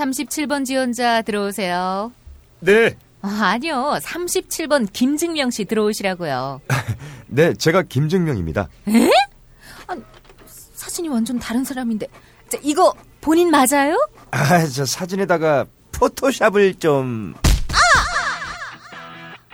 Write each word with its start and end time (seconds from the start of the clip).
37번 0.00 0.64
지원자 0.64 1.22
들어오세요. 1.22 2.12
네. 2.60 2.96
아, 3.22 3.52
아니요. 3.54 3.98
37번 4.02 4.90
김증명 4.92 5.50
씨 5.50 5.64
들어오시라고요. 5.66 6.60
네, 7.28 7.52
제가 7.54 7.82
김증명입니다. 7.82 8.68
에? 8.88 9.10
아, 9.86 9.96
사진이 10.74 11.08
완전 11.08 11.38
다른 11.38 11.64
사람인데. 11.64 12.06
자, 12.48 12.58
이거 12.62 12.94
본인 13.20 13.50
맞아요? 13.50 13.96
아, 14.30 14.66
저 14.66 14.84
사진에다가 14.84 15.66
포토샵을 15.92 16.74
좀... 16.78 17.34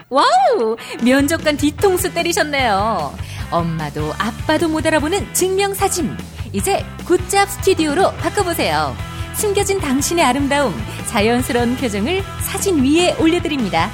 와우! 0.09 0.77
면접관 1.03 1.57
뒤통수 1.57 2.15
때리셨네요. 2.15 3.13
엄마도 3.51 4.13
아빠도 4.19 4.69
못 4.69 4.87
알아보는 4.87 5.35
증명사진. 5.35 6.17
이제 6.53 6.85
굿잡 7.05 7.51
스튜디오로 7.51 8.13
바꿔보세요. 8.13 8.95
숨겨진 9.37 9.81
당신의 9.81 10.25
아름다움, 10.25 10.73
자연스러운 11.09 11.77
표정을 11.77 12.23
사진 12.43 12.83
위에 12.83 13.15
올려드립니다. 13.21 13.91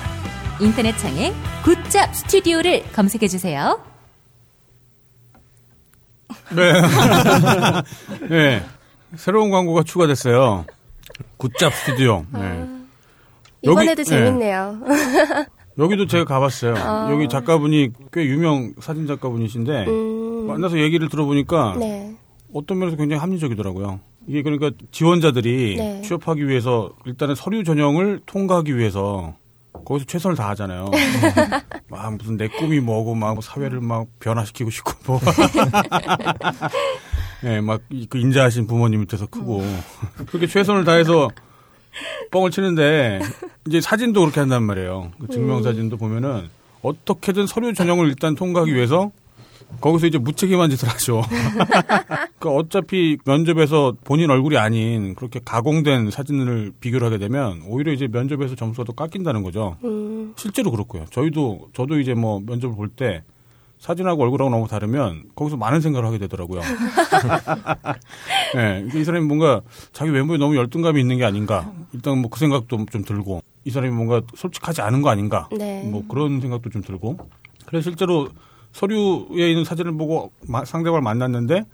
인터넷 0.60 0.96
창에 0.98 1.33
굿잡 1.64 2.14
스튜디오를 2.14 2.84
검색해 2.92 3.27
주세요. 3.27 3.80
네. 6.55 6.73
네. 8.28 8.62
새로운 9.16 9.50
광고가 9.50 9.83
추가됐어요. 9.83 10.64
굿잡 11.38 11.74
스튜디오. 11.74 12.24
네. 12.33 12.64
이번에도 13.62 14.00
여기- 14.00 14.05
재밌네요. 14.05 14.80
여기도 15.78 16.06
제가 16.06 16.24
가봤어요. 16.24 16.74
아. 16.77 17.09
여기 17.11 17.28
작가분이 17.28 17.91
꽤 18.12 18.24
유명 18.27 18.74
사진 18.80 19.06
작가분이신데 19.06 19.86
음, 19.86 20.47
만나서 20.47 20.78
얘기를 20.78 21.09
들어보니까 21.09 21.77
네. 21.78 22.14
어떤 22.55 22.78
면에서 22.78 22.97
굉장히 22.97 23.20
합리적이더라고요. 23.20 23.98
이게 24.27 24.43
그러니까 24.43 24.71
지원자들이 24.91 25.77
네. 25.77 26.03
취업하기 26.03 26.47
위해서 26.47 26.93
일단은 27.07 27.35
서류 27.35 27.65
전형을 27.65 28.21
통과하기 28.27 28.77
위해서 28.77 29.35
거기서 29.85 30.06
최선을 30.06 30.37
다하잖아요. 30.37 30.91
막 31.89 32.17
무슨 32.17 32.37
내 32.37 32.48
꿈이 32.48 32.81
뭐고 32.81 33.14
막 33.14 33.42
사회를 33.42 33.81
막 33.81 34.06
변화시키고 34.20 34.70
싶고 34.70 34.92
뭐. 35.06 35.20
네, 37.42 37.61
막그 37.61 38.19
인자하신 38.19 38.67
부모님 38.67 39.01
밑에서 39.01 39.27
크고 39.27 39.62
그렇게 40.27 40.47
최선을 40.47 40.84
다해서 40.84 41.29
뻥을 42.31 42.51
치는데 42.51 43.20
이제 43.67 43.81
사진도 43.81 44.20
그렇게 44.20 44.41
한단 44.41 44.62
말이에요. 44.62 45.12
그 45.19 45.29
증명 45.29 45.62
사진도 45.62 45.97
보면은 45.97 46.48
어떻게든 46.83 47.47
서류 47.47 47.75
전형을 47.75 48.09
일단 48.09 48.34
통과하기 48.34 48.75
위해서 48.75 49.11
거기서 49.81 50.06
이제 50.06 50.19
무책임한 50.19 50.70
짓을 50.70 50.89
하죠. 50.89 51.23
그러니까 52.39 52.51
어차피 52.51 53.17
면접에서 53.25 53.95
본인 54.05 54.31
얼굴이 54.31 54.56
아닌 54.56 55.14
그렇게 55.14 55.41
가공된 55.45 56.11
사진을 56.11 56.73
비교를 56.81 57.06
하게 57.06 57.19
되면 57.19 57.62
오히려 57.67 57.92
이제 57.92 58.06
면접에서 58.09 58.55
점수가 58.55 58.84
더 58.84 58.92
깎인다는 58.92 59.42
거죠. 59.42 59.77
음, 59.84 60.34
실제로 60.37 60.70
그렇고요. 60.70 61.05
저희도 61.11 61.70
저도 61.73 61.98
이제 62.01 62.14
뭐 62.14 62.41
면접을 62.45 62.75
볼 62.77 62.89
때 62.95 63.23
사진하고 63.79 64.23
얼굴하고 64.23 64.48
너무 64.48 64.69
다르면 64.69 65.25
거기서 65.34 65.56
많은 65.56 65.81
생각을 65.81 66.07
하게 66.07 66.19
되더라고요. 66.19 66.61
네, 68.55 68.86
이 68.95 69.03
사람이 69.05 69.27
뭔가 69.27 69.61
자기 69.92 70.11
외모에 70.12 70.39
너무 70.39 70.57
열등감이 70.57 71.01
있는 71.01 71.19
게 71.19 71.25
아닌가. 71.25 71.73
일단 71.92 72.19
뭐 72.19 72.31
그 72.31 72.39
생각도 72.39 72.86
좀 72.91 73.05
들고 73.05 73.42
이 73.64 73.70
사람이 73.70 73.92
뭔가 73.92 74.23
솔직하지 74.36 74.83
않은 74.83 75.03
거 75.03 75.11
아닌가. 75.11 75.48
네. 75.57 75.83
뭐 75.84 76.05
그런 76.09 76.41
생각도 76.41 76.70
좀 76.70 76.83
들고. 76.83 77.19
그래서 77.67 77.91
실제로 77.91 78.29
서류에 78.73 79.51
있는 79.51 79.65
사진을 79.65 79.92
보고 79.97 80.33
마- 80.48 80.65
상대방을 80.65 81.03
만났는데 81.03 81.65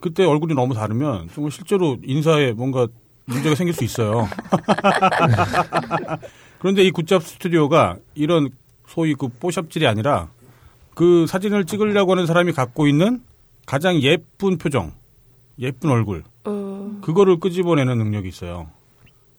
그때 0.00 0.24
얼굴이 0.24 0.54
너무 0.54 0.74
다르면 0.74 1.28
정말 1.34 1.50
실제로 1.50 1.96
인사에 2.04 2.52
뭔가 2.52 2.86
문제가 3.26 3.54
생길 3.54 3.74
수 3.74 3.84
있어요. 3.84 4.26
그런데 6.58 6.82
이 6.82 6.90
굿잡 6.90 7.22
스튜디오가 7.22 7.96
이런 8.14 8.50
소위 8.86 9.14
그 9.14 9.28
뽀샵질이 9.28 9.86
아니라 9.86 10.28
그 10.94 11.26
사진을 11.26 11.66
찍으려고 11.66 12.12
하는 12.12 12.26
사람이 12.26 12.52
갖고 12.52 12.86
있는 12.88 13.22
가장 13.66 14.00
예쁜 14.02 14.58
표정, 14.58 14.92
예쁜 15.58 15.90
얼굴, 15.90 16.24
음, 16.46 16.98
그거를 17.02 17.38
끄집어내는 17.38 17.98
능력이 17.98 18.28
있어요. 18.28 18.68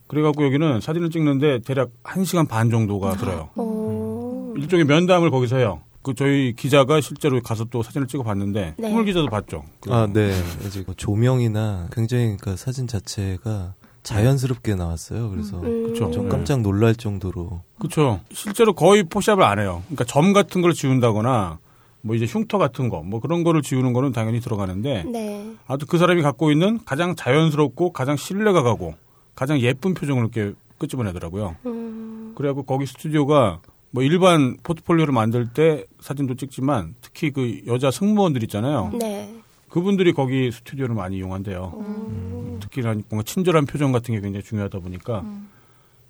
그래갖고 0.07 0.45
여기는 0.45 0.81
사진을 0.81 1.09
찍는데 1.09 1.59
대략 1.59 1.89
1시간 2.03 2.47
반 2.47 2.69
정도가 2.69 3.15
들어요. 3.17 3.49
오, 3.55 4.53
일종의 4.57 4.85
면담을 4.85 5.29
거기서 5.31 5.57
해요. 5.57 5.81
그 6.01 6.13
저희 6.15 6.53
기자가 6.55 7.01
실제로 7.01 7.41
가서 7.41 7.65
또 7.65 7.83
사진을 7.83 8.07
찍어 8.07 8.23
봤는데 8.23 8.75
네. 8.77 8.87
홍물 8.87 9.05
기자도 9.05 9.27
봤죠. 9.27 9.63
그 9.81 9.93
아, 9.93 10.07
네. 10.07 10.31
이제 10.65 10.83
뭐 10.85 10.95
조명이나 10.95 11.89
굉장히 11.91 12.37
그러니까 12.37 12.55
사진 12.55 12.87
자체가 12.87 13.73
자연스럽게 14.03 14.75
나왔어요. 14.75 15.29
그래서 15.29 15.59
음, 15.61 15.83
그쵸. 15.87 16.09
좀 16.11 16.23
네. 16.25 16.29
깜짝 16.29 16.61
놀랄 16.61 16.95
정도로 16.95 17.61
그렇죠. 17.79 18.21
실제로 18.31 18.73
거의 18.73 19.03
포샵을 19.03 19.43
안 19.43 19.59
해요. 19.59 19.83
그러니까 19.87 20.05
점 20.05 20.31
같은 20.31 20.61
걸 20.61 20.73
지운다거나 20.73 21.59
뭐 22.01 22.15
이제 22.15 22.25
흉터 22.25 22.57
같은 22.57 22.87
거 22.87 23.01
뭐 23.03 23.19
그런 23.19 23.43
거를 23.43 23.61
지우는 23.61 23.91
거는 23.91 24.13
당연히 24.13 24.39
들어가는데 24.39 25.03
네. 25.03 25.53
아주 25.67 25.85
그 25.85 25.97
사람이 25.97 26.21
갖고 26.21 26.49
있는 26.49 26.79
가장 26.85 27.15
자연스럽고 27.15 27.91
가장 27.91 28.15
신뢰가 28.15 28.63
가고 28.63 28.95
가장 29.35 29.59
예쁜 29.59 29.93
표정을 29.93 30.23
이렇게 30.33 30.53
끄집어내더라고요. 30.77 31.57
음, 31.65 32.33
그래갖고 32.37 32.63
거기 32.63 32.85
스튜디오가 32.85 33.59
뭐 33.91 34.03
일반 34.03 34.57
포트폴리오를 34.63 35.13
만들 35.13 35.47
때 35.47 35.85
사진도 35.99 36.35
찍지만 36.35 36.95
특히 37.01 37.31
그 37.31 37.61
여자 37.67 37.91
승무원들 37.91 38.43
있잖아요. 38.43 38.91
네. 38.99 39.33
그분들이 39.69 40.13
거기 40.13 40.51
스튜디오를 40.51 40.95
많이 40.95 41.17
이용한대요. 41.17 41.73
음, 41.77 42.59
특히나 42.61 42.95
뭔가 43.09 43.23
친절한 43.23 43.65
표정 43.65 43.91
같은 43.91 44.15
게 44.15 44.21
굉장히 44.21 44.43
중요하다 44.43 44.79
보니까 44.79 45.23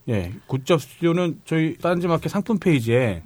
예 0.07 0.33
굿잡 0.47 0.81
스튜디오는 0.81 1.41
저희 1.45 1.77
딴지마켓 1.77 2.31
상품 2.31 2.57
페이지에 2.57 3.21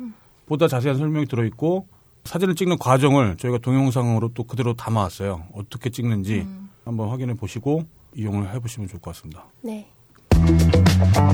보다 0.46 0.68
자세한 0.68 0.98
설명이 0.98 1.28
들어 1.28 1.46
있고 1.46 1.88
사진을 2.24 2.56
찍는 2.56 2.78
과정을 2.80 3.38
저희가 3.38 3.60
동영상으로 3.60 4.32
또 4.34 4.44
그대로 4.44 4.74
담아왔어요. 4.74 5.48
어떻게 5.54 5.90
찍는지 5.90 6.48
한번 6.86 7.10
확인해 7.10 7.34
보시고 7.34 7.86
이용을 8.16 8.54
해보시면 8.54 8.90
좋을 8.90 9.02
것 9.02 9.14
같습니다. 9.14 9.46
네. 9.62 9.88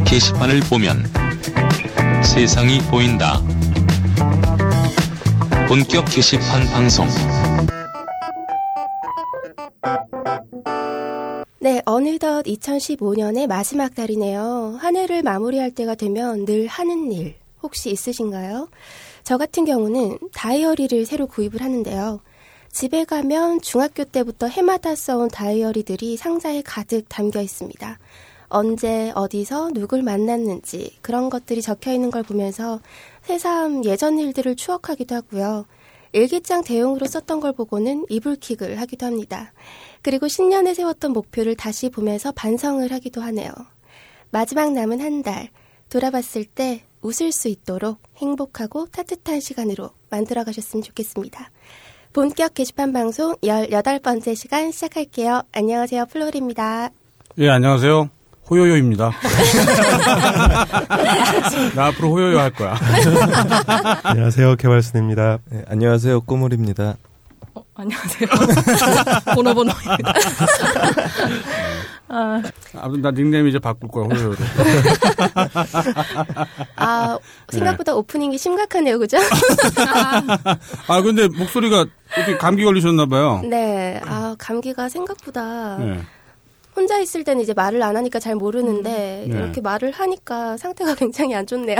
게시판을 0.05 0.61
보면 0.61 1.03
세상이 2.23 2.79
보인다. 2.89 3.41
본격 5.67 6.05
게시판 6.05 6.65
방송. 6.67 7.07
네, 11.59 11.81
어느덧 11.85 12.43
2015년의 12.43 13.47
마지막 13.47 13.93
달이네요. 13.93 14.77
한 14.79 14.95
해를 14.95 15.21
마무리할 15.23 15.71
때가 15.71 15.95
되면 15.95 16.45
늘 16.45 16.67
하는 16.67 17.11
일 17.11 17.35
혹시 17.61 17.91
있으신가요? 17.91 18.69
저 19.23 19.37
같은 19.37 19.65
경우는 19.65 20.17
다이어리를 20.33 21.05
새로 21.05 21.27
구입을 21.27 21.61
하는데요. 21.61 22.21
집에 22.71 23.03
가면 23.03 23.61
중학교 23.61 24.03
때부터 24.05 24.47
해마다 24.47 24.95
써온 24.95 25.27
다이어리들이 25.27 26.17
상자에 26.17 26.61
가득 26.61 27.05
담겨 27.09 27.41
있습니다. 27.41 27.99
언제, 28.49 29.11
어디서, 29.15 29.71
누굴 29.73 30.01
만났는지 30.03 30.97
그런 31.01 31.29
것들이 31.29 31.61
적혀 31.61 31.93
있는 31.93 32.11
걸 32.11 32.23
보면서 32.23 32.79
새삼 33.23 33.85
예전 33.85 34.19
일들을 34.19 34.55
추억하기도 34.55 35.15
하고요. 35.15 35.65
일기장 36.11 36.63
대용으로 36.63 37.05
썼던 37.05 37.39
걸 37.39 37.53
보고는 37.53 38.05
이불킥을 38.09 38.79
하기도 38.81 39.05
합니다. 39.05 39.53
그리고 40.01 40.27
신년에 40.27 40.73
세웠던 40.73 41.13
목표를 41.13 41.55
다시 41.55 41.89
보면서 41.89 42.31
반성을 42.31 42.91
하기도 42.91 43.21
하네요. 43.21 43.51
마지막 44.31 44.73
남은 44.73 44.99
한 44.99 45.21
달, 45.21 45.49
돌아봤을 45.89 46.45
때 46.45 46.83
웃을 47.01 47.31
수 47.31 47.47
있도록 47.47 47.99
행복하고 48.17 48.87
따뜻한 48.87 49.39
시간으로 49.39 49.91
만들어 50.09 50.43
가셨으면 50.43 50.83
좋겠습니다. 50.83 51.51
본격 52.11 52.55
게시판 52.55 52.91
방송 52.91 53.35
18번째 53.35 54.35
시간 54.35 54.71
시작할게요. 54.71 55.43
안녕하세요. 55.51 56.07
플로리입니다. 56.07 56.89
예 57.37 57.49
안녕하세요 57.49 58.18
호요요입니다. 58.49 59.11
나 61.75 61.87
앞으로 61.87 62.11
호요요 62.11 62.39
할 62.39 62.51
거야. 62.51 62.75
안녕하세요. 64.03 64.55
개발순입니다. 64.55 65.39
네, 65.51 65.63
안녕하세요. 65.67 66.21
꼬물입니다. 66.21 66.95
어, 67.53 67.63
안녕하세요. 67.75 68.27
보노보노입니다. 69.35 70.13
아, 72.11 72.41
아무튼 72.75 73.01
나 73.03 73.11
닉네임 73.11 73.47
이제 73.47 73.59
바꿀 73.59 73.87
거야 73.89 74.05
호요요로. 74.05 74.35
아, 76.75 77.19
생각보다 77.49 77.93
오프닝이 77.93 78.35
심각하네요. 78.35 78.97
그죠? 78.97 79.17
아 80.87 81.01
근데 81.03 81.27
목소리가 81.27 81.85
어떻게 82.11 82.35
감기 82.37 82.63
걸리셨나 82.63 83.05
봐요. 83.05 83.41
네. 83.47 84.01
아, 84.05 84.35
감기가 84.39 84.89
생각보다 84.89 85.77
네. 85.77 85.99
혼자 86.79 86.97
있을 86.97 87.25
때는 87.25 87.41
이제 87.43 87.53
말을 87.53 87.83
안 87.83 87.97
하니까 87.97 88.19
잘 88.19 88.35
모르는데 88.35 89.25
음. 89.27 89.31
네. 89.31 89.37
이렇게 89.37 89.59
말을 89.59 89.91
하니까 89.91 90.55
상태가 90.55 90.95
굉장히 90.95 91.35
안 91.35 91.45
좋네요. 91.45 91.77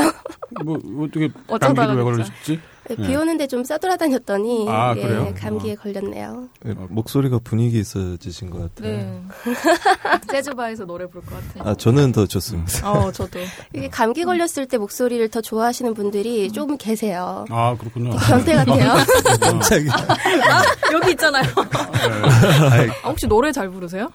뭐 0.66 0.78
어떻게 1.06 1.30
어쩌다가 1.48 1.86
감기를 1.86 1.96
왜 1.96 2.04
그랬죠. 2.04 2.32
걸리셨지? 2.32 2.60
네. 2.90 2.96
비 3.08 3.16
오는데 3.16 3.46
좀 3.46 3.64
싸돌아다녔더니 3.64 4.66
아, 4.68 4.96
예, 4.98 5.02
그래요? 5.02 5.34
감기에 5.38 5.76
걸렸네요. 5.76 6.50
예, 6.66 6.74
목소리가 6.90 7.40
분위기 7.44 7.80
있어지신 7.80 8.50
것 8.50 8.76
같아요. 8.76 8.98
네. 8.98 9.22
재즈바에서 10.32 10.86
노래 10.86 11.06
부를 11.06 11.22
것 11.26 11.36
같아요. 11.36 11.70
아 11.72 11.76
저는 11.76 12.12
더 12.12 12.26
좋습니다. 12.26 12.92
어, 12.92 13.12
저도. 13.12 13.40
이게 13.76 13.88
감기 13.90 14.26
걸렸을 14.26 14.66
때 14.68 14.78
목소리를 14.80 15.30
더 15.30 15.40
좋아하시는 15.40 15.94
분들이 15.94 16.52
좀 16.52 16.78
계세요. 16.78 17.46
아 17.50 17.78
그렇군요. 17.80 18.10
변태 18.18 18.56
같아요. 18.56 18.94
깜짝이야. 19.40 19.94
아, 19.94 20.92
여기 20.92 21.12
있잖아요. 21.12 21.44
네. 21.44 22.90
아, 23.04 23.10
혹시 23.10 23.28
노래 23.28 23.52
잘 23.52 23.70
부르세요? 23.70 24.12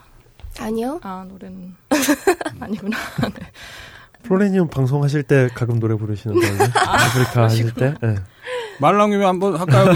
아니요. 0.61 1.01
아, 1.03 1.25
노래는 1.29 1.75
아니구나. 2.61 2.97
네. 3.23 3.47
플로레니움 4.23 4.69
방송하실 4.69 5.25
때 5.25 5.49
가끔 5.55 5.79
노래 5.79 5.95
부르시는데 5.97 6.47
아프리카 6.87 7.43
하실 7.43 7.75
때. 7.75 7.95
예. 8.03 8.15
말 8.81 8.97
나오면 8.97 9.23
한번 9.23 9.57
할까요? 9.57 9.93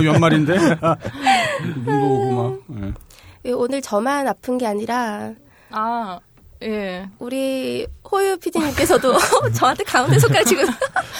연말인데 0.04 0.56
눈도 1.84 1.90
오고 1.90 2.30
막. 2.70 2.82
예. 2.84 2.92
예, 3.46 3.52
오늘 3.52 3.82
저만 3.82 4.26
아픈 4.28 4.58
게 4.58 4.66
아니라 4.66 5.32
아, 5.70 6.20
예. 6.62 7.08
우리 7.18 7.86
호유 8.10 8.36
PD님께서도 8.38 9.14
저한테 9.54 9.82
가운데 9.84 10.18
손가락 10.18 10.44
지금 10.44 10.64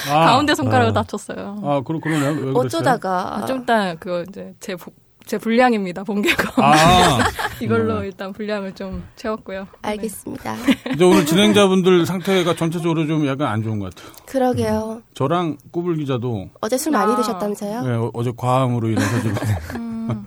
아, 0.08 0.26
가운데 0.26 0.54
손가락을 0.54 0.90
아. 0.90 0.94
다쳤어요. 1.02 1.60
아 1.64 1.80
그러 1.84 1.98
그러네요. 1.98 2.52
어쩌다가 2.54 3.36
아, 3.38 3.46
좀 3.46 3.62
이따 3.62 3.94
그거 3.96 4.22
이제 4.28 4.54
제, 4.60 4.76
부- 4.76 4.92
제 5.26 5.38
분량입니다. 5.38 6.04
본계가. 6.04 6.52
아 6.62 7.18
이걸로 7.60 8.00
네. 8.00 8.06
일단 8.06 8.32
분량을 8.32 8.72
좀 8.74 9.02
채웠고요. 9.16 9.62
네. 9.62 9.66
알겠습니다. 9.82 10.54
이제 10.94 11.04
오늘 11.04 11.26
진행자분들 11.26 12.06
상태가 12.06 12.54
전체적으로 12.54 13.06
좀 13.08 13.26
약간 13.26 13.48
안 13.48 13.62
좋은 13.62 13.80
것 13.80 13.92
같아요. 13.94 14.12
그러게요. 14.24 15.02
저랑 15.14 15.58
꾸불 15.72 15.96
기자도 15.96 16.50
어제 16.60 16.78
술 16.78 16.92
많이 16.92 17.12
아. 17.12 17.16
드셨다면서요? 17.16 17.82
네, 17.82 17.92
어, 17.94 18.10
어제 18.14 18.32
과음으로 18.36 18.88
인해서 18.88 19.22
좀 19.22 19.34
음, 19.74 20.24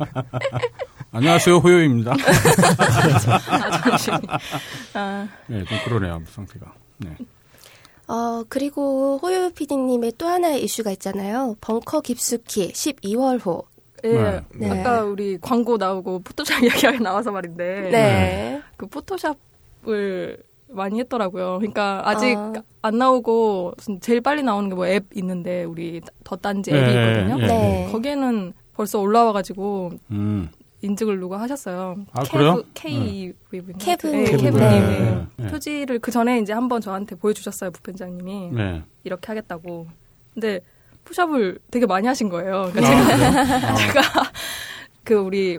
안녕하세요 1.14 1.58
호요입니다. 1.58 2.12
아. 4.94 5.00
아, 5.00 5.28
네, 5.48 5.64
좀 5.64 5.78
그러네요 5.86 6.22
상태가. 6.28 6.74
네. 6.98 7.16
어, 8.10 8.44
그리고 8.50 9.20
호유 9.22 9.52
PD님의 9.54 10.14
또 10.18 10.28
하나의 10.28 10.64
이슈가 10.64 10.90
있잖아요. 10.92 11.56
벙커 11.62 12.02
깊숙이 12.02 12.74
12월호. 12.74 13.69
예. 14.04 14.14
네. 14.14 14.42
네. 14.56 14.80
아까 14.80 15.04
우리 15.04 15.38
광고 15.40 15.78
나오고 15.78 16.20
포토샵 16.24 16.64
얘기가 16.64 16.92
나와서 17.00 17.32
말인데. 17.32 17.90
네. 17.92 18.62
그 18.78 18.88
포토샵을 18.88 20.38
많이 20.72 21.00
했더라고요. 21.00 21.58
그러니까 21.60 22.02
아직 22.08 22.38
아. 22.38 22.54
안 22.82 22.98
나오고 22.98 23.74
제일 24.02 24.22
빨리 24.22 24.44
나오는 24.44 24.70
게 24.70 24.76
뭐 24.76 24.88
앱 24.88 25.06
있는데 25.16 25.64
우리 25.64 26.02
더 26.24 26.36
딴지 26.36 26.72
앱이 26.72 26.80
네, 26.80 27.10
있거든요. 27.12 27.42
예, 27.44 27.48
네. 27.48 27.90
거기에는 27.92 28.54
벌써 28.76 29.00
올라와가지고 29.00 29.92
음. 30.12 30.50
인증을 30.82 31.20
누가 31.20 31.42
하셨어요. 31.42 31.96
아, 32.14 32.24
그래요? 32.24 32.64
K 32.74 33.34
케브. 33.80 34.08
네, 34.08 34.24
케브. 34.24 34.38
케브님 34.38 34.60
네. 34.60 35.26
네. 35.38 35.48
표지를 35.48 36.00
그 36.00 36.12
전에 36.12 36.40
이제 36.40 36.54
한번 36.54 36.80
저한테 36.80 37.16
보여주셨어요 37.16 37.72
부편장님이 37.72 38.52
네. 38.54 38.84
이렇게 39.04 39.28
하겠다고. 39.28 39.88
근데 40.36 40.60
푸샵을 41.06 41.60
되게 41.72 41.86
많이 41.86 42.08
하신 42.08 42.30
거예요. 42.30 42.70
그러니까 42.74 42.98
아, 42.98 43.18
제가? 43.18 43.30
아. 43.72 43.76
제가 43.76 44.02
그 45.04 45.16
우리 45.16 45.58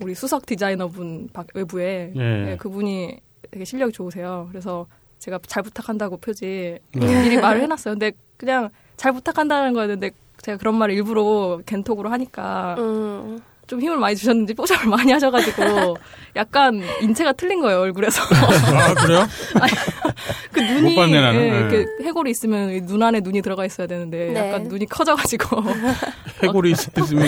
우리 0.00 0.14
수석 0.14 0.44
디자이너분 0.46 1.28
박- 1.32 1.46
외부에 1.54 2.12
예. 2.14 2.20
네, 2.20 2.56
그분이 2.56 3.18
되게 3.50 3.64
실력이 3.64 3.92
좋으세요. 3.92 4.48
그래서 4.50 4.86
제가 5.20 5.38
잘 5.46 5.62
부탁한다고 5.62 6.18
표지 6.18 6.78
네. 6.92 7.22
미리 7.22 7.36
말을 7.38 7.62
해놨어요. 7.62 7.94
근데 7.94 8.12
그냥 8.36 8.68
잘 8.96 9.12
부탁한다는 9.12 9.72
거였는데 9.72 10.10
제가 10.42 10.58
그런 10.58 10.74
말을 10.76 10.94
일부러 10.94 11.60
겐톡으로 11.64 12.10
하니까 12.10 12.74
음. 12.78 13.40
좀 13.66 13.80
힘을 13.80 13.96
많이 13.96 14.14
주셨는지 14.16 14.54
뽀샵을 14.54 14.88
많이 14.88 15.12
하셔가지고 15.12 15.96
약간 16.36 16.82
인체가 17.00 17.32
틀린 17.32 17.60
거예요 17.60 17.80
얼굴에서. 17.80 18.22
아 18.22 18.94
그래요? 18.94 19.26
그 20.52 20.60
눈이 20.60 20.94
못 20.94 21.00
봤네. 21.02 21.16
예, 21.16 21.32
네. 21.32 21.58
이렇게 21.58 21.86
해골이 22.02 22.30
있으면 22.30 22.70
이눈 22.70 23.02
안에 23.02 23.20
눈이 23.20 23.42
들어가 23.42 23.64
있어야 23.64 23.86
되는데 23.86 24.30
네. 24.32 24.48
약간 24.48 24.64
눈이 24.64 24.86
커져가지고 24.86 25.62
해골이 26.42 26.72
있으면 26.72 27.26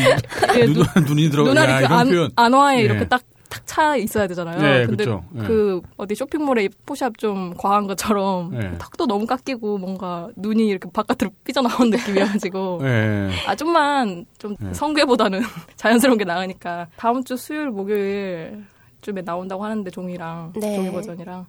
예, 0.56 0.66
눈, 0.66 0.84
눈이 1.06 1.30
들어가. 1.30 1.48
눈알이 1.50 1.72
야, 1.84 1.88
그 1.88 1.94
안, 1.94 2.08
표현. 2.08 2.30
안화에 2.36 2.78
예. 2.78 2.82
이렇게 2.82 3.06
딱 3.08 3.22
탁 3.48 3.66
차 3.66 3.96
있어야 3.96 4.26
되잖아요. 4.26 4.60
네, 4.60 4.86
근데 4.86 5.04
그쵸. 5.04 5.22
예. 5.36 5.40
그 5.40 5.82
어디 5.98 6.14
쇼핑몰에 6.14 6.68
포샵 6.86 7.18
좀 7.18 7.54
과한 7.58 7.86
것처럼 7.86 8.54
예. 8.54 8.78
턱도 8.78 9.06
너무 9.06 9.26
깎이고 9.26 9.76
뭔가 9.76 10.30
눈이 10.36 10.66
이렇게 10.66 10.88
바깥으로 10.90 11.30
삐져나온 11.44 11.90
느낌이어가지고 11.90 12.80
예. 12.82 13.30
아 13.46 13.54
좀만 13.54 14.24
좀 14.38 14.56
네. 14.58 14.72
성괴보다는 14.72 15.40
자연스러운 15.76 16.16
게 16.16 16.24
나으니까 16.24 16.86
다음 16.96 17.22
주 17.22 17.36
수요일 17.36 17.70
목요일 17.70 18.64
쯤에 19.02 19.22
나온다고 19.22 19.64
하는데 19.64 19.90
종이랑 19.90 20.52
네. 20.54 20.74
종이 20.74 20.90
버전이랑 20.90 21.44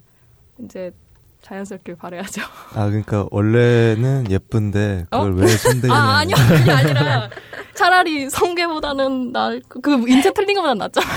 이제 0.60 0.92
자연스럽길 1.48 1.96
바래야죠. 1.96 2.42
아 2.76 2.88
그러니까 2.88 3.26
원래는 3.32 4.30
예쁜데 4.30 5.06
그걸 5.10 5.32
어? 5.32 5.36
왜 5.36 5.48
손대냐? 5.48 5.94
아 5.94 6.18
아니요 6.18 6.36
그게 6.36 6.72
아니라 6.72 7.30
차라리 7.74 8.30
성괴보다는 8.30 9.32
나그 9.32 9.80
그 9.82 10.10
인체 10.10 10.34
틀린 10.34 10.56
것보다 10.56 10.74
낫잖아요. 10.74 11.14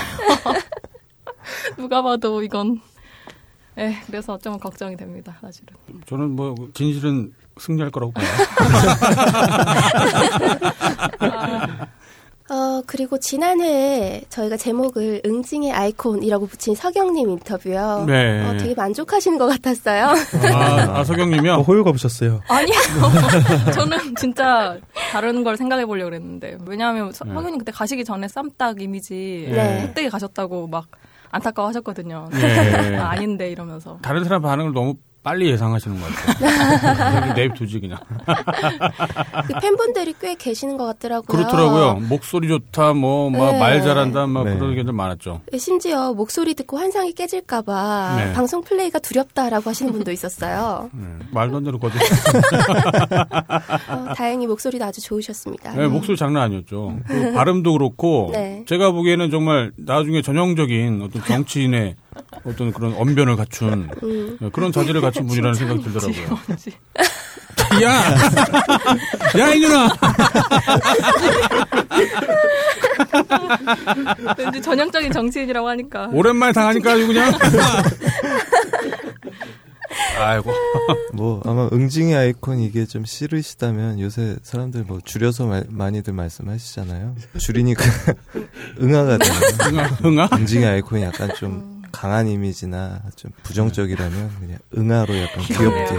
누가 1.77 2.01
봐도 2.01 2.41
이건 2.43 2.79
예 3.77 3.97
그래서 4.05 4.37
좀 4.37 4.57
걱정이 4.57 4.95
됩니다 4.95 5.37
사실은. 5.41 5.75
저는 6.05 6.31
뭐 6.31 6.55
진실은 6.73 7.33
승리할 7.57 7.91
거라고 7.91 8.13
봐요. 8.13 8.25
어, 12.51 12.81
그리고 12.85 13.17
지난해에 13.17 14.23
저희가 14.27 14.57
제목을 14.57 15.21
응징의 15.25 15.71
아이콘이라고 15.71 16.47
붙인 16.47 16.75
서경님 16.75 17.29
인터뷰요. 17.29 18.03
네. 18.05 18.45
어, 18.45 18.57
되게 18.57 18.75
만족하시는 18.75 19.37
것 19.37 19.47
같았어요. 19.47 20.07
아, 20.53 20.99
아 20.99 21.03
서경님이요? 21.05 21.53
어, 21.53 21.61
호유가 21.61 21.93
보셨어요. 21.93 22.41
아니요. 22.49 22.75
저는 23.73 24.15
진짜 24.17 24.77
다른 25.11 25.45
걸 25.45 25.55
생각해 25.55 25.85
보려고 25.85 26.09
그랬는데. 26.09 26.57
왜냐하면 26.65 27.13
서- 27.13 27.23
네. 27.23 27.33
성현님 27.33 27.59
그때 27.59 27.71
가시기 27.71 28.03
전에 28.03 28.27
쌈딱 28.27 28.81
이미지 28.81 29.47
네. 29.49 29.83
흑되게 29.83 30.09
가셨다고 30.09 30.67
막 30.67 30.87
안타까워 31.29 31.69
하셨거든요. 31.69 32.27
네. 32.33 32.97
아, 32.97 33.11
아닌데 33.11 33.49
이러면서. 33.49 33.97
다른 34.01 34.25
사람 34.25 34.41
반응을 34.41 34.73
너무 34.73 34.95
빨리 35.23 35.51
예상하시는 35.51 35.99
것 35.99 36.07
같아요. 36.07 37.33
내입두지 37.37 37.79
그냥. 37.79 37.99
그 39.45 39.53
팬분들이 39.61 40.15
꽤 40.19 40.33
계시는 40.33 40.77
것 40.77 40.85
같더라고요. 40.85 41.27
그렇더라고요. 41.27 41.95
목소리 42.07 42.47
좋다, 42.47 42.93
뭐, 42.93 43.29
막 43.29 43.51
네. 43.51 43.59
말 43.59 43.81
잘한다, 43.81 44.25
막 44.25 44.45
네. 44.45 44.57
그런 44.57 44.73
게좀 44.75 44.95
많았죠. 44.95 45.41
예, 45.53 45.57
심지어 45.59 46.13
목소리 46.13 46.55
듣고 46.55 46.77
환상이 46.77 47.13
깨질까봐 47.13 48.15
네. 48.17 48.33
방송 48.33 48.63
플레이가 48.63 48.97
두렵다라고 48.97 49.69
하시는 49.69 49.91
분도 49.91 50.11
있었어요. 50.11 50.89
네. 50.91 51.05
말도 51.31 51.57
안 51.57 51.63
되는 51.65 51.79
거죠. 51.79 51.99
어, 53.89 54.13
다행히 54.15 54.47
목소리도 54.47 54.83
아주 54.83 55.01
좋으셨습니다. 55.01 55.73
네, 55.75 55.87
목소리 55.87 56.17
장난 56.17 56.43
아니었죠. 56.43 56.97
그 57.05 57.33
발음도 57.33 57.73
그렇고, 57.73 58.31
네. 58.33 58.63
제가 58.67 58.91
보기에는 58.91 59.29
정말 59.29 59.71
나중에 59.77 60.23
전형적인 60.23 61.03
어떤 61.03 61.23
정치인의 61.23 61.95
어떤 62.43 62.71
그런 62.73 62.93
언변을 62.93 63.35
갖춘 63.35 63.89
음. 64.03 64.37
네, 64.39 64.49
그런 64.51 64.71
자질을 64.71 65.01
갖춘 65.01 65.27
분이라는 65.27 65.53
생각이 65.53 65.83
들더라고요. 65.83 66.39
야! 67.83 67.89
야, 69.39 69.53
이년아! 69.53 69.89
왠지 74.37 74.61
전형적인 74.61 75.11
정치인이라고 75.11 75.67
하니까. 75.69 76.09
오랜만에 76.11 76.51
당하니까 76.53 76.91
아주 76.93 77.07
그냥. 77.07 77.31
아이고. 80.19 80.51
뭐 81.13 81.41
아마 81.45 81.67
응징의 81.71 82.15
아이콘 82.15 82.59
이게 82.59 82.85
좀 82.85 83.05
싫으시다면 83.05 83.99
요새 83.99 84.35
사람들 84.43 84.83
뭐 84.83 84.99
줄여서 85.03 85.45
말- 85.47 85.65
많이들 85.69 86.13
말씀하시잖아요. 86.13 87.15
줄이니까 87.37 87.83
응아가 88.81 89.17
되는. 89.17 89.35
응아, 89.73 89.97
응아? 90.05 90.29
응징의 90.33 90.67
아이콘이 90.67 91.03
약간 91.03 91.33
좀 91.35 91.80
강한 91.91 92.27
이미지나 92.27 93.01
좀 93.15 93.31
부정적이라면 93.43 94.31
그냥 94.39 94.57
응아로 94.77 95.17
약간 95.17 95.43
귀엽게. 95.43 95.95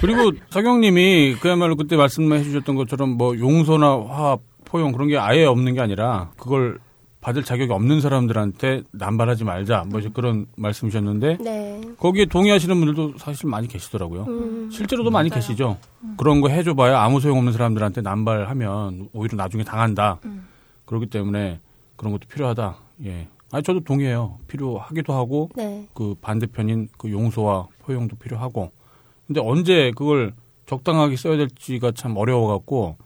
그리고 0.00 0.32
서경님이 0.50 1.36
그야말로 1.40 1.76
그때 1.76 1.96
말씀해 1.96 2.42
주셨던 2.42 2.76
것처럼 2.76 3.10
뭐 3.10 3.38
용서나 3.38 4.04
화합, 4.08 4.40
포용 4.64 4.92
그런 4.92 5.08
게 5.08 5.16
아예 5.18 5.44
없는 5.44 5.74
게 5.74 5.80
아니라 5.80 6.30
그걸 6.38 6.78
받을 7.20 7.42
자격이 7.42 7.72
없는 7.72 8.00
사람들한테 8.00 8.82
남발하지 8.92 9.44
말자. 9.44 9.84
뭐 9.88 9.98
이제 9.98 10.10
그런 10.12 10.46
말씀이셨는데 10.56 11.38
네. 11.40 11.80
거기에 11.98 12.26
동의하시는 12.26 12.76
분들도 12.76 13.18
사실 13.18 13.48
많이 13.48 13.66
계시더라고요. 13.66 14.24
음. 14.28 14.70
실제로도 14.70 15.10
많이 15.10 15.28
맞아요. 15.28 15.40
계시죠. 15.40 15.76
그런 16.18 16.40
거 16.40 16.48
해줘봐야 16.48 17.00
아무 17.00 17.20
소용없는 17.20 17.52
사람들한테 17.52 18.02
남발하면 18.02 19.08
오히려 19.12 19.36
나중에 19.36 19.64
당한다. 19.64 20.20
그렇기 20.84 21.06
때문에 21.06 21.58
그런 21.96 22.12
것도 22.12 22.28
필요하다. 22.32 22.76
예. 23.06 23.26
아니 23.52 23.62
저도 23.62 23.80
동의해요. 23.80 24.38
필요하기도 24.48 25.12
하고 25.12 25.50
네. 25.56 25.86
그 25.94 26.14
반대편인 26.20 26.88
그 26.98 27.10
용서와 27.10 27.68
포용도 27.82 28.16
필요하고. 28.16 28.70
근데 29.26 29.40
언제 29.40 29.92
그걸 29.96 30.34
적당하게 30.66 31.16
써야 31.16 31.36
될지가 31.36 31.92
참 31.92 32.16
어려워 32.16 32.48
갖고 32.48 32.96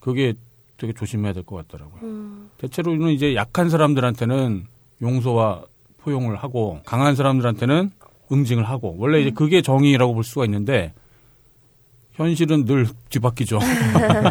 그게 0.00 0.34
되게 0.76 0.92
조심해야 0.92 1.32
될 1.32 1.44
것 1.44 1.56
같더라고요. 1.68 2.00
음, 2.02 2.50
대체로는 2.58 3.10
이제 3.12 3.34
약한 3.36 3.70
사람들한테는 3.70 4.66
용서와 5.00 5.64
포용을 5.98 6.36
하고 6.36 6.80
강한 6.84 7.14
사람들한테는 7.14 7.90
응징을 8.32 8.64
하고 8.68 8.96
원래 8.98 9.20
이제 9.20 9.30
그게 9.30 9.62
정의라고 9.62 10.14
볼 10.14 10.24
수가 10.24 10.44
있는데 10.46 10.92
현실은 12.14 12.64
늘 12.64 12.86
뒤바뀌죠. 13.10 13.58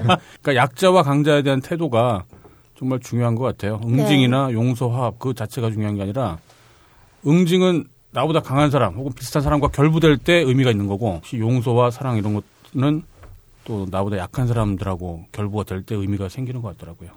그러니까 0.42 0.56
약자와 0.56 1.04
강자에 1.04 1.42
대한 1.42 1.62
태도가 1.62 2.26
정말 2.84 3.00
중요한 3.00 3.36
것 3.36 3.46
같아요. 3.46 3.80
응징이나 3.86 4.52
용서, 4.52 4.90
화합 4.90 5.18
그 5.18 5.34
자체가 5.34 5.72
중요한 5.72 5.96
게 5.96 6.02
아니라 6.02 6.38
응징은 7.26 7.86
나보다 8.12 8.42
강한 8.42 8.70
사람 8.72 8.96
혹은 8.96 9.14
비슷한 9.14 9.42
사람과 9.42 9.70
결부될 9.70 10.18
때 10.18 10.34
의미가 10.34 10.70
있는 10.72 10.88
거고 10.88 11.14
혹시 11.16 11.40
용서와 11.40 11.92
사랑 11.92 12.18
이런 12.18 12.42
것은 12.74 13.04
또 13.64 13.88
나보다 13.90 14.18
약한 14.18 14.48
사람들하고 14.48 15.24
결부가 15.32 15.64
될 15.64 15.82
때 15.84 15.96
의미가 15.96 16.28
생기는 16.28 16.62
것 16.62 16.78
같더라고요. 16.78 17.10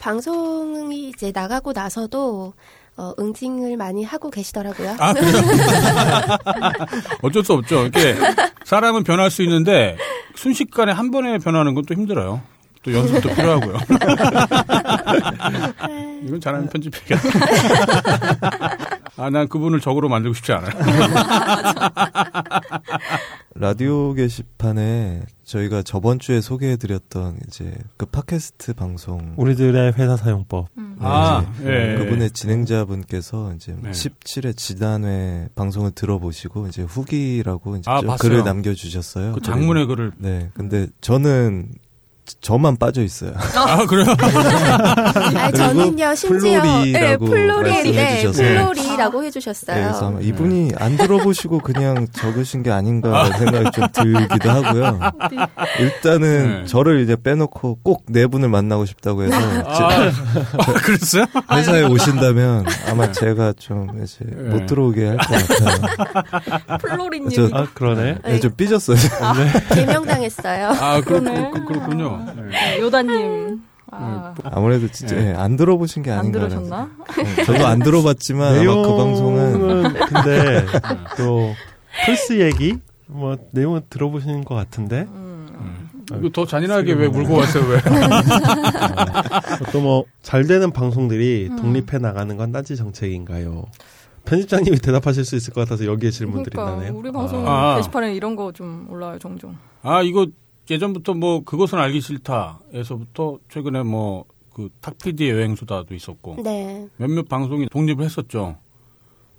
방송이 0.00 1.10
이제 1.10 1.30
나가고 1.32 1.72
나서도 1.72 2.52
어, 2.96 3.12
응징을 3.18 3.76
많이 3.76 4.02
하고 4.02 4.28
계시더라고요. 4.28 4.96
아? 4.98 5.14
어쩔 7.22 7.44
수 7.44 7.52
없죠. 7.52 7.82
이렇게 7.82 8.16
사람은 8.64 9.04
변할 9.04 9.30
수 9.30 9.42
있는데 9.44 9.96
순식간에 10.34 10.90
한 10.92 11.10
번에 11.12 11.38
변하는 11.38 11.74
건 11.74 11.84
또 11.86 11.94
힘들어요. 11.94 12.40
또 12.82 12.92
연습도 12.92 13.28
필요하고요. 13.34 13.76
이건 16.26 16.40
잘하는 16.40 16.68
편집이야. 16.68 17.18
아, 19.16 19.28
난 19.28 19.48
그분을 19.48 19.80
적으로 19.80 20.08
만들고 20.08 20.34
싶지 20.34 20.52
않아요. 20.52 20.70
라디오 23.54 24.14
게시판에 24.14 25.22
저희가 25.44 25.82
저번 25.82 26.18
주에 26.18 26.40
소개해드렸던 26.40 27.40
이제 27.46 27.74
그 27.98 28.06
팟캐스트 28.06 28.72
방송 28.74 29.34
우리들의 29.36 29.92
회사 29.98 30.16
사용법. 30.16 30.68
음. 30.78 30.96
아, 31.00 31.44
예. 31.64 31.96
그분의 31.98 32.30
진행자분께서 32.30 33.52
이제 33.56 33.76
네. 33.78 33.90
17회 33.90 34.56
지난회 34.56 35.48
방송을 35.54 35.90
들어보시고 35.90 36.68
이제 36.68 36.82
후기라고 36.82 37.76
이제 37.76 37.90
아. 37.90 38.00
글을 38.16 38.44
남겨주셨어요. 38.44 39.32
그 39.32 39.40
장문의 39.42 39.86
글을. 39.86 40.12
네, 40.16 40.50
근데 40.54 40.86
저는 41.02 41.72
저만 42.40 42.76
빠져 42.76 43.02
있어요. 43.02 43.32
아, 43.56 43.84
그래요? 43.86 44.06
아, 45.36 45.50
저는요, 45.52 46.14
심지어 46.14 46.62
네, 46.62 46.92
플로리라고 46.92 47.24
플로리, 47.26 47.70
네, 47.70 47.74
말씀해주셔서. 48.22 48.42
플로리라고 48.42 49.20
네, 49.20 49.26
해주셨어요. 49.26 49.76
그래서 49.82 50.06
아마 50.08 50.20
이분이 50.20 50.72
안 50.78 50.96
들어보시고 50.96 51.58
그냥 51.60 52.06
적으신 52.12 52.62
게 52.62 52.70
아닌가 52.70 53.24
생각이 53.36 53.70
좀 53.72 53.86
들기도 53.92 54.50
하고요. 54.50 55.00
일단은 55.78 56.60
네. 56.60 56.64
저를 56.66 57.00
이제 57.02 57.16
빼놓고 57.16 57.78
꼭 57.82 58.00
네 58.10 58.26
분을 58.26 58.48
만나고 58.48 58.86
싶다고 58.86 59.22
해서 59.22 59.36
아, 59.66 60.10
아, 60.58 60.72
그랬어요? 60.82 61.26
제 61.26 61.54
회사에 61.56 61.82
오신다면 61.84 62.64
아마 62.90 63.12
제가 63.12 63.52
좀 63.58 63.86
이제 64.02 64.16
네. 64.24 64.48
못 64.50 64.66
들어오게 64.66 65.06
할 65.06 65.16
것 65.16 65.28
같아요. 65.28 66.78
플로리님이 66.78 67.34
저- 67.34 67.48
아 67.52 67.66
그러네. 67.72 68.16
네, 68.24 68.40
좀 68.40 68.50
삐졌어요. 68.56 68.96
개명당했어요. 69.74 70.68
아, 70.80 70.96
그, 71.00 71.04
그러네. 71.20 71.50
그, 71.52 71.64
그, 71.66 71.72
렇군요 71.74 72.19
네, 72.50 72.80
요다님. 72.80 73.62
아, 73.92 74.34
아무래도 74.44 74.86
진짜 74.88 75.16
네. 75.16 75.30
예, 75.30 75.34
안 75.34 75.56
들어보신 75.56 76.02
게안 76.04 76.20
아닌가. 76.20 76.40
들으셨나? 76.40 76.90
저도 77.44 77.66
안 77.66 77.80
들어봤지만 77.80 78.58
아마 78.60 78.82
그 78.82 78.96
방송은 78.96 79.92
근데 79.94 80.64
또 81.18 81.52
플스 82.06 82.40
얘기 82.40 82.78
뭐 83.08 83.36
내용은 83.50 83.80
들어보시는 83.90 84.44
것 84.44 84.54
같은데 84.54 85.08
이거 86.16 86.28
더 86.32 86.46
잔인하게 86.46 86.92
왜 86.92 87.08
물고 87.08 87.34
왔어요, 87.34 87.64
왜? 87.68 87.80
또 89.72 89.80
뭐 89.80 90.04
잘 90.22 90.46
되는 90.46 90.70
방송들이 90.70 91.50
독립해 91.58 91.98
나가는 92.00 92.36
건 92.36 92.52
딴지 92.52 92.76
정책인가요? 92.76 93.64
편집장님이 94.24 94.78
대답하실 94.78 95.24
수 95.24 95.34
있을 95.34 95.52
것 95.52 95.62
같아서 95.62 95.86
여기에 95.86 96.10
질문들이 96.10 96.54
그러니까 96.54 96.76
나네요. 96.76 96.96
우리 96.96 97.10
방송 97.10 97.42
아. 97.48 97.76
게시판에 97.76 98.14
이런 98.14 98.36
거 98.36 98.52
좀 98.52 98.86
올라와요 98.90 99.18
종종. 99.18 99.56
아, 99.82 100.02
이거 100.02 100.26
예전부터 100.70 101.14
뭐 101.14 101.42
그것은 101.44 101.78
알기 101.78 102.00
싫다에서부터 102.00 103.38
최근에 103.48 103.82
뭐 103.82 104.24
그 104.52 104.68
탁피디 104.80 105.30
여행수다도 105.30 105.94
있었고 105.94 106.42
네. 106.42 106.88
몇몇 106.96 107.28
방송이 107.28 107.68
독립을 107.68 108.04
했었죠. 108.04 108.58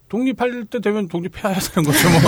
독립할 0.10 0.66
때 0.66 0.80
되면 0.80 1.08
독립해야 1.08 1.54
되는 1.54 1.90
거죠, 1.90 2.10
뭐. 2.10 2.20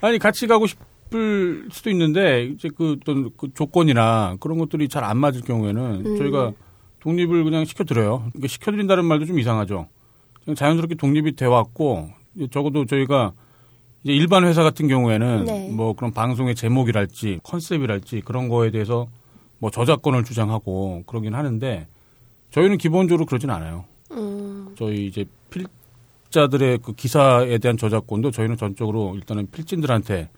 아니, 0.00 0.18
같이 0.18 0.46
가고 0.46 0.66
싶을 0.66 1.68
수도 1.70 1.90
있는데, 1.90 2.44
이제 2.44 2.70
그 2.74 2.96
어떤 3.00 3.30
그 3.36 3.52
조건이나 3.52 4.36
그런 4.40 4.56
것들이 4.58 4.88
잘 4.88 5.04
안 5.04 5.18
맞을 5.18 5.42
경우에는 5.42 6.06
음. 6.06 6.16
저희가 6.16 6.52
독립을 7.00 7.44
그냥 7.44 7.66
시켜드려요. 7.66 8.30
그러니까 8.32 8.48
시켜드린다는 8.48 9.04
말도 9.04 9.26
좀 9.26 9.38
이상하죠. 9.38 9.88
그냥 10.44 10.54
자연스럽게 10.54 10.94
독립이 10.94 11.32
돼 11.36 11.44
왔고, 11.44 12.08
적어도 12.50 12.86
저희가 12.86 13.32
이제 14.04 14.12
일반 14.12 14.44
회사 14.44 14.62
같은 14.62 14.88
경우에는 14.88 15.44
네. 15.44 15.70
뭐 15.70 15.92
그런 15.92 16.12
방송의 16.12 16.54
제목이랄지 16.54 17.40
컨셉이랄지 17.42 18.22
그런 18.24 18.48
거에 18.48 18.70
대해서 18.70 19.08
뭐 19.58 19.70
저작권을 19.70 20.24
주장하고 20.24 21.02
그러긴 21.06 21.34
하는데 21.34 21.86
저희는 22.50 22.78
기본적으로 22.78 23.26
그러진 23.26 23.50
않아요. 23.50 23.84
음, 24.12 24.74
저희 24.76 25.06
이제 25.06 25.24
필자들의 25.50 26.78
그 26.78 26.92
기사에 26.92 27.58
대한 27.58 27.76
저작권도 27.76 28.30
저희는 28.30 28.56
전적으로 28.56 29.14
일단은 29.16 29.50
필진들한테 29.50 30.28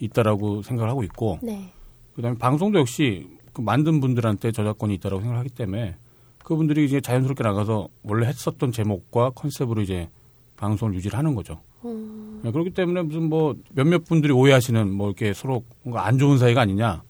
있다라고 0.00 0.62
생각을 0.62 0.90
하고 0.90 1.02
있고 1.04 1.38
네. 1.42 1.70
그다음에 2.14 2.38
방송도 2.38 2.80
역시 2.80 3.28
그 3.52 3.60
만든 3.60 4.00
분들한테 4.00 4.52
저작권이 4.52 4.94
있다라고 4.94 5.22
생각하기 5.22 5.50
때문에 5.50 5.96
그분들이 6.42 6.84
이제 6.84 7.00
자연스럽게 7.00 7.44
나가서 7.44 7.88
원래 8.02 8.26
했었던 8.26 8.72
제목과 8.72 9.30
컨셉으로 9.30 9.82
이제 9.82 10.08
방송을 10.56 10.94
유지를 10.94 11.18
하는 11.18 11.34
거죠. 11.34 11.60
음, 11.84 12.40
네, 12.42 12.50
그렇기 12.52 12.70
때문에 12.70 13.02
무슨 13.02 13.28
뭐 13.28 13.54
몇몇 13.72 14.04
분들이 14.04 14.32
오해하시는 14.32 14.90
뭐 14.92 15.08
이렇게 15.08 15.32
서로 15.32 15.64
뭔가 15.82 16.06
안 16.06 16.18
좋은 16.18 16.38
사이가 16.38 16.60
아니냐 16.62 17.02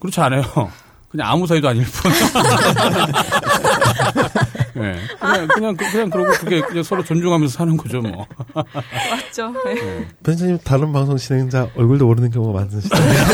그렇지 0.00 0.20
않아요. 0.20 0.42
그냥 1.10 1.30
아무 1.30 1.46
사이도 1.46 1.68
아닐 1.68 1.84
뿐. 1.84 2.10
네, 4.74 4.96
그냥 5.20 5.46
그냥 5.48 5.76
그- 5.76 5.90
그냥 5.92 6.10
그러고 6.10 6.32
그게 6.40 6.60
그냥 6.62 6.82
서로 6.82 7.04
존중하면서 7.04 7.52
사는 7.56 7.76
거죠 7.76 8.00
뭐. 8.00 8.26
맞죠. 8.54 9.52
네. 9.64 10.06
편집장님 10.24 10.58
다른 10.64 10.92
방송 10.92 11.16
진행자 11.16 11.70
얼굴도 11.76 12.06
모르는 12.06 12.30
경우가 12.32 12.58
많으시잖아요. 12.60 13.24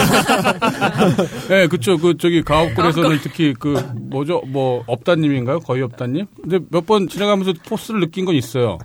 네, 1.49 1.67
그쵸. 1.69 1.97
그 1.97 2.19
저기 2.19 2.43
가옥골에서는 2.43 3.21
특히 3.23 3.55
그 3.59 3.79
뭐죠, 3.95 4.43
뭐 4.47 4.85
업다님인가요? 4.87 5.61
거의 5.61 5.81
업다님. 5.83 6.27
근데 6.43 6.59
몇 6.71 6.85
번 6.85 7.09
지나가면서 7.09 7.55
포스를 7.67 8.01
느낀 8.01 8.27
건 8.27 8.35
있어요. 8.35 8.77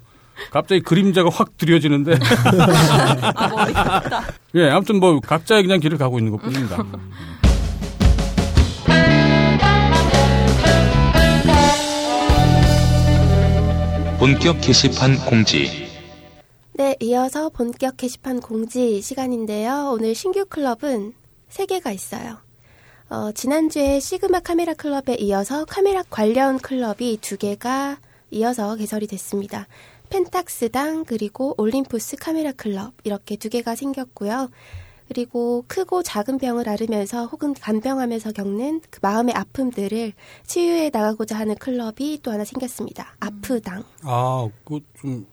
갑자기 0.52 0.82
그림자가 0.82 1.30
확 1.30 1.58
드려지는데. 1.58 2.18
아 3.36 3.48
머리가 3.48 4.00
크다. 4.02 4.24
예, 4.56 4.70
아무튼 4.70 5.00
뭐 5.00 5.20
각자의 5.20 5.64
그냥 5.64 5.80
길을 5.80 5.98
가고 5.98 6.20
있는 6.20 6.32
것 6.32 6.42
뿐입니다. 6.42 6.78
본격 14.20 14.62
게시판 14.62 15.18
공지. 15.26 15.86
네, 16.74 16.96
이어서 17.00 17.50
본격 17.50 17.98
게시판 17.98 18.42
공지 18.42 19.02
시간인데요. 19.02 19.92
오늘 19.94 20.16
신규 20.16 20.46
클럽은 20.46 21.14
세개가 21.50 21.92
있어요. 21.92 22.38
어, 23.10 23.32
지난주에 23.34 24.00
시그마 24.00 24.40
카메라 24.40 24.74
클럽에 24.74 25.16
이어서 25.20 25.66
카메라 25.66 26.02
관련 26.10 26.58
클럽이 26.58 27.20
두개가 27.22 27.98
이어서 28.32 28.76
개설이 28.76 29.08
됐습니다. 29.08 29.68
펜탁스당 30.10 31.06
그리고 31.06 31.54
올림푸스 31.58 32.18
카메라 32.18 32.52
클럽 32.52 32.94
이렇게 33.04 33.36
두 33.36 33.50
개가 33.50 33.76
생겼고요. 33.76 34.50
그리고 35.08 35.64
크고 35.68 36.02
작은 36.02 36.40
병을 36.40 36.68
앓으면서 36.68 37.28
혹은 37.28 37.54
간병하면서 37.54 38.32
겪는 38.32 38.82
그 38.90 39.00
마음의 39.02 39.36
아픔들을 39.36 40.14
치유해 40.46 40.90
나가고자 40.92 41.38
하는 41.38 41.56
클럽이 41.56 42.20
또 42.24 42.32
하나 42.32 42.44
생겼습니다. 42.44 43.16
아프당. 43.20 43.84
아, 44.02 44.50
그좀 44.64 45.28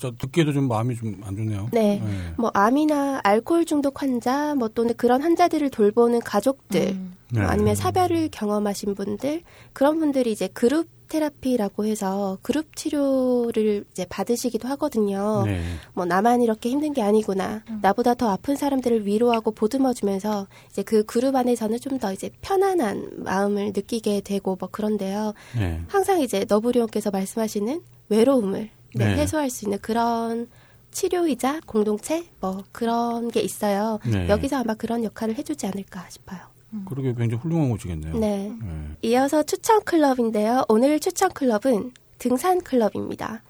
진짜 0.00 0.16
듣기에도 0.18 0.52
좀 0.52 0.66
마음이 0.68 0.96
좀 0.96 1.20
안 1.22 1.36
좋네요. 1.36 1.68
네. 1.72 2.02
뭐 2.38 2.50
암이나 2.54 3.20
알코올 3.22 3.66
중독 3.66 4.00
환자, 4.00 4.54
뭐 4.54 4.68
또는 4.68 4.94
그런 4.96 5.20
환자들을 5.22 5.68
돌보는 5.70 6.20
가족들, 6.20 6.80
음. 6.92 7.14
네. 7.30 7.40
뭐 7.40 7.48
아니면 7.48 7.74
사별을 7.74 8.28
경험하신 8.32 8.94
분들 8.94 9.42
그런 9.72 9.98
분들이 9.98 10.32
이제 10.32 10.48
그룹 10.48 10.88
테라피라고 11.10 11.86
해서 11.86 12.38
그룹 12.40 12.76
치료를 12.76 13.84
이제 13.90 14.06
받으시기도 14.08 14.68
하거든요. 14.68 15.42
네. 15.44 15.60
뭐 15.92 16.04
나만 16.06 16.40
이렇게 16.40 16.70
힘든 16.70 16.92
게 16.92 17.02
아니구나. 17.02 17.62
나보다 17.82 18.14
더 18.14 18.30
아픈 18.30 18.54
사람들을 18.54 19.06
위로하고 19.06 19.50
보듬어 19.50 19.92
주면서 19.92 20.46
이제 20.70 20.82
그 20.84 21.02
그룹 21.04 21.34
안에서는 21.34 21.78
좀 21.80 21.98
더 22.00 22.12
이제 22.12 22.30
편안한 22.40 23.10
마음을 23.24 23.72
느끼게 23.74 24.20
되고 24.22 24.56
뭐 24.58 24.68
그런데요. 24.70 25.34
네. 25.58 25.80
항상 25.88 26.20
이제 26.20 26.46
너브리온께서 26.48 27.10
말씀하시는 27.10 27.82
외로움을 28.08 28.70
네, 28.94 29.06
네. 29.06 29.22
해소할 29.22 29.50
수 29.50 29.64
있는 29.66 29.78
그런 29.80 30.48
치료이자 30.90 31.60
공동체 31.66 32.24
뭐 32.40 32.64
그런 32.72 33.30
게 33.30 33.40
있어요. 33.40 34.00
네. 34.04 34.28
여기서 34.28 34.58
아마 34.58 34.74
그런 34.74 35.04
역할을 35.04 35.36
해주지 35.36 35.66
않을까 35.66 36.06
싶어요. 36.08 36.40
그러게 36.88 37.14
굉장히 37.14 37.34
훌륭한 37.42 37.70
곳이겠네요. 37.70 38.16
네. 38.18 38.52
네. 38.62 38.96
이어서 39.02 39.42
추천 39.42 39.82
클럽인데요. 39.82 40.64
오늘 40.68 41.00
추천 41.00 41.30
클럽은 41.32 41.92
등산 42.18 42.60
클럽입니다. 42.60 43.42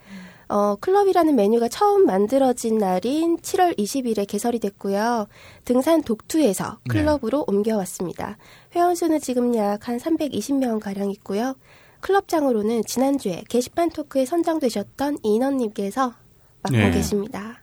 어, 0.49 0.75
클럽이라는 0.81 1.37
메뉴가 1.37 1.69
처음 1.69 2.07
만들어진 2.07 2.79
날인 2.79 3.37
7월 3.39 3.79
20일에 3.79 4.27
개설이 4.27 4.59
됐고요. 4.59 5.27
등산 5.65 6.03
독투에서 6.03 6.79
네. 6.87 6.93
클럽으로 6.93 7.45
옮겨왔습니다. 7.47 8.37
회원수는 8.75 9.21
지금 9.21 9.55
약 9.55 9.87
한 9.89 9.99
320명 9.99 10.81
가량 10.81 11.11
있고요. 11.13 11.55
클럽장으로는 12.01 12.85
지난주에 12.85 13.45
게시판 13.49 13.91
토크에 13.91 14.25
선정되셨던 14.25 15.19
인원님께서 15.23 16.15
맡고 16.63 16.77
네. 16.77 16.91
계십니다. 16.91 17.61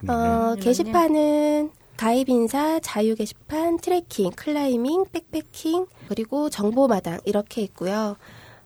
네. 0.00 0.12
어, 0.12 0.56
게시판은 0.60 1.70
가입 1.96 2.28
인사, 2.28 2.80
자유 2.80 3.14
게시판, 3.14 3.78
트레킹, 3.78 4.32
클라이밍, 4.32 5.04
백패킹, 5.12 5.86
그리고 6.08 6.50
정보마당 6.50 7.20
이렇게 7.24 7.62
있고요. 7.62 8.16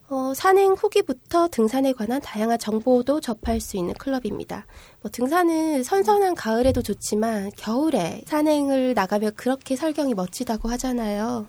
어, 0.09 0.33
산행 0.35 0.75
후기부터 0.75 1.49
등산에 1.49 1.93
관한 1.93 2.21
다양한 2.21 2.59
정보도 2.59 3.21
접할 3.21 3.61
수 3.61 3.77
있는 3.77 3.93
클럽입니다. 3.95 4.65
뭐 5.03 5.11
등산은 5.11 5.83
선선한 5.83 6.37
가을에도 6.37 6.81
좋지만 6.81 7.51
겨울에 7.57 8.23
산행을 8.27 8.95
나가면 8.95 9.33
그렇게 9.35 9.75
설경이 9.75 10.15
멋지다고 10.15 10.69
하잖아요. 10.71 11.47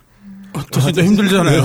저 0.71 0.79
진짜 0.81 1.03
힘들잖아요. 1.03 1.63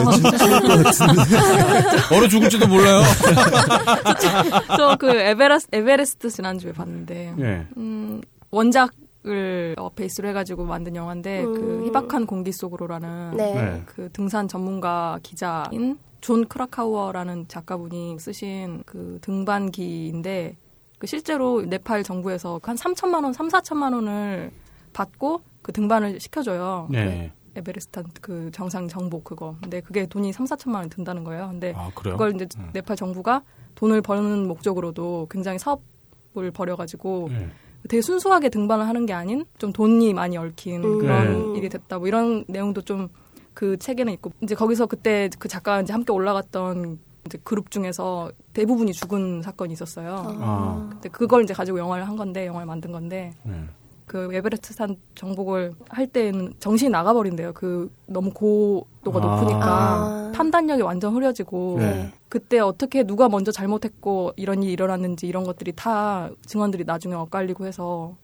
얼어 2.12 2.28
죽을지도 2.28 2.66
몰라요. 2.68 3.02
저 4.76 4.96
그 4.98 5.08
에베레스, 5.10 5.68
에베레스트 5.72 6.30
지난주에 6.30 6.72
봤는데 6.72 7.34
네. 7.36 7.66
음, 7.76 8.20
원작을 8.50 9.74
어, 9.78 9.88
베이스로 9.90 10.28
해가지고 10.28 10.64
만든 10.64 10.94
영화인데 10.96 11.42
그 11.42 11.80
음. 11.80 11.86
희박한 11.86 12.26
공기 12.26 12.52
속으로라는 12.52 13.36
네. 13.36 13.54
네. 13.54 13.82
그 13.86 14.08
등산 14.12 14.48
전문가 14.48 15.18
기자인 15.22 15.98
존 16.20 16.46
크라카우어라는 16.46 17.46
작가분이 17.48 18.18
쓰신 18.20 18.82
그 18.86 19.18
등반기인데 19.22 20.56
그 20.98 21.06
실제로 21.06 21.62
네팔 21.62 22.04
정부에서 22.04 22.60
한 22.62 22.76
3천만 22.76 23.24
원, 23.24 23.32
3, 23.32 23.48
4천만 23.48 23.92
원을 23.94 24.52
받고 24.92 25.40
그 25.62 25.72
등반을 25.72 26.20
시켜줘요. 26.20 26.88
네. 26.90 27.32
에베레스트 27.56 28.02
그 28.20 28.50
정상 28.52 28.88
정복 28.88 29.24
그거. 29.24 29.56
근데 29.60 29.80
그게 29.80 30.06
돈이 30.06 30.32
3, 30.32 30.46
4천만 30.46 30.76
원 30.76 30.88
든다는 30.88 31.24
거예요. 31.24 31.48
근데 31.48 31.72
아, 31.76 31.90
그래요? 31.94 32.14
그걸 32.14 32.34
이제 32.34 32.46
음. 32.58 32.70
네팔 32.72 32.96
정부가 32.96 33.42
돈을 33.74 34.02
버는 34.02 34.46
목적으로도 34.48 35.28
굉장히 35.30 35.58
사업을 35.58 36.50
벌여가지고 36.52 37.28
네. 37.30 37.50
되게 37.88 38.00
순수하게 38.00 38.48
등반을 38.48 38.86
하는 38.86 39.06
게 39.06 39.12
아닌 39.12 39.44
좀 39.58 39.72
돈이 39.72 40.14
많이 40.14 40.36
얽힌 40.36 40.84
음. 40.84 40.98
그런 40.98 41.52
네. 41.52 41.58
일이 41.58 41.68
됐다. 41.68 41.98
뭐 41.98 42.08
이런 42.08 42.44
내용도 42.48 42.82
좀 42.82 43.08
그 43.54 43.76
책에는 43.76 44.12
있고 44.14 44.32
이제 44.40 44.54
거기서 44.54 44.86
그때 44.86 45.28
그 45.38 45.48
작가 45.48 45.80
이제 45.80 45.92
함께 45.92 46.12
올라갔던 46.12 46.98
이제 47.26 47.38
그룹 47.44 47.70
중에서 47.70 48.32
대부분이 48.52 48.92
죽은 48.92 49.42
사건이 49.42 49.72
있었어요. 49.72 50.36
아. 50.40 50.88
근데 50.90 51.08
그걸 51.08 51.44
이제 51.44 51.54
가지고 51.54 51.78
영화를 51.78 52.06
한 52.08 52.16
건데 52.16 52.46
영화를 52.46 52.66
만든 52.66 52.92
건데 52.92 53.32
네. 53.44 53.64
그 54.12 54.28
에베레스트 54.30 54.74
산 54.74 54.96
정복을 55.14 55.72
할 55.88 56.06
때는 56.06 56.52
정신이 56.60 56.90
나가버린대요. 56.90 57.54
그 57.54 57.90
너무 58.06 58.30
고도가 58.30 59.20
아. 59.22 59.26
높으니까 59.26 59.64
아. 59.64 60.32
판단력이 60.34 60.82
완전 60.82 61.14
흐려지고 61.14 61.76
네. 61.78 62.12
그때 62.28 62.58
어떻게 62.58 63.04
누가 63.04 63.30
먼저 63.30 63.50
잘못했고 63.50 64.34
이런 64.36 64.62
일이 64.62 64.74
일어났는지 64.74 65.26
이런 65.26 65.44
것들이 65.44 65.72
다 65.74 66.28
증언들이 66.44 66.84
나중에 66.84 67.14
엇갈리고 67.14 67.64
해서 67.66 68.14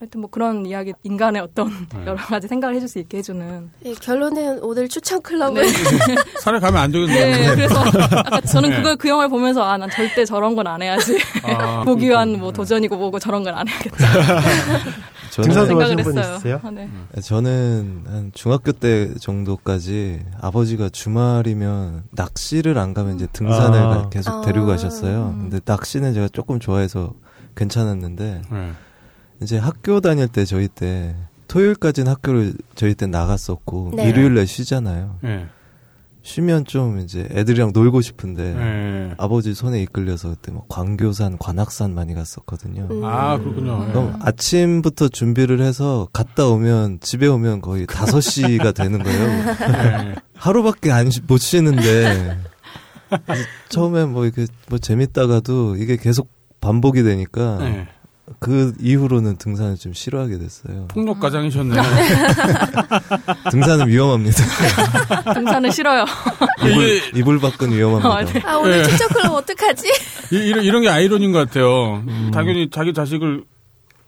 하여튼 0.00 0.20
뭐 0.22 0.28
그런 0.28 0.66
이야기 0.66 0.92
인간의 1.04 1.40
어떤 1.40 1.68
네. 1.94 2.00
여러 2.04 2.16
가지 2.16 2.46
생각을 2.48 2.74
해줄 2.76 2.86
수 2.88 2.98
있게 2.98 3.18
해주는 3.18 3.70
예, 3.86 3.94
결론은 3.94 4.58
오늘 4.62 4.88
추천 4.88 5.22
클럽은 5.22 5.62
산에 6.42 6.58
가면 6.58 6.82
안 6.82 6.90
되겠네요. 6.92 7.24
네 7.46 7.54
그래서 7.54 7.74
저는 8.52 8.70
네. 8.70 8.76
그걸 8.76 8.96
그 8.96 9.08
영화를 9.08 9.30
보면서 9.30 9.62
아 9.62 9.78
난 9.78 9.88
절대 9.88 10.24
저런 10.26 10.54
건 10.54 10.66
안 10.66 10.82
해야지 10.82 11.16
아, 11.44 11.82
보기 11.84 12.08
위한. 12.08 12.38
뭐 12.38 12.50
네. 12.50 12.56
도전이고 12.56 12.94
뭐고 12.96 13.18
저런 13.20 13.42
건 13.44 13.54
안 13.54 13.66
해야겠다 13.68 13.96
등산 15.42 15.66
생각을 15.66 15.96
좋아하시는 15.96 16.04
분 16.04 16.18
했어요 16.18 16.34
있으세요? 16.34 16.60
아, 16.62 16.70
네. 16.70 16.88
저는 17.22 18.02
한 18.06 18.30
중학교 18.34 18.72
때 18.72 19.12
정도까지 19.20 20.24
아버지가 20.40 20.88
주말이면 20.90 22.04
낚시를 22.10 22.78
안 22.78 22.94
가면 22.94 23.16
이제 23.16 23.26
등산을 23.32 23.78
아. 23.78 23.88
가- 23.88 24.08
계속 24.10 24.42
데리고 24.42 24.66
아. 24.66 24.68
가셨어요. 24.68 25.34
근데 25.38 25.60
낚시는 25.64 26.14
제가 26.14 26.28
조금 26.28 26.60
좋아해서 26.60 27.14
괜찮았는데 27.56 28.42
네. 28.50 28.72
이제 29.42 29.58
학교 29.58 30.00
다닐 30.00 30.28
때 30.28 30.44
저희 30.44 30.68
때 30.68 31.14
토요일까지는 31.48 32.10
학교를 32.10 32.54
저희 32.74 32.94
때 32.94 33.06
나갔었고 33.06 33.92
네. 33.96 34.08
일요일날 34.08 34.46
쉬잖아요. 34.46 35.18
네. 35.22 35.46
쉬면 36.24 36.64
좀 36.64 37.00
이제 37.00 37.28
애들이랑 37.30 37.72
놀고 37.74 38.00
싶은데 38.00 38.54
네. 38.54 39.14
아버지 39.18 39.52
손에 39.54 39.82
이끌려서 39.82 40.30
그때 40.30 40.52
뭐 40.52 40.64
광교산, 40.70 41.36
관악산 41.38 41.94
많이 41.94 42.14
갔었거든요. 42.14 42.88
음. 42.90 43.04
아, 43.04 43.36
그렇군요. 43.38 43.84
네. 43.84 43.92
그럼 43.92 44.16
아침부터 44.22 45.08
준비를 45.08 45.60
해서 45.60 46.08
갔다 46.14 46.46
오면 46.46 47.00
집에 47.00 47.26
오면 47.26 47.60
거의 47.60 47.84
5시가 47.86 48.74
되는 48.74 49.02
거예요. 49.02 49.26
네. 50.06 50.14
하루밖에 50.34 50.90
안, 50.90 51.10
쉬- 51.10 51.20
못 51.26 51.36
쉬는데. 51.36 52.38
처음에 53.68 54.06
뭐 54.06 54.24
이게 54.24 54.46
뭐 54.70 54.78
재밌다가도 54.78 55.76
이게 55.76 55.96
계속 55.96 56.28
반복이 56.60 57.02
되니까 57.02 57.58
네. 57.60 57.86
그 58.38 58.72
이후로는 58.80 59.36
등산을 59.36 59.76
좀 59.76 59.92
싫어하게 59.92 60.38
됐어요. 60.38 60.86
폭력 60.88 61.20
가장이셨네. 61.20 61.76
등산은 63.50 63.88
위험합니다. 63.88 64.42
등산은 65.34 65.70
싫어요 65.70 66.04
이불, 66.66 67.00
이불 67.14 67.38
밖은 67.40 67.70
위험합니다. 67.72 68.10
아, 68.10 68.24
네. 68.24 68.40
아 68.46 68.56
오늘 68.56 68.82
네. 68.82 68.88
추천 68.88 69.08
클럽 69.08 69.34
어떡하지? 69.34 69.86
이, 70.32 70.36
이런, 70.36 70.64
이런 70.64 70.82
게 70.82 70.88
아이러니인 70.88 71.32
것 71.32 71.38
같아요. 71.46 72.02
당연히 72.32 72.70
자기 72.70 72.92
자식을 72.94 73.44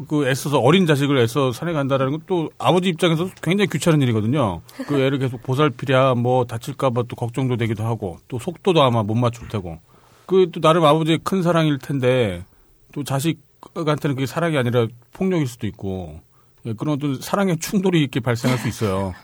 그 0.08 0.26
애써서 0.28 0.58
어린 0.60 0.86
자식을 0.86 1.18
애써 1.18 1.52
산에 1.52 1.72
간다라는 1.72 2.12
건 2.12 2.20
또 2.26 2.50
아버지 2.58 2.88
입장에서 2.88 3.28
굉장히 3.42 3.68
귀찮은 3.68 4.02
일이거든요. 4.02 4.60
그 4.88 4.98
애를 5.00 5.18
계속 5.18 5.42
보살피랴 5.42 6.14
뭐 6.16 6.44
다칠까봐 6.44 7.04
또 7.08 7.16
걱정도 7.16 7.56
되기도 7.56 7.84
하고 7.84 8.18
또 8.28 8.38
속도도 8.38 8.82
아마 8.82 9.02
못 9.02 9.14
맞출 9.14 9.48
테고 9.48 9.78
그 10.26 10.50
또 10.52 10.60
나름 10.60 10.84
아버지의 10.84 11.20
큰 11.22 11.42
사랑일 11.42 11.78
텐데 11.78 12.44
또 12.92 13.04
자식 13.04 13.38
한테는 13.74 14.16
그게 14.16 14.26
사랑이 14.26 14.56
아니라 14.56 14.86
폭력일 15.12 15.46
수도 15.46 15.66
있고 15.66 16.20
예, 16.66 16.72
그런 16.72 16.96
어떤 16.96 17.20
사랑의 17.20 17.58
충돌이 17.58 18.00
이렇게 18.00 18.18
발생할 18.20 18.58
수 18.58 18.66
있어요. 18.68 19.14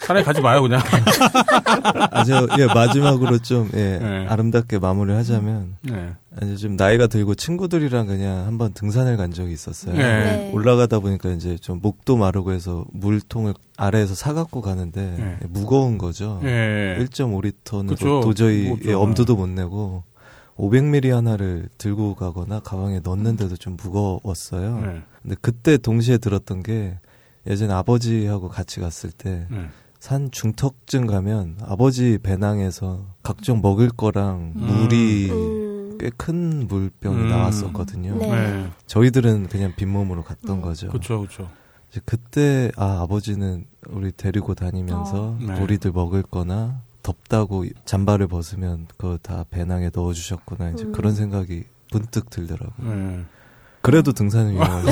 산에 0.00 0.22
가지 0.22 0.40
마요 0.40 0.62
그냥. 0.62 0.80
아, 2.10 2.24
저, 2.24 2.46
예, 2.58 2.66
마지막으로 2.66 3.38
좀, 3.38 3.68
예, 3.74 3.98
네. 3.98 4.26
아름답게 4.28 4.78
마무리를 4.78 5.18
하자면, 5.18 5.76
네. 5.82 6.14
이제 6.42 6.56
좀 6.56 6.76
나이가 6.76 7.08
들고 7.08 7.34
친구들이랑 7.34 8.06
그냥 8.06 8.46
한번 8.46 8.72
등산을 8.72 9.16
간 9.16 9.32
적이 9.32 9.52
있었어요. 9.52 9.96
네. 9.96 10.02
네. 10.02 10.50
올라가다 10.52 11.00
보니까 11.00 11.30
이제 11.30 11.56
좀 11.58 11.80
목도 11.82 12.16
마르고 12.16 12.52
해서 12.52 12.84
물통을 12.92 13.54
아래에서 13.76 14.14
사갖고 14.14 14.60
가는데 14.60 15.00
네. 15.18 15.36
무거운 15.48 15.98
거죠. 15.98 16.40
예. 16.44 16.96
1.5리터는 17.00 17.88
그쵸. 17.88 18.20
도저히. 18.20 18.72
예, 18.84 18.92
엄두도 18.92 19.34
못 19.34 19.48
내고 19.48 20.04
500ml 20.56 21.10
하나를 21.10 21.68
들고 21.78 22.14
가거나 22.14 22.60
가방에 22.60 23.00
넣는데도 23.00 23.56
좀 23.56 23.76
무거웠어요. 23.76 24.80
네. 24.80 25.02
근데 25.22 25.36
그때 25.40 25.76
동시에 25.76 26.18
들었던 26.18 26.62
게 26.62 26.98
예전에 27.46 27.72
아버지하고 27.74 28.48
같이 28.48 28.80
갔을 28.80 29.10
때 29.10 29.46
네. 29.50 29.68
산 29.98 30.30
중턱쯤 30.30 31.06
가면 31.06 31.56
아버지 31.62 32.18
배낭에서 32.22 33.06
각종 33.22 33.60
먹을 33.62 33.88
거랑 33.88 34.52
음. 34.56 34.60
물이 34.60 35.30
음. 35.30 35.98
꽤큰 35.98 36.68
물병이 36.68 37.16
음. 37.16 37.28
나왔었거든요. 37.28 38.16
네. 38.16 38.28
네. 38.28 38.70
저희들은 38.86 39.48
그냥 39.48 39.72
빈몸으로 39.74 40.22
갔던 40.22 40.58
음. 40.58 40.60
거죠. 40.62 40.88
그렇죠, 40.88 41.20
그렇죠. 41.20 41.48
그때 42.04 42.70
아 42.76 43.00
아버지는 43.02 43.66
우리 43.88 44.10
데리고 44.12 44.54
다니면서 44.54 45.22
어. 45.22 45.38
네. 45.40 45.60
우리들 45.60 45.92
먹을 45.92 46.22
거나 46.22 46.82
덥다고 47.04 47.66
잠바를 47.84 48.26
벗으면 48.26 48.88
그거 48.96 49.18
다 49.22 49.44
배낭에 49.50 49.90
넣어주셨구나 49.94 50.70
이제 50.70 50.84
음. 50.84 50.92
그런 50.92 51.14
생각이 51.14 51.64
문득 51.92 52.30
들더라고요. 52.30 52.94
네. 52.94 53.24
그래도 53.82 54.12
등산은 54.12 54.54
위험하죠. 54.54 54.86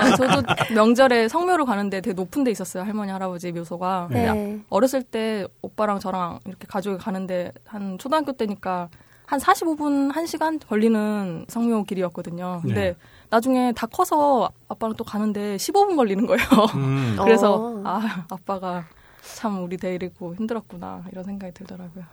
그래서 0.00 0.16
저도 0.16 0.74
명절에 0.74 1.28
성묘를 1.28 1.64
가는데 1.64 2.00
되게 2.00 2.12
높은 2.12 2.42
데 2.42 2.50
있었어요. 2.50 2.82
할머니, 2.82 3.12
할아버지 3.12 3.52
묘소가. 3.52 4.08
근데 4.08 4.32
네. 4.32 4.60
어렸을 4.68 5.04
때 5.04 5.46
오빠랑 5.62 6.00
저랑 6.00 6.40
이렇게 6.44 6.66
가족이 6.66 6.98
가는데 6.98 7.52
한 7.64 7.98
초등학교 7.98 8.32
때니까 8.32 8.88
한 9.26 9.38
45분, 9.38 10.12
1시간 10.12 10.60
걸리는 10.66 11.46
성묘 11.48 11.84
길이었거든요. 11.84 12.60
근데 12.62 12.80
네. 12.80 12.96
나중에 13.30 13.72
다 13.72 13.86
커서 13.86 14.50
아빠랑 14.68 14.96
또 14.96 15.04
가는데 15.04 15.56
15분 15.56 15.94
걸리는 15.94 16.26
거예요. 16.26 16.44
음. 16.74 17.16
그래서 17.22 17.54
어. 17.54 17.82
아, 17.84 18.24
아빠가 18.28 18.86
참 19.34 19.62
우리 19.62 19.76
데리고 19.76 20.34
힘들었구나 20.36 21.04
이런 21.12 21.24
생각이 21.24 21.52
들더라고요. 21.54 22.04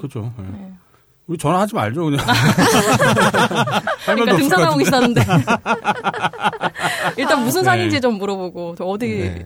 그죠. 0.00 0.32
예. 0.38 0.42
네. 0.42 0.72
우리 1.26 1.36
전화하지 1.36 1.74
말죠, 1.74 2.04
그냥. 2.06 2.20
할 2.26 4.16
그러니까 4.16 4.36
등산하고 4.36 4.78
같은데. 4.78 5.20
계시다는데 5.20 5.24
일단 7.18 7.44
무슨 7.44 7.60
네. 7.60 7.64
산인지 7.66 8.00
좀 8.00 8.14
물어보고 8.16 8.76
저 8.78 8.84
어디 8.84 9.06
네. 9.06 9.44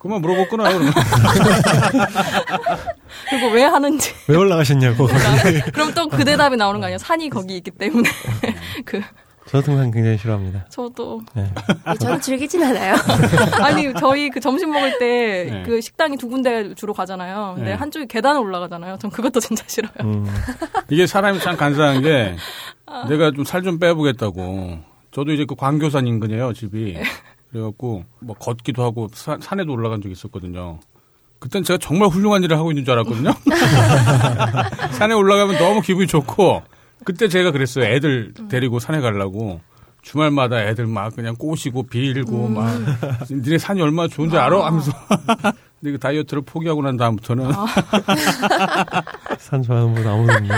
그만 0.00 0.20
거나, 0.22 0.64
그러면. 0.72 0.92
그리고 3.30 3.48
왜 3.52 3.64
하는지 3.64 4.12
왜 4.28 4.36
올라가셨냐고. 4.36 5.06
그럼 5.72 5.92
또 5.94 6.08
그 6.08 6.24
대답이 6.24 6.56
나오는 6.56 6.78
거 6.80 6.86
아니야? 6.86 6.98
산이 6.98 7.30
거기 7.30 7.56
있기 7.56 7.70
때문에 7.70 8.08
그 8.84 9.00
저 9.48 9.60
등산 9.60 9.90
굉장히 9.90 10.16
싫어합니다. 10.18 10.66
저도 10.68 11.20
네. 11.34 11.44
네, 11.86 11.94
저는 11.98 12.20
즐기진 12.20 12.62
않아요. 12.62 12.94
아니 13.62 13.92
저희 13.98 14.30
그 14.30 14.40
점심 14.40 14.70
먹을 14.72 14.98
때 14.98 15.48
네. 15.50 15.62
그 15.66 15.80
식당이 15.80 16.16
두 16.16 16.28
군데 16.28 16.74
주로 16.74 16.94
가잖아요. 16.94 17.54
근데 17.56 17.70
네. 17.70 17.76
한쪽이 17.76 18.06
계단을 18.06 18.40
올라가잖아요. 18.40 18.98
전 18.98 19.10
그것도 19.10 19.40
진짜 19.40 19.64
싫어요. 19.66 19.92
음. 20.00 20.26
이게 20.90 21.06
사람이 21.06 21.40
참 21.40 21.56
간사한 21.56 22.02
게 22.02 22.36
내가 23.08 23.30
좀살좀 23.32 23.78
빼보겠다고. 23.78 24.78
저도 25.10 25.32
이제 25.32 25.44
그 25.46 25.54
광교산 25.54 26.06
인근이에요, 26.06 26.52
집이. 26.54 26.96
그래갖고 27.50 28.04
뭐 28.20 28.34
걷기도 28.36 28.82
하고 28.82 29.08
사- 29.12 29.36
산에도 29.40 29.72
올라간 29.72 30.00
적이 30.00 30.12
있었거든요. 30.12 30.80
그땐 31.38 31.64
제가 31.64 31.78
정말 31.82 32.08
훌륭한 32.08 32.42
일을 32.44 32.56
하고 32.56 32.70
있는 32.70 32.84
줄 32.84 32.92
알았거든요. 32.94 33.30
산에 34.92 35.12
올라가면 35.14 35.58
너무 35.58 35.80
기분이 35.80 36.06
좋고 36.06 36.62
그때 37.04 37.28
제가 37.28 37.50
그랬어요. 37.50 37.84
애들 37.86 38.32
데리고 38.48 38.78
산에 38.78 39.00
가려고. 39.00 39.60
주말마다 40.02 40.60
애들 40.64 40.88
막 40.88 41.14
그냥 41.14 41.36
꼬시고 41.36 41.84
빌고 41.84 42.48
막 42.48 42.68
니네 43.30 43.56
산이 43.58 43.80
얼마나 43.80 44.08
좋은지 44.08 44.36
알아? 44.36 44.66
하면서 44.66 44.90
근데 45.80 45.92
그 45.92 45.98
다이어트를 45.98 46.42
포기하고 46.44 46.82
난 46.82 46.96
다음부터는 46.96 47.50
산 49.38 49.62
좋아하는 49.62 49.94
분 49.94 50.06
아무도 50.06 50.32
없네. 50.32 50.48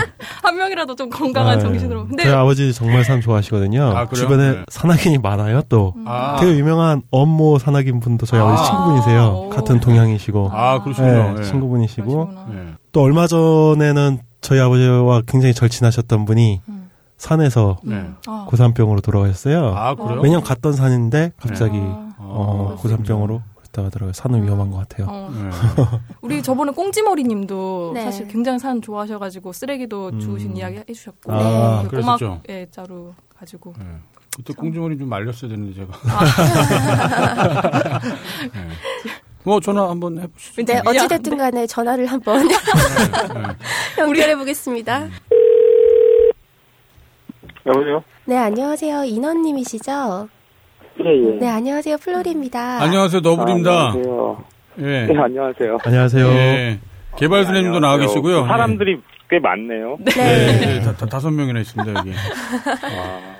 한 0.43 0.55
명이라도 0.57 0.95
좀 0.95 1.09
건강한 1.09 1.57
아, 1.57 1.61
정신으로. 1.61 2.07
근데 2.07 2.23
저희 2.23 2.33
아버지 2.33 2.73
정말 2.73 3.03
산 3.03 3.21
좋아하시거든요. 3.21 3.83
아? 3.95 4.07
주변에 4.09 4.51
네. 4.51 4.63
산악인이 4.69 5.17
많아요, 5.19 5.61
또. 5.69 5.93
아, 6.05 6.37
되게 6.39 6.57
유명한 6.57 7.01
엄모 7.11 7.57
산악인 7.59 7.99
분도 7.99 8.25
저희 8.25 8.39
아. 8.39 8.45
아버지 8.45 8.65
친구분이세요. 8.69 9.23
오. 9.25 9.49
같은 9.49 9.79
동양이시고. 9.79 10.49
아 10.53 10.81
그러시군요. 10.83 11.33
네, 11.33 11.35
예. 11.39 11.43
친구분이시고. 11.43 12.27
그러시구나. 12.27 12.77
예. 12.95 12.95
또 12.95 13.01
얼마 13.01 13.27
전에는 13.27 14.19
저희 14.39 14.59
아버지와 14.59 15.23
굉장히 15.27 15.53
절친하셨던 15.53 16.23
분이 16.23 16.61
음. 16.69 16.89
산에서 17.17 17.77
네. 17.83 18.09
아. 18.25 18.45
고산병으로 18.47 19.01
돌아가셨어요. 19.01 19.73
아 19.75 19.95
그래요? 19.95 20.21
매년 20.21 20.41
갔던 20.41 20.73
산인데 20.73 21.33
갑자기 21.37 21.77
아. 21.77 22.15
어, 22.19 22.77
고산병으로 22.79 23.41
그랬다 23.55 23.83
하더라고요. 23.83 24.13
산은 24.13 24.43
위험한 24.43 24.71
것 24.71 24.77
같아요. 24.77 25.07
어. 25.09 25.29
네. 25.29 25.49
우리 26.21 26.41
저번에 26.41 26.71
꽁지머리님도 26.71 27.91
네. 27.95 28.03
사실 28.03 28.29
굉장히 28.29 28.59
산 28.59 28.81
좋아하셔가지고 28.81 29.51
쓰레기도 29.51 30.11
음. 30.13 30.19
주우신 30.19 30.55
이야기 30.55 30.77
해주셨고 30.77 31.33
아, 31.33 31.83
그 31.89 31.99
꼬막. 31.99 32.19
예, 32.49 32.67
자루 32.71 33.13
가지고 33.37 33.73
네. 33.77 33.85
그때 34.35 34.53
꽁지머리 34.53 34.97
좀 34.97 35.09
말렸어야 35.09 35.49
되는데 35.49 35.73
제가. 35.73 35.93
네. 38.53 38.67
뭐 39.45 39.59
전화 39.59 39.87
한번 39.89 40.19
해보시죠. 40.19 40.65
네, 40.65 40.81
어찌됐든 40.85 41.37
간에 41.37 41.67
전화를 41.67 42.07
한번 42.07 42.47
연결해 43.99 44.35
보겠습니다. 44.35 45.07
여보세요? 47.67 48.03
네, 48.25 48.37
안녕하세요. 48.37 49.03
인원님이시죠? 49.03 50.29
예, 51.03 51.09
예. 51.09 51.39
네, 51.39 51.47
안녕하세요. 51.49 51.97
플로리입니다. 51.97 52.81
안녕하세요, 52.81 53.21
너부리입니다. 53.21 53.71
아, 53.71 53.91
안녕하세요. 53.91 54.43
예. 54.79 54.83
네, 55.05 55.17
안녕하세요. 55.19 55.77
안녕하세요. 55.83 56.25
예. 56.27 56.79
개발수님도 57.17 57.79
나와. 57.79 57.97
계시고요. 57.97 58.41
그 58.43 58.47
사람들이 58.47 58.99
꽤 59.29 59.39
많네요. 59.39 59.97
예. 59.99 60.13
네. 60.23 60.75
예, 60.77 60.81
다, 60.81 60.95
다, 60.95 61.05
다섯 61.05 61.29
명이나 61.31 61.59
있습니다 61.59 61.99
여기. 61.99 62.11
아, 62.13 63.35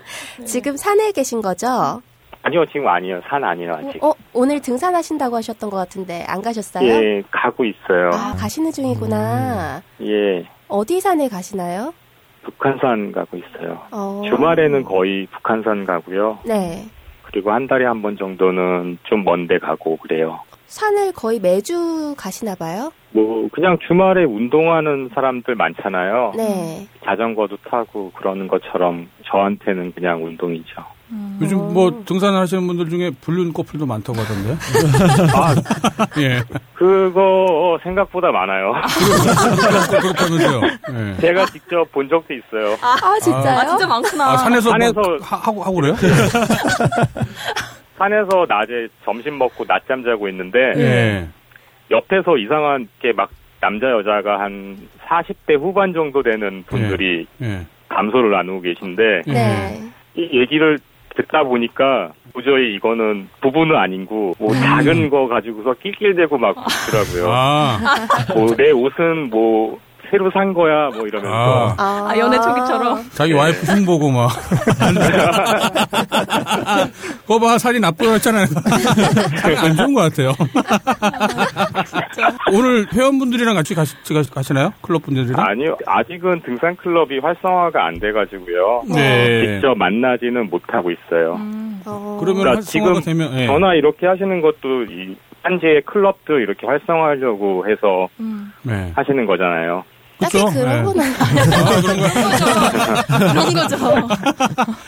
지금 0.46 0.78
산에 0.78 1.12
계신 1.12 1.42
거죠? 1.42 2.02
아니요, 2.46 2.64
지금 2.68 2.88
아니에요. 2.88 3.22
산 3.28 3.44
아니에요, 3.44 3.74
아직. 3.74 4.04
어, 4.04 4.14
오늘 4.32 4.62
등산하신다고 4.62 5.36
하셨던 5.38 5.68
것 5.72 5.78
같은데 5.78 6.24
안 6.28 6.44
가셨어요? 6.44 6.88
예, 6.88 7.24
가고 7.32 7.66
있어요. 7.66 8.12
아, 8.14 8.36
가시는 8.38 8.72
중이구나. 8.72 9.82
예, 10.04 10.46
어디 10.68 11.02
산에 11.02 11.28
가시나요? 11.28 11.92
북한산 12.44 13.12
가고 13.12 13.38
있어요. 13.38 13.80
어. 13.92 14.22
주말에는 14.28 14.84
거의 14.84 15.26
북한산 15.32 15.86
가고요. 15.86 16.38
네. 16.46 16.86
그리고 17.24 17.52
한 17.52 17.66
달에 17.66 17.84
한 17.86 18.04
번 18.04 18.16
정도는 18.16 19.00
좀 19.06 19.24
먼데 19.24 19.58
가고 19.58 19.98
그래요. 19.98 20.40
산을 20.68 21.14
거의 21.14 21.40
매주 21.40 22.14
가시나 22.16 22.54
봐요? 22.54 22.92
뭐, 23.12 23.48
그냥 23.52 23.78
주말에 23.88 24.24
운동하는 24.24 25.10
사람들 25.16 25.56
많잖아요. 25.56 26.34
네. 26.38 26.86
자전거도 27.04 27.58
타고 27.70 28.12
그러는 28.12 28.48
것처럼 28.48 29.10
저한테는 29.26 29.94
그냥 29.94 30.24
운동이죠. 30.24 30.84
요즘 31.42 31.60
어. 31.60 31.64
뭐 31.70 32.04
등산하시는 32.06 32.66
분들 32.66 32.90
중에 32.90 33.12
불륜 33.22 33.54
커플도 33.54 33.86
많다고 33.86 34.20
하던데. 34.20 34.56
아, 35.36 35.54
예. 36.22 36.42
그거 36.74 37.78
생각보다 37.84 38.32
많아요. 38.32 38.74
그렇다면서요. 40.02 40.62
예. 40.94 41.18
제가 41.22 41.46
직접 41.48 41.92
본 41.92 42.08
적도 42.10 42.34
있어요. 42.34 42.76
아, 42.82 43.20
진짜요? 43.20 43.60
아 43.60 43.66
진짜 43.66 43.86
많구나. 43.88 44.32
아, 44.32 44.38
산에서, 44.38 44.72
산에서- 44.72 44.94
뭐 44.96 45.18
하, 45.22 45.36
하고 45.38 45.64
하고 45.64 45.76
그래요? 45.76 45.96
산에서 47.98 48.46
낮에 48.48 48.88
점심 49.06 49.38
먹고 49.38 49.64
낮잠 49.68 50.04
자고 50.04 50.28
있는데 50.30 50.60
예. 50.78 51.28
옆에서 51.92 52.38
이상한 52.38 52.88
게 53.02 53.12
막 53.14 53.30
남자 53.62 53.90
여자가 53.90 54.40
한 54.42 54.78
40대 55.08 55.58
후반 55.60 55.94
정도 55.94 56.22
되는 56.22 56.64
분들이 56.68 57.26
예. 57.42 57.66
감소를 57.90 58.30
나누고 58.32 58.62
계신데 58.62 59.22
네. 59.26 59.82
이 60.16 60.40
얘기를 60.40 60.78
듣다 61.16 61.44
보니까 61.44 62.12
도저히 62.34 62.76
이거는 62.76 63.30
부부는 63.42 63.76
아니고 63.76 64.36
뭐 64.40 64.54
작은 64.54 65.10
거 65.10 65.28
가지고서 65.28 65.74
낄낄대고 65.82 66.38
막 66.38 66.56
그러더라고요. 66.56 67.32
아, 67.34 67.78
뭐 68.36 68.48
내 68.58 68.72
옷은 68.72 69.30
뭐 69.30 69.80
새로 70.16 70.32
산 70.32 70.54
거야 70.54 70.90
뭐 70.96 71.06
이러면서 71.06 71.36
아. 71.36 71.76
아, 71.78 72.08
아, 72.10 72.18
연애 72.18 72.38
초기처럼. 72.40 73.04
자기 73.12 73.34
와이프 73.34 73.66
흉 73.66 73.86
보고 73.86 74.10
막. 74.10 74.30
그거 77.24 77.40
봐, 77.40 77.58
살이 77.58 77.82
나쁘다 77.82 78.14
했잖아요. 78.14 78.46
살이 79.42 79.58
안 79.58 79.76
좋은 79.76 79.94
것 79.94 80.02
같아요. 80.04 80.32
오늘 82.54 82.86
회원분들이랑 82.94 83.56
같이 83.56 83.76
가시, 83.76 83.96
가시, 84.34 84.54
나요 84.54 84.72
클럽 84.82 85.02
분들이랑? 85.04 85.46
아니요 85.46 85.76
아직은 85.86 86.44
등산 86.46 86.78
클럽이 86.78 87.20
활성화가 87.20 87.86
안 87.86 88.00
돼가지고요. 88.00 88.84
네. 88.94 89.46
직접 89.56 89.76
만나지는 89.78 90.50
못하고 90.50 90.92
있어요. 90.92 91.38
어. 91.86 92.18
그러면 92.22 92.42
그러니까 92.44 92.62
지금 92.62 93.02
되면, 93.02 93.38
예. 93.38 93.48
전화 93.48 93.74
이렇게 93.74 94.08
하시는 94.08 94.40
것도 94.42 94.84
이 94.90 95.16
현지의 95.44 95.82
클럽도 95.86 96.40
이렇게 96.40 96.66
활성화하려고 96.66 97.68
해서 97.70 98.08
음. 98.20 98.52
네. 98.64 98.92
하시는 98.96 99.26
거잖아요. 99.26 99.84
딱히 100.20 100.38
그쵸? 100.40 100.46
그런 100.54 100.80
예. 100.80 100.84
거는 100.84 101.04
아, 101.20 101.82
그런 101.82 101.98
거. 101.98 102.08
그런 103.18 103.54
거죠. 103.54 103.76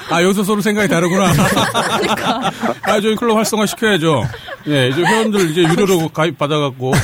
아, 0.10 0.24
여기서 0.24 0.44
서로 0.44 0.62
생각이 0.62 0.88
다르구나. 0.88 1.32
그러니까. 2.00 2.52
아, 2.84 3.00
저희 3.02 3.16
클럽 3.16 3.36
활성화 3.36 3.66
시켜야죠. 3.66 4.24
예, 4.68 4.88
이제 4.90 5.02
회원들 5.04 5.52
이제 5.52 5.63
유료로 5.63 6.10
가입 6.10 6.38
받아갖고. 6.38 6.92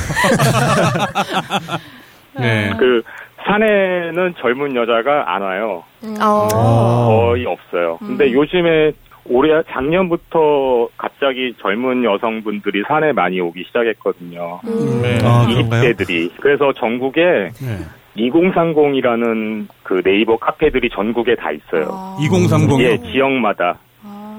네. 2.40 2.72
그 2.78 3.02
산에는 3.46 4.34
젊은 4.40 4.74
여자가 4.74 5.34
안 5.34 5.42
와요. 5.42 5.84
어. 6.20 6.48
거의 6.48 7.44
없어요. 7.46 7.98
근데 7.98 8.32
요즘에 8.32 8.92
올해 9.26 9.62
작년부터 9.70 10.88
갑자기 10.96 11.54
젊은 11.60 12.04
여성분들이 12.04 12.82
산에 12.86 13.12
많이 13.12 13.40
오기 13.40 13.64
시작했거든요. 13.66 14.60
음. 14.66 15.02
네. 15.02 15.18
아, 15.22 15.46
그런가요? 15.46 15.82
20대들이. 15.92 16.30
그래서 16.40 16.72
전국에 16.74 17.20
네. 17.60 17.78
2030이라는 18.16 19.66
그 19.82 20.02
네이버 20.02 20.36
카페들이 20.36 20.90
전국에 20.94 21.34
다 21.36 21.50
있어요. 21.50 21.88
아. 21.90 22.16
2030. 22.20 22.80
예, 22.80 22.96
지역마다. 23.10 23.78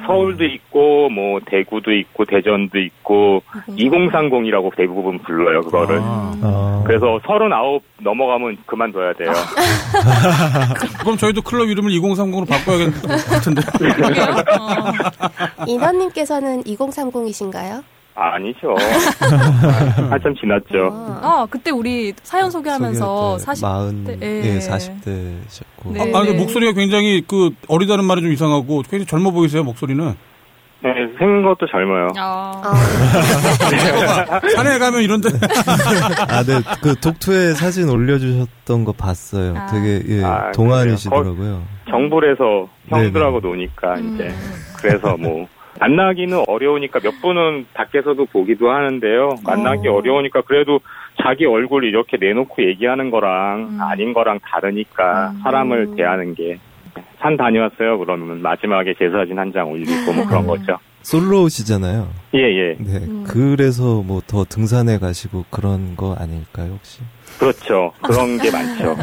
서울도 0.06 0.46
있고, 0.46 1.10
뭐, 1.10 1.40
대구도 1.46 1.92
있고, 1.92 2.26
대전도 2.26 2.80
있고, 2.80 3.42
2030이라고 3.70 4.76
대부분 4.76 5.18
불러요, 5.20 5.62
그거를. 5.62 6.00
아. 6.00 6.32
아. 6.44 6.84
그래서 6.86 7.20
서른아홉 7.26 7.82
넘어가면 8.02 8.58
그만둬야 8.68 9.14
돼요. 9.14 9.32
그럼 11.02 11.18
저희도 11.18 11.42
클럽 11.42 11.68
이름을 11.68 11.92
2030으로 11.92 12.48
바꿔야겠는 12.48 13.02
것 13.02 13.08
같은데. 13.26 13.62
인원님께서는 15.68 16.64
2030이신가요? 16.64 17.84
아니죠. 18.16 18.74
한참 20.10 20.34
지났죠. 20.36 20.90
아, 21.22 21.46
그때 21.50 21.70
우리 21.70 22.14
사연 22.24 22.50
소개하면서 22.50 23.38
소개할 23.40 23.56
때 23.56 23.62
40대, 23.62 23.62
마흔, 23.62 24.20
예. 24.22 24.56
예, 24.56 24.60
40대셨고. 24.60 25.94
네. 25.94 26.14
아, 26.14 26.24
근데 26.24 26.38
목소리가 26.38 26.72
굉장히 26.72 27.22
그 27.28 27.52
어리다는 27.68 28.06
말이 28.06 28.22
좀 28.22 28.32
이상하고 28.32 28.84
굉장히 28.84 29.06
젊어 29.06 29.32
보이세요, 29.32 29.64
목소리는. 29.64 30.16
네, 30.82 30.92
생긴 31.18 31.44
것도 31.44 31.66
젊어요. 31.68 32.10
아, 32.18 32.62
산에 34.56 34.78
가면 34.78 35.02
이런데. 35.02 35.30
아, 36.30 36.44
네, 36.44 36.62
그 36.82 36.96
독투에 36.96 37.54
사진 37.54 37.90
올려주셨던 37.90 38.86
거 38.86 38.92
봤어요. 38.92 39.56
아. 39.58 39.66
되게, 39.68 40.04
예, 40.08 40.24
아, 40.24 40.52
동안이시더라고요. 40.52 41.64
정부에서 41.90 42.70
형들하고 42.88 43.42
네네. 43.42 43.54
노니까 43.56 43.96
음. 43.96 44.14
이제 44.14 44.34
그래서 44.78 45.18
뭐 45.18 45.48
만나기는 45.80 46.44
어려우니까 46.48 47.00
몇 47.02 47.22
분은 47.22 47.66
밖에서도 47.74 48.26
보기도 48.26 48.70
하는데요. 48.72 49.36
만나기 49.44 49.88
어. 49.88 49.94
어려우니까 49.96 50.42
그래도 50.42 50.80
자기 51.22 51.46
얼굴 51.46 51.84
이렇게 51.86 52.18
내놓고 52.18 52.64
얘기하는 52.64 53.10
거랑 53.12 53.70
음. 53.72 53.82
아닌 53.82 54.14
거랑 54.14 54.40
다르니까 54.44 55.32
음. 55.32 55.40
사람을 55.44 55.96
대하는 55.96 56.34
게 56.36 56.58
산 57.20 57.36
다녀왔어요. 57.38 57.98
그러면 57.98 58.42
마지막에 58.42 58.94
제 59.00 59.10
사진 59.10 59.38
한 59.40 59.52
장 59.52 59.70
올리고 59.72 60.14
뭐 60.14 60.26
그런 60.28 60.46
거죠. 60.46 60.78
솔로시잖아요. 61.02 62.08
예, 62.36 62.40
예. 62.40 62.76
네, 62.78 62.98
음. 63.08 63.24
그래서 63.28 64.02
뭐 64.04 64.22
더 64.28 64.44
등산해 64.44 65.00
가시고 65.00 65.46
그런 65.50 65.96
거 65.96 66.14
아닐까요, 66.20 66.74
혹시? 66.74 67.02
그렇죠. 67.40 67.92
그런 68.04 68.38
게 68.38 68.52
많죠. 68.52 68.96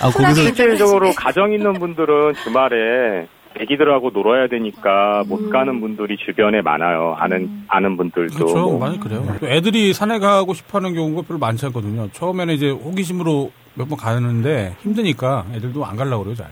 아, 0.00 0.10
거기서 0.10 0.42
실질적으로 0.42 1.12
가정 1.16 1.52
있는 1.52 1.74
분들은 1.74 2.34
주말에 2.42 3.26
애기들하고 3.60 4.10
놀아야 4.12 4.46
되니까 4.48 5.22
음. 5.22 5.28
못 5.28 5.50
가는 5.50 5.80
분들이 5.80 6.16
주변에 6.16 6.62
많아요. 6.62 7.14
아는 7.18 7.64
아는 7.68 7.96
분들도 7.96 8.34
그렇죠. 8.34 8.54
뭐. 8.70 8.78
많이 8.78 8.98
그래요. 9.00 9.24
또 9.40 9.48
애들이 9.48 9.92
산에 9.92 10.18
가고 10.18 10.54
싶어 10.54 10.78
하는 10.78 10.94
경우가 10.94 11.22
별로 11.26 11.38
많지 11.38 11.66
않거든요. 11.66 12.08
처음에는 12.12 12.54
이제 12.54 12.70
호기심으로 12.70 13.50
몇 13.78 13.88
번 13.88 13.98
가는데 13.98 14.74
힘드니까 14.80 15.44
애들도 15.54 15.84
안 15.84 15.96
가려고 15.96 16.22
그래요, 16.24 16.34
잘. 16.36 16.46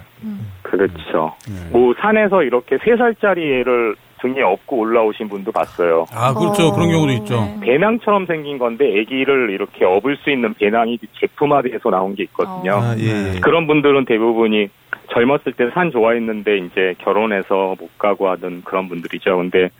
그렇죠. 0.63 1.33
네. 1.49 1.71
뭐 1.71 1.95
산에서 1.99 2.43
이렇게 2.43 2.77
세 2.85 2.97
살짜리 2.97 3.43
애를 3.61 3.97
등에 4.21 4.41
업고 4.43 4.79
올라오신 4.79 5.29
분도 5.29 5.53
봤어요. 5.53 6.07
아, 6.13 6.33
그렇죠. 6.33 6.69
어. 6.69 6.73
그런 6.75 6.91
경우도 6.91 7.13
있죠. 7.13 7.35
네. 7.61 7.61
배낭처럼 7.61 8.25
생긴 8.27 8.57
건데 8.59 8.85
애기를 9.01 9.51
이렇게 9.51 9.85
업을 9.85 10.17
수 10.19 10.31
있는 10.31 10.55
배낭이 10.55 10.99
제품화돼서 11.21 11.91
나온 11.91 12.15
게 12.15 12.23
있거든요. 12.25 12.73
아, 12.75 12.95
예, 12.99 13.35
예. 13.37 13.41
그런 13.41 13.67
분들은 13.67 14.07
대부분이 14.07 14.69
젊었을 15.15 15.53
때 15.57 15.71
산 15.73 15.91
좋아했는데 15.91 16.59
이제 16.59 16.95
결혼해서 16.99 17.77
못 17.79 17.97
가고 17.99 18.29
하던 18.31 18.63
그런 18.65 18.89
분들이죠. 18.89 19.37
근데 19.37 19.71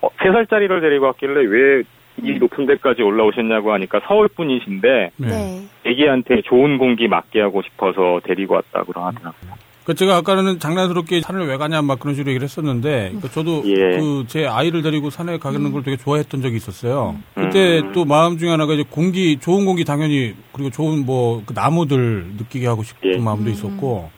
어, 0.00 0.08
세 0.22 0.30
살짜리를 0.30 0.80
데리고 0.80 1.06
왔길래 1.06 1.40
왜 1.48 1.82
이 2.18 2.32
높은 2.38 2.66
데까지 2.66 3.02
올라오셨냐고 3.02 3.72
하니까 3.72 4.00
서울 4.06 4.28
분이신데 4.28 5.10
네. 5.16 5.26
네. 5.26 5.62
애기한테 5.84 6.42
좋은 6.42 6.76
공기 6.78 7.08
맞게 7.08 7.40
하고 7.40 7.62
싶어서 7.62 8.20
데리고 8.24 8.54
왔다고 8.54 8.92
하더라고요. 8.92 9.52
그 9.84 9.94
제가 9.94 10.16
아까는 10.18 10.58
장난스럽게 10.60 11.22
산을 11.22 11.48
왜 11.48 11.56
가냐 11.56 11.82
막 11.82 11.98
그런 11.98 12.14
식으로 12.14 12.30
얘기를 12.30 12.44
했었는데 12.44 13.14
그 13.20 13.30
저도 13.32 13.62
예. 13.64 13.98
그제 13.98 14.46
아이를 14.46 14.82
데리고 14.82 15.10
산에 15.10 15.38
가는 15.38 15.72
걸 15.72 15.82
되게 15.82 15.96
좋아했던 15.96 16.42
적이 16.42 16.56
있었어요. 16.56 17.16
그때 17.34 17.80
음. 17.80 17.92
또 17.92 18.04
마음 18.04 18.36
중에 18.38 18.50
하나가 18.50 18.74
이제 18.74 18.84
공기 18.88 19.38
좋은 19.40 19.64
공기 19.64 19.84
당연히 19.84 20.34
그리고 20.52 20.70
좋은 20.70 21.04
뭐 21.06 21.42
그 21.46 21.54
나무들 21.54 22.26
느끼게 22.36 22.66
하고 22.66 22.82
싶은 22.84 23.14
예. 23.14 23.18
마음도 23.18 23.50
있었고 23.50 24.10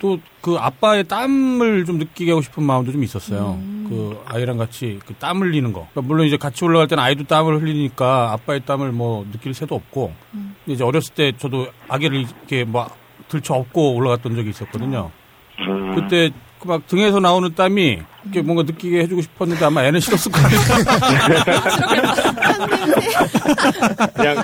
또 0.00 0.18
그 0.40 0.56
아빠의 0.56 1.04
땀을 1.04 1.84
좀 1.84 1.98
느끼게 1.98 2.30
하고 2.32 2.40
싶은 2.42 2.62
마음도 2.62 2.90
좀 2.92 3.04
있었어요. 3.04 3.58
그 3.88 4.18
아이랑 4.26 4.56
같이 4.56 4.98
그 5.04 5.14
땀 5.18 5.42
흘리는 5.42 5.72
거. 5.72 5.86
그러니까 5.92 6.00
물론 6.00 6.26
이제 6.26 6.36
같이 6.38 6.64
올라갈 6.64 6.88
때는 6.88 7.02
아이도 7.02 7.24
땀을 7.24 7.60
흘리니까 7.60 8.32
아빠의 8.32 8.60
땀을 8.64 8.92
뭐 8.92 9.26
느낄 9.30 9.52
새도 9.52 9.74
없고 9.74 10.12
근데 10.32 10.72
이제 10.74 10.82
어렸을 10.82 11.14
때 11.14 11.32
저도 11.36 11.66
아기를 11.88 12.20
이렇게 12.20 12.64
막 12.64 12.96
들쳐 13.28 13.54
업고 13.54 13.94
올라갔던 13.96 14.34
적이 14.34 14.50
있었거든요. 14.50 15.10
음. 15.60 15.94
그때 15.94 16.30
그 16.60 16.68
막 16.68 16.86
등에서 16.86 17.20
나오는 17.20 17.54
땀이 17.54 18.02
이렇게 18.24 18.42
뭔가 18.42 18.62
느끼게 18.64 18.98
해주고 19.00 19.22
싶었는데 19.22 19.64
아마 19.64 19.82
애는 19.84 19.98
싫었을 19.98 20.30
거예요. 20.30 20.48
그냥 24.14 24.42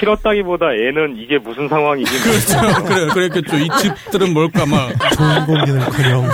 싫었다기보다 0.00 0.66
애는 0.74 1.16
이게 1.18 1.38
무슨 1.38 1.68
상황이지 1.68 2.10
그렇죠. 2.20 2.84
그래, 2.84 3.06
그랬겠죠. 3.06 3.56
이 3.58 3.68
집들은 3.80 4.32
뭘까 4.34 4.66
막. 4.66 4.90
좋은 5.16 5.46
공기는커녕. 5.46 6.28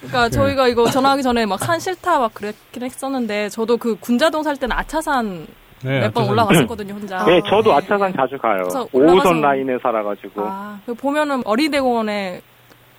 그러니까 0.00 0.28
저희가 0.30 0.68
이거 0.68 0.90
전화하기 0.90 1.22
전에 1.22 1.46
막 1.46 1.62
산 1.62 1.78
싫다 1.78 2.18
막 2.18 2.34
그랬긴 2.34 2.82
했었는데 2.82 3.48
저도 3.50 3.76
그 3.76 3.94
군자동 4.00 4.42
살 4.42 4.56
때는 4.56 4.74
아차산 4.76 5.46
네, 5.84 6.00
몇 6.00 6.14
번. 6.14 6.28
올라갔었거든요 6.30 6.94
혼자. 6.94 7.24
네, 7.24 7.40
저도 7.48 7.70
네. 7.70 7.76
아차산 7.76 8.12
자주 8.14 8.38
가요. 8.38 8.58
그래서 8.62 8.86
5호선 8.86 9.22
올라가서- 9.22 9.40
라인에 9.40 9.78
살아가지고. 9.82 10.42
아, 10.44 10.78
그 10.86 10.94
보면은 10.94 11.42
어린이대공원에 11.44 12.40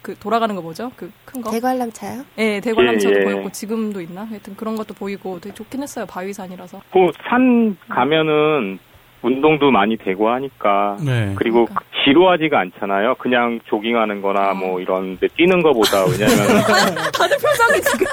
그 0.01 0.15
돌아가는 0.19 0.53
거 0.53 0.61
뭐죠? 0.61 0.91
그 0.97 1.09
큰 1.25 1.41
거? 1.41 1.49
대관람 1.51 1.91
차요? 1.91 2.23
예, 2.37 2.59
대관람차도 2.59 3.15
예, 3.15 3.19
예. 3.19 3.23
보였고 3.23 3.49
지금도 3.51 4.01
있나? 4.01 4.25
하여튼 4.25 4.55
그런 4.57 4.75
것도 4.75 4.93
보이고 4.93 5.39
되게 5.39 5.53
좋긴 5.55 5.81
했어요. 5.81 6.05
바위산이라서. 6.05 6.81
그 6.91 7.11
산 7.29 7.77
가면은 7.89 8.79
운동도 9.21 9.71
많이 9.71 9.95
되고 9.97 10.29
하니까. 10.29 10.97
네. 10.99 11.31
그리고 11.37 11.65
지루하지가 12.03 12.59
않잖아요. 12.59 13.15
그냥 13.15 13.61
조깅하는 13.69 14.21
거나 14.21 14.53
뭐 14.53 14.81
이런 14.81 15.17
데 15.17 15.27
뛰는 15.37 15.63
거보다 15.63 16.03
왜냐면 16.03 16.27
다들 17.17 17.37
표정이 17.37 17.81
지금 17.81 18.05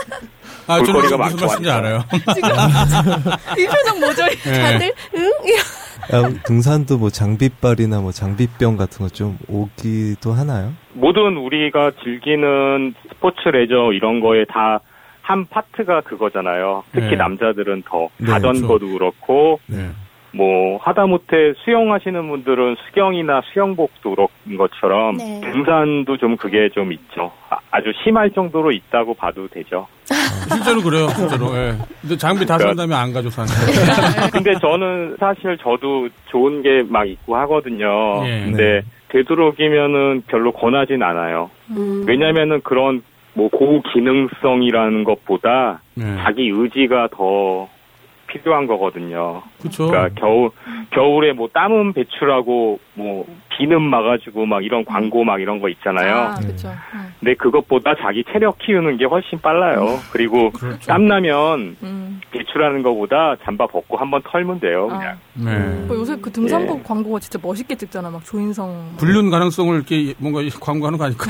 아, 0.66 0.76
볼거리가 0.78 1.16
무슨 1.16 1.18
많고 1.18 1.36
말씀인지 1.40 1.68
하니까. 1.70 1.76
알아요. 1.76 2.04
이 3.58 3.66
표정 3.66 4.00
뭐죠? 4.00 4.26
네. 4.26 4.62
다들 4.62 4.92
응? 5.16 5.30
아, 6.12 6.42
등산도 6.44 6.98
뭐 6.98 7.10
장비빨이나 7.10 8.00
뭐 8.00 8.12
장비병 8.12 8.76
같은 8.76 9.06
거 9.06 9.08
좀 9.12 9.38
오기도 9.48 10.32
하나요? 10.32 10.72
모든 10.94 11.36
우리가 11.36 11.92
즐기는 12.02 12.94
스포츠 13.08 13.48
레저 13.48 13.92
이런 13.92 14.20
거에 14.20 14.44
다 14.46 14.80
한 15.22 15.46
파트가 15.46 16.00
그거잖아요. 16.00 16.82
특히 16.90 17.10
네. 17.10 17.16
남자들은 17.16 17.84
더 17.86 18.08
네, 18.16 18.26
자전거도 18.26 18.88
그렇고 18.94 19.60
네. 19.66 19.90
뭐 20.32 20.78
하다못해 20.78 21.54
수영하시는 21.64 22.28
분들은 22.28 22.76
수경이나 22.86 23.40
수영복도 23.52 24.14
그런 24.14 24.28
것처럼 24.56 25.16
네. 25.16 25.40
등산도 25.40 26.16
좀 26.18 26.36
그게 26.36 26.68
좀 26.72 26.92
있죠. 26.92 27.32
아, 27.70 27.80
주 27.82 27.92
심할 28.04 28.30
정도로 28.30 28.70
있다고 28.70 29.14
봐도 29.14 29.48
되죠. 29.48 29.86
실제로 30.52 30.80
그래요, 30.82 31.08
실제로. 31.08 31.46
예. 31.56 31.72
근데 32.00 32.16
장비 32.16 32.44
다 32.46 32.58
산 32.58 32.76
다음에 32.76 32.94
안 32.94 33.12
가지고 33.12 33.30
사는 33.30 33.48
거예요. 33.50 34.30
근데 34.32 34.54
저는 34.60 35.16
사실 35.18 35.56
저도 35.58 36.08
좋은 36.30 36.62
게 36.62 36.82
막 36.88 37.08
있고 37.08 37.36
하거든요. 37.36 38.22
예. 38.26 38.44
근데 38.44 38.82
되도록이면은 39.08 40.22
별로 40.28 40.52
권하진 40.52 41.02
않아요. 41.02 41.50
음. 41.70 42.04
왜냐면은 42.06 42.60
그런 42.62 43.02
뭐 43.34 43.48
고기능성이라는 43.48 45.04
것보다 45.04 45.80
네. 45.94 46.16
자기 46.22 46.48
의지가 46.48 47.08
더 47.12 47.68
필요한 48.30 48.66
거거든요. 48.66 49.42
그쵸. 49.60 49.88
그러니까 49.88 50.20
겨울 50.20 50.50
겨울에 50.90 51.32
뭐 51.32 51.48
땀은 51.52 51.92
배출하고 51.92 52.78
뭐 52.94 53.26
비는 53.56 53.80
막아주고 53.82 54.46
막 54.46 54.64
이런 54.64 54.84
광고 54.84 55.24
막 55.24 55.40
이런 55.40 55.60
거 55.60 55.68
있잖아요. 55.68 56.14
아, 56.16 56.34
그렇죠. 56.34 56.68
응. 56.94 57.00
근데 57.18 57.34
그것보다 57.34 57.94
자기 58.00 58.24
체력 58.32 58.58
키우는 58.58 58.96
게 58.96 59.04
훨씬 59.04 59.38
빨라요. 59.40 59.98
그리고 60.12 60.50
그렇죠. 60.50 60.86
땀 60.86 61.06
나면 61.08 61.76
음. 61.82 62.20
배출하는 62.30 62.82
거보다 62.82 63.36
잠바 63.44 63.66
벗고 63.66 63.96
한번 63.96 64.22
털면 64.24 64.60
돼요. 64.60 64.88
아. 64.92 64.98
그냥. 64.98 65.18
네. 65.34 65.86
그 65.88 65.94
요새 65.94 66.16
그 66.20 66.30
등산복 66.30 66.80
예. 66.80 66.82
광고가 66.82 67.18
진짜 67.20 67.38
멋있게 67.42 67.74
찍잖아. 67.74 68.10
막 68.10 68.24
조인성. 68.24 68.94
불륜 68.98 69.30
가능성을 69.30 69.74
이렇게 69.74 70.14
뭔가 70.18 70.40
광고하는 70.60 70.98
거 70.98 71.04
아닐까? 71.04 71.26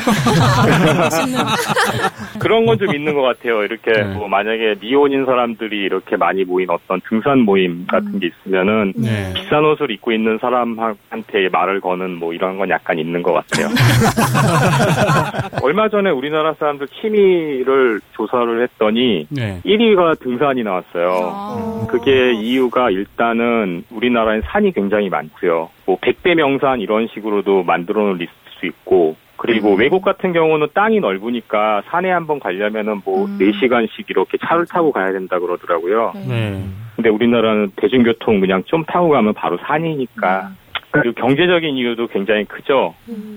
그런 2.41 2.67
건 2.67 2.81
좀 2.81 2.95
있는 2.95 3.13
것 3.15 3.21
같아요. 3.21 3.63
이렇게 3.63 3.93
네. 3.93 4.03
뭐 4.15 4.27
만약에 4.27 4.77
미혼인 4.81 5.27
사람들이 5.27 5.77
이렇게 5.85 6.17
많이 6.17 6.45
모인 6.45 6.71
어떤 6.71 6.90
등산 7.05 7.41
모임 7.41 7.87
같은 7.87 8.19
게 8.19 8.29
있으면은 8.29 8.93
네. 8.97 9.33
비싼 9.35 9.65
옷을 9.65 9.91
입고 9.91 10.13
있는 10.13 10.39
사람한테 10.39 11.49
말을 11.53 11.81
거는 11.81 12.17
뭐 12.17 12.33
이런 12.33 12.59
건 12.59 12.69
약간 12.71 12.99
있는 12.99 13.23
것 13.23 13.33
같아요. 13.33 13.69
얼마 15.63 15.89
전에 15.89 16.11
우리나라 16.11 16.55
사람들 16.55 16.89
취미를 16.89 18.01
조사를 18.13 18.63
했더니 18.63 19.27
네. 19.31 19.61
1위가 19.65 20.19
등산이 20.21 20.63
나왔어요. 20.63 21.31
아. 21.33 21.87
그게 21.89 22.33
이유가 22.33 22.91
일단은 22.91 23.85
우리나라엔 23.91 24.43
산이 24.47 24.73
굉장히 24.73 25.09
많고요. 25.09 25.71
뭐 25.87 25.99
백대 26.01 26.35
명산 26.35 26.81
이런 26.81 27.09
식으로도 27.13 27.63
만들어 27.63 28.03
놓을 28.03 28.27
수 28.59 28.67
있고 28.67 29.17
그리고 29.41 29.75
외국 29.75 30.03
같은 30.03 30.35
경우는 30.35 30.69
땅이 30.75 31.01
넓으니까 31.01 31.83
산에 31.87 32.11
한번 32.11 32.39
가려면은 32.39 33.01
뭐 33.07 33.25
음. 33.25 33.39
4시간씩 33.39 34.05
이렇게 34.09 34.37
차를 34.37 34.67
타고 34.67 34.93
가야 34.93 35.13
된다 35.13 35.39
그러더라고요. 35.39 36.13
네. 36.29 36.63
근데 36.95 37.09
우리나라는 37.09 37.71
대중교통 37.77 38.41
그냥 38.41 38.63
좀 38.67 38.85
타고 38.85 39.09
가면 39.09 39.33
바로 39.33 39.57
산이니까. 39.67 40.51
그리고 40.91 41.15
경제적인 41.15 41.75
이유도 41.75 42.09
굉장히 42.09 42.45
크죠. 42.45 42.95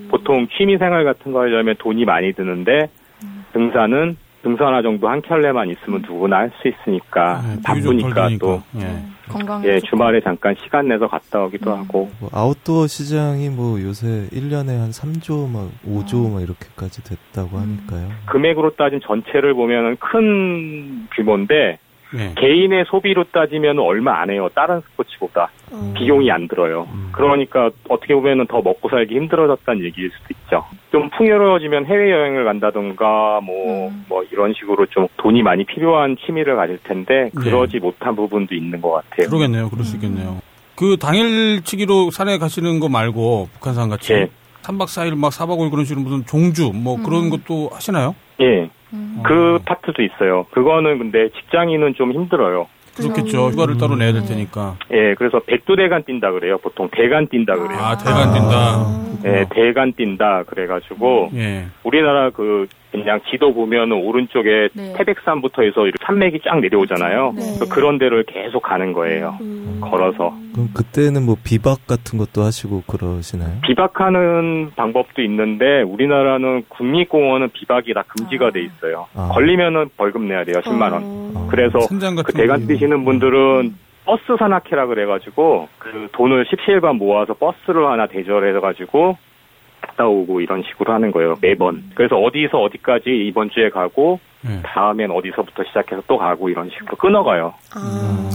보통 0.09 0.45
취미생활 0.57 1.05
같은 1.05 1.31
거 1.31 1.39
하려면 1.39 1.75
돈이 1.79 2.03
많이 2.03 2.33
드는데 2.33 2.89
등산은 3.53 4.17
등산화 4.41 4.81
정도 4.81 5.07
한 5.07 5.21
켤레만 5.21 5.69
있으면 5.69 6.01
누구나 6.01 6.39
할 6.39 6.51
수 6.61 6.67
있으니까 6.67 7.41
네, 7.47 7.61
바쁘니까. 7.63 8.29
또 8.41 8.61
예. 8.75 9.01
건강에 9.29 9.67
예. 9.67 9.79
주말에 9.79 10.21
잠깐 10.21 10.55
시간 10.63 10.88
내서 10.88 11.07
갔다 11.07 11.43
오기도 11.43 11.73
하고 11.73 12.09
뭐 12.19 12.29
아웃도어 12.31 12.88
시장이 12.88 13.49
뭐 13.49 13.81
요새 13.81 14.27
1년에 14.31 14.79
한 14.79 14.89
3조 14.89 15.49
막 15.49 15.69
5조 15.88 16.31
막 16.31 16.41
이렇게까지 16.41 17.03
됐다고 17.03 17.57
하니까요. 17.57 18.09
금액으로 18.27 18.75
따진 18.75 18.99
전체를 19.01 19.53
보면은 19.53 19.97
큰 19.97 21.07
규모인데 21.15 21.79
예. 22.17 22.34
개인의 22.36 22.86
소비로 22.88 23.26
따지면 23.32 23.80
얼마 23.80 24.21
안 24.21 24.30
해요. 24.30 24.49
다른 24.54 24.82
스포츠보다 24.82 25.49
어. 25.71 25.93
비용이 25.97 26.32
안 26.32 26.47
들어요. 26.47 26.88
음. 26.93 27.10
그러니까 27.12 27.69
어떻게 27.89 28.13
보면은 28.13 28.45
더 28.47 28.62
먹고 28.62 28.89
살기 28.89 29.15
힘들어졌다는 29.15 29.84
얘기일 29.84 30.12
수도 30.12 30.26
있죠. 30.32 30.65
좀 30.91 31.10
풍요로워지면 31.10 31.86
해외 31.86 32.12
여행을 32.12 32.45
간다던가 32.45 33.41
뭐뭐 33.41 34.23
이런 34.32 34.54
식으로 34.54 34.86
좀 34.88 35.08
돈이 35.17 35.41
많이 35.41 35.63
필요한 35.63 36.15
취미를 36.26 36.56
가질 36.56 36.80
텐데 36.84 37.30
그러지 37.36 37.80
못한 37.80 38.15
부분도 38.15 38.54
있는 38.56 38.82
것 38.82 38.91
같아요. 38.91 39.30
그러겠네요. 39.30 39.69
그럴 39.69 39.84
수 39.84 39.95
있겠네요. 39.95 40.39
그 40.76 40.97
당일치기로 40.97 42.12
산에 42.12 42.38
가시는 42.38 42.80
거 42.80 42.89
말고 42.89 43.49
북한산 43.54 43.89
같이 43.89 44.13
예. 44.13 44.30
3박 44.63 44.86
4일 44.86 45.15
막 45.15 45.32
4박 45.32 45.58
5일 45.58 45.71
그런 45.71 45.86
식으로 45.86 46.04
무슨 46.04 46.26
종주 46.26 46.71
뭐 46.73 47.02
그런 47.02 47.30
것도 47.30 47.69
하시나요? 47.73 48.15
예. 48.41 48.69
음. 48.93 49.21
그 49.23 49.60
파트도 49.65 50.01
있어요. 50.01 50.45
그거는 50.51 50.99
근데 50.99 51.29
직장인은 51.29 51.95
좀 51.95 52.13
힘들어요. 52.13 52.67
그렇겠죠. 52.95 53.49
휴가를 53.49 53.77
따로 53.77 53.95
내야 53.95 54.13
될 54.13 54.23
테니까. 54.23 54.75
예, 54.91 55.15
그래서 55.15 55.39
백두대간 55.39 56.03
뛴다 56.03 56.32
그래요. 56.32 56.60
보통 56.60 56.89
대간 56.91 57.27
뛴다 57.27 57.56
그래요. 57.56 57.79
아, 57.79 57.97
대간 57.97 58.34
뛴다. 58.34 58.86
예, 59.25 59.45
대간 59.49 59.93
뛴다 59.93 60.43
그래가지고 60.43 61.32
예. 61.34 61.65
우리나라 61.84 62.29
그 62.29 62.67
그냥 62.93 63.19
지도 63.32 63.51
보면은 63.53 63.97
오른쪽에 63.97 64.69
네. 64.73 64.93
태백산부터 64.95 65.63
해서 65.63 65.82
이렇게 65.88 65.97
산맥이 66.06 66.41
쫙 66.45 66.60
내려오잖아요. 66.60 67.34
네. 67.36 67.41
그런 67.71 67.97
데를 67.97 68.23
계속 68.23 68.62
가는 68.62 68.93
거예요. 68.93 69.36
음. 69.41 69.82
걸어서 69.82 70.32
그럼 70.53 70.69
그때는 70.75 71.25
뭐 71.25 71.36
비박 71.43 71.88
같은 71.88 72.19
것도 72.19 72.43
하시고 72.43 72.84
그러시나요? 72.86 73.58
비박하는 73.63 74.71
방법도 74.75 75.23
있는데 75.23 75.82
우리나라는 75.82 76.65
국립공원은 76.69 77.49
비박이 77.53 77.95
다 77.95 78.03
금지가 78.08 78.51
돼 78.51 78.62
있어요. 78.62 79.08
아. 79.15 79.29
걸리면은 79.34 79.89
벌금 79.97 80.27
내야 80.27 80.43
돼요, 80.43 80.62
10만 80.63 80.91
원. 80.93 81.03
어. 81.36 81.47
그래서 81.49 81.79
같은 81.79 82.15
그 82.15 82.45
거. 82.45 82.58
뛰시는 82.67 83.06
분들은 83.06 83.75
버스 84.06 84.21
산악회라 84.38 84.86
그래가지고 84.86 85.67
그 85.79 86.10
돈을 86.12 86.45
17반 86.45 86.97
모아서 86.97 87.34
버스를 87.34 87.88
하나 87.88 88.06
대절해가지고 88.06 89.17
갔다 89.87 90.05
오고 90.07 90.41
이런 90.41 90.63
식으로 90.63 90.93
하는 90.93 91.11
거예요 91.11 91.35
매번. 91.41 91.83
그래서 91.95 92.15
어디서 92.17 92.57
어디까지 92.59 93.09
이번 93.27 93.49
주에 93.49 93.69
가고 93.69 94.19
예. 94.47 94.61
다음엔 94.63 95.11
어디서부터 95.11 95.63
시작해서 95.65 96.01
또 96.07 96.17
가고 96.17 96.49
이런 96.49 96.69
식으로 96.69 96.95
끊어가요. 96.97 97.53
아. 97.75 98.29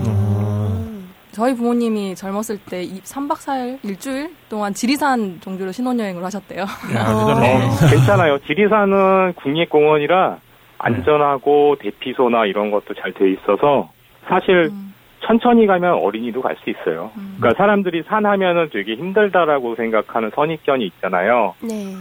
저희 1.32 1.54
부모님이 1.54 2.16
젊었을 2.16 2.58
때 2.68 2.82
3박 2.82 3.34
4일, 3.37 3.78
일주일 3.84 4.30
동안 4.48 4.72
지리산 4.74 5.38
종주로 5.40 5.70
신혼여행을 5.70 6.24
하셨대요. 6.24 6.62
야, 6.62 7.12
어. 7.12 7.88
괜찮아요. 7.90 8.38
지리산은 8.40 9.34
국립공원이라 9.34 10.38
안전하고 10.78 11.76
대피소나 11.80 12.46
이런 12.46 12.70
것도 12.70 12.94
잘 12.94 13.12
돼 13.12 13.30
있어서 13.32 13.90
사실 14.28 14.68
음. 14.72 14.88
천천히 15.20 15.66
가면 15.66 15.94
어린이도 15.94 16.40
갈 16.40 16.57
수 16.64 16.70
있어요. 16.70 17.11
그러니까 17.38 17.50
사람들이 17.59 18.02
산 18.09 18.24
하면은 18.26 18.68
되게 18.72 18.94
힘들다라고 18.94 19.74
생각하는 19.76 20.31
선입견이 20.35 20.87
있잖아요. 20.87 21.54
네. 21.61 21.94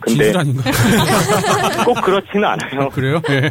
근데? 0.00 0.32
꼭 1.84 1.94
그렇지는 2.02 2.44
않아요. 2.48 2.88
그래요? 2.88 3.20
예. 3.30 3.48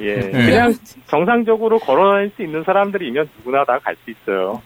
예. 0.00 0.20
그냥 0.30 0.74
정상적으로 1.06 1.78
걸어 1.78 2.12
다닐 2.12 2.30
수 2.36 2.42
있는 2.42 2.62
사람들이면 2.62 3.28
누구나 3.38 3.64
다 3.64 3.78
갈 3.82 3.96
수 4.04 4.10
있어요. 4.10 4.60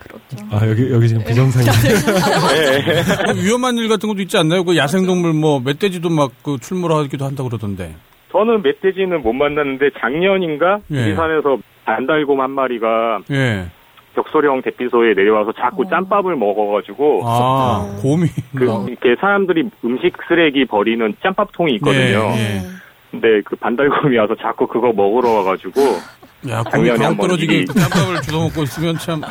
아 0.50 0.66
여기 0.68 0.90
여기 0.92 1.06
지금 1.08 1.22
비정상이. 1.24 1.66
예. 2.56 3.32
뭐 3.32 3.40
위험한 3.40 3.76
일 3.76 3.88
같은 3.88 4.08
것도 4.08 4.20
있지 4.22 4.36
않나요? 4.36 4.64
그 4.64 4.76
야생동물 4.76 5.32
뭐 5.32 5.60
멧돼지도 5.60 6.08
막 6.10 6.32
그 6.42 6.56
출몰하기도 6.60 7.24
한다 7.24 7.44
그러던데. 7.44 7.94
저는 8.32 8.62
멧돼지는 8.62 9.22
못 9.22 9.32
만났는데 9.32 9.90
작년인가 10.00 10.78
예. 10.90 11.04
지리산에서 11.04 11.58
안달곰 11.84 12.40
한 12.40 12.50
마리가 12.50 13.20
예. 13.30 13.66
벽소령 14.14 14.62
대피소에 14.62 15.14
내려와서 15.14 15.52
자꾸 15.52 15.88
짬밥을 15.88 16.36
먹어가지고 16.36 17.22
아, 17.24 17.96
곰이. 18.00 18.26
그 18.54 18.64
이렇게 18.88 19.16
사람들이 19.20 19.70
음식 19.84 20.16
쓰레기 20.28 20.64
버리는 20.64 21.14
짬밥통이 21.22 21.74
있거든요. 21.76 22.28
네, 22.30 22.36
네. 22.36 22.62
근데 23.10 23.42
그 23.44 23.56
반달곰이 23.56 24.16
와서 24.16 24.34
자꾸 24.36 24.66
그거 24.66 24.92
먹으러 24.92 25.30
와가지고 25.30 25.80
야, 26.48 26.62
작년에 26.70 26.98
경 26.98 27.06
한번 27.06 27.26
떨어지게 27.28 27.54
일이, 27.54 27.66
짬밥을 27.66 28.20
주워 28.22 28.44
먹고 28.44 28.62
있으면 28.64 28.96
참. 28.98 29.22
아, 29.22 29.28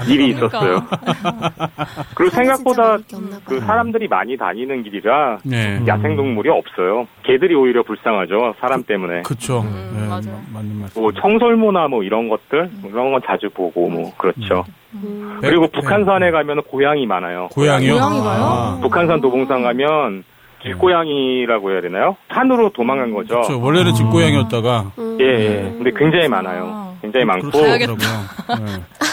안 0.00 0.08
일이 0.08 0.32
그러니까. 0.34 0.58
있었어요. 0.58 0.86
그리고 2.14 2.30
진짜 2.30 2.54
생각보다 2.56 2.98
그. 3.44 3.60
사람들이 3.60 4.08
많이 4.08 4.36
다니는 4.36 4.82
길이라 4.82 5.38
네. 5.44 5.80
야생 5.86 6.16
동물이 6.16 6.48
없어요. 6.48 7.06
개들이 7.24 7.54
오히려 7.54 7.82
불쌍하죠. 7.82 8.54
사람 8.60 8.82
때문에. 8.84 9.22
그쵸. 9.22 9.60
음, 9.60 9.98
예, 10.02 10.08
맞아요. 10.08 10.42
마- 10.52 10.60
맞는 10.60 10.80
말씀. 10.80 11.02
뭐 11.02 11.12
청설모나 11.12 11.88
뭐 11.88 12.02
이런 12.02 12.28
것들 12.28 12.70
뭐 12.80 12.90
이런 12.90 13.12
건 13.12 13.20
자주 13.26 13.50
보고 13.50 13.88
뭐 13.90 14.14
그렇죠. 14.16 14.64
음. 14.94 15.38
네, 15.42 15.48
그리고 15.50 15.66
네. 15.66 15.72
북한산에 15.80 16.30
가면은 16.30 16.62
고양이 16.62 17.06
많아요. 17.06 17.48
고양이요? 17.52 17.92
고양이? 17.94 18.20
아, 18.24 18.78
북한산 18.80 19.20
도봉산 19.20 19.62
가면 19.62 20.24
길고양이라고 20.66 21.70
해야 21.70 21.80
되나요? 21.80 22.16
산으로 22.32 22.70
도망간 22.70 23.12
거죠. 23.12 23.40
그쵸. 23.40 23.60
원래는 23.60 23.94
집고양이였다가. 23.94 24.92
음. 24.98 25.18
예, 25.20 25.24
예. 25.24 25.72
근데 25.76 25.90
굉장히 25.96 26.28
많아요. 26.28 26.94
굉장히 27.00 27.24
많고 27.24 27.50
그렇더라고요. 27.50 27.96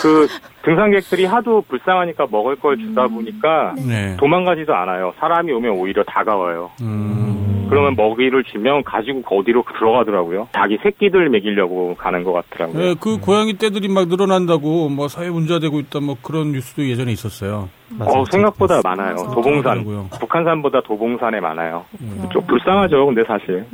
그 0.02 0.28
등산객들이 0.64 1.26
하도 1.26 1.62
불쌍하니까 1.68 2.28
먹을 2.32 2.56
걸 2.56 2.78
주다 2.78 3.08
보니까 3.08 3.74
네. 3.78 3.84
네. 4.12 4.18
도망가지도 4.18 4.74
않아요. 4.74 5.14
사람이 5.20 5.52
오면 5.52 5.72
오히려 5.72 6.04
다가와요. 6.04 6.72
음. 6.82 7.53
그러면 7.74 7.96
먹이를 7.96 8.44
주면 8.44 8.84
가지고 8.84 9.22
어디로 9.40 9.64
들어가더라고요. 9.78 10.48
자기 10.54 10.78
새끼들 10.82 11.30
먹이려고 11.30 11.96
가는 11.96 12.24
것 12.24 12.32
같더라고요. 12.34 12.84
예, 12.84 12.96
그 13.00 13.20
고양이 13.20 13.58
떼들이 13.58 13.88
막 13.88 14.08
늘어난다고 14.08 14.90
뭐 14.90 15.08
사회 15.08 15.30
문제되고 15.30 15.80
있다 15.80 16.00
뭐 16.00 16.16
그런 16.22 16.52
뉴스도 16.52 16.88
예전에 16.88 17.12
있었어요. 17.12 17.70
어, 18.00 18.24
생각보다 18.32 18.82
많아요. 18.84 19.16
맞아요. 19.16 19.32
도봉산. 19.34 20.10
북한산보다 20.20 20.82
도봉산에 20.82 21.40
많아요. 21.40 21.86
예. 22.02 22.30
좀 22.30 22.46
불쌍하죠, 22.48 23.06
근데 23.06 23.22
사실. 23.28 23.66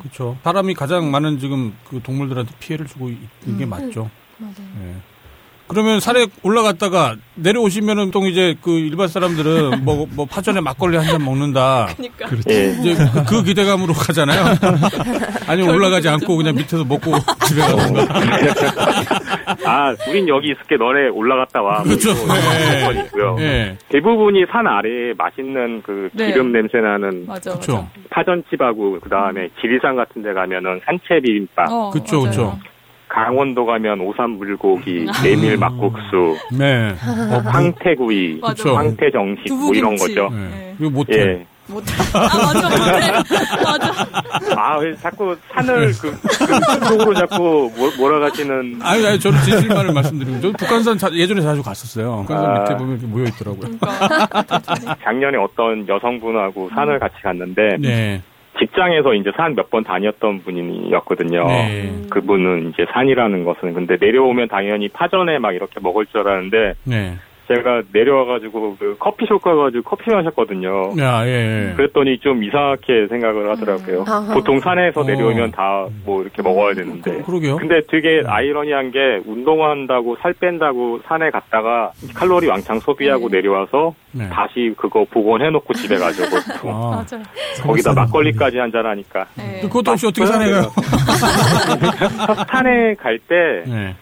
그렇죠. 0.00 0.36
사람이 0.42 0.74
가장 0.74 1.10
많은 1.10 1.38
지금 1.38 1.74
그 1.88 2.00
동물들한테 2.02 2.52
피해를 2.60 2.86
주고 2.86 3.08
있는 3.08 3.58
게 3.58 3.66
맞죠. 3.66 4.10
예. 4.40 4.94
그러면 5.68 6.00
산에 6.00 6.26
올라갔다가 6.42 7.16
내려오시면은 7.34 8.10
또 8.10 8.26
이제 8.26 8.54
그 8.62 8.70
일반 8.78 9.06
사람들은 9.08 9.84
뭐, 9.84 10.06
뭐 10.14 10.24
파전에 10.26 10.60
막걸리 10.60 10.96
한 10.96 11.06
잔 11.08 11.24
먹는다. 11.24 11.88
예. 12.50 12.76
이제 12.80 12.94
그, 12.94 13.24
그 13.24 13.42
기대감으로 13.44 13.92
가잖아요. 13.94 14.44
아니면 15.48 15.74
올라가지 15.74 16.08
않고 16.08 16.36
그냥 16.36 16.54
밑에서 16.56 16.84
먹고 16.84 17.12
집에 17.46 17.60
가든가. 17.62 18.06
아, 19.64 19.94
우린 20.08 20.28
여기 20.28 20.50
있을게. 20.50 20.76
너네 20.76 21.08
올라갔다 21.08 21.62
와. 21.62 21.76
뭐 21.78 21.84
그렇죠. 21.84 22.14
건 22.14 23.04
있고요. 23.06 23.36
예. 23.40 23.76
대부분이 23.88 24.44
산 24.50 24.66
아래에 24.66 25.14
맛있는 25.16 25.82
그 25.82 26.08
네. 26.12 26.26
기름 26.28 26.52
냄새 26.52 26.78
나는 26.78 27.24
맞아. 27.26 27.54
맞아. 27.54 27.88
파전집하고 28.10 29.00
그 29.00 29.08
다음에 29.08 29.48
지리산 29.60 29.96
같은 29.96 30.22
데 30.22 30.32
가면은 30.32 30.80
산채 30.84 31.20
비빔밥, 31.24 31.70
어, 31.70 31.90
그쵸, 31.90 32.18
맞아요. 32.20 32.30
그쵸. 32.30 32.58
강원도 33.08 33.64
가면 33.66 34.00
오삼 34.00 34.38
불고기, 34.38 35.06
메밀 35.22 35.56
막국수, 35.56 36.36
네. 36.52 36.94
뭐 37.30 37.38
황태구이, 37.40 38.38
맞아. 38.40 38.54
그쵸. 38.54 38.74
황태 38.76 39.10
정식 39.10 39.52
뭐 39.54 39.72
이런. 39.74 39.96
거죠. 39.96 40.28
예. 40.32 40.36
네. 40.36 40.74
이거 40.78 40.90
못해. 40.90 41.18
예. 41.18 41.46
못. 41.70 41.84
아 42.14 42.20
맞아, 42.54 42.68
못해. 42.70 43.12
맞아. 43.62 44.06
아, 44.56 44.78
왜 44.78 44.94
자꾸 44.96 45.36
산을 45.52 45.92
그, 46.00 46.10
그 46.20 46.88
쪽으로 46.88 47.14
자꾸 47.14 47.70
몰- 47.76 47.94
몰아가시는 47.98 48.78
아니, 48.82 49.06
아니, 49.06 49.20
저는 49.20 49.38
진실만을 49.42 49.92
말씀드리면, 49.92 50.40
저 50.40 50.50
북한산 50.52 50.96
자- 50.96 51.12
예전에 51.12 51.42
자주 51.42 51.62
갔었어요. 51.62 52.24
북한산 52.26 52.50
아. 52.56 52.60
밑에 52.60 52.74
보면 52.76 52.92
이렇게 52.92 53.06
모여 53.06 53.24
있더라고요. 53.24 53.70
그러니까. 53.78 54.96
작년에 55.04 55.36
어떤 55.38 55.86
여성분하고 55.86 56.70
산을 56.74 56.98
같이 56.98 57.16
갔는데 57.22 57.76
네. 57.80 58.22
직장에서 58.58 59.14
이제 59.14 59.30
산 59.36 59.54
몇 59.54 59.70
번 59.70 59.84
다녔던 59.84 60.40
분이었거든요. 60.44 61.44
네. 61.46 61.92
그분은 62.10 62.70
이제 62.70 62.86
산이라는 62.92 63.44
것은 63.44 63.74
근데 63.74 63.96
내려오면 64.00 64.48
당연히 64.48 64.88
파전에 64.88 65.38
막 65.38 65.52
이렇게 65.54 65.78
먹을 65.80 66.06
줄 66.06 66.20
알았는데 66.20 66.74
네. 66.84 67.14
제가 67.48 67.82
내려와가지고 67.92 68.76
그 68.78 68.96
커피숍 68.98 69.40
가가지고 69.42 69.82
커피 69.82 70.10
마셨거든요. 70.10 70.92
야, 71.00 71.26
예, 71.26 71.70
예. 71.70 71.74
그랬더니 71.74 72.18
좀 72.20 72.44
이상하게 72.44 73.06
생각을 73.08 73.50
하더라고요. 73.50 74.04
아하. 74.06 74.34
보통 74.34 74.60
산에서 74.60 75.00
어. 75.00 75.04
내려오면 75.04 75.50
다 75.52 75.86
뭐 76.04 76.22
이렇게 76.22 76.42
먹어야 76.42 76.74
되는데. 76.74 77.22
그 77.22 77.30
러게요. 77.30 77.56
근데 77.56 77.80
되게 77.88 78.22
아이러니한 78.26 78.90
게 78.90 78.98
운동한다고 79.26 80.16
살 80.22 80.32
뺀다고 80.34 81.00
산에 81.06 81.30
갔다가 81.30 81.92
칼로리 82.14 82.46
왕창 82.46 82.78
소비하고 82.80 83.28
내려와서 83.28 83.94
네. 84.12 84.28
다시 84.28 84.72
그거 84.76 85.04
복원해놓고 85.10 85.72
집에 85.74 85.96
가죠. 85.96 86.22
보통. 86.24 86.70
아, 86.74 86.90
맞아요. 86.90 87.22
거기다 87.62 87.92
막걸리까지 87.94 88.58
한잔 88.58 88.86
하니까. 88.86 89.26
네. 89.36 89.60
그것도 89.62 89.92
없이 89.92 90.06
어떻게 90.06 90.26
산에 90.26 90.50
가요? 90.50 90.62
산에 92.50 92.94
갈때 92.94 93.34
네. 93.66 93.94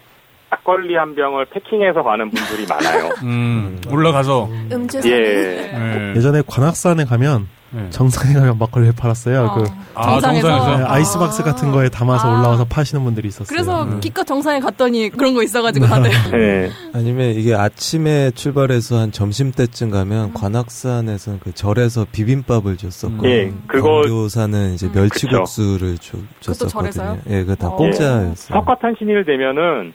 막걸리 0.50 0.94
한 0.96 1.14
병을 1.14 1.46
패킹해서 1.46 2.02
가는 2.02 2.30
분들이 2.30 2.66
많아요. 2.70 3.10
음, 3.22 3.80
올라가서. 3.90 4.48
음주사. 4.72 5.08
예. 5.08 5.12
예. 5.14 6.12
예 6.16 6.20
전에 6.20 6.42
관악산에 6.46 7.04
가면 7.04 7.48
네. 7.70 7.90
정상에 7.90 8.32
가면 8.32 8.58
막걸리를 8.58 8.94
팔았어요. 8.96 9.52
그 9.56 9.64
아, 9.94 10.12
정상에서? 10.20 10.76
네, 10.78 10.84
아이스박스 10.84 11.42
같은 11.42 11.72
거에 11.72 11.88
담아서 11.88 12.28
아. 12.32 12.38
올라와서 12.38 12.64
파시는 12.64 13.02
분들이 13.02 13.26
있었어요. 13.28 13.46
그래서 13.48 13.84
네. 13.84 13.98
기껏 14.00 14.24
정상에 14.24 14.60
갔더니 14.60 15.10
그런 15.10 15.34
거 15.34 15.42
있어가지고 15.42 15.86
다들. 15.86 16.10
네. 16.38 16.70
아니면 16.94 17.30
이게 17.30 17.54
아침에 17.54 18.30
출발해서 18.30 18.98
한 18.98 19.10
점심 19.12 19.50
때쯤 19.50 19.90
가면 19.90 20.32
관악산에서는 20.32 21.40
그 21.40 21.52
절에서 21.52 22.06
비빔밥을 22.12 22.76
줬었고 22.76 23.28
예, 23.28 23.52
그거- 23.66 24.02
경교사는 24.02 24.72
이제 24.74 24.88
멸치국수를 24.94 25.98
줘, 25.98 26.18
줬었거든요. 26.40 26.92
절에서요? 26.92 27.18
예, 27.30 27.40
그거 27.40 27.56
다 27.56 27.66
어. 27.68 27.76
공짜였어요. 27.76 28.34
석가탄신일 28.60 29.24
되면은 29.24 29.92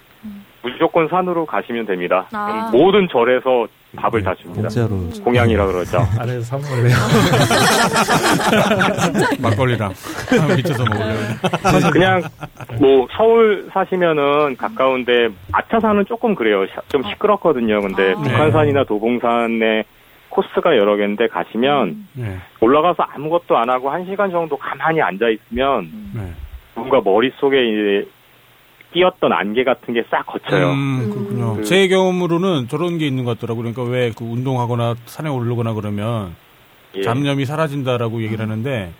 무조건 0.63 1.07
산으로 1.07 1.45
가시면 1.45 1.85
됩니다. 1.87 2.27
아. 2.33 2.69
모든 2.71 3.07
절에서 3.09 3.67
밥을 3.95 4.21
다 4.23 4.33
줍니다. 4.35 4.61
공짜로 4.69 5.23
공양이라 5.23 5.65
그러죠. 5.65 5.97
안에서 6.19 6.41
사 6.41 6.57
먹을래요. 6.57 6.95
막걸리랑 9.41 9.91
미쳐서 10.55 10.85
먹으려면. 10.85 11.91
그냥 11.91 12.21
뭐 12.79 13.07
서울 13.17 13.67
사시면은 13.73 14.55
가까운데 14.55 15.29
아차산은 15.51 16.05
조금 16.05 16.35
그래요. 16.35 16.65
시- 16.67 16.71
좀 16.89 17.03
시끄럽거든요. 17.03 17.81
근데 17.81 18.11
아. 18.15 18.21
북한산이나 18.21 18.83
도봉산에 18.85 19.83
코스가 20.29 20.77
여러 20.77 20.95
개인데 20.95 21.27
가시면 21.27 22.07
네. 22.13 22.37
올라가서 22.61 23.03
아무것도 23.03 23.57
안 23.57 23.69
하고 23.69 23.89
한 23.89 24.05
시간 24.05 24.31
정도 24.31 24.55
가만히 24.55 25.01
앉아 25.01 25.25
있으면 25.27 25.89
네. 26.15 26.31
뭔가 26.75 27.01
머릿속에 27.03 27.57
이제 27.65 28.07
끼었던 28.93 29.31
안개 29.31 29.63
같은 29.63 29.93
게 29.93 30.03
싹 30.11 30.25
거쳐요. 30.25 30.71
음, 30.71 31.09
그렇군요. 31.11 31.55
그- 31.57 31.63
제 31.63 31.87
경험으로는 31.87 32.67
저런 32.67 32.97
게 32.97 33.07
있는 33.07 33.23
것 33.23 33.37
같더라고요. 33.39 33.71
그러니까 33.73 33.83
왜 33.83 34.11
그 34.15 34.25
운동하거나 34.25 34.95
산에 35.05 35.29
오르거나 35.29 35.73
그러면 35.73 36.35
예. 36.95 37.01
잡념이 37.01 37.45
사라진다라고 37.45 38.21
얘기를 38.23 38.43
하는데 38.43 38.91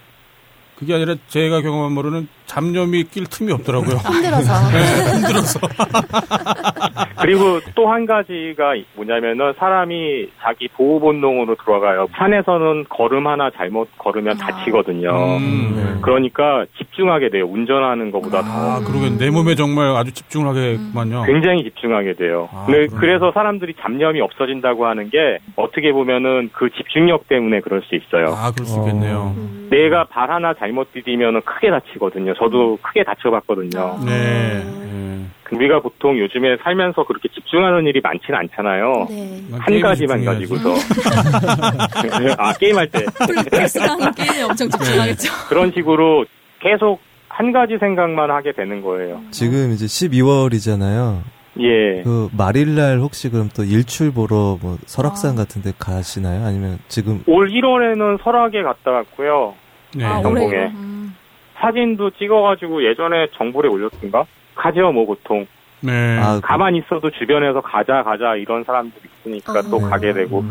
그게 0.80 0.96
아니라 0.96 1.16
제가 1.28 1.62
경험한 1.62 1.94
바로는 1.96 2.28
잡념이 2.48 3.04
낄 3.12 3.26
틈이 3.26 3.52
없더라고요. 3.52 3.98
힘들어서. 3.98 4.54
네, 4.72 5.14
힘들어서. 5.18 5.60
그리고 7.22 7.60
또 7.76 7.92
한 7.92 8.06
가지가 8.06 8.74
뭐냐면은 8.96 9.54
사람이 9.58 10.30
자기 10.42 10.68
보호 10.70 11.00
본능으로 11.02 11.56
들어가요. 11.56 12.08
산에서는 12.14 12.86
걸음 12.90 13.28
하나 13.28 13.50
잘못 13.50 13.90
걸으면 13.98 14.38
다치거든요. 14.38 15.10
음, 15.38 15.74
네. 15.76 16.00
그러니까 16.02 16.66
집중하게 16.78 17.30
돼요. 17.30 17.46
운전하는 17.48 18.12
것보다 18.12 18.40
아, 18.40 18.80
더. 18.80 18.86
그러겠네. 18.86 19.18
내 19.18 19.30
몸에 19.30 19.56
정말 19.56 19.88
아주 19.98 20.14
집중을 20.14 20.48
하게만요. 20.48 21.24
굉장히 21.26 21.64
집중하게 21.64 22.14
돼요. 22.14 22.48
아, 22.54 22.64
근데 22.66 22.88
그러네. 22.88 23.00
그래서 23.02 23.32
사람들이 23.34 23.74
잡념이 23.82 24.22
없어진다고 24.22 24.86
하는 24.86 25.10
게 25.10 25.40
어떻게 25.58 25.92
보면은 25.92 26.50
그 26.54 26.70
집중력 26.70 27.28
때문에 27.28 27.60
그럴 27.60 27.82
수 27.82 27.96
있어요. 27.96 28.28
아, 28.38 28.52
그럴 28.52 28.66
수 28.66 28.80
있겠네요. 28.80 29.36
내가 29.70 30.06
발 30.06 30.32
하나 30.32 30.54
잘못 30.54 30.94
디디면은 30.94 31.42
크게 31.42 31.70
다치거든요. 31.72 32.34
저도 32.36 32.78
크게 32.82 33.04
다쳐봤거든요. 33.04 34.00
네. 34.06 34.64
네. 34.64 35.26
우리가 35.52 35.80
보통 35.82 36.18
요즘에 36.18 36.58
살면서 36.64 37.04
그렇게 37.06 37.28
집중하는 37.30 37.86
일이 37.86 38.00
많지는 38.02 38.40
않잖아요. 38.40 39.08
네. 39.10 39.42
한 39.52 39.66
게임에 39.68 39.82
가지만. 39.82 40.26
가지고서. 40.26 40.74
아, 42.38 42.54
게임할 42.54 42.88
때. 42.88 43.06
플스랑 43.52 44.14
게임에 44.14 44.44
엄청 44.44 44.70
집중하겠죠. 44.70 45.32
그런 45.50 45.72
식으로 45.74 46.26
계속 46.60 47.00
한 47.28 47.52
가지 47.52 47.78
생각만 47.80 48.30
하게 48.32 48.52
되는 48.54 48.82
거예요. 48.82 49.22
지금 49.32 49.72
이제 49.74 49.86
12월이잖아요. 49.86 51.22
예. 51.60 52.02
그 52.04 52.30
말일날 52.38 53.00
혹시 53.00 53.30
그럼 53.30 53.50
또 53.56 53.64
일출 53.64 54.12
보러 54.14 54.58
뭐 54.62 54.78
설악산 54.86 55.36
같은 55.36 55.62
데 55.62 55.74
가시나요? 55.78 56.46
아니면 56.46 56.80
지금 56.88 57.24
올 57.28 57.50
1월에는 57.50 58.24
설악에 58.24 58.64
갔다 58.64 58.92
왔고요. 58.92 59.54
네. 59.96 60.06
아, 60.06 60.22
경공에. 60.22 60.68
음. 60.68 61.16
사진도 61.60 62.10
찍어 62.12 62.42
가지고 62.42 62.84
예전에 62.90 63.28
정보에 63.38 63.68
올렸던가? 63.68 64.26
가죠, 64.62 64.92
뭐 64.92 65.06
보통. 65.06 65.46
네. 65.82 66.18
아, 66.20 66.36
그- 66.36 66.42
가만히 66.42 66.80
있어도 66.80 67.10
주변에서 67.10 67.62
가자, 67.62 68.04
가자 68.04 68.36
이런 68.36 68.64
사람들이 68.64 69.02
있으니까 69.20 69.54
아. 69.60 69.62
또 69.64 69.80
가게 69.80 70.14
되고. 70.14 70.44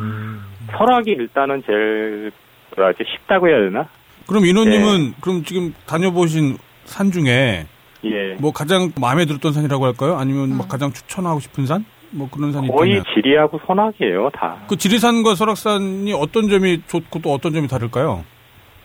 설악이 0.76 1.10
일단은 1.12 1.62
제일, 1.66 2.32
뭐라지, 2.76 3.04
쉽다고 3.06 3.48
해야 3.48 3.60
되나? 3.60 3.86
그럼 4.26 4.44
인호님은 4.46 5.14
그럼 5.20 5.42
지금 5.44 5.74
다녀보신 5.86 6.56
산 6.84 7.10
중에 7.10 7.66
예. 8.04 8.34
뭐 8.40 8.52
가장 8.52 8.90
마음에 9.00 9.24
들었던 9.26 9.52
산이라고 9.52 9.84
할까요? 9.86 10.16
아니면 10.16 10.56
막 10.56 10.68
가장 10.68 10.92
추천하고 10.92 11.40
싶은 11.40 11.66
산? 11.66 11.84
뭐 12.12 12.28
그런 12.30 12.52
산이 12.52 12.68
거의 12.68 12.92
있다면 12.92 13.04
지리하고 13.14 13.60
선악이에요, 13.66 14.30
다. 14.32 14.56
그 14.68 14.76
지리산과 14.76 15.34
설악산이 15.36 16.12
어떤 16.12 16.48
점이 16.48 16.82
좋고 16.88 17.20
또 17.22 17.32
어떤 17.32 17.52
점이 17.52 17.68
다를까요? 17.68 18.24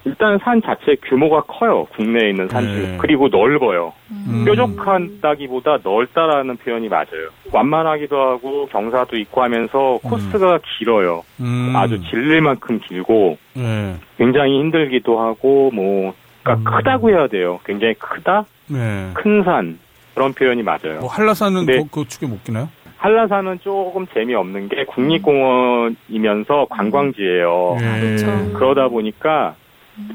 일단 0.05 0.37
산 0.43 0.61
자체 0.61 0.95
규모가 1.03 1.41
커요. 1.41 1.85
국내에 1.95 2.29
있는 2.29 2.47
산 2.47 2.63
중에. 2.63 2.81
네. 2.91 2.97
그리고 2.99 3.27
넓어요. 3.27 3.91
음. 4.11 4.45
뾰족하다기보다 4.45 5.79
넓다라는 5.83 6.57
표현이 6.57 6.89
맞아요. 6.89 7.29
완만하기도 7.51 8.15
하고 8.15 8.67
경사도 8.67 9.17
있고 9.17 9.41
하면서 9.41 9.97
코스가 10.03 10.59
길어요. 10.77 11.23
음. 11.39 11.73
아주 11.75 11.99
질릴 12.09 12.41
만큼 12.41 12.79
길고 12.87 13.37
네. 13.55 13.95
굉장히 14.17 14.59
힘들기도 14.59 15.19
하고 15.19 15.71
뭐 15.73 16.13
그러니까 16.43 16.77
크다고 16.77 17.09
해야 17.09 17.27
돼요. 17.27 17.59
굉장히 17.65 17.95
크다, 17.95 18.45
네. 18.69 19.09
큰 19.15 19.43
산 19.43 19.79
그런 20.13 20.33
표현이 20.33 20.61
맞아요. 20.61 20.99
뭐 21.01 21.09
한라산은 21.09 21.65
네. 21.65 21.77
더그 21.79 22.07
축에 22.07 22.27
못 22.27 22.43
끼나요? 22.43 22.69
한라산은 22.97 23.59
조금 23.61 24.05
재미없는 24.13 24.69
게 24.69 24.85
국립공원이면서 24.85 26.67
관광지예요. 26.69 27.77
예. 27.81 27.99
그렇죠. 27.99 28.53
그러다 28.53 28.87
보니까 28.87 29.55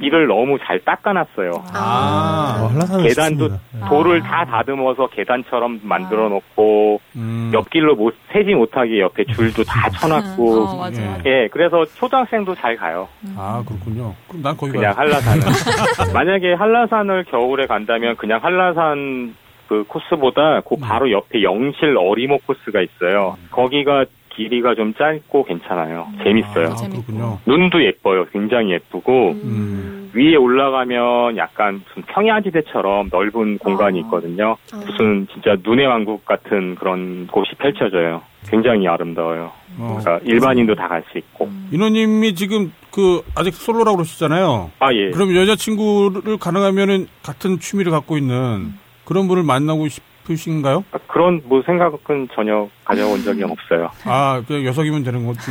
길을 0.01 0.27
너무 0.27 0.59
잘 0.67 0.79
닦아놨어요. 0.85 1.53
아. 1.73 2.59
어, 2.61 2.67
한라산은 2.67 3.05
계단도 3.09 3.49
좋습니다. 3.49 3.89
돌을 3.89 4.21
다 4.21 4.45
다듬어서 4.45 5.07
계단처럼 5.09 5.81
만들어 5.83 6.29
놓고 6.29 7.01
음. 7.17 7.51
옆길로 7.55 7.97
못 7.97 8.15
세지 8.33 8.55
못하게 8.55 9.01
옆에 9.01 9.25
줄도 9.25 9.65
다 9.65 9.89
쳐놨고 9.91 10.65
어, 10.65 10.77
맞아, 10.77 11.03
예. 11.03 11.07
맞아. 11.07 11.23
예 11.27 11.49
그래서 11.51 11.85
초등학생도 11.87 12.55
잘 12.57 12.77
가요 12.77 13.09
아 13.37 13.63
그렇군요. 13.67 14.15
그럼 14.29 14.43
난 14.43 14.57
거기 14.57 14.73
그냥 14.73 14.95
가. 14.95 15.01
한라산은 15.03 15.43
만약에 16.13 16.53
한라산을 16.55 17.25
겨울에 17.25 17.67
간다면 17.67 18.17
그냥 18.17 18.41
한라산 18.43 19.35
그 19.69 19.85
코스보다 19.87 20.61
그 20.69 20.77
바로 20.77 21.11
옆에 21.11 21.43
영실 21.43 21.97
어리모 21.97 22.39
코스가 22.47 22.81
있어요 22.83 23.37
거기가 23.51 24.05
길이가 24.35 24.75
좀 24.75 24.95
짧고 24.95 25.45
괜찮아요 25.45 26.07
재밌어요 26.25 26.69
아, 26.69 26.89
그렇군요. 26.89 27.39
눈도 27.47 27.83
예뻐요 27.85 28.27
굉장히 28.33 28.73
예쁘고 28.73 29.33
음. 29.33 30.11
위에 30.13 30.35
올라가면 30.35 31.37
약간 31.37 31.83
무슨 31.87 32.03
평야지대처럼 32.13 33.11
넓은 33.13 33.59
공간이 33.59 34.01
아. 34.01 34.03
있거든요. 34.05 34.57
아. 34.73 34.77
무슨 34.85 35.29
진짜 35.33 35.55
눈의 35.63 35.87
왕국 35.87 36.25
같은 36.25 36.75
그런 36.75 37.29
곳이 37.29 37.55
펼쳐져요. 37.59 38.21
굉장히 38.49 38.89
아름다워요. 38.89 39.53
어. 39.79 39.99
그러니까 40.01 40.19
일반인도 40.25 40.75
다 40.75 40.89
갈 40.89 41.05
수 41.13 41.19
있고. 41.19 41.49
인호님이 41.71 42.35
지금 42.35 42.73
그 42.91 43.23
아직 43.37 43.55
솔로라고 43.55 43.99
그러시잖아요. 43.99 44.73
아 44.81 44.93
예. 44.93 45.11
그럼 45.11 45.37
여자친구를 45.37 46.39
가능하면은 46.39 47.07
같은 47.23 47.61
취미를 47.61 47.93
갖고 47.93 48.19
있는 48.19 48.73
그런 49.05 49.29
분을 49.29 49.45
만나고 49.45 49.87
싶 49.87 50.03
으신가요? 50.29 50.85
아, 50.93 50.99
그런 51.09 51.41
뭐 51.47 51.63
생각은 51.65 52.29
전혀 52.35 52.69
가져본 52.85 53.25
적이 53.25 53.45
없어요. 53.45 53.89
아, 54.05 54.43
그냥 54.47 54.65
여석이면 54.67 55.03
되는 55.03 55.27
거지. 55.27 55.41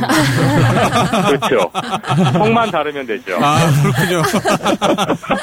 그렇죠. 1.28 1.70
성만 2.32 2.70
다르면 2.70 3.06
되죠. 3.06 3.36
아, 3.42 3.58
그렇군요. 3.82 4.18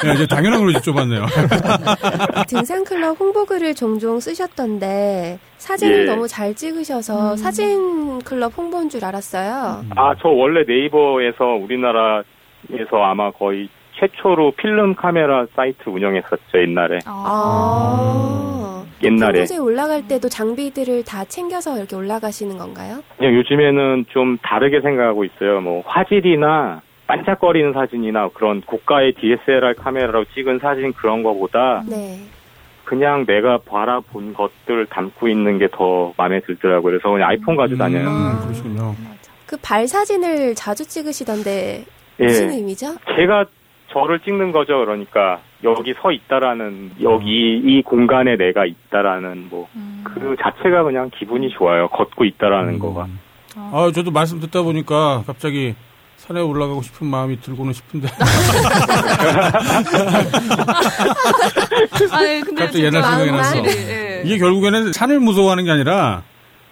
야, 0.08 0.14
이제 0.14 0.26
당연한 0.26 0.60
걸로 0.60 0.72
여쭤봤네요. 0.72 1.26
등산클럽 2.48 3.18
홍보글을 3.20 3.74
종종 3.74 4.18
쓰셨던데 4.20 5.38
사진을 5.58 6.02
예. 6.02 6.04
너무 6.04 6.26
잘 6.26 6.54
찍으셔서 6.54 7.36
사진클럽 7.36 8.56
홍보인 8.56 8.88
줄 8.88 9.04
알았어요. 9.04 9.84
아 9.96 10.14
저 10.20 10.28
원래 10.28 10.64
네이버에서 10.66 11.44
우리나라에서 11.62 13.04
아마 13.04 13.30
거의 13.30 13.68
최초로 13.98 14.52
필름 14.52 14.94
카메라 14.94 15.46
사이트 15.54 15.88
운영했었죠 15.88 16.58
옛날에. 16.60 16.98
아. 17.06 18.84
옛날에. 19.02 19.38
평소에 19.40 19.58
올라갈 19.58 20.06
때도 20.08 20.28
장비들을 20.28 21.04
다 21.04 21.24
챙겨서 21.24 21.76
이렇게 21.78 21.94
올라가시는 21.96 22.58
건가요? 22.58 23.00
그냥 23.16 23.34
요즘에는 23.34 24.06
좀 24.10 24.38
다르게 24.42 24.80
생각하고 24.80 25.24
있어요. 25.24 25.60
뭐 25.60 25.82
화질이나 25.86 26.82
반짝거리는 27.06 27.72
사진이나 27.72 28.28
그런 28.34 28.60
고가의 28.62 29.14
DSLR 29.14 29.74
카메라로 29.78 30.24
찍은 30.34 30.58
사진 30.58 30.92
그런 30.92 31.22
거보다 31.22 31.82
네. 31.88 32.18
그냥 32.84 33.24
내가 33.26 33.58
바라본 33.58 34.34
것들 34.34 34.86
담고 34.86 35.28
있는 35.28 35.58
게 35.58 35.68
더 35.70 36.12
마음에 36.16 36.40
들더라고요. 36.40 36.82
그래서 36.92 37.08
그냥 37.10 37.28
아이폰 37.28 37.56
가지고 37.56 37.78
다녀요. 37.78 38.08
음, 38.08 38.38
그러시군요. 38.42 38.94
그 39.46 39.56
발 39.62 39.86
사진을 39.86 40.54
자주 40.54 40.86
찍으시던데 40.86 41.84
예. 42.20 42.24
무슨 42.24 42.50
의미죠? 42.50 42.96
제가 43.16 43.46
저를 43.92 44.20
찍는 44.20 44.52
거죠. 44.52 44.78
그러니까 44.78 45.40
여기 45.64 45.94
서 46.00 46.12
있다라는 46.12 46.92
여기 47.02 47.58
이 47.58 47.82
공간에 47.82 48.36
내가 48.36 48.64
있다라는 48.64 49.48
뭐그 49.50 50.36
자체가 50.42 50.84
그냥 50.84 51.10
기분이 51.18 51.50
좋아요. 51.50 51.88
걷고 51.88 52.24
있다라는 52.24 52.78
거가. 52.78 53.08
아, 53.56 53.90
저도 53.94 54.10
말씀 54.10 54.40
듣다 54.40 54.62
보니까 54.62 55.24
갑자기 55.26 55.74
산에 56.16 56.40
올라가고 56.40 56.82
싶은 56.82 57.06
마음이 57.06 57.40
들고는 57.40 57.72
싶은데. 57.72 58.08
아니, 62.10 62.40
근데 62.40 62.64
갑자기 62.64 62.84
옛날 62.84 63.02
생각이 63.02 63.30
났어. 63.30 63.56
확실히, 63.56 63.88
예. 63.88 64.22
이게 64.24 64.36
결국에는 64.38 64.92
산을 64.92 65.20
무서워하는 65.20 65.64
게 65.64 65.70
아니라 65.70 66.22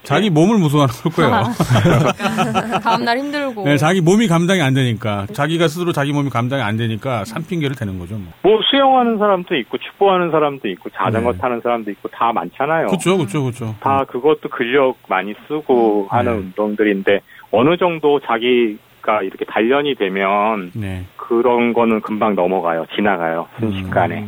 자기 0.06 0.30
몸을 0.30 0.58
무서워하는 0.58 0.94
걸 1.02 1.12
거예요. 1.12 2.80
다음날 2.80 3.18
힘들고. 3.18 3.64
네, 3.64 3.76
자기 3.76 4.00
몸이 4.00 4.28
감당이 4.28 4.62
안 4.62 4.72
되니까 4.72 5.26
자기가 5.32 5.66
스스로 5.68 5.92
자기 5.92 6.12
몸이 6.12 6.30
감당이 6.30 6.62
안 6.62 6.76
되니까 6.76 7.24
산 7.24 7.44
핑계를 7.44 7.74
대는 7.76 7.98
거죠. 7.98 8.16
뭐. 8.16 8.32
뭐 8.42 8.60
수영하는 8.70 9.18
사람도 9.18 9.56
있고 9.56 9.78
축구하는 9.78 10.30
사람도 10.30 10.68
있고 10.68 10.90
자전거 10.90 11.32
네. 11.32 11.38
타는 11.38 11.60
사람도 11.60 11.90
있고 11.90 12.08
다 12.08 12.32
많잖아요. 12.32 12.86
그렇죠, 12.86 13.16
그렇죠, 13.16 13.42
그렇죠. 13.42 13.74
다 13.80 14.04
그것도 14.04 14.48
근력 14.48 14.96
많이 15.08 15.34
쓰고 15.48 16.06
하는 16.08 16.32
네. 16.32 16.38
운동들인데 16.38 17.20
어느 17.50 17.76
정도 17.76 18.20
자기가 18.20 19.22
이렇게 19.22 19.44
단련이 19.44 19.96
되면 19.96 20.70
네. 20.74 21.04
그런 21.16 21.72
거는 21.72 22.00
금방 22.00 22.36
넘어가요. 22.36 22.86
지나가요. 22.94 23.48
순식간에. 23.58 24.24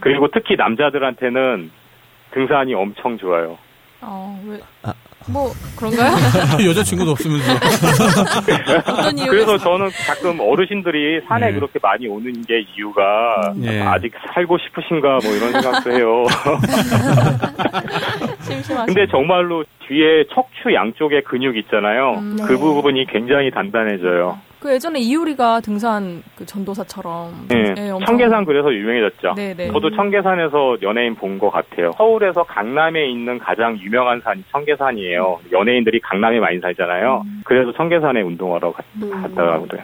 그리고 0.00 0.28
특히 0.28 0.56
남자들한테는 0.56 1.70
등산이 2.32 2.74
엄청 2.74 3.16
좋아요. 3.18 3.56
어, 4.02 4.38
왜? 4.46 4.58
뭐, 5.28 5.52
그런가요? 5.76 6.12
여자친구도 6.68 7.12
없으면서. 7.12 7.52
어떤 8.92 9.18
이유가 9.18 9.30
그래서? 9.30 9.58
저는 9.58 9.90
가끔 10.06 10.40
어르신들이 10.40 11.20
산에 11.28 11.46
네. 11.48 11.52
그렇게 11.54 11.78
많이 11.82 12.06
오는 12.08 12.32
게 12.42 12.60
이유가 12.74 13.54
예. 13.62 13.80
아직 13.80 14.12
살고 14.34 14.58
싶으신가 14.58 15.18
뭐 15.22 15.32
이런 15.34 15.52
생각도 15.52 15.92
해요. 15.92 16.24
심심하시 18.42 18.86
근데 18.86 19.06
정말로 19.10 19.64
뒤에 19.88 20.24
척추 20.34 20.72
양쪽에 20.74 21.22
근육 21.22 21.56
있잖아요. 21.58 22.14
음, 22.18 22.36
그 22.44 22.52
네. 22.52 22.58
부분이 22.58 23.06
굉장히 23.06 23.50
단단해져요. 23.50 24.38
그 24.62 24.72
예전에 24.72 25.00
이효리가 25.00 25.58
등산 25.60 26.22
그 26.36 26.46
전도사처럼. 26.46 27.48
예. 27.52 27.74
예, 27.78 27.90
엄청- 27.90 28.06
청계산 28.16 28.44
그래서 28.44 28.72
유명해졌죠. 28.72 29.34
네네. 29.34 29.72
저도 29.72 29.90
청계산에서 29.96 30.76
연예인 30.82 31.16
본 31.16 31.32
것 31.40 31.50
같아요. 31.50 31.90
서울에서 31.96 32.44
강남에 32.44 33.06
있는 33.10 33.40
가장 33.40 33.76
유명한 33.78 34.20
산이 34.20 34.44
청계산이에요. 34.52 35.40
연예인들이 35.50 35.98
강남에 35.98 36.38
많이 36.38 36.60
살잖아요. 36.60 37.24
그래서 37.44 37.72
청계산에 37.72 38.20
운동하러 38.20 38.70
갔, 38.72 38.84
음. 39.02 39.10
갔더라고요. 39.10 39.80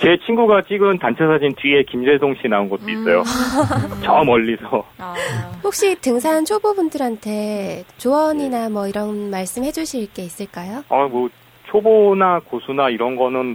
제 0.00 0.18
친구가 0.26 0.62
찍은 0.68 0.98
단체 0.98 1.24
사진 1.24 1.54
뒤에 1.56 1.84
김재동 1.84 2.34
씨 2.42 2.48
나온 2.48 2.68
것도 2.68 2.82
있어요. 2.90 3.22
저 4.04 4.24
멀리서. 4.24 4.84
아, 4.98 5.14
혹시 5.64 5.94
등산 6.02 6.44
초보분들한테 6.44 7.84
조언이나 7.96 8.68
뭐 8.68 8.86
이런 8.86 9.30
말씀 9.30 9.64
해주실 9.64 10.12
게 10.12 10.22
있을까요? 10.24 10.82
어, 10.90 11.08
뭐, 11.08 11.30
초보나 11.70 12.40
고수나 12.44 12.88
이런 12.90 13.14
거는 13.16 13.54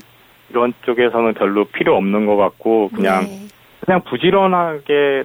이런 0.53 0.71
쪽에서는 0.83 1.33
별로 1.33 1.65
필요 1.65 1.97
없는 1.97 2.27
것 2.27 2.35
같고, 2.35 2.89
그냥, 2.93 3.23
네. 3.23 3.47
그냥 3.83 4.01
부지런하게 4.03 5.23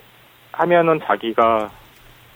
하면은 0.53 1.01
자기가 1.05 1.71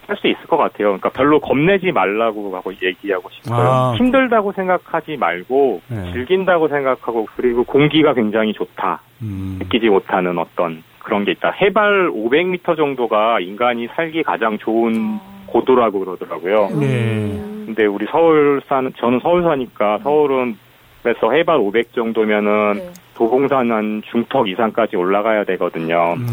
할 0.06 0.16
수 0.16 0.26
있을 0.26 0.46
것 0.46 0.58
같아요. 0.58 0.88
그러니까 0.88 1.08
별로 1.10 1.40
겁내지 1.40 1.90
말라고 1.90 2.54
하고 2.54 2.72
얘기하고 2.82 3.30
싶어요. 3.30 3.66
아. 3.66 3.94
힘들다고 3.96 4.52
생각하지 4.52 5.16
말고, 5.16 5.80
네. 5.88 6.12
즐긴다고 6.12 6.68
생각하고, 6.68 7.26
그리고 7.36 7.64
공기가 7.64 8.12
굉장히 8.12 8.52
좋다. 8.52 9.00
음. 9.22 9.56
느끼지 9.60 9.88
못하는 9.88 10.36
어떤 10.38 10.82
그런 10.98 11.24
게 11.24 11.32
있다. 11.32 11.52
해발 11.52 12.10
500m 12.10 12.76
정도가 12.76 13.40
인간이 13.40 13.86
살기 13.94 14.22
가장 14.22 14.58
좋은 14.58 15.18
고도라고 15.46 16.00
그러더라고요. 16.00 16.68
네. 16.78 17.40
근데 17.66 17.86
우리 17.86 18.06
서울 18.10 18.60
산 18.68 18.92
저는 18.98 19.20
서울 19.20 19.44
사니까 19.44 19.98
서울은 20.02 20.56
그래서 21.02 21.30
해발 21.32 21.56
500 21.56 21.92
정도면은 21.94 22.74
네. 22.74 22.90
도봉산 23.14 23.70
한 23.70 24.02
중턱 24.10 24.48
이상까지 24.48 24.96
올라가야 24.96 25.44
되거든요. 25.44 26.14
음. 26.16 26.26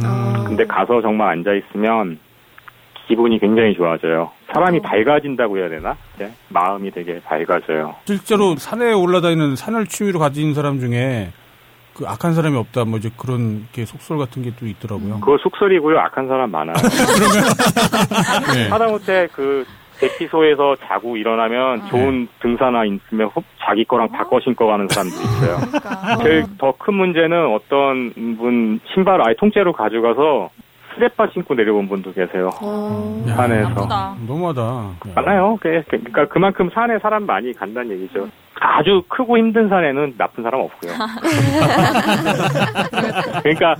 근데 0.45 0.65
가서 0.65 1.01
정말 1.01 1.29
앉아 1.29 1.53
있으면 1.53 2.19
기분이 3.07 3.39
굉장히 3.39 3.73
좋아져요. 3.75 4.31
사람이 4.53 4.81
밝아진다고 4.81 5.57
해야 5.57 5.69
되나? 5.69 5.95
네? 6.17 6.31
마음이 6.49 6.91
되게 6.91 7.19
밝아져요. 7.21 7.95
실제로 8.05 8.55
산에 8.55 8.93
올라다니는 8.93 9.55
산을 9.55 9.87
취미로 9.87 10.19
가진 10.19 10.53
사람 10.53 10.79
중에 10.79 11.31
그 11.95 12.05
악한 12.07 12.33
사람이 12.33 12.55
없다 12.55 12.85
뭐 12.85 12.97
이제 12.99 13.09
그런 13.17 13.67
게 13.71 13.83
속설 13.85 14.17
같은 14.19 14.43
게 14.43 14.51
또 14.59 14.67
있더라고요. 14.67 15.19
그거 15.21 15.37
속설이고요. 15.41 15.97
악한 15.99 16.27
사람 16.27 16.51
많아요. 16.51 16.75
네. 18.53 18.67
하다못해 18.69 19.27
그 19.33 19.65
대피소에서 19.99 20.75
자고 20.87 21.17
일어나면 21.17 21.87
좋은 21.87 22.27
등산화 22.41 22.85
있으면 22.85 23.29
흡- 23.33 23.43
자기 23.65 23.83
거랑 23.85 24.09
바꿔 24.09 24.39
신고 24.39 24.67
가는 24.67 24.87
사람도 24.87 25.15
있어요. 25.15 25.57
그러니까. 25.57 26.17
제일 26.23 26.45
더 26.57 26.73
큰 26.77 26.93
문제는 26.93 27.53
어떤 27.53 28.11
분 28.37 28.79
신발 28.93 29.21
아예 29.21 29.35
통째로 29.37 29.73
가져가서 29.73 30.49
스레빠 30.95 31.27
신고 31.33 31.53
내려온 31.53 31.87
분도 31.87 32.11
계세요. 32.13 32.49
어, 32.61 33.23
야, 33.29 33.35
산에서. 33.35 33.69
나쁘다. 33.69 34.15
너무하다. 34.27 34.89
많아요. 35.15 35.57
그- 35.61 35.81
그러니까 35.87 36.25
그만큼 36.27 36.69
산에 36.73 36.97
사람 36.99 37.25
많이 37.25 37.53
간다는 37.53 37.91
얘기죠. 37.91 38.27
아주 38.61 39.03
크고 39.07 39.37
힘든 39.37 39.69
산에는 39.69 40.15
나쁜 40.17 40.43
사람 40.43 40.61
없고요. 40.61 40.91
그러니까 43.43 43.75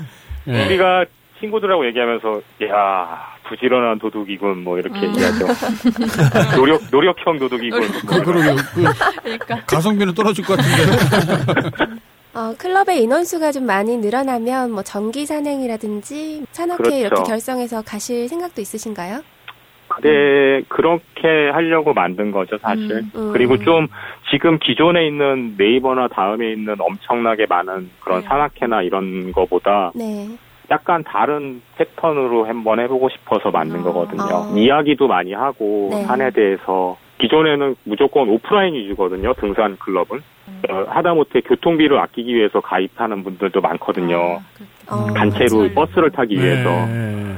네. 0.46 0.66
우리가 0.66 1.06
친구들하고 1.40 1.86
얘기하면서 1.88 2.42
야 2.70 3.28
부지런한 3.50 4.00
도둑이군 4.00 4.64
뭐 4.64 4.78
이렇게 4.78 5.08
얘기하죠. 5.08 5.48
노력 6.56 6.82
노력형 6.92 7.40
도둑이군. 7.40 7.82
그, 8.08 8.24
그러게요. 8.24 8.56
그 8.56 8.84
그러니까. 9.24 9.66
가성비는 9.66 10.14
떨어질 10.14 10.46
것 10.46 10.58
같은데. 10.58 12.00
어, 12.36 12.54
클럽의 12.58 13.02
인원수가 13.04 13.52
좀 13.52 13.66
많이 13.66 13.98
늘어나면 13.98 14.72
뭐 14.72 14.84
정기 14.84 15.26
산행이라든지 15.26 16.46
산악회 16.52 16.84
그렇죠. 16.84 16.98
이렇게 16.98 17.24
결성해서 17.24 17.82
가실 17.82 18.30
생각도 18.30 18.62
있으신가요? 18.62 19.22
네, 20.04 20.62
그렇게 20.68 21.50
하려고 21.52 21.94
만든 21.94 22.32
거죠, 22.32 22.58
사실. 22.60 22.92
음, 22.92 23.12
음. 23.16 23.32
그리고 23.34 23.58
좀 23.58 23.88
지금 24.30 24.60
기존에 24.60 25.08
있는 25.08 25.56
네이버나 25.58 26.10
다음에 26.10 26.52
있는 26.52 26.76
엄청나게 26.80 27.48
많은 27.48 27.90
그런 28.00 28.22
네. 28.22 28.28
산악회나 28.28 28.84
이런 28.84 29.32
거보다 29.32 29.92
네. 29.96 30.28
약간 30.72 31.04
다른 31.04 31.62
패턴으로 31.78 32.46
한번 32.46 32.80
해보고 32.80 33.10
싶어서 33.10 33.52
만든 33.52 33.80
아. 33.80 33.84
거거든요. 33.84 34.24
아. 34.24 34.54
이야기도 34.56 35.08
많이 35.08 35.34
하고 35.34 35.90
네. 35.92 36.04
산에 36.04 36.30
대해서 36.32 36.98
기존에는 37.20 37.76
무조건 37.84 38.30
오프라인 38.30 38.76
위주거든요. 38.76 39.34
등산 39.34 39.78
클럽은 39.78 40.22
어, 40.70 40.86
하다못해 40.88 41.42
교통비를 41.42 41.98
아끼기 42.00 42.34
위해서 42.34 42.62
가입하는 42.62 43.24
분들도 43.24 43.60
많거든요. 43.62 44.40
어, 44.90 45.14
단체로 45.14 45.58
맞아요. 45.58 45.74
버스를 45.74 46.12
타기 46.12 46.36
위해서. 46.36 46.70
네. 46.88 47.36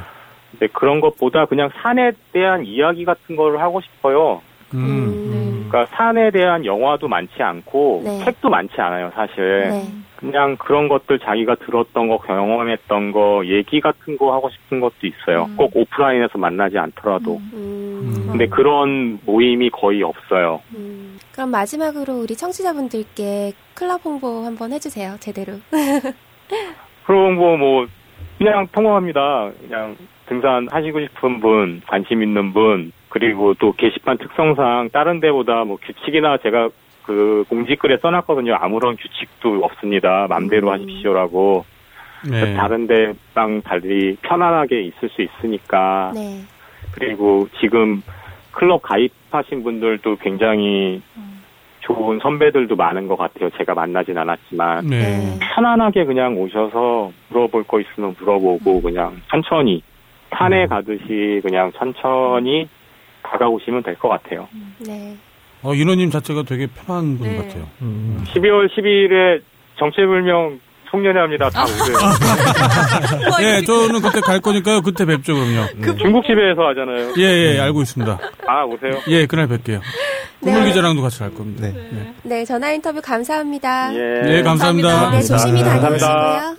근데 0.51 0.67
그런 0.73 1.01
것보다 1.01 1.45
그냥 1.45 1.69
산에 1.81 2.11
대한 2.31 2.65
이야기 2.65 3.05
같은 3.05 3.35
걸 3.35 3.59
하고 3.59 3.81
싶어요. 3.81 4.41
음. 4.73 4.79
음, 4.79 5.65
그러니까 5.67 5.95
산에 5.95 6.31
대한 6.31 6.65
영화도 6.65 7.07
많지 7.07 7.41
않고 7.41 8.01
네. 8.03 8.23
책도 8.25 8.49
많지 8.49 8.79
않아요, 8.79 9.11
사실. 9.15 9.69
네. 9.69 9.83
그냥 10.21 10.55
그런 10.57 10.87
것들 10.87 11.17
자기가 11.17 11.55
들었던 11.55 12.07
거, 12.07 12.19
경험했던 12.19 13.11
거, 13.11 13.41
얘기 13.47 13.81
같은 13.81 14.17
거 14.17 14.33
하고 14.33 14.51
싶은 14.51 14.79
것도 14.79 14.93
있어요. 15.01 15.45
음. 15.45 15.57
꼭 15.57 15.75
오프라인에서 15.75 16.37
만나지 16.37 16.77
않더라도. 16.77 17.41
음, 17.53 18.27
근데 18.29 18.45
그런 18.45 19.19
모임이 19.25 19.71
거의 19.71 20.03
없어요. 20.03 20.61
음. 20.75 21.17
그럼 21.31 21.49
마지막으로 21.49 22.19
우리 22.19 22.35
청취자분들께 22.35 23.53
클럽 23.73 24.05
홍보 24.05 24.45
한번 24.45 24.71
해주세요, 24.71 25.15
제대로. 25.19 25.53
그럼 27.05 27.35
뭐, 27.35 27.57
뭐, 27.57 27.87
그냥 28.37 28.67
통화합니다. 28.71 29.51
그냥 29.59 29.95
등산 30.27 30.67
하시고 30.69 31.01
싶은 31.01 31.39
분, 31.39 31.81
관심 31.87 32.21
있는 32.21 32.53
분, 32.53 32.91
그리고 33.09 33.55
또 33.55 33.73
게시판 33.73 34.19
특성상 34.19 34.89
다른 34.93 35.19
데보다 35.19 35.63
뭐 35.63 35.77
규칙이나 35.77 36.37
제가 36.37 36.69
그 37.03 37.43
공지글에 37.49 37.97
써놨거든요. 37.97 38.55
아무런 38.55 38.95
규칙도 38.97 39.63
없습니다. 39.63 40.27
맘대로 40.29 40.69
음. 40.69 40.73
하십시오라고. 40.73 41.65
네. 42.29 42.53
다른 42.53 42.85
데 42.87 43.13
랑 43.33 43.61
달리 43.63 44.15
편안하게 44.21 44.81
있을 44.83 45.09
수 45.09 45.21
있으니까. 45.23 46.11
네. 46.13 46.41
그리고 46.91 47.47
지금 47.59 48.03
클럽 48.51 48.81
가입하신 48.83 49.63
분들도 49.63 50.17
굉장히 50.17 51.01
좋은 51.79 52.19
선배들도 52.19 52.75
많은 52.75 53.07
것 53.07 53.17
같아요. 53.17 53.49
제가 53.57 53.73
만나진 53.73 54.17
않았지만 54.17 54.85
네. 54.87 55.39
편안하게 55.55 56.05
그냥 56.05 56.37
오셔서 56.37 57.11
물어볼 57.29 57.63
거 57.63 57.79
있으면 57.79 58.15
물어보고 58.19 58.81
그냥 58.81 59.19
천천히 59.29 59.81
산에 60.29 60.67
가듯이 60.67 61.39
그냥 61.41 61.71
천천히 61.73 62.67
다가오시면 63.23 63.81
될 63.83 63.95
것 63.95 64.09
같아요. 64.09 64.47
네. 64.85 65.15
어, 65.63 65.73
인호님 65.73 66.09
자체가 66.09 66.43
되게 66.43 66.67
편한 66.67 67.17
분 67.17 67.27
네. 67.29 67.37
같아요. 67.37 67.67
음. 67.81 68.23
12월 68.33 68.67
12일에 68.75 69.41
정체불명 69.77 70.59
송년회 70.89 71.19
합니다. 71.19 71.49
다 71.49 71.63
오세요. 71.65 71.97
예, 73.41 73.61
저는 73.63 74.01
그때 74.01 74.19
갈 74.19 74.41
거니까요. 74.41 74.81
그때 74.81 75.05
뵙죠, 75.05 75.33
그럼요. 75.35 75.95
중국집에서 75.97 76.61
하잖아요. 76.69 77.13
예, 77.17 77.53
예, 77.55 77.59
알고 77.59 77.81
있습니다. 77.81 78.19
아 78.47 78.63
오세요. 78.65 78.99
예, 79.07 79.25
그날 79.25 79.47
뵐게요. 79.47 79.79
네. 79.79 80.51
국물 80.51 80.65
기자랑도 80.65 81.01
같이 81.01 81.19
갈 81.19 81.33
겁니다. 81.33 81.67
네. 81.67 82.13
네, 82.23 82.43
전화 82.45 82.71
인터뷰 82.73 82.99
감사합니다. 83.01 83.93
예. 83.93 84.21
네, 84.21 84.41
감사합니다. 84.43 85.11
네, 85.11 85.21
조심히 85.21 85.61
감사합니다. 85.63 86.07
다녀오시고요. 86.07 86.57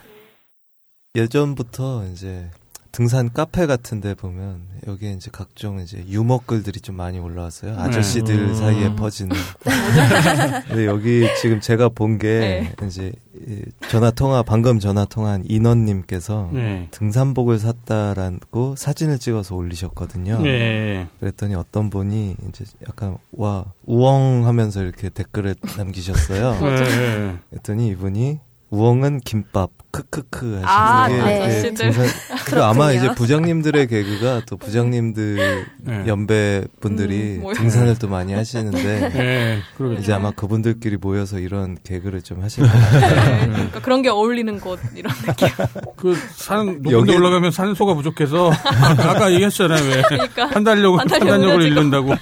예전부터 1.16 2.04
이제 2.12 2.46
등산 2.92 3.32
카페 3.32 3.66
같은데 3.66 4.14
보면 4.14 4.60
여기에 4.86 5.12
이제 5.12 5.30
각종 5.32 5.80
이제 5.80 6.04
유머 6.08 6.40
글들이 6.44 6.80
좀 6.80 6.96
많이 6.96 7.18
올라왔어요. 7.18 7.78
아저씨들 7.78 8.34
음. 8.34 8.54
사이에 8.54 8.94
퍼지는. 8.94 9.34
근데 10.68 10.84
여기 10.84 11.26
지금 11.40 11.60
제가 11.60 11.88
본게 11.88 12.28
네. 12.78 12.86
이제 12.86 13.12
이 13.48 13.62
전화 13.88 14.10
통화 14.10 14.42
방금 14.42 14.78
전화 14.78 15.06
통화한 15.06 15.44
인원님께서 15.48 16.50
네. 16.52 16.88
등산복을 16.90 17.58
샀다라고 17.58 18.76
사진을 18.76 19.18
찍어서 19.18 19.56
올리셨거든요. 19.56 20.40
예. 20.44 21.08
그랬더니 21.18 21.54
어떤 21.54 21.88
분이 21.88 22.36
이제 22.50 22.66
약간 22.86 23.16
와 23.32 23.64
우엉하면서 23.86 24.82
이렇게 24.82 25.08
댓글을 25.08 25.54
남기셨어요. 25.78 26.58
예. 26.60 27.36
그랬더니 27.48 27.88
이분이 27.88 28.38
우엉은 28.68 29.20
김밥 29.20 29.70
크크크 29.92 30.62
아, 30.64 31.02
하시는 31.04 31.24
게 31.24 31.24
네. 31.24 31.36
이게 31.36 31.44
아저씨들. 31.44 31.74
등산 31.92 32.06
그리고 32.46 32.62
아마. 32.64 32.92
이제 32.92 33.14
부장님들의 33.14 33.86
개그가 33.88 34.42
또 34.46 34.56
부장님들 34.56 35.66
네. 35.84 36.04
연배 36.06 36.64
분들이 36.80 37.40
음. 37.44 37.52
등산을 37.52 37.98
또 37.98 38.08
많이 38.08 38.32
하시는데 38.32 39.10
예. 39.16 39.58
그러겠죠. 39.76 40.00
이제 40.02 40.12
아마 40.14 40.30
그분들끼리 40.30 40.96
모여서 40.96 41.38
이런 41.38 41.76
개그를 41.84 42.22
좀 42.22 42.42
하실 42.42 42.64
것 42.64 42.72
같아요. 42.72 43.40
네, 43.40 43.46
그러니까 43.52 43.80
그런 43.82 44.00
게 44.02 44.08
어울리는 44.08 44.58
곳 44.60 44.80
이런 44.96 45.12
느낌. 45.26 45.48
그 45.96 46.14
산 46.36 46.66
높은 46.66 46.82
데 46.82 46.90
여기- 46.92 47.14
올라가면 47.14 47.50
산소가 47.50 47.94
부족해서 47.94 48.50
아까 48.50 49.30
얘기했잖아요. 49.32 49.84
왜. 49.94 50.02
그러니까 50.08 50.48
판단력을 50.48 50.98
판단력을. 50.98 51.62
잃는다고. 51.62 52.14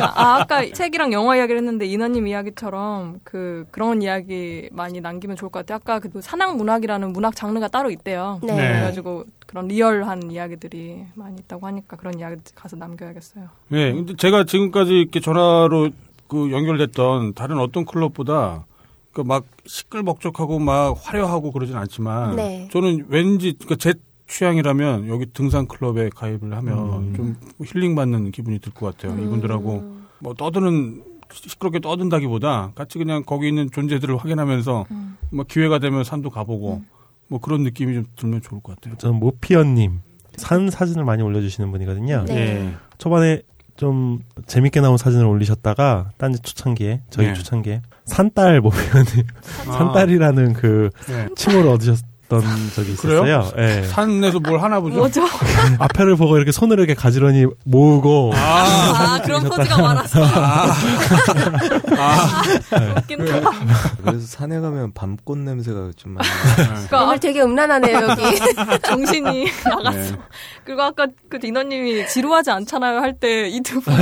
아, 0.00 0.38
아까 0.40 0.64
책이랑 0.72 1.12
영화 1.12 1.36
이야기를 1.36 1.58
했는데 1.60 1.86
인하님 1.86 2.26
이야기처럼 2.26 3.20
그 3.24 3.66
그런 3.70 4.00
이야기 4.02 4.68
많이 4.72 5.00
남기면 5.00 5.36
좋을 5.36 5.50
것 5.50 5.60
같아요. 5.60 5.76
아까 5.82 5.98
그 6.00 6.20
산악 6.22 6.56
문학이라는 6.66 7.12
문학 7.12 7.34
장르가 7.34 7.68
따로 7.68 7.90
있대요. 7.90 8.38
네. 8.42 8.54
네. 8.54 8.68
그래가지고 8.68 9.24
그런 9.46 9.66
리얼한 9.68 10.30
이야기들이 10.30 11.04
많이 11.14 11.36
있다고 11.40 11.66
하니까 11.66 11.96
그런 11.96 12.18
이야기 12.18 12.36
가서 12.54 12.76
남겨야겠어요. 12.76 13.48
예. 13.72 13.92
근데 13.92 14.14
제가 14.16 14.44
지금까지 14.44 14.92
이렇게 14.92 15.20
전화로 15.20 15.90
그 16.28 16.50
연결됐던 16.52 17.34
다른 17.34 17.58
어떤 17.58 17.84
클럽보다 17.84 18.64
그 19.12 19.22
막 19.22 19.44
시끌벅적하고 19.66 20.58
막 20.58 20.96
화려하고 21.02 21.52
그러진 21.52 21.76
않지만 21.76 22.34
네. 22.36 22.68
저는 22.72 23.06
왠지 23.08 23.54
그제 23.68 23.92
취향이라면 24.26 25.08
여기 25.08 25.26
등산 25.26 25.66
클럽에 25.66 26.08
가입을 26.14 26.56
하면 26.56 26.78
음. 26.78 27.12
좀 27.14 27.36
힐링 27.66 27.94
받는 27.94 28.30
기분이 28.30 28.58
들 28.60 28.72
것 28.72 28.96
같아요. 28.96 29.22
이분들하고 29.22 29.96
뭐 30.20 30.32
떠드는 30.34 31.02
시끄럽게 31.32 31.80
떠든다기보다 31.80 32.72
같이 32.74 32.98
그냥 32.98 33.22
거기 33.24 33.48
있는 33.48 33.70
존재들을 33.70 34.16
확인하면서 34.16 34.86
뭐 35.30 35.44
기회가 35.48 35.78
되면 35.78 36.04
산도 36.04 36.30
가보고 36.30 36.82
뭐 37.28 37.40
그런 37.40 37.62
느낌이 37.62 37.94
좀 37.94 38.04
들면 38.16 38.42
좋을 38.42 38.60
것 38.60 38.76
같아요. 38.76 38.96
저는 38.98 39.18
모피언님 39.18 40.00
산 40.36 40.70
사진을 40.70 41.04
많이 41.04 41.22
올려주시는 41.22 41.70
분이거든요. 41.70 42.24
네. 42.26 42.34
예. 42.34 42.74
초반에 42.98 43.42
좀 43.76 44.20
재밌게 44.46 44.80
나온 44.80 44.96
사진을 44.96 45.24
올리셨다가 45.24 46.12
딴지 46.18 46.40
초창기에 46.40 47.02
저희 47.10 47.28
네. 47.28 47.34
초창기에 47.34 47.82
산딸 48.04 48.60
모피언님 48.60 49.26
아. 49.68 49.72
산딸이라는 49.72 50.52
그 50.52 50.90
네. 51.08 51.28
칭호를 51.34 51.70
얻으셨 51.70 52.11
던 52.40 52.42
적이 52.74 52.96
그래요? 52.96 53.22
있었어요. 53.24 53.52
예. 53.58 53.82
산에서 53.84 54.40
뭘 54.40 54.62
하나 54.62 54.80
보죠? 54.80 54.96
뭐죠? 54.96 55.22
앞에를 55.78 56.16
보고 56.16 56.36
이렇게 56.36 56.52
손을 56.52 56.78
이렇게 56.78 56.94
가지런히 56.94 57.46
모으고 57.64 58.32
아, 58.34 59.20
그런 59.24 59.44
포즈가 59.44 59.78
많았어. 59.80 60.24
아, 61.98 62.42
웃긴다. 62.98 63.50
그래서 64.04 64.26
산에 64.26 64.60
가면 64.60 64.92
밤꽃 64.94 65.38
냄새가 65.38 65.90
좀 65.96 66.14
많이 66.14 66.28
그러니까 66.56 67.04
오늘 67.04 67.18
되게 67.20 67.42
음란하네요, 67.42 67.96
여기. 68.08 68.22
정신이 68.82 69.46
나갔어. 69.64 69.98
네. 69.98 70.12
그리고 70.64 70.82
아까 70.82 71.06
그 71.28 71.38
디너님이 71.38 72.06
지루하지 72.08 72.50
않잖아요 72.50 72.98
할 73.00 73.12
때 73.18 73.48
이 73.48 73.60
두 73.62 73.80
분이 73.80 73.96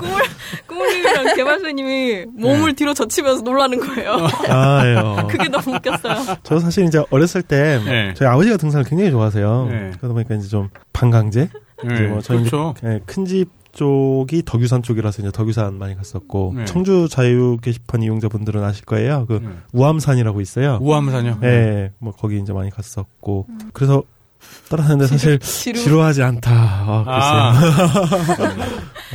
꾸물 0.00 0.22
꾸물님이랑 0.66 1.34
개발사님이 1.36 2.26
몸을 2.36 2.74
뒤로 2.74 2.94
젖히면서 2.94 3.42
놀라는 3.42 3.80
거예요. 3.80 4.16
아, 4.48 4.82
예. 4.86 4.96
어. 4.96 5.26
그게 5.28 5.48
너무 5.48 5.76
웃겼어요. 5.76 6.36
저 6.42 6.58
사실 6.60 6.84
이제 6.84 7.02
어렸을 7.10 7.42
때 7.42 7.69
네. 7.78 8.14
저희 8.14 8.28
아버지가 8.28 8.56
등산을 8.56 8.84
굉장히 8.84 9.10
좋아하세요. 9.10 9.66
네. 9.70 9.90
그러다 9.98 10.14
보니까 10.14 10.34
이제 10.34 10.48
좀 10.48 10.68
반강제 10.92 11.48
네. 11.84 12.06
뭐 12.08 12.20
저희 12.20 12.38
그렇죠. 12.38 12.74
큰집 13.06 13.48
쪽이 13.72 14.42
덕유산 14.44 14.82
쪽이라서 14.82 15.22
이제 15.22 15.30
덕유산 15.30 15.78
많이 15.78 15.96
갔었고 15.96 16.54
네. 16.56 16.64
청주 16.64 17.08
자유 17.08 17.56
게시판 17.62 18.02
이용자분들은 18.02 18.62
아실 18.62 18.84
거예요. 18.84 19.26
그 19.26 19.40
네. 19.42 19.50
우암산이라고 19.72 20.40
있어요. 20.40 20.78
우암산요. 20.80 21.38
예, 21.44 21.92
뭐 21.98 22.12
거기 22.12 22.38
이제 22.40 22.52
많이 22.52 22.70
갔었고 22.70 23.46
그래서 23.72 24.02
따라다녔는데 24.68 25.06
사실 25.06 25.38
지루. 25.38 25.78
지루 25.78 26.02
하지 26.02 26.22
않다. 26.22 26.50
아, 26.52 27.04
아, 27.06 27.52
글쎄요. 28.36 28.64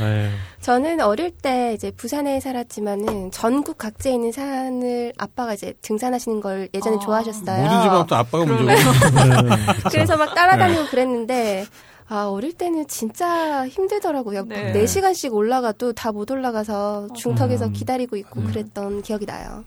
예. 0.00 0.30
저는 0.66 1.00
어릴 1.00 1.30
때 1.30 1.74
이제 1.74 1.92
부산에 1.92 2.40
살았지만은 2.40 3.30
전국 3.30 3.78
각지에 3.78 4.14
있는 4.14 4.32
산을 4.32 5.12
아빠가 5.16 5.54
이제 5.54 5.74
등산하시는 5.80 6.40
걸 6.40 6.68
예전에 6.74 6.96
아. 6.96 6.98
좋아하셨어요. 6.98 7.62
모든 7.62 7.82
집안부터 7.82 8.16
아빠가 8.16 8.44
문제고. 8.44 8.66
네. 8.74 9.56
그래서 9.92 10.16
막 10.16 10.34
따라다니고 10.34 10.86
그랬는데 10.86 11.66
아 12.08 12.24
어릴 12.24 12.52
때는 12.54 12.88
진짜 12.88 13.68
힘들더라고요. 13.68 14.42
네. 14.46 14.72
네. 14.72 14.82
4시간씩 14.84 15.32
올라가도 15.34 15.92
다 15.92 16.10
못 16.10 16.28
올라가서 16.32 17.10
중턱에서 17.14 17.66
음. 17.66 17.72
기다리고 17.72 18.16
있고 18.16 18.42
그랬던 18.42 19.02
기억이 19.02 19.24
나요. 19.24 19.62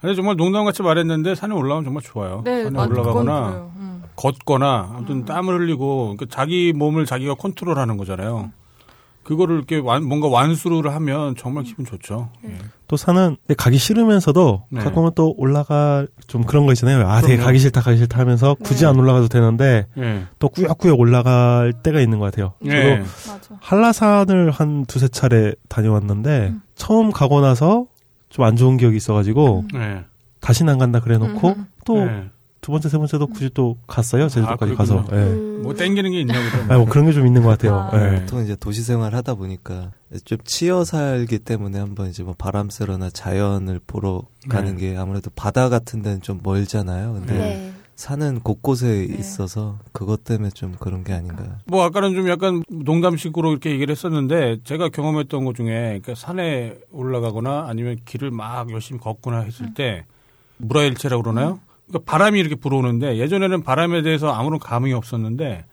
아니 0.00 0.16
정말 0.16 0.36
농담같이 0.36 0.82
말했는데 0.82 1.34
산에 1.34 1.52
올라가면 1.54 1.84
정말 1.84 2.02
좋아요. 2.02 2.40
네, 2.46 2.62
산에 2.64 2.70
맞- 2.74 2.88
그건 2.88 2.92
올라가거나. 3.04 3.48
음. 3.76 4.02
걷거나 4.16 4.90
아무튼 4.96 5.26
땀을 5.26 5.60
흘리고 5.60 6.14
그러니까 6.16 6.34
자기 6.34 6.72
몸을 6.72 7.04
자기가 7.04 7.34
컨트롤하는 7.34 7.98
거잖아요. 7.98 8.52
그거를 9.28 9.56
이렇게 9.56 9.76
완- 9.76 10.04
뭔가 10.04 10.26
완수를 10.28 10.94
하면 10.94 11.36
정말 11.36 11.62
기분 11.64 11.84
좋죠. 11.84 12.30
예. 12.46 12.56
또 12.86 12.96
산은 12.96 13.36
가기 13.58 13.76
싫으면서도 13.76 14.64
네. 14.70 14.80
가끔은 14.80 15.10
또 15.14 15.34
올라가 15.36 16.06
좀 16.26 16.44
그런 16.44 16.64
거 16.64 16.72
있잖아요. 16.72 17.06
아, 17.06 17.20
되게 17.20 17.34
그럼요. 17.34 17.46
가기 17.48 17.58
싫다, 17.58 17.82
가기 17.82 17.98
싫다 17.98 18.18
하면서 18.18 18.54
굳이 18.54 18.84
네. 18.84 18.86
안 18.86 18.96
올라가도 18.98 19.28
되는데 19.28 19.86
예. 19.98 20.22
또 20.38 20.48
꾸역꾸역 20.48 20.98
올라갈 20.98 21.74
때가 21.82 22.00
있는 22.00 22.18
것 22.18 22.24
같아요. 22.24 22.54
예. 22.64 23.04
저도 23.24 23.32
맞아. 23.34 23.54
한라산을 23.60 24.50
한 24.50 24.86
두세 24.86 25.08
차례 25.08 25.52
다녀왔는데 25.68 26.54
처음 26.74 27.10
가고 27.10 27.42
나서 27.42 27.84
좀 28.30 28.46
안 28.46 28.56
좋은 28.56 28.78
기억이 28.78 28.96
있어가지고 28.96 29.64
예. 29.74 30.04
다시는 30.40 30.72
안 30.72 30.78
간다 30.78 31.00
그래 31.00 31.18
놓고 31.18 31.48
음, 31.48 31.54
음. 31.58 31.66
또 31.84 31.98
예. 31.98 32.30
두 32.60 32.72
번째, 32.72 32.88
세 32.88 32.98
번째도 32.98 33.28
굳이 33.28 33.50
또 33.54 33.76
갔어요. 33.86 34.28
제주도까지 34.28 34.72
아, 34.72 34.76
가서. 34.76 35.04
예. 35.12 35.16
음. 35.16 35.62
뭐 35.62 35.74
땡기는 35.74 36.10
게 36.10 36.20
있나 36.20 36.34
보다. 36.34 36.74
아, 36.74 36.78
뭐 36.78 36.86
그런 36.86 37.06
게 37.06 37.12
좀 37.12 37.26
있는 37.26 37.42
것 37.42 37.48
같아요. 37.50 37.88
아. 37.92 38.14
예. 38.14 38.20
보통 38.20 38.42
이제 38.42 38.56
도시 38.56 38.82
생활 38.82 39.14
하다 39.14 39.34
보니까 39.34 39.92
좀 40.24 40.38
치여 40.44 40.84
살기 40.84 41.40
때문에 41.40 41.78
한번 41.78 42.08
이제 42.08 42.22
뭐 42.22 42.34
바람 42.36 42.68
쐬러나 42.70 43.10
자연을 43.10 43.80
보러 43.86 44.22
가는 44.48 44.76
게 44.76 44.96
아무래도 44.96 45.30
바다 45.34 45.68
같은 45.68 46.02
데는 46.02 46.20
좀 46.20 46.40
멀잖아요. 46.42 47.12
근데 47.14 47.34
네. 47.34 47.72
산은 47.96 48.40
곳곳에 48.40 49.02
있어서 49.04 49.78
그것 49.92 50.22
때문에 50.22 50.50
좀 50.50 50.74
그런 50.78 51.02
게 51.02 51.12
아닌가. 51.12 51.58
뭐 51.66 51.82
아까는 51.84 52.14
좀 52.14 52.28
약간 52.28 52.62
농담식으로 52.68 53.50
이렇게 53.50 53.70
얘기를 53.70 53.90
했었는데 53.90 54.58
제가 54.62 54.88
경험했던 54.88 55.44
것 55.44 55.56
중에 55.56 55.66
그러니까 55.66 56.14
산에 56.14 56.76
올라가거나 56.92 57.66
아니면 57.68 57.96
길을 58.04 58.30
막 58.30 58.70
열심히 58.70 59.00
걷거나 59.00 59.40
했을 59.40 59.74
때 59.74 60.04
무라일체라고 60.58 61.22
그러나요? 61.24 61.58
그러니까 61.88 62.10
바람이 62.10 62.38
이렇게 62.38 62.54
불어오는데 62.54 63.16
예전에는 63.18 63.62
바람에 63.62 64.02
대해서 64.02 64.30
아무런 64.30 64.58
감흥이 64.60 64.92
없었는데 64.92 65.64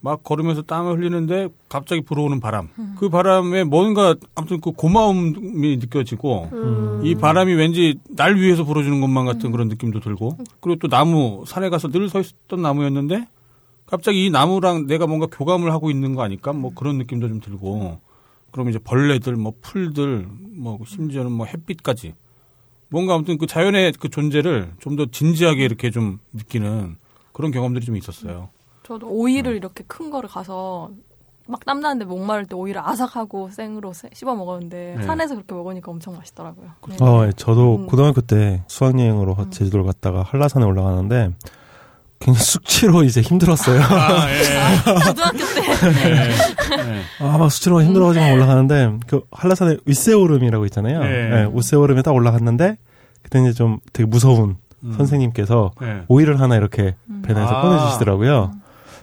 막 0.00 0.22
걸으면서 0.24 0.62
땀을 0.62 0.98
흘리는데 0.98 1.48
갑자기 1.68 2.02
불어오는 2.02 2.40
바람. 2.40 2.68
그 2.98 3.08
바람에 3.08 3.64
뭔가 3.64 4.14
아무튼 4.34 4.60
그 4.60 4.72
고마움이 4.72 5.76
느껴지고 5.78 6.48
음. 6.52 7.00
이 7.04 7.14
바람이 7.14 7.52
왠지 7.54 7.98
날 8.10 8.36
위해서 8.36 8.64
불어주는 8.64 9.00
것만 9.00 9.24
같은 9.26 9.50
그런 9.52 9.68
느낌도 9.68 10.00
들고 10.00 10.36
그리고 10.60 10.78
또 10.78 10.88
나무 10.88 11.44
산에 11.46 11.68
가서 11.68 11.88
늘 11.88 12.08
서 12.08 12.20
있었던 12.20 12.60
나무였는데 12.62 13.26
갑자기 13.86 14.26
이 14.26 14.30
나무랑 14.30 14.86
내가 14.86 15.06
뭔가 15.06 15.26
교감을 15.30 15.72
하고 15.72 15.90
있는 15.90 16.14
거 16.14 16.22
아닐까 16.22 16.52
뭐 16.52 16.72
그런 16.74 16.98
느낌도 16.98 17.28
좀 17.28 17.40
들고 17.40 18.00
그럼 18.50 18.68
이제 18.68 18.78
벌레들, 18.78 19.34
뭐 19.36 19.54
풀들, 19.62 20.26
뭐 20.56 20.78
심지어는 20.86 21.32
뭐 21.32 21.46
햇빛까지 21.46 22.14
뭔가 22.92 23.14
아무튼 23.14 23.38
그 23.38 23.46
자연의 23.46 23.92
그 23.98 24.08
존재를 24.08 24.72
좀 24.78 24.96
더 24.96 25.06
진지하게 25.06 25.64
이렇게 25.64 25.90
좀 25.90 26.18
느끼는 26.32 26.96
그런 27.32 27.50
경험들이 27.50 27.84
좀 27.86 27.96
있었어요. 27.96 28.50
저도 28.84 29.08
오이를 29.08 29.56
이렇게 29.56 29.82
큰 29.86 30.10
거를 30.10 30.28
가서 30.28 30.90
막 31.48 31.64
땀나는데 31.64 32.04
목마를 32.04 32.46
때 32.46 32.54
오이를 32.54 32.80
아삭하고 32.84 33.48
생으로 33.50 33.92
세- 33.94 34.10
씹어 34.12 34.34
먹었는데 34.36 34.96
네. 34.98 35.02
산에서 35.04 35.34
그렇게 35.34 35.54
먹으니까 35.54 35.90
엄청 35.90 36.14
맛있더라고요. 36.16 36.70
네. 36.88 36.96
어, 37.00 37.26
예, 37.26 37.32
저도 37.34 37.76
음. 37.76 37.86
고등학교 37.86 38.20
때 38.20 38.62
수학여행으로 38.68 39.50
제주도를 39.50 39.84
갔다가 39.86 40.22
한라산에 40.22 40.64
올라가는데 40.66 41.30
굉장히 42.24 42.44
숙취로 42.44 43.02
이제 43.02 43.20
힘들었어요. 43.20 43.80
아, 43.82 44.26
예. 44.30 45.04
고등학교 45.06 45.38
때 45.38 45.62
예. 46.08 46.28
예. 46.28 47.02
아, 47.20 47.36
막 47.38 47.50
수치로 47.50 47.82
힘들어가지고 47.82 48.32
올라가는데, 48.32 48.98
그, 49.06 49.22
한라산에 49.32 49.78
윗세오름이라고 49.84 50.64
있잖아요. 50.66 51.00
네. 51.00 51.08
예, 51.08 51.48
윗세오름에 51.52 52.02
딱 52.02 52.12
올라갔는데, 52.14 52.76
그때 53.22 53.40
이제 53.40 53.52
좀 53.52 53.78
되게 53.92 54.06
무서운 54.06 54.56
음. 54.84 54.94
선생님께서 54.96 55.72
예. 55.82 56.02
오이를 56.08 56.40
하나 56.40 56.56
이렇게 56.56 56.94
음. 57.08 57.22
배내서 57.24 57.46
아. 57.46 57.62
꺼내주시더라고요. 57.62 58.52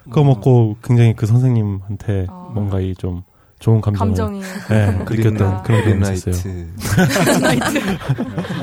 그거 0.06 0.24
먹고 0.24 0.78
굉장히 0.84 1.14
그 1.16 1.26
선생님한테 1.26 2.28
아. 2.30 2.50
뭔가 2.54 2.80
이 2.80 2.96
좀 2.98 3.24
좋은 3.60 3.82
감정을 3.82 4.16
감정이 4.16 4.42
예, 4.72 4.86
음. 4.86 5.06
느꼈던 5.10 5.64
그런 5.64 5.84
기억이 5.84 6.14
있었어요. 6.14 6.66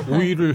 오이를 0.09 0.55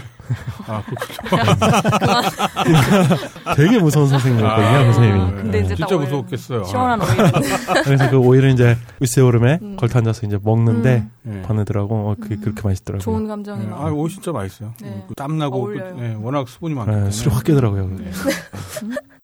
아. 0.68 0.82
되게 3.56 3.80
무서운 3.80 4.08
선생님이었거든요, 4.08 4.68
아, 4.68 4.86
그 4.86 4.94
선생님이. 4.94 5.20
예. 5.20 5.32
근데 5.42 5.60
이제 5.60 5.76
딱 5.76 5.88
진짜 5.88 6.04
무서웠겠어요. 6.04 6.64
시원한 6.64 7.02
오이. 7.02 7.08
그래서 7.84 8.10
그 8.10 8.18
오이를 8.18 8.50
이제 8.52 8.78
윗세오름에 9.00 9.60
음. 9.62 9.76
걸터 9.78 10.00
앉아서 10.00 10.26
이제 10.26 10.40
먹는데, 10.42 11.06
예. 11.28 11.42
보내더라고. 11.44 12.12
어, 12.12 12.16
그게 12.20 12.38
그렇게 12.38 12.62
맛있더라고요. 12.64 13.04
좋은 13.04 13.28
감정이 13.28 13.64
예. 13.64 13.68
막. 13.68 13.82
아, 13.82 13.92
오이 13.92 14.10
진짜 14.10 14.32
맛있어요. 14.32 14.74
네. 14.82 15.04
그땀 15.10 15.38
나고 15.38 15.66
그, 15.66 16.18
워낙 16.22 16.48
수분이 16.48 16.74
때문에. 16.76 17.12
술이 17.12 17.30
확 17.34 17.44
깨더라고요. 17.44 17.90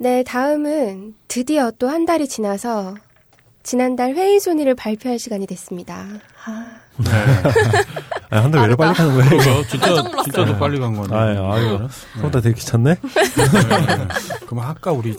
네. 0.00 0.16
네, 0.16 0.22
다음은 0.22 1.14
드디어 1.28 1.70
또 1.72 1.86
한 1.88 2.06
달이 2.06 2.26
지나서 2.26 2.94
지난달 3.62 4.14
회의 4.14 4.40
순위를 4.40 4.74
발표할 4.74 5.18
시간이 5.18 5.46
됐습니다. 5.46 6.06
아, 6.46 6.79
네. 7.04 7.10
아, 8.30 8.44
한달 8.44 8.60
왜 8.60 8.66
이렇게 8.66 8.76
빨리 8.76 8.94
가는 8.94 9.14
거예요? 9.14 9.28
그렇죠. 9.28 9.66
진짜 9.68 9.86
깜짝 9.86 10.02
놀랐어요. 10.02 10.22
진짜 10.22 10.44
더 10.46 10.58
빨리 10.58 10.78
간 10.78 10.94
거네. 10.94 11.16
아유, 11.16 11.52
아유. 11.52 11.78
네. 11.80 11.88
생각보다 12.12 12.40
되게 12.40 12.54
귀찮네? 12.54 12.94
네. 12.94 13.00
그럼 14.46 14.64
할까 14.64 14.92
우리 14.92 15.10
이제? 15.10 15.18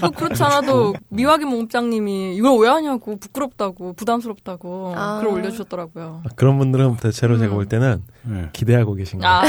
또 0.00 0.10
그렇지 0.12 0.42
않아도 0.44 0.94
미화기 1.08 1.44
몸장님이 1.44 2.36
이걸 2.36 2.58
왜 2.60 2.68
하냐고 2.68 3.16
부끄럽다고 3.18 3.94
부담스럽다고 3.94 4.94
아. 4.96 5.18
글을 5.18 5.32
올려주셨더라고요. 5.32 6.22
그런 6.36 6.58
분들은 6.58 6.98
대체로 6.98 7.36
제가 7.38 7.52
음. 7.52 7.56
볼 7.56 7.66
때는 7.66 8.02
네. 8.22 8.48
기대하고 8.52 8.94
계신 8.94 9.18
거예요. 9.18 9.34
아, 9.34 9.42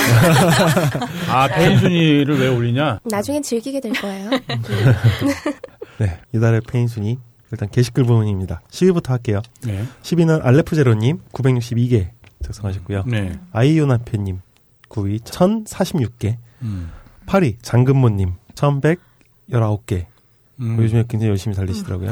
아 1.30 1.47
폐인 1.48 1.78
순위를 1.78 2.39
왜 2.39 2.47
올리냐? 2.47 2.99
나중엔 3.04 3.43
즐기게 3.43 3.80
될 3.80 3.93
거예요. 3.93 4.32
네, 5.99 6.20
이달의 6.34 6.62
폐인 6.68 6.88
순위. 6.88 7.20
일단 7.54 7.70
게시글 7.70 8.04
부분입니다. 8.04 8.62
10위부터 8.72 9.10
할게요. 9.10 9.41
네. 9.64 9.86
10위는 10.01 10.43
알레프제로님 10.43 11.20
962개 11.32 12.10
작성하셨고요. 12.43 13.04
네. 13.06 13.39
아이유 13.51 13.86
남편님 13.86 14.41
9위 14.89 15.22
1046개. 15.22 16.38
음. 16.64 16.89
8위 17.28 17.58
장근모님 17.62 18.34
1119개. 18.56 20.06
음. 20.62 20.78
요즘에 20.82 21.04
굉장히 21.08 21.30
열심히 21.30 21.56
달리시더라고요. 21.56 22.12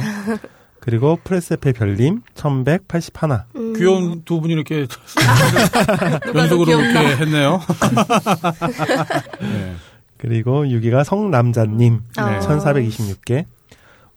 그리고 0.80 1.18
프레스페 1.24 1.74
별님 1.74 2.22
1181. 2.36 3.46
음, 3.56 3.74
귀여운 3.76 4.24
두 4.24 4.42
분이 4.42 4.54
이렇게 4.54 4.86
연속으로? 6.36 6.82
이렇게 6.82 7.16
했네요. 7.18 7.62
네. 9.42 9.76
그리고 10.18 10.64
6위가 10.66 11.04
성남자님 11.04 12.02
아. 12.18 12.40
1426개. 12.40 13.46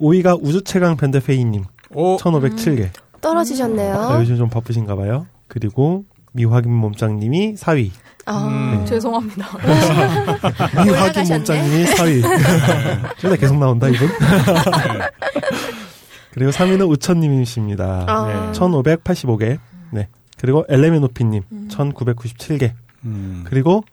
5위가 0.05 0.39
우주최강 0.43 0.97
변대페이님 0.97 1.65
오, 1.95 2.17
1507개. 2.19 2.89
떨어지셨네요. 3.21 3.95
아, 3.99 4.21
요즘 4.21 4.37
좀 4.37 4.49
바쁘신가 4.51 4.97
봐요. 4.97 5.27
그리고 5.49 6.05
미확인 6.33 6.73
몸짱님이 6.75 7.55
4위. 7.55 7.91
아, 8.27 8.77
네. 8.81 8.85
죄송합니다. 8.87 9.47
미확인. 10.85 11.29
몸짱님이 11.29 11.85
4위. 11.87 12.23
저다 13.19 13.37
계속 13.41 13.59
나온다, 13.59 13.89
이분. 13.89 14.09
그리고 16.33 16.51
3위는 16.51 16.91
우천님이십니다. 16.91 18.05
아. 18.09 18.51
네. 18.53 18.59
1585개. 18.59 19.59
네. 19.91 20.09
그리고 20.37 20.65
엘레메노피님, 20.69 21.69
1997개. 21.69 22.73
음. 23.05 23.45
그리고 23.47 23.85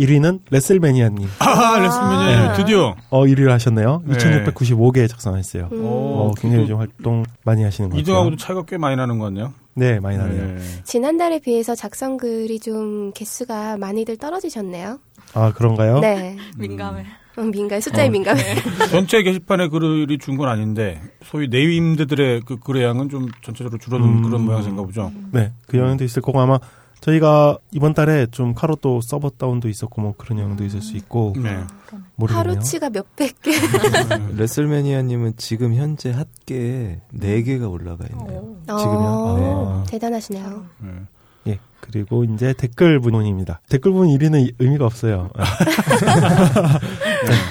1위는 0.00 0.40
레슬매니아님. 0.50 1.28
아, 1.38 1.78
레슬매니아 1.78 2.52
네. 2.52 2.56
드디어. 2.56 2.94
어, 3.10 3.24
1위를 3.24 3.48
하셨네요. 3.48 4.02
네. 4.06 4.16
2695개 4.16 5.08
작성하셨어요. 5.08 5.68
음. 5.72 5.80
어, 5.84 6.32
굉장히 6.36 6.64
요즘 6.64 6.78
활동 6.78 7.24
많이 7.44 7.62
하시는 7.62 7.88
것 7.90 7.96
같아요. 7.96 8.02
이등하고도 8.02 8.36
차이가 8.36 8.64
꽤 8.66 8.78
많이 8.78 8.96
나는 8.96 9.18
것 9.18 9.26
같네요. 9.26 9.52
네, 9.74 10.00
많이 10.00 10.16
나네요. 10.18 10.54
네. 10.56 10.58
지난달에 10.84 11.38
비해서 11.40 11.74
작성글이 11.74 12.58
좀 12.60 13.12
개수가 13.14 13.76
많이들 13.78 14.16
떨어지셨네요. 14.16 14.98
아, 15.34 15.52
그런가요? 15.52 16.00
네. 16.00 16.36
민감해. 16.58 17.04
음, 17.38 17.50
민감해. 17.52 17.80
숫자에 17.80 18.08
민감해. 18.10 18.42
전체 18.90 19.22
게시판에 19.22 19.68
글이 19.68 20.18
준 20.18 20.36
건 20.36 20.48
아닌데 20.48 21.00
소위 21.24 21.46
네임드들의 21.48 22.42
그 22.44 22.56
글의 22.58 22.82
양은 22.84 23.08
좀 23.08 23.28
전체적으로 23.42 23.78
줄어든 23.78 24.04
음. 24.06 24.22
그런 24.22 24.44
모양새인가 24.44 24.82
보죠. 24.82 25.12
네, 25.32 25.52
그 25.68 25.78
영향도 25.78 26.02
있을 26.04 26.20
거고 26.22 26.40
아마 26.40 26.58
저희가 27.00 27.58
이번 27.72 27.94
달에 27.94 28.26
좀 28.30 28.54
카로 28.54 28.76
또 28.76 29.00
서버 29.00 29.30
다운도 29.30 29.68
있었고 29.68 30.00
뭐 30.02 30.14
그런 30.18 30.38
영향도 30.38 30.64
있을 30.64 30.82
수 30.82 30.96
있고 30.96 31.32
네. 31.36 31.58
모르겠네요. 32.16 32.52
하루치가 32.54 32.90
몇백 32.90 33.40
개. 33.42 33.52
레슬매니아님은 34.36 35.34
지금 35.36 35.74
현재 35.74 36.10
핫계에 36.10 37.00
4개가 37.14 37.70
올라가 37.70 38.04
있네요. 38.10 38.54
지금요? 38.66 38.76
어, 38.76 39.82
네. 39.86 39.90
대단하시네요. 39.92 40.64
네. 40.80 40.90
예, 41.46 41.58
그리고 41.80 42.24
이제 42.24 42.52
댓글 42.52 43.00
부분입니다. 43.00 43.62
댓글 43.70 43.92
부분 43.92 44.08
1위는 44.08 44.54
의미가 44.58 44.84
없어요. 44.84 45.30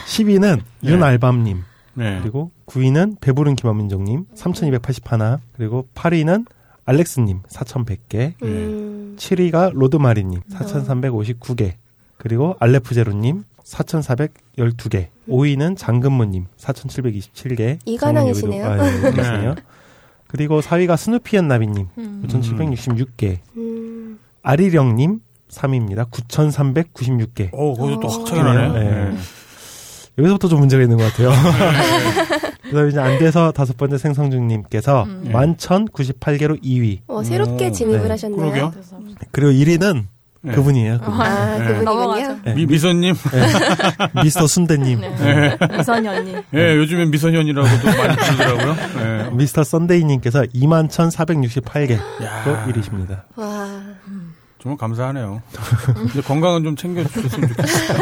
10위는 0.08 0.62
윤알밤님, 0.84 1.64
네. 1.96 2.20
그리고 2.22 2.52
9위는 2.68 3.20
배부른 3.20 3.56
김한민정님, 3.56 4.26
3281, 4.36 5.40
그리고 5.54 5.88
8위는 5.96 6.46
알렉스님, 6.86 7.42
4100개, 7.50 8.34
음, 8.44 8.99
7위가 9.18 9.72
로드마리님, 9.74 10.42
4359개, 10.52 11.74
그리고 12.18 12.56
알레프제로님, 12.60 13.44
4412개, 13.64 15.08
5위는 15.28 15.78
장근모님, 15.78 16.46
4727개. 16.58 17.80
이관왕이시네요. 17.86 18.66
아, 18.66 18.76
네, 18.76 19.12
그러시네요. 19.12 19.56
그리고 20.28 20.62
4위가 20.62 20.98
스누피언 20.98 21.48
나비님, 21.48 21.88
음. 21.98 22.24
5766개, 22.28 23.40
음, 23.58 24.20
아리령님, 24.44 25.22
3위입니다. 25.50 26.10
9396개. 26.12 27.50
오, 27.54 27.74
거기서 27.74 28.00
또 28.00 28.08
어. 28.08 28.12
확차게 28.12 28.42
나네요. 28.44 28.74
네. 28.74 29.18
여기서부터 30.18 30.48
좀 30.48 30.60
문제가 30.60 30.84
있는 30.84 30.98
것 30.98 31.12
같아요. 31.12 31.32
그 32.70 32.76
다음에 32.76 32.90
이제 32.90 33.00
안 33.00 33.18
돼서 33.18 33.52
다섯 33.52 33.76
번째 33.78 33.98
생성중님께서 33.98 35.04
음. 35.04 35.30
11,098개로 35.32 36.62
2위. 36.64 37.00
어, 37.08 37.24
새롭게 37.24 37.68
오, 37.68 37.72
진입을 37.72 38.04
네. 38.04 38.10
하셨네요. 38.10 38.40
그러게요. 38.40 38.74
그리고 39.32 39.52
1위는 39.52 40.06
네. 40.42 40.54
그분이에요. 40.54 41.00
그분. 41.00 41.20
아, 41.22 41.58
네. 41.58 41.66
그분이군요. 41.66 41.84
넘어가죠. 41.84 42.40
네, 42.46 42.54
미, 42.54 42.66
미선님. 42.66 43.14
미스터 44.24 44.48
순대님. 44.48 45.02
네. 45.02 45.58
이선희 45.80 46.08
언니. 46.08 46.36
예, 46.54 46.76
요즘엔 46.78 47.12
미선현이라고도 47.12 47.86
많이 47.98 48.16
부르더라고요. 48.16 48.76
예. 49.00 49.30
미스터 49.36 49.64
썬데이님께서 49.66 50.44
21,468개로 50.44 52.00
야. 52.24 52.66
1위십니다. 52.68 53.24
와, 53.36 53.68
정말 54.62 54.78
감사하네요. 54.78 55.42
근데 55.86 56.22
건강은 56.22 56.64
좀 56.64 56.76
챙겨주셨으면 56.76 57.50
좋겠어요. 57.50 57.98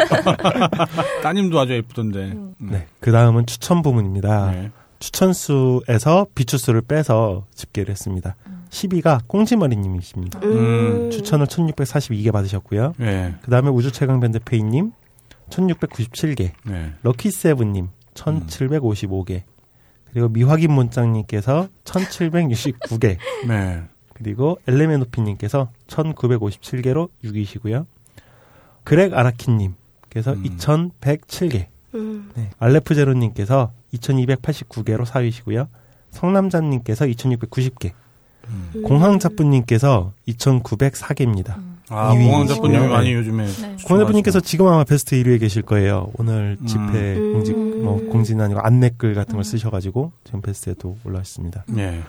따님도 1.21 1.59
아주 1.59 1.73
예쁘던데. 1.73 2.19
음. 2.31 2.55
네. 2.57 2.87
그 2.99 3.11
다음은 3.11 3.45
추천 3.45 3.81
부문입니다. 3.81 4.51
네. 4.51 4.71
추천수에서 4.99 6.25
비추수를 6.33 6.81
빼서 6.81 7.45
집계를 7.53 7.91
했습니다. 7.91 8.35
10위가 8.69 9.21
꽁지머리님이십니다. 9.27 10.39
음, 10.43 11.11
추천을 11.11 11.45
1642개 11.45 12.31
받으셨고요. 12.31 12.95
네. 12.97 13.35
그 13.41 13.51
다음에 13.51 13.69
우주최강밴드페이님 13.69 14.91
1697개, 15.49 16.51
네. 16.65 16.93
럭키세븐님 17.03 17.89
1755개, 18.15 19.43
그리고 20.11 20.27
미확인 20.29 20.71
문장님께서 20.71 21.69
1769개, 21.85 23.17
네. 23.47 23.83
그리고 24.17 24.59
엘레메노피님께서 24.67 25.69
1957개로 25.87 27.09
6위시고요. 27.23 27.85
그렉 28.83 29.13
아라키님께서 29.13 30.33
음. 30.33 30.43
2107개, 30.43 31.67
음, 31.93 32.31
네. 32.35 32.49
알레프제로님께서 32.57 33.71
2289개로 33.93 35.05
4위시고요. 35.05 35.67
성남자님께서 36.09 37.05
2,690개, 37.05 37.91
음. 38.47 38.83
공항자분님께서 38.83 40.13
2,904개입니다. 40.27 41.55
아, 41.89 42.13
이위. 42.15 42.25
공항자분님이 42.25 42.81
네. 42.81 42.87
많이 42.87 43.13
요즘에. 43.13 43.45
네. 43.45 43.77
공항자분님께서 43.85 44.39
지금 44.39 44.67
아마 44.67 44.83
베스트 44.83 45.15
1위에 45.15 45.39
계실 45.39 45.61
거예요. 45.61 46.09
오늘 46.17 46.57
집회 46.65 47.17
음. 47.17 47.33
공지, 47.33 47.53
뭐 47.53 47.97
공지는 48.09 48.43
아니고 48.45 48.61
안내글 48.61 49.13
같은 49.13 49.35
걸 49.35 49.43
쓰셔가지고 49.43 50.11
지금 50.23 50.41
베스트에도 50.41 50.97
올라왔습니다. 51.03 51.65
네. 51.67 52.01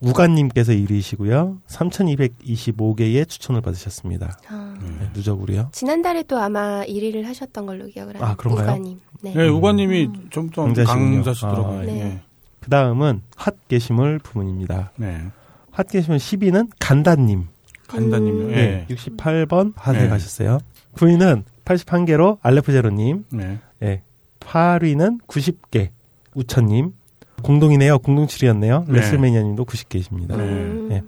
우가님께서 0.00 0.72
1위시고요. 0.72 1.60
3,225개의 1.68 3.28
추천을 3.28 3.60
받으셨습니다. 3.60 4.38
아. 4.48 4.74
네, 4.80 5.10
누적으로요. 5.14 5.68
지난달에 5.72 6.24
또 6.24 6.38
아마 6.38 6.84
1위를 6.84 7.24
하셨던 7.24 7.66
걸로 7.66 7.86
기억을 7.86 8.14
합니다. 8.14 8.30
아, 8.30 8.34
그런가요? 8.36 8.66
우가님. 8.66 9.00
네. 9.22 9.34
네, 9.34 9.48
우관님이 9.48 10.10
좀더 10.30 10.64
강자시군요. 10.64 11.14
강자시더라고요. 11.16 11.78
아, 11.78 11.82
네. 11.82 11.92
네. 11.92 12.20
그 12.60 12.70
다음은 12.70 13.22
핫 13.36 13.54
게시물 13.68 14.18
부문입니다. 14.18 14.92
네. 14.96 15.22
핫 15.70 15.86
게시물 15.88 16.18
10위는 16.18 16.70
간다님. 16.78 17.48
간다님요. 17.86 18.48
네. 18.48 18.86
예. 18.88 18.94
68번 18.94 19.72
핫에 19.76 20.02
네. 20.02 20.08
가셨어요. 20.08 20.58
9위는 20.94 21.44
81개로 21.64 22.38
알레프제로님. 22.42 23.24
네. 23.30 23.58
예. 23.82 24.02
8위는 24.40 25.20
90개 25.26 25.90
우천님. 26.34 26.92
공동이네요. 27.44 27.98
공동 27.98 28.26
7위였네요. 28.26 28.86
네. 28.88 29.00
레슬매니아님도 29.00 29.64
90개이십니다. 29.64 30.34
음. 30.34 30.86
네. 30.88 31.02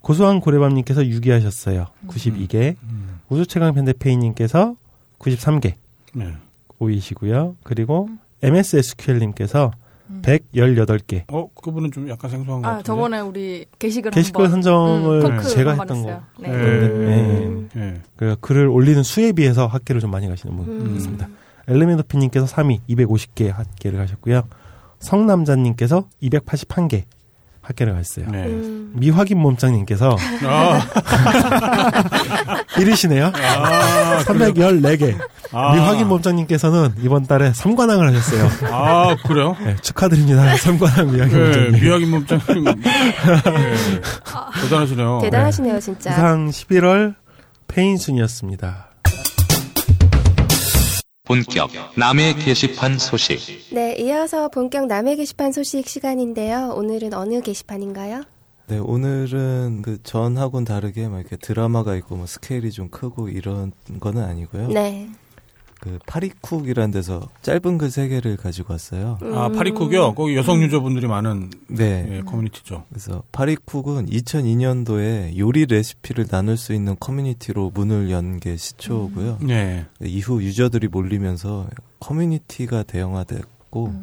고소한 0.00 0.40
고래밤님께서 0.40 1.02
6위 1.02 1.30
하셨어요. 1.30 1.86
92개. 2.08 2.76
음. 2.82 3.20
우주최강 3.28 3.74
밴드페이님께서 3.74 4.76
93개. 5.18 5.74
네. 6.14 6.34
5위시고요. 6.80 7.56
그리고 7.62 8.08
MSSQL님께서 8.42 9.72
118개. 10.22 11.24
어, 11.32 11.48
그분은 11.60 11.90
좀 11.90 12.08
약간 12.08 12.30
생소한 12.30 12.62
것 12.62 12.68
아, 12.68 12.70
같은데. 12.72 12.86
저번에 12.86 13.20
우리 13.20 13.66
게시글 13.78 14.12
게시글 14.12 14.44
한번 14.44 14.50
선정을 14.62 15.24
음, 15.26 15.42
제가 15.42 15.72
했던 15.72 16.02
거. 16.02 16.22
네. 16.38 16.48
네. 16.48 16.88
네. 16.88 17.68
네. 17.74 18.00
그 18.16 18.36
글을 18.40 18.68
올리는 18.68 19.02
수에 19.02 19.32
비해서 19.32 19.66
학계를 19.66 20.00
좀 20.00 20.10
많이 20.10 20.28
가시는 20.28 20.56
분 20.56 20.68
음. 20.68 20.96
있습니다. 20.96 21.28
엘레멘토피님께서 21.68 22.46
3위 22.46 22.80
250개 22.88 23.50
학계를 23.50 23.98
가셨고요. 23.98 24.44
성남자님께서 25.06 26.08
281개 26.22 27.04
학계를 27.62 27.94
가셨어요. 27.94 28.30
네. 28.30 28.44
음. 28.46 28.92
미확인 28.94 29.38
몸짱님께서 29.38 30.16
아, 30.44 30.80
1위시네요. 32.76 33.32
아, 33.34 34.18
314개. 34.24 35.16
아. 35.52 35.74
미확인 35.74 36.06
몸짱님께서는 36.08 36.94
이번 37.02 37.26
달에 37.26 37.50
3관왕을 37.52 38.12
하셨어요. 38.14 38.72
아, 38.72 39.16
그래요? 39.26 39.56
네, 39.64 39.74
축하드립니다. 39.82 40.54
3관왕 40.56 41.12
미확인 41.12 41.36
네, 41.36 41.44
몸짱님. 41.44 41.80
미확인 41.80 42.10
몸짱님. 42.10 42.64
네. 42.82 42.82
대단하시네요. 44.62 45.18
대단하시네요, 45.22 45.80
진짜. 45.80 46.12
이상 46.12 46.48
11월 46.50 47.14
페인순이었습니다. 47.68 48.90
본격 51.26 51.70
남의 51.96 52.36
게시판 52.36 52.98
소식. 52.98 53.40
네, 53.74 53.96
이어서 53.98 54.48
본격 54.48 54.86
남의 54.86 55.16
게시판 55.16 55.50
소식 55.50 55.88
시간인데요. 55.88 56.72
오늘은 56.76 57.12
어느 57.14 57.40
게시판인가요? 57.40 58.22
네, 58.68 58.78
오늘은 58.78 59.82
그 59.82 60.00
전하고는 60.02 60.64
다르게 60.64 61.08
막 61.08 61.18
이렇게 61.18 61.36
드라마가 61.36 61.96
있고 61.96 62.16
뭐 62.16 62.26
스케일이 62.26 62.70
좀 62.70 62.90
크고 62.90 63.28
이런 63.28 63.72
거는 63.98 64.22
아니고요. 64.22 64.68
네. 64.68 65.08
그 65.86 65.98
파리쿡이라는 66.06 66.90
데서 66.90 67.28
짧은 67.42 67.78
글 67.78 67.90
세 67.90 68.08
개를 68.08 68.36
가지고 68.36 68.72
왔어요. 68.72 69.18
아, 69.22 69.48
파리쿡이요? 69.50 70.14
거기 70.14 70.34
여성 70.36 70.60
유저분들이 70.60 71.06
많은 71.06 71.50
네. 71.68 72.06
예, 72.10 72.20
커뮤니티죠. 72.22 72.82
그래서 72.88 73.22
파리쿡은 73.30 74.06
2002년도에 74.06 75.38
요리 75.38 75.66
레시피를 75.66 76.26
나눌 76.26 76.56
수 76.56 76.72
있는 76.74 76.96
커뮤니티로 76.98 77.70
문을 77.72 78.10
연 78.10 78.40
게 78.40 78.56
시초고요. 78.56 79.38
네. 79.42 79.86
이후 80.02 80.42
유저들이 80.42 80.88
몰리면서 80.88 81.68
커뮤니티가 82.00 82.82
대형화됐고 82.82 83.94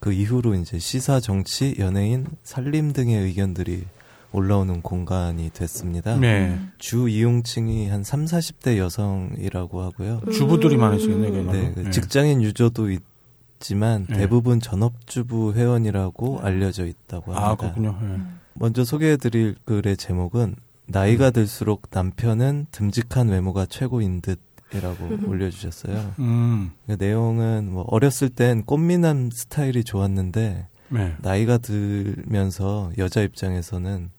그 0.00 0.12
이후로 0.12 0.54
이제 0.56 0.78
시사, 0.78 1.20
정치, 1.20 1.76
연예인, 1.78 2.26
살림 2.42 2.92
등의 2.92 3.22
의견들이 3.22 3.84
올라오는 4.32 4.80
공간이 4.82 5.50
됐습니다. 5.50 6.16
네. 6.16 6.58
주 6.78 7.08
이용층이 7.08 7.88
한 7.88 8.04
3, 8.04 8.26
40대 8.26 8.76
여성이라고 8.76 9.82
하고요. 9.82 10.22
주부들이 10.32 10.76
많으시겠네요. 10.76 11.52
네, 11.52 11.72
그 11.74 11.80
네. 11.80 11.90
직장인 11.90 12.42
유저도 12.42 12.90
있지만 12.90 14.06
네. 14.08 14.18
대부분 14.18 14.60
전업주부 14.60 15.54
회원이라고 15.54 16.40
알려져 16.40 16.86
있다고 16.86 17.32
합니다. 17.32 17.50
아, 17.50 17.54
그렇군요. 17.56 17.98
예. 18.02 18.20
먼저 18.54 18.84
소개해드릴 18.84 19.56
글의 19.64 19.96
제목은 19.96 20.54
나이가 20.86 21.30
들수록 21.30 21.82
남편은 21.90 22.66
듬직한 22.72 23.28
외모가 23.28 23.66
최고인 23.66 24.20
듯 24.20 24.40
이라고 24.72 25.08
올려주셨어요. 25.26 26.14
음, 26.20 26.70
그 26.86 26.96
내용은 26.98 27.70
뭐 27.72 27.84
어렸을 27.88 28.28
땐 28.28 28.64
꽃미남 28.64 29.30
스타일이 29.32 29.82
좋았는데 29.82 30.68
네. 30.90 31.14
나이가 31.20 31.58
들면서 31.58 32.90
여자 32.98 33.22
입장에서는 33.22 34.10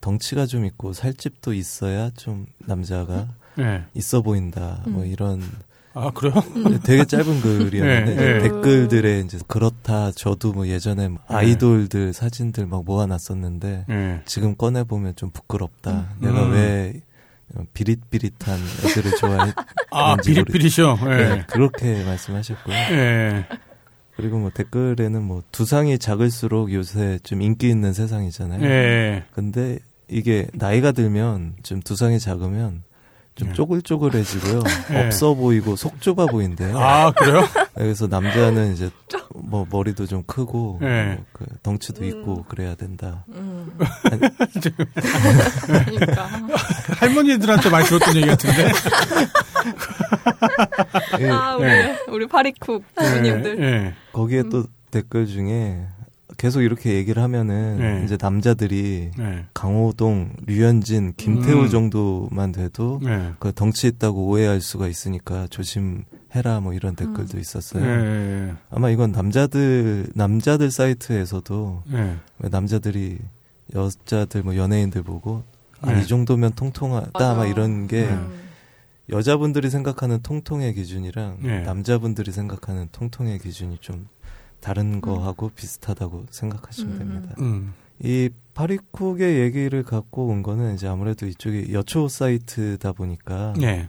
덩치가 0.00 0.46
좀 0.46 0.64
있고 0.64 0.92
살집도 0.92 1.52
있어야 1.52 2.10
좀 2.16 2.46
남자가 2.58 3.28
네. 3.56 3.84
있어 3.94 4.22
보인다. 4.22 4.82
뭐 4.86 5.04
이런 5.04 5.42
아, 5.92 6.10
그래요? 6.12 6.34
되게 6.84 7.04
짧은 7.04 7.40
글이었는데 7.42 8.14
네, 8.14 8.32
네. 8.34 8.38
댓글들에 8.40 9.20
이제 9.20 9.38
그렇다. 9.48 10.12
저도 10.12 10.52
뭐 10.52 10.68
예전에 10.68 11.08
뭐 11.08 11.18
아이돌들 11.26 12.12
사진들 12.12 12.66
막 12.66 12.84
모아놨었는데 12.84 13.84
네. 13.88 14.22
지금 14.24 14.56
꺼내 14.56 14.84
보면 14.84 15.16
좀 15.16 15.30
부끄럽다. 15.30 16.14
내가 16.20 16.44
음. 16.46 16.52
왜 16.52 17.00
비릿비릿한 17.74 18.58
애들을 18.86 19.16
좋아했는지 19.16 19.54
아, 19.90 20.16
비릿비릿이요? 20.16 20.98
예. 21.02 21.06
네, 21.08 21.44
그렇게 21.48 22.04
말씀하셨고요. 22.04 22.74
예. 24.20 24.22
그리고 24.22 24.38
뭐 24.38 24.50
댓글에는 24.50 25.22
뭐 25.22 25.42
두상이 25.52 25.98
작을수록 25.98 26.72
요새 26.72 27.18
좀 27.22 27.42
인기 27.42 27.68
있는 27.68 27.92
세상이잖아요. 27.92 28.64
예. 28.64 29.24
근데 29.32 29.78
이게 30.08 30.46
나이가 30.52 30.92
들면 30.92 31.54
좀 31.62 31.80
두상이 31.80 32.18
작으면 32.18 32.82
좀 33.40 33.48
네. 33.48 33.54
쪼글쪼글해지고요. 33.54 34.62
네. 34.90 35.06
없어 35.06 35.34
보이고 35.34 35.74
속 35.76 36.00
좁아 36.00 36.26
보인대요. 36.26 36.78
아, 36.78 37.10
그래요? 37.12 37.42
그래서 37.74 38.06
남자는 38.06 38.74
이제 38.74 38.90
뭐 39.34 39.66
머리도 39.70 40.06
좀 40.06 40.22
크고 40.26 40.78
네. 40.82 41.14
뭐 41.14 41.24
그 41.40 41.46
덩치도 41.62 42.04
있고 42.04 42.44
그래야 42.48 42.74
된다. 42.74 43.24
음. 43.30 43.72
아니, 44.10 44.20
그러니까. 45.96 46.28
할머니들한테 46.98 47.70
많이 47.70 47.86
들었던 47.86 48.16
얘기 48.16 48.26
같은데. 48.26 48.68
예, 51.20 51.30
아, 51.30 51.56
우리, 51.56 51.66
네. 51.66 51.98
우리 52.08 52.26
파리쿡 52.26 52.82
부모님들. 52.94 53.58
예. 53.62 53.94
거기에 54.12 54.40
음. 54.40 54.50
또 54.50 54.64
댓글 54.90 55.26
중에 55.26 55.86
계속 56.40 56.62
이렇게 56.62 56.94
얘기를 56.94 57.22
하면은 57.22 57.76
네. 57.76 58.02
이제 58.02 58.16
남자들이 58.18 59.10
네. 59.14 59.44
강호동, 59.52 60.36
류현진, 60.46 61.12
김태우 61.18 61.64
음. 61.64 61.68
정도만 61.68 62.52
돼도 62.52 63.00
네. 63.02 63.32
그 63.38 63.52
덩치 63.52 63.88
있다고 63.88 64.24
오해할 64.24 64.62
수가 64.62 64.88
있으니까 64.88 65.46
조심해라 65.48 66.60
뭐 66.62 66.72
이런 66.72 66.96
댓글도 66.96 67.38
있었어요. 67.38 67.84
예. 67.84 68.54
아마 68.70 68.88
이건 68.88 69.12
남자들 69.12 70.06
남자들 70.14 70.70
사이트에서도 70.70 71.82
남자들이 72.38 73.18
여자들 73.74 74.42
뭐 74.42 74.56
연예인들 74.56 75.02
보고 75.02 75.42
아, 75.82 75.92
네. 75.92 76.00
이 76.00 76.06
정도면 76.06 76.52
통통하다 76.52 77.10
맞아. 77.12 77.34
막 77.34 77.48
이런 77.48 77.86
게 77.86 78.04
음. 78.04 78.32
여자분들이 79.10 79.68
생각하는 79.68 80.22
통통의 80.22 80.72
기준이랑 80.72 81.40
네. 81.42 81.60
남자분들이 81.64 82.32
생각하는 82.32 82.88
통통의 82.92 83.40
기준이 83.40 83.76
좀 83.82 84.08
다른 84.60 85.00
거하고 85.00 85.50
비슷하다고 85.50 86.26
생각하시면 86.30 86.92
음. 86.92 86.98
됩니다. 86.98 87.34
음. 87.38 87.74
이 88.02 88.30
파리쿡의 88.54 89.40
얘기를 89.40 89.82
갖고 89.82 90.26
온 90.26 90.42
거는 90.42 90.74
이제 90.74 90.86
아무래도 90.86 91.26
이쪽이 91.26 91.72
여초 91.72 92.08
사이트다 92.08 92.92
보니까 92.92 93.54
네. 93.58 93.88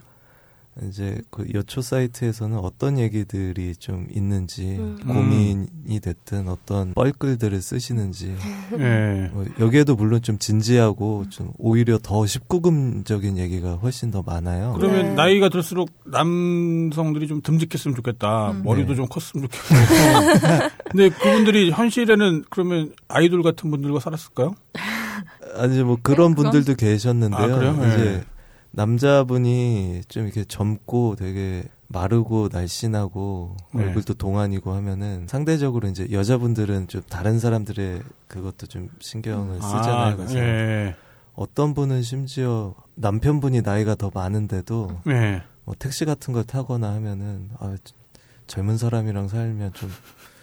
이제 0.87 1.21
그 1.29 1.45
여초 1.53 1.81
사이트에서는 1.81 2.57
어떤 2.57 2.97
얘기들이 2.97 3.75
좀 3.75 4.07
있는지 4.11 4.77
음. 4.77 4.97
고민이 5.07 5.99
됐든 6.01 6.47
어떤 6.47 6.93
뻘글들을 6.93 7.61
쓰시는지 7.61 8.35
예. 8.79 9.29
뭐 9.31 9.45
여기에도 9.59 9.95
물론 9.95 10.21
좀 10.21 10.37
진지하고 10.37 11.25
좀 11.29 11.51
오히려 11.57 11.97
더 11.97 12.21
19금적인 12.21 13.37
얘기가 13.37 13.75
훨씬 13.75 14.11
더 14.11 14.23
많아요. 14.23 14.73
그러면 14.77 15.09
네. 15.09 15.13
나이가 15.13 15.49
들수록 15.49 15.89
남성들이 16.05 17.27
좀 17.27 17.41
듬직했으면 17.41 17.95
좋겠다. 17.95 18.51
음. 18.51 18.63
머리도 18.63 18.89
네. 18.89 18.95
좀 18.95 19.07
컸으면 19.07 19.47
좋겠고. 19.47 20.71
근데 20.91 21.09
그분들이 21.09 21.71
현실에는 21.71 22.45
그러면 22.49 22.93
아이돌 23.07 23.43
같은 23.43 23.69
분들과 23.71 23.99
살았을까요? 23.99 24.55
아니 25.55 25.83
뭐 25.83 25.97
그런 26.01 26.33
그럼? 26.33 26.51
분들도 26.51 26.75
계셨는데요. 26.75 27.41
아, 27.41 27.47
그래요? 27.47 27.75
이제 27.77 27.97
네. 27.97 28.23
남자분이 28.71 30.03
좀 30.07 30.23
이렇게 30.23 30.43
젊고 30.43 31.15
되게 31.17 31.63
마르고 31.87 32.49
날씬하고 32.51 33.57
네. 33.73 33.83
얼굴도 33.83 34.13
동안이고 34.13 34.73
하면은 34.73 35.27
상대적으로 35.27 35.89
이제 35.89 36.07
여자분들은 36.09 36.87
좀 36.87 37.01
다른 37.09 37.39
사람들의 37.39 38.01
그것도 38.27 38.67
좀 38.67 38.89
신경을 38.99 39.55
쓰잖아요. 39.55 40.17
그래서 40.17 40.39
예. 40.39 40.95
어떤 41.35 41.73
분은 41.73 42.01
심지어 42.01 42.73
남편분이 42.95 43.61
나이가 43.61 43.95
더 43.95 44.09
많은데도 44.13 45.01
예. 45.07 45.43
뭐 45.65 45.75
택시 45.77 46.05
같은 46.05 46.33
걸 46.33 46.43
타거나 46.43 46.93
하면은 46.93 47.49
아, 47.59 47.75
젊은 48.47 48.77
사람이랑 48.77 49.27
살면 49.27 49.73
좀 49.73 49.91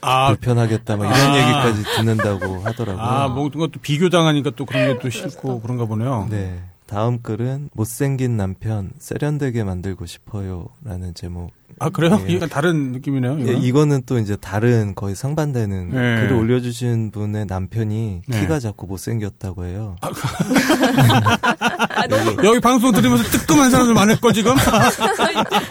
아, 0.00 0.28
불편하겠다 0.28 0.96
막 0.96 1.04
이런 1.06 1.30
아. 1.30 1.38
얘기까지 1.38 1.82
듣는다고 1.96 2.60
하더라고요. 2.60 3.02
아, 3.02 3.28
뭔가 3.28 3.68
또 3.72 3.80
비교당하니까 3.80 4.50
또 4.54 4.66
그런 4.66 4.94
게또 4.94 5.08
싫고 5.08 5.60
그런가 5.60 5.86
보네요. 5.86 6.26
네. 6.30 6.62
다음 6.88 7.20
글은 7.20 7.68
못생긴 7.74 8.38
남편 8.38 8.90
세련되게 8.98 9.62
만들고 9.62 10.06
싶어요라는 10.06 11.12
제목. 11.14 11.50
아, 11.80 11.90
그래요? 11.90 12.18
예. 12.26 12.32
이건 12.32 12.48
다른 12.48 12.92
느낌이네요. 12.92 13.40
예, 13.40 13.42
이거는? 13.42 13.62
이거는 13.62 14.02
또 14.06 14.18
이제 14.18 14.36
다른 14.36 14.94
거의 14.94 15.14
상반되는 15.14 15.90
네. 15.90 16.22
글을 16.22 16.32
올려주신 16.32 17.10
분의 17.12 17.44
남편이 17.46 18.22
네. 18.26 18.40
키가 18.40 18.58
자꾸 18.58 18.86
못생겼다고 18.86 19.66
해요. 19.66 19.96
여기 22.42 22.58
방송 22.60 22.90
들으면서 22.90 23.22
뜨끔한 23.24 23.70
사람들 23.70 23.92
많을 23.94 24.18
거 24.18 24.32
지금? 24.32 24.56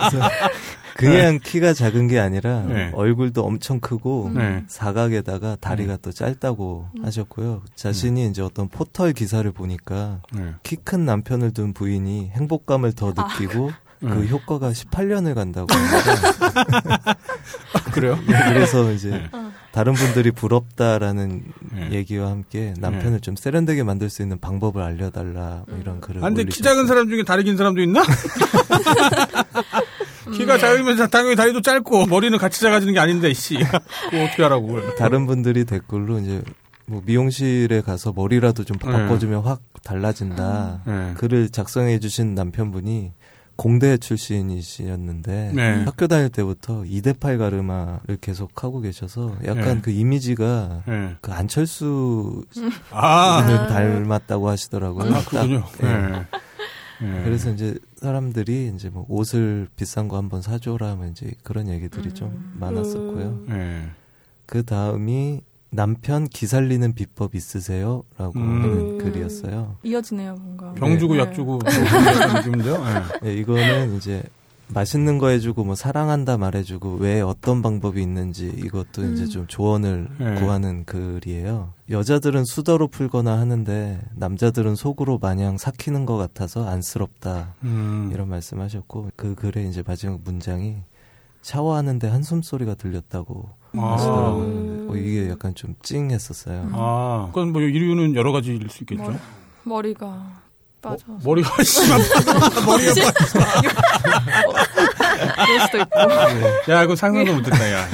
그냥 0.98 1.40
키가 1.42 1.74
작은 1.74 2.08
게 2.08 2.20
아니라 2.20 2.62
네. 2.62 2.92
얼굴도 2.94 3.44
엄청 3.44 3.80
크고 3.80 4.32
네. 4.34 4.64
사각에다가 4.68 5.56
다리가 5.60 5.98
또 6.02 6.12
짧다고 6.12 6.90
하셨고요. 7.04 7.62
자신이 7.76 8.28
이제 8.28 8.42
어떤 8.42 8.68
포털 8.68 9.14
기사를 9.14 9.50
보니까 9.52 10.22
네. 10.34 10.54
키큰 10.64 11.06
남편을 11.06 11.54
둔 11.54 11.74
부인이 11.74 12.32
행복감을 12.34 12.94
더 12.94 13.14
느끼고 13.16 13.72
그 14.00 14.06
네. 14.06 14.28
효과가 14.28 14.72
18년을 14.72 15.34
간다고 15.34 15.68
합니다. 15.74 17.16
그래요? 17.94 18.16
네, 18.28 18.54
그래서 18.54 18.92
이제 18.92 19.28
다른 19.72 19.94
분들이 19.94 20.30
부럽다라는 20.32 21.44
네. 21.74 21.92
얘기와 21.92 22.30
함께 22.30 22.74
남편을 22.80 23.22
좀 23.22 23.36
세련되게 23.36 23.82
만들 23.84 24.10
수 24.12 24.22
있는 24.22 24.40
방법을 24.40 24.84
알려달라 24.84 25.64
뭐 25.68 25.80
이런 25.80 26.00
글을 26.00 26.24
아, 26.24 26.30
근데 26.30 26.44
키. 26.46 26.62
작은 26.62 26.86
사람 26.86 27.10
중에 27.10 27.24
다리 27.24 27.44
긴 27.44 27.58
사람도 27.58 27.82
있나? 27.82 28.04
키가 30.32 30.58
작으면 30.58 31.10
당연히 31.10 31.36
다리도 31.36 31.62
짧고 31.62 32.08
머리는 32.08 32.38
같이 32.38 32.62
작아지는 32.62 32.94
게 32.94 33.00
아닌데 33.00 33.34
씨. 33.34 33.56
그거 34.10 34.24
어떻게 34.24 34.44
하라고. 34.44 34.96
다른 34.96 35.26
분들이 35.28 35.66
댓글로 35.66 36.20
이제 36.20 36.42
뭐 36.86 37.02
미용실에 37.06 37.82
가서 37.82 38.14
머리라도 38.16 38.64
좀 38.64 38.78
네. 38.78 38.92
바꿔주면 38.92 39.44
확 39.44 39.62
달라진다. 39.84 40.82
네. 40.86 41.14
글을 41.18 41.50
작성해 41.50 42.00
주신 42.00 42.34
남편분이 42.34 43.12
공대 43.58 43.98
출신이셨는데 43.98 45.52
네. 45.54 45.84
학교 45.84 46.08
다닐 46.08 46.30
때부터 46.30 46.86
이대팔 46.86 47.40
가르마를 47.40 48.18
계속 48.22 48.64
하고 48.64 48.80
계셔서 48.80 49.36
약간 49.46 49.78
네. 49.78 49.82
그 49.82 49.92
이미지가 49.92 50.84
네. 50.88 51.16
그 51.22 51.32
안철수 51.32 52.44
아, 52.92 53.44
를 53.48 53.68
닮았다고 53.68 54.48
하시더라고요. 54.48 55.14
아, 55.14 55.22
그군요. 55.24 55.64
딱, 55.82 55.84
예. 55.84 55.88
네. 55.88 56.26
네. 57.02 57.24
그래서 57.24 57.52
이제 57.52 57.78
사람들이 57.98 58.72
이제 58.76 58.90
뭐 58.90 59.06
옷을 59.10 59.68
비싼 59.76 60.08
거 60.08 60.18
한번 60.18 60.42
사줘라 60.42 60.90
하면 60.92 61.12
이제 61.12 61.32
그런 61.44 61.68
얘기들이 61.70 62.14
좀 62.14 62.54
많았었고요. 62.60 63.44
네. 63.48 63.90
그 64.46 64.64
다음이 64.64 65.42
남편 65.70 66.28
기살리는 66.28 66.94
비법 66.94 67.36
있으세요? 67.36 68.04
라고 68.18 68.40
음. 68.40 68.64
하는 68.64 68.98
글이었어요. 69.00 69.78
이어지네요, 69.84 70.36
뭔가. 70.36 70.74
병 70.74 70.98
주고 70.98 71.14
네. 71.14 71.20
약 71.20 71.34
주고 71.34 71.60
그런 71.60 72.34
느낌인데요. 72.36 72.84
네. 72.84 72.94
네, 73.22 73.34
이거는 73.36 73.98
이제 73.98 74.24
맛있는 74.70 75.18
거 75.18 75.30
해주고 75.30 75.64
뭐 75.64 75.76
사랑한다 75.76 76.38
말해주고 76.38 76.96
왜 76.96 77.22
어떤 77.22 77.62
방법이 77.62 78.02
있는지 78.02 78.48
이것도 78.48 79.06
이제 79.12 79.26
좀 79.26 79.48
조언을 79.48 80.10
네. 80.20 80.36
구하는 80.36 80.84
글이에요. 80.84 81.74
여자들은 81.90 82.44
수더로 82.46 82.88
풀거나 82.88 83.38
하는데 83.40 84.02
남자들은 84.16 84.76
속으로 84.76 85.20
마냥 85.20 85.58
삭히는 85.58 86.06
것 86.06 86.18
같아서 86.18 86.68
안쓰럽다 86.68 87.56
음. 87.64 88.10
이런 88.14 88.28
말씀하셨고 88.30 89.12
그 89.16 89.36
글의 89.36 89.70
이제 89.70 89.84
마지막 89.86 90.20
문장이 90.24 90.76
샤워하는데 91.42 92.10
한숨 92.10 92.42
소리가 92.42 92.76
들렸다고 92.76 93.50
아. 93.78 93.94
하시더라고요. 93.94 94.92
어, 94.92 94.96
이게 94.96 95.30
약간 95.30 95.56
좀 95.56 95.76
찡했었어요. 95.82 96.70
아, 96.74 97.28
그건 97.30 97.54
뭐 97.54 97.62
이유는 97.62 98.16
여러 98.16 98.34
가지일 98.34 98.70
수 98.70 98.84
있겠죠. 98.84 99.04
머리, 99.04 99.18
머리가 99.64 100.42
빠져서. 100.82 101.04
어, 101.14 101.20
머리가 101.24 101.64
심한 101.64 102.00
머리가 102.66 102.94
그럴 105.46 105.60
수도 105.62 105.78
있고. 105.80 106.72
야, 106.72 106.84
이거 106.84 106.96
상상도 106.96 107.34
못했다, 107.36 107.72
야. 107.72 107.88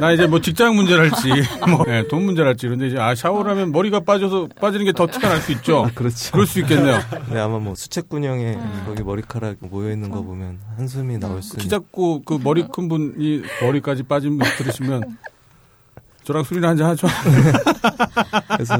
나 0.00 0.12
이제 0.12 0.26
뭐 0.26 0.40
직장 0.40 0.76
문제랄지, 0.76 1.28
뭐, 1.68 1.84
예, 1.88 2.06
돈 2.08 2.22
문제랄지. 2.24 2.68
근데 2.68 2.86
이제, 2.86 2.98
아, 2.98 3.14
샤워를 3.14 3.50
하면 3.52 3.72
머리가 3.72 4.00
빠져서 4.00 4.48
빠지는 4.60 4.84
게 4.86 4.92
더 4.92 5.06
티가 5.06 5.28
날 5.28 5.40
수 5.40 5.52
있죠. 5.52 5.88
그렇죠. 5.94 6.32
그럴 6.32 6.46
수 6.46 6.60
있겠네요. 6.60 6.98
네, 7.30 7.40
아마 7.40 7.58
뭐 7.58 7.74
수채꾼형에 7.74 8.58
거기 8.86 9.02
머리카락 9.02 9.56
모여 9.60 9.90
있는 9.92 10.10
거 10.10 10.22
보면 10.22 10.58
한숨이 10.76 11.18
나올 11.18 11.42
수키 11.42 11.64
있는. 11.64 11.70
작고 11.78 12.22
그 12.24 12.38
머리 12.42 12.66
큰 12.72 12.88
분이 12.88 13.42
머리까지 13.62 14.04
빠진 14.04 14.38
분 14.38 14.48
들으시면 14.56 15.02
저랑 16.24 16.44
술이나 16.44 16.68
한잔 16.68 16.88
하죠. 16.90 17.06
그래서 18.48 18.74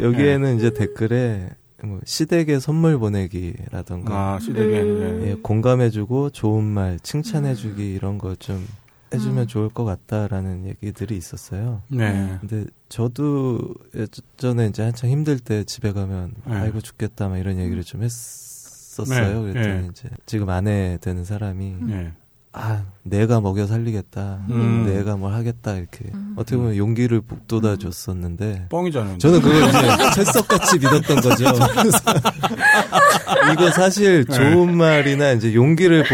여기에는 0.00 0.56
이제 0.58 0.70
댓글에 0.72 1.48
뭐 1.86 2.00
시댁에 2.04 2.58
선물 2.60 2.98
보내기라던가 2.98 4.34
아, 4.34 4.38
시댁에. 4.38 4.76
예. 4.76 5.30
예, 5.30 5.34
공감해주고 5.42 6.30
좋은 6.30 6.64
말 6.64 6.98
칭찬해주기 7.00 7.92
이런 7.94 8.18
거 8.18 8.34
좀 8.38 8.66
해주면 9.12 9.48
좋을 9.48 9.68
것 9.70 9.84
같다라는 9.84 10.66
얘기들이 10.66 11.16
있었어요. 11.16 11.82
네. 11.88 12.38
근데 12.40 12.64
저도 12.88 13.58
예전에 13.94 14.68
이제 14.68 14.84
한창 14.84 15.10
힘들 15.10 15.40
때 15.40 15.64
집에 15.64 15.92
가면 15.92 16.32
네. 16.46 16.54
아이고 16.54 16.80
죽겠다 16.80 17.28
막 17.28 17.38
이런 17.38 17.58
얘기를 17.58 17.82
좀 17.82 18.04
했었어요. 18.04 19.42
네, 19.46 19.52
그랬더니 19.52 19.82
네. 19.82 19.88
이제 19.90 20.08
지금 20.26 20.48
아내 20.48 20.96
되는 21.00 21.24
사람이 21.24 21.76
예. 21.90 22.12
아 22.52 22.84
내가 23.04 23.40
먹여 23.40 23.66
살리겠다, 23.66 24.40
음. 24.50 24.84
내가 24.86 25.16
뭘 25.16 25.34
하겠다 25.34 25.76
이렇게 25.76 26.06
어떻게 26.34 26.56
보면 26.56 26.76
용기를 26.76 27.20
북돋아 27.20 27.76
줬었는데 27.76 28.66
뻥이잖아요. 28.70 29.18
저는 29.18 29.40
그걸 29.40 29.68
이제 29.68 30.10
철석같이 30.16 30.78
믿었던 30.78 31.20
거죠. 31.20 31.44
이거 33.52 33.70
사실 33.70 34.24
네. 34.24 34.34
좋은 34.34 34.76
말이나 34.76 35.30
이제 35.32 35.54
용기를 35.54 36.04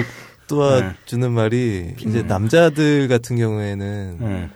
북돋아 0.47 0.93
주는 1.07 1.33
말이 1.33 1.95
이제 1.99 2.23
남자들 2.23 3.09
같은 3.09 3.37
경우에는 3.37 4.19
예. 4.21 4.51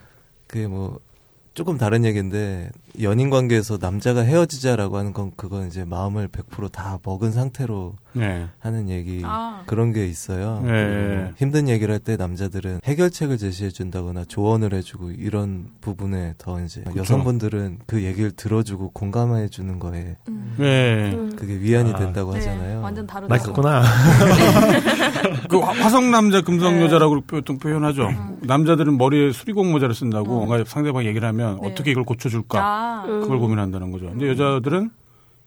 그게 0.47 0.67
뭐 0.67 1.01
조금 1.55 1.79
다른 1.79 2.05
얘기인데 2.05 2.71
연인 3.03 3.31
관계에서 3.31 3.79
남자가 3.81 4.21
헤어지자라고 4.21 4.99
하는 4.99 5.13
건 5.13 5.33
그건 5.37 5.67
이제 5.67 5.85
마음을 5.85 6.29
100%다 6.29 6.99
먹은 7.05 7.33
상태로 7.33 7.95
네. 8.13 8.47
하는 8.59 8.89
얘기 8.89 9.23
아. 9.25 9.63
그런 9.67 9.93
게 9.93 10.07
있어요. 10.07 10.63
네. 10.65 11.31
힘든 11.37 11.69
얘기를 11.69 11.93
할 11.93 12.01
때 12.01 12.17
남자들은 12.17 12.81
해결책을 12.85 13.37
제시해 13.39 13.69
준다거나 13.71 14.25
조언을 14.25 14.73
해주고 14.73 15.11
이런 15.13 15.67
부분에 15.83 16.35
더 16.39 16.61
이제 16.63 16.83
여성분들은 16.97 17.81
그 17.87 18.03
얘기를 18.05 18.31
들어주고 18.31 18.91
공감해 18.93 19.49
주는 19.49 19.79
거에 19.79 20.17
네. 20.57 21.29
그게 21.37 21.59
위안이 21.61 21.93
아. 21.93 21.97
된다고 21.99 22.33
네, 22.33 22.39
하잖아요. 22.39 22.81
완전 22.81 23.07
다르다. 23.07 23.29
나 23.29 23.37
있었구나. 23.37 23.83
그 25.49 25.59
화- 25.59 25.73
화성 25.73 26.11
남자, 26.11 26.41
금성 26.41 26.79
네. 26.79 26.85
여자라고 26.85 27.21
보통 27.23 27.59
표현하죠. 27.59 28.09
음. 28.09 28.39
남자들은 28.43 28.97
머리에 28.97 29.33
수리공 29.33 29.71
모자를 29.73 29.95
쓴다고 29.95 30.45
뭔가 30.45 30.63
상대방 30.67 31.05
얘기를 31.05 31.27
하면 31.29 31.59
네. 31.61 31.69
어떻게 31.71 31.91
이걸 31.91 32.05
고쳐줄까. 32.05 32.59
아, 32.63 33.03
그걸 33.07 33.39
고민한다는 33.39 33.91
거죠. 33.91 34.07
근데 34.07 34.29
여자들은 34.29 34.91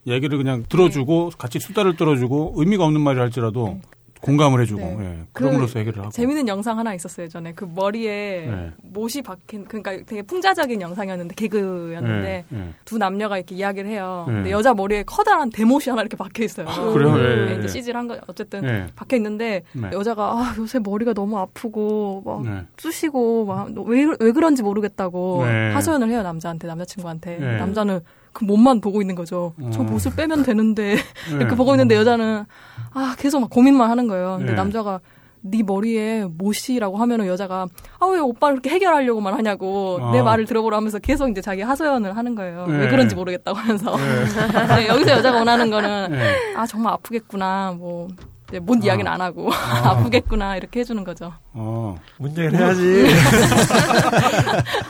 얘기를 0.08 0.38
그냥 0.38 0.64
들어주고 0.68 1.32
같이 1.38 1.60
수다를 1.60 1.96
떨어주고 1.96 2.54
의미가 2.58 2.84
없는 2.86 3.02
말을 3.02 3.22
할지라도 3.22 3.80
공감을 4.24 4.62
해주고 4.62 4.82
네. 4.82 4.98
예. 5.02 5.20
그럼으로써 5.34 5.80
해결을 5.80 6.00
하고. 6.00 6.12
재밌는 6.12 6.48
영상 6.48 6.80
하나 6.80 6.94
있었어요, 6.94 7.28
전에. 7.28 7.52
그 7.54 7.66
머리에 7.66 8.46
네. 8.48 8.72
못이 8.82 9.22
박힌, 9.22 9.66
그러니까 9.66 9.98
되게 10.06 10.22
풍자적인 10.22 10.80
영상이었는데, 10.80 11.36
개그였는데, 11.36 12.46
예, 12.50 12.58
예. 12.58 12.70
두 12.86 12.98
남녀가 12.98 13.38
이렇게 13.38 13.56
이야기를 13.56 13.90
해요. 13.90 14.24
네. 14.30 14.34
근데 14.36 14.52
여자 14.52 14.74
머리에 14.74 15.04
커다란 15.04 15.50
대못이 15.50 15.90
하나 15.90 16.04
이렇게 16.04 16.16
박혀 16.16 16.46
있어요. 16.46 16.68
그래요? 16.94 17.18
예, 17.18 17.22
네, 17.22 17.52
예, 17.52 17.54
이제 17.56 17.64
예. 17.64 17.68
CG를 17.68 18.00
한 18.00 18.08
거, 18.08 18.18
어쨌든 18.28 18.62
네. 18.62 18.88
박혀 18.96 19.18
있는데, 19.18 19.64
네. 19.74 19.90
여자가, 19.92 20.32
아, 20.32 20.56
요새 20.58 20.80
머리가 20.80 21.14
너무 21.14 21.38
아프고, 21.38 22.24
막, 22.26 22.46
네. 22.46 22.62
쑤시고, 22.78 23.46
막, 23.46 23.78
왜, 23.88 24.06
왜 24.22 24.32
그런지 24.32 24.64
모르겠다고 24.64 25.44
네. 25.46 25.74
하소연을 25.74 26.10
해요, 26.10 26.24
남자한테, 26.24 26.68
남자친구한테. 26.70 27.40
네. 27.40 27.58
남자는 27.58 28.00
그 28.34 28.44
몸만 28.44 28.82
보고 28.82 29.02
있는 29.02 29.16
거죠. 29.16 29.54
저 29.72 29.82
어. 29.82 29.84
못을 29.84 30.16
빼면 30.16 30.44
되는데, 30.44 30.96
네. 31.30 31.36
이렇게 31.36 31.56
보고 31.56 31.72
있는데 31.74 31.96
여자는, 31.96 32.46
아, 32.94 33.16
계속 33.18 33.40
막 33.40 33.50
고민만 33.50 33.90
하는 33.90 34.08
거예요. 34.08 34.36
근데 34.38 34.52
네. 34.52 34.58
남자가, 34.58 35.00
네 35.46 35.62
머리에 35.62 36.24
못이라고 36.26 36.96
하면은 36.98 37.28
여자가 37.28 37.68
아 38.00 38.06
왜 38.08 38.20
오빠를 38.20 38.56
그렇게 38.56 38.70
해결하려고만 38.70 39.34
하냐고 39.34 40.00
내 40.14 40.20
아. 40.20 40.24
말을 40.24 40.46
들어보라 40.46 40.78
하면서 40.78 41.00
계속 41.00 41.30
이제 41.30 41.42
자기 41.42 41.62
하소연을 41.62 42.16
하는 42.16 42.34
거예요. 42.36 42.66
네. 42.68 42.78
왜 42.78 42.88
그런지 42.90 43.14
모르겠다고 43.14 43.58
하면서 43.58 43.98
네, 43.98 44.88
여기서 44.88 45.12
여자가 45.12 45.40
원하는 45.40 45.70
거는 45.70 46.12
네. 46.12 46.56
아 46.56 46.66
정말 46.66 46.94
아프겠구나 46.94 47.76
뭐뭔 47.78 48.84
이야기는 48.84 49.12
안 49.12 49.20
하고 49.20 49.52
아. 49.52 49.98
프겠구나 50.04 50.56
이렇게 50.56 50.80
해주는 50.80 51.04
거죠. 51.04 51.34
어. 51.56 51.96
문제를 52.18 52.56
해야지. 52.58 53.06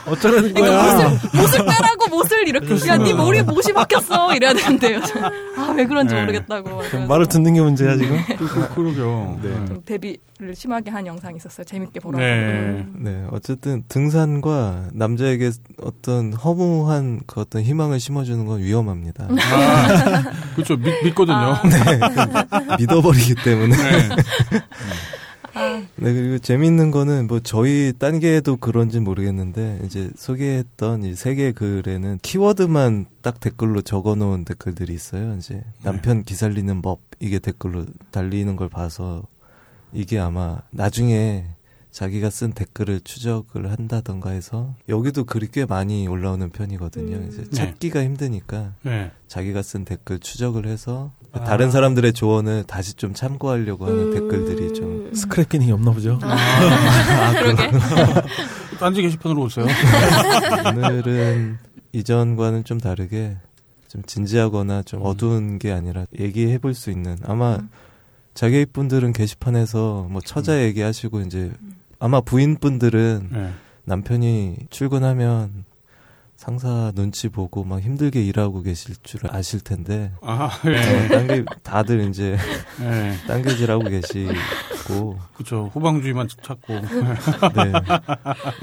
어쩌라는 0.06 0.54
거야. 0.54 1.08
못을 1.08 1.40
못을 1.40 1.58
빼라고 1.66 2.08
못을 2.10 2.48
이렇게 2.48 2.74
야 2.88 2.96
네 2.96 3.12
머리에 3.12 3.42
못이 3.42 3.72
박혔어 3.72 4.34
이래야 4.34 4.54
되는데요. 4.54 5.00
아 5.58 5.72
왜 5.76 5.84
그런지 5.86 6.14
네. 6.14 6.20
모르겠다고. 6.22 7.06
말을 7.08 7.26
듣는 7.26 7.54
게 7.54 7.60
문제야 7.60 7.96
지금. 7.96 8.18
그, 8.38 8.46
그, 8.46 8.74
그러게요. 8.74 9.40
네. 9.42 9.48
좀 9.66 9.82
데뷔를 9.84 10.54
심하게 10.54 10.90
한 10.90 11.06
영상이 11.06 11.36
있었어요. 11.36 11.64
재밌게 11.64 12.00
보라고. 12.00 12.22
네. 12.24 12.86
네, 12.94 13.24
어쨌든 13.30 13.82
등산과 13.88 14.90
남자에게 14.92 15.50
어떤 15.82 16.32
허무한 16.32 17.20
그 17.26 17.40
어떤 17.40 17.62
희망을 17.62 17.98
심어주는 18.00 18.44
건 18.46 18.60
위험합니다. 18.60 19.28
아, 19.30 20.22
그렇죠. 20.54 20.76
믿, 20.76 20.92
믿거든요. 21.04 21.36
아. 21.36 21.62
네, 21.64 22.76
믿어버리기 22.78 23.34
때문에. 23.44 23.76
네. 25.54 25.86
네, 25.96 26.12
그리고 26.12 26.38
재밌는 26.38 26.90
거는 26.90 27.26
뭐 27.26 27.40
저희 27.40 27.92
단계에도 27.98 28.56
그런지 28.56 29.00
모르겠는데 29.00 29.80
이제 29.84 30.10
소개했던 30.16 31.04
이 31.04 31.14
세개 31.14 31.52
글에는 31.52 32.18
키워드만 32.22 33.06
딱 33.22 33.40
댓글로 33.40 33.82
적어 33.82 34.14
놓은 34.14 34.44
댓글들이 34.44 34.92
있어요. 34.92 35.36
이제 35.36 35.62
남편 35.82 36.22
기살리는 36.22 36.82
법 36.82 37.00
이게 37.20 37.38
댓글로 37.38 37.86
달리는 38.10 38.56
걸 38.56 38.68
봐서 38.68 39.22
이게 39.92 40.18
아마 40.18 40.58
나중에 40.70 41.46
자기가 41.92 42.28
쓴 42.28 42.52
댓글을 42.52 43.02
추적을 43.02 43.70
한다던가 43.70 44.30
해서 44.30 44.74
여기도 44.88 45.22
글이 45.22 45.48
꽤 45.52 45.64
많이 45.64 46.08
올라오는 46.08 46.50
편이거든요. 46.50 47.16
음. 47.16 47.28
이제 47.28 47.48
찾기가 47.50 48.02
힘드니까 48.02 48.74
네. 48.82 49.12
자기가 49.28 49.62
쓴 49.62 49.84
댓글 49.84 50.18
추적을 50.18 50.66
해서 50.66 51.12
아. 51.34 51.44
다른 51.44 51.70
사람들의 51.70 52.12
조언을 52.12 52.64
다시 52.64 52.94
좀 52.94 53.14
참고하려고 53.14 53.86
하는 53.86 53.98
음. 53.98 54.14
댓글들이 54.14 54.74
좀 54.74 55.10
스크랩 55.12 55.48
기능이 55.48 55.72
없나 55.72 55.90
보죠. 55.92 56.18
그러게. 56.18 57.70
딴지 58.78 59.02
게시판으로 59.02 59.42
오세요. 59.42 59.66
오늘은 60.66 61.58
이전과는 61.92 62.64
좀 62.64 62.78
다르게 62.80 63.36
좀 63.88 64.02
진지하거나 64.04 64.82
좀 64.82 65.00
어두운 65.04 65.58
게 65.58 65.70
아니라 65.72 66.06
얘기해 66.18 66.58
볼 66.58 66.74
수 66.74 66.90
있는 66.90 67.16
아마 67.24 67.58
자기 68.34 68.66
분들은 68.66 69.12
게시판에서 69.12 70.08
뭐 70.10 70.20
처자 70.20 70.62
얘기하시고 70.64 71.20
이제 71.20 71.52
아마 72.00 72.20
부인분들은 72.20 73.28
네. 73.30 73.50
남편이 73.84 74.56
출근하면 74.70 75.64
상사 76.36 76.92
눈치 76.94 77.28
보고 77.28 77.64
막 77.64 77.80
힘들게 77.80 78.22
일하고 78.22 78.62
계실 78.62 78.96
줄 79.02 79.20
아실 79.30 79.60
텐데 79.60 80.12
아, 80.20 80.46
어, 80.46 80.50
예. 80.68 81.08
딴게 81.08 81.44
다들 81.62 82.08
이제 82.08 82.36
예. 82.82 83.26
딴개질하고 83.26 83.84
계시고 83.84 85.18
그쵸. 85.34 85.70
후방주의만 85.72 86.28
찾고. 86.42 86.74
네. 86.74 86.80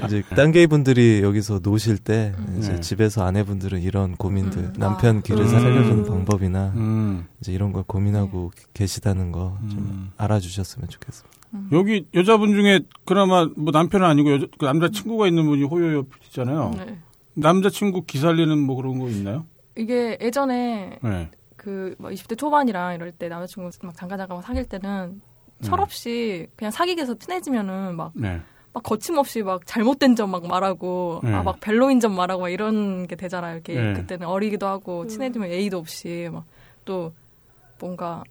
이제 0.06 0.22
딴게이 0.36 0.66
분들이 0.66 1.20
여기서 1.22 1.60
노실 1.60 1.98
때 1.98 2.34
이제 2.58 2.74
네. 2.74 2.80
집에서 2.80 3.24
아내분들은 3.24 3.80
이런 3.80 4.16
고민들 4.16 4.58
음. 4.60 4.72
남편 4.78 5.18
아. 5.18 5.20
길을 5.22 5.42
음. 5.42 5.48
살려주는 5.48 6.04
방법이나 6.04 6.72
음. 6.76 7.26
이제 7.40 7.52
이런 7.52 7.72
걸 7.72 7.82
고민하고 7.84 8.52
계시다는 8.74 9.32
거좀 9.32 9.78
음. 9.78 10.10
알아주셨으면 10.18 10.88
좋겠습니다. 10.88 11.42
여기 11.72 12.06
여자분 12.14 12.52
중에 12.52 12.80
그나마 13.04 13.46
뭐 13.56 13.72
남편은 13.72 14.06
아니고 14.06 14.32
여자, 14.32 14.46
그 14.58 14.64
남자 14.64 14.88
친구가 14.88 15.26
있는 15.26 15.44
분이 15.46 15.64
호요요 15.64 16.04
PD잖아요. 16.04 16.74
네. 17.34 17.40
남자친구 17.42 18.04
기살리는 18.04 18.58
뭐 18.58 18.76
그런 18.76 18.98
거 18.98 19.08
있나요? 19.08 19.46
이게 19.76 20.18
예전에 20.20 20.98
네. 21.02 21.30
그뭐 21.56 22.10
20대 22.10 22.36
초반이랑 22.36 22.94
이럴 22.94 23.12
때 23.12 23.28
남자친구 23.28 23.70
막 23.82 23.96
잠깐 23.96 24.18
잠깐 24.18 24.36
막 24.38 24.42
사귈 24.44 24.64
때는 24.68 24.90
음. 24.90 25.22
철없이 25.62 26.46
그냥 26.56 26.70
사귀게 26.70 27.02
해서 27.02 27.14
친해지면은 27.14 27.94
막, 27.96 28.10
네. 28.14 28.40
막 28.74 28.82
거침없이 28.82 29.42
막 29.42 29.64
잘못된 29.66 30.16
점 30.16 30.30
막 30.30 30.46
말하고 30.46 31.20
네. 31.22 31.32
아 31.32 31.42
막 31.42 31.60
별로인 31.60 32.00
점 32.00 32.14
말하고 32.14 32.42
막 32.42 32.48
이런 32.48 33.06
게 33.06 33.16
되잖아요. 33.16 33.54
이렇게 33.54 33.74
네. 33.80 33.92
그때는 33.94 34.26
어리기도 34.26 34.66
하고 34.66 35.06
친해지면 35.06 35.50
예의도 35.50 35.78
없이 35.78 36.28
막 36.32 36.44
또 36.84 37.12
뭔가 37.78 38.24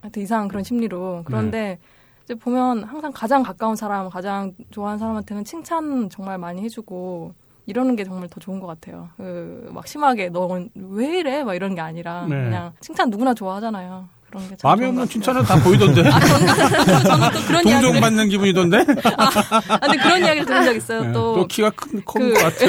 하여튼 0.00 0.22
이상한 0.22 0.48
그런 0.48 0.64
심리로 0.64 1.22
그런데 1.26 1.78
이제 2.24 2.34
보면 2.34 2.82
항상 2.84 3.12
가장 3.12 3.42
가까운 3.42 3.76
사람, 3.76 4.08
가장 4.08 4.54
좋아하는 4.70 4.98
사람한테는 4.98 5.44
칭찬 5.44 6.08
정말 6.08 6.38
많이 6.38 6.62
해주고 6.62 7.34
이러는 7.66 7.96
게 7.96 8.04
정말 8.04 8.28
더 8.28 8.40
좋은 8.40 8.60
것 8.60 8.66
같아요. 8.66 9.08
그 9.16 9.68
막 9.72 9.86
심하게 9.86 10.28
넌왜 10.28 11.18
이래? 11.18 11.42
막 11.44 11.54
이런 11.54 11.74
게 11.74 11.80
아니라 11.80 12.22
네. 12.28 12.36
그냥 12.36 12.72
칭찬 12.80 13.10
누구나 13.10 13.32
좋아하잖아요. 13.34 14.08
그런 14.28 14.48
게것 14.48 14.64
없는. 14.64 15.06
칭찬은 15.08 15.42
다 15.44 15.62
보이던데. 15.62 16.02
저는 16.02 17.30
또 17.32 17.40
그런 17.46 17.64
이야기를 17.66 17.82
동정 17.82 18.00
받는 18.00 18.28
기분이던데. 18.28 18.78
아, 19.16 19.78
근데 19.78 19.96
그런 20.02 20.20
이야기를 20.20 20.44
들은 20.46 20.64
적 20.64 20.74
있어요. 20.76 21.02
네. 21.04 21.12
또 21.12 21.34
또 21.34 21.46
키가 21.46 21.70
큰, 21.70 22.02
큰것 22.04 22.18
그- 22.18 22.32
같은. 22.34 22.68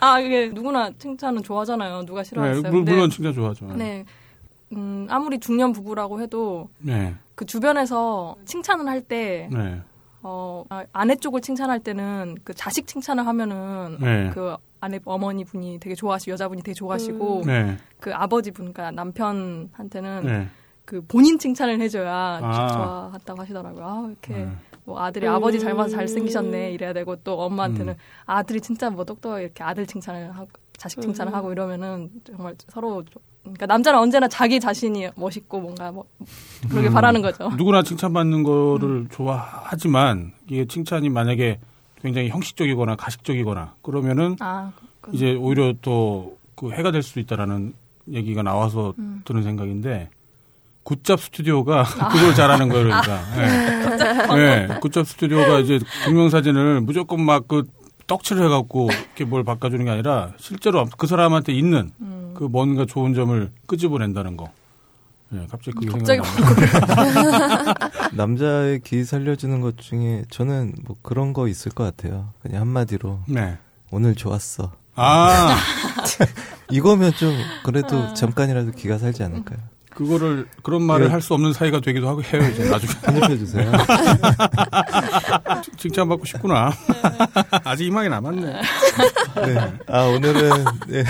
아, 0.00 0.18
이게 0.20 0.48
누구나 0.52 0.90
칭찬은 0.98 1.42
좋아하잖아요. 1.42 2.04
누가 2.06 2.22
네, 2.22 2.28
싫어하겠어요. 2.28 2.72
물- 2.72 2.84
근데 2.84 3.08
칭찬 3.08 3.34
좋아하죠. 3.34 3.66
네. 3.74 4.04
음, 4.72 5.06
아무리 5.10 5.38
중년 5.38 5.72
부부라고 5.72 6.20
해도 6.20 6.70
네. 6.78 7.14
그 7.34 7.44
주변에서 7.44 8.36
칭찬을 8.46 8.86
할 8.88 9.00
때, 9.02 9.48
네. 9.52 9.80
어, 10.22 10.64
아, 10.68 10.84
아내 10.92 11.16
쪽을 11.16 11.40
칭찬할 11.40 11.80
때는 11.80 12.36
그 12.44 12.54
자식 12.54 12.86
칭찬을 12.86 13.26
하면은 13.26 13.98
네. 14.00 14.30
그 14.32 14.54
아내 14.80 14.98
어머니 15.04 15.44
분이 15.44 15.78
되게 15.80 15.94
좋아하시고 15.94 16.32
여자분이 16.32 16.62
되게 16.62 16.74
좋아하시고 16.74 17.42
네. 17.46 17.76
그 18.00 18.12
아버지 18.14 18.50
분, 18.50 18.72
그러니까 18.72 18.90
남편한테는 18.92 20.22
네. 20.24 20.48
그 20.84 21.00
본인 21.06 21.38
칭찬을 21.38 21.80
해줘야 21.80 22.40
아. 22.42 22.68
좋아한다고 22.68 23.40
하시더라고요. 23.42 23.84
아, 23.84 24.06
이렇게 24.08 24.34
네. 24.44 24.48
뭐 24.84 25.00
아들이 25.00 25.26
음. 25.26 25.32
아버지 25.32 25.58
닮아서 25.60 25.90
잘생기셨네 25.96 26.72
이래야 26.72 26.92
되고 26.92 27.14
또 27.16 27.40
엄마한테는 27.40 27.92
음. 27.92 27.98
아들이 28.26 28.60
진짜 28.60 28.90
뭐 28.90 29.04
똑똑하게 29.04 29.44
이렇게 29.44 29.62
아들 29.62 29.86
칭찬을 29.86 30.32
하고 30.36 30.48
자식 30.76 31.00
칭찬을 31.00 31.32
음. 31.32 31.34
하고 31.36 31.52
이러면은 31.52 32.10
정말 32.26 32.56
서로 32.68 33.04
좀- 33.04 33.22
그러니까 33.42 33.66
남자는 33.66 33.98
언제나 33.98 34.28
자기 34.28 34.60
자신이 34.60 35.08
멋있고 35.16 35.60
뭔가 35.60 35.90
뭐 35.90 36.04
그러게 36.68 36.88
음. 36.88 36.92
바라는 36.94 37.22
거죠. 37.22 37.50
누구나 37.56 37.82
칭찬받는 37.82 38.38
음. 38.38 38.42
거를 38.44 39.06
좋아하지만 39.10 40.32
이게 40.48 40.64
칭찬이 40.66 41.08
만약에 41.08 41.58
굉장히 42.02 42.28
형식적이거나 42.28 42.96
가식적이거나 42.96 43.74
그러면은 43.82 44.36
아, 44.40 44.72
그- 45.00 45.10
이제 45.14 45.34
오히려 45.34 45.74
또 45.82 46.36
그 46.54 46.70
해가 46.70 46.92
될 46.92 47.02
수도 47.02 47.18
있다라는 47.18 47.72
얘기가 48.12 48.42
나와서 48.44 48.94
음. 49.00 49.22
드는 49.24 49.42
생각인데 49.42 50.10
굿잡 50.84 51.18
스튜디오가 51.20 51.82
그걸 52.12 52.34
잘하는 52.36 52.68
거예요, 52.68 52.84
그러니까. 52.84 53.14
아. 54.30 54.38
예. 54.38 54.66
네. 54.68 54.78
굿잡 54.80 55.04
스튜디오가 55.08 55.58
이제 55.58 55.80
증명사진을 56.04 56.82
무조건 56.82 57.20
막 57.24 57.48
그 57.48 57.64
떡칠을 58.06 58.44
해갖고 58.44 58.88
이렇게 58.90 59.24
뭘 59.24 59.44
바꿔주는 59.44 59.84
게 59.84 59.90
아니라 59.90 60.32
실제로 60.38 60.86
그 60.96 61.06
사람한테 61.06 61.52
있는 61.52 61.90
음. 62.00 62.34
그 62.36 62.44
뭔가 62.44 62.84
좋은 62.86 63.14
점을 63.14 63.50
끄집어낸다는 63.66 64.36
거. 64.36 64.50
예, 65.34 65.46
갑자기 65.50 65.86
그게 65.86 65.88
갑자기. 65.88 66.20
남자의 68.16 68.80
기 68.80 69.04
살려주는 69.04 69.60
것 69.62 69.78
중에 69.78 70.24
저는 70.30 70.74
뭐 70.84 70.96
그런 71.02 71.32
거 71.32 71.48
있을 71.48 71.72
것 71.72 71.84
같아요. 71.84 72.32
그냥 72.42 72.60
한마디로 72.62 73.20
네. 73.28 73.56
오늘 73.90 74.14
좋았어. 74.14 74.72
아, 74.94 75.56
이거면 76.70 77.12
좀 77.14 77.34
그래도 77.64 78.12
잠깐이라도 78.12 78.72
기가 78.72 78.98
살지 78.98 79.22
않을까요? 79.22 79.58
그거를 79.88 80.48
그런 80.62 80.82
말을 80.82 81.06
예. 81.06 81.10
할수 81.10 81.34
없는 81.34 81.52
사이가 81.52 81.80
되기도 81.80 82.08
하고 82.08 82.22
해요, 82.22 82.42
이제 82.50 82.68
나중에. 82.68 82.92
편집해 83.02 83.38
주세요. 83.38 83.70
칭찬 85.82 86.08
받고 86.08 86.24
싶구나. 86.26 86.72
아직 87.64 87.86
희망이 87.86 88.08
남았네. 88.08 88.40
네. 88.46 89.72
아 89.88 90.02
오늘은 90.04 90.64
네. 90.86 91.04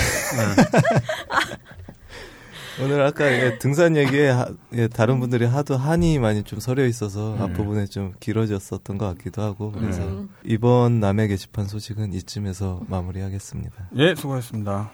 오늘 2.80 3.02
아까 3.02 3.30
예, 3.30 3.58
등산 3.58 3.96
얘기에 3.98 4.30
하- 4.30 4.48
예, 4.72 4.88
다른 4.88 5.20
분들이 5.20 5.44
하도 5.44 5.76
한이 5.76 6.18
많이 6.18 6.42
좀 6.42 6.58
서려 6.58 6.86
있어서 6.86 7.34
네. 7.36 7.44
앞부분에 7.44 7.84
좀 7.84 8.14
길어졌었던 8.18 8.96
것 8.96 9.06
같기도 9.08 9.42
하고 9.42 9.72
그래서 9.72 10.00
음. 10.02 10.30
이번 10.42 10.98
남의 11.00 11.28
게시판 11.28 11.68
소식은 11.68 12.14
이쯤에서 12.14 12.80
마무리하겠습니다. 12.88 13.90
예, 13.98 14.14
수고하셨습니다. 14.14 14.90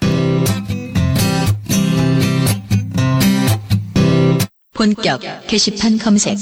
본격 4.75 5.21
게시판 5.47 5.99
검색. 5.99 6.37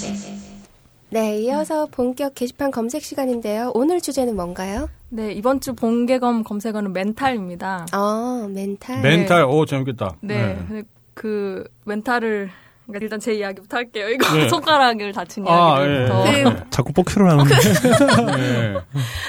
네, 1.08 1.38
이어서 1.38 1.86
본격 1.86 2.34
게시판 2.34 2.70
검색 2.70 3.02
시간인데요. 3.02 3.70
오늘 3.74 4.00
주제는 4.00 4.34
뭔가요? 4.34 4.88
네 5.08 5.32
이번 5.32 5.60
주 5.60 5.74
본개검 5.74 6.42
검색어는 6.42 6.92
멘탈입니다. 6.92 7.86
어, 7.94 8.48
멘탈. 8.48 9.00
멘탈, 9.02 9.44
오, 9.44 9.64
재밌겠다. 9.64 10.16
네, 10.20 10.56
근데 10.68 10.82
그 11.14 11.64
멘탈을 11.84 12.50
그러니까 12.86 13.04
일단 13.04 13.20
제 13.20 13.34
이야기부터 13.34 13.76
할게요. 13.76 14.08
이거 14.08 14.34
네. 14.34 14.48
손가락을 14.50 15.12
다친 15.12 15.46
아, 15.46 15.80
이야기부터. 15.80 16.28
예. 16.28 16.42
네. 16.44 16.56
자꾸 16.70 16.92
뻑큐를 16.92 17.30
하는데. 17.30 17.54
네. 18.36 18.74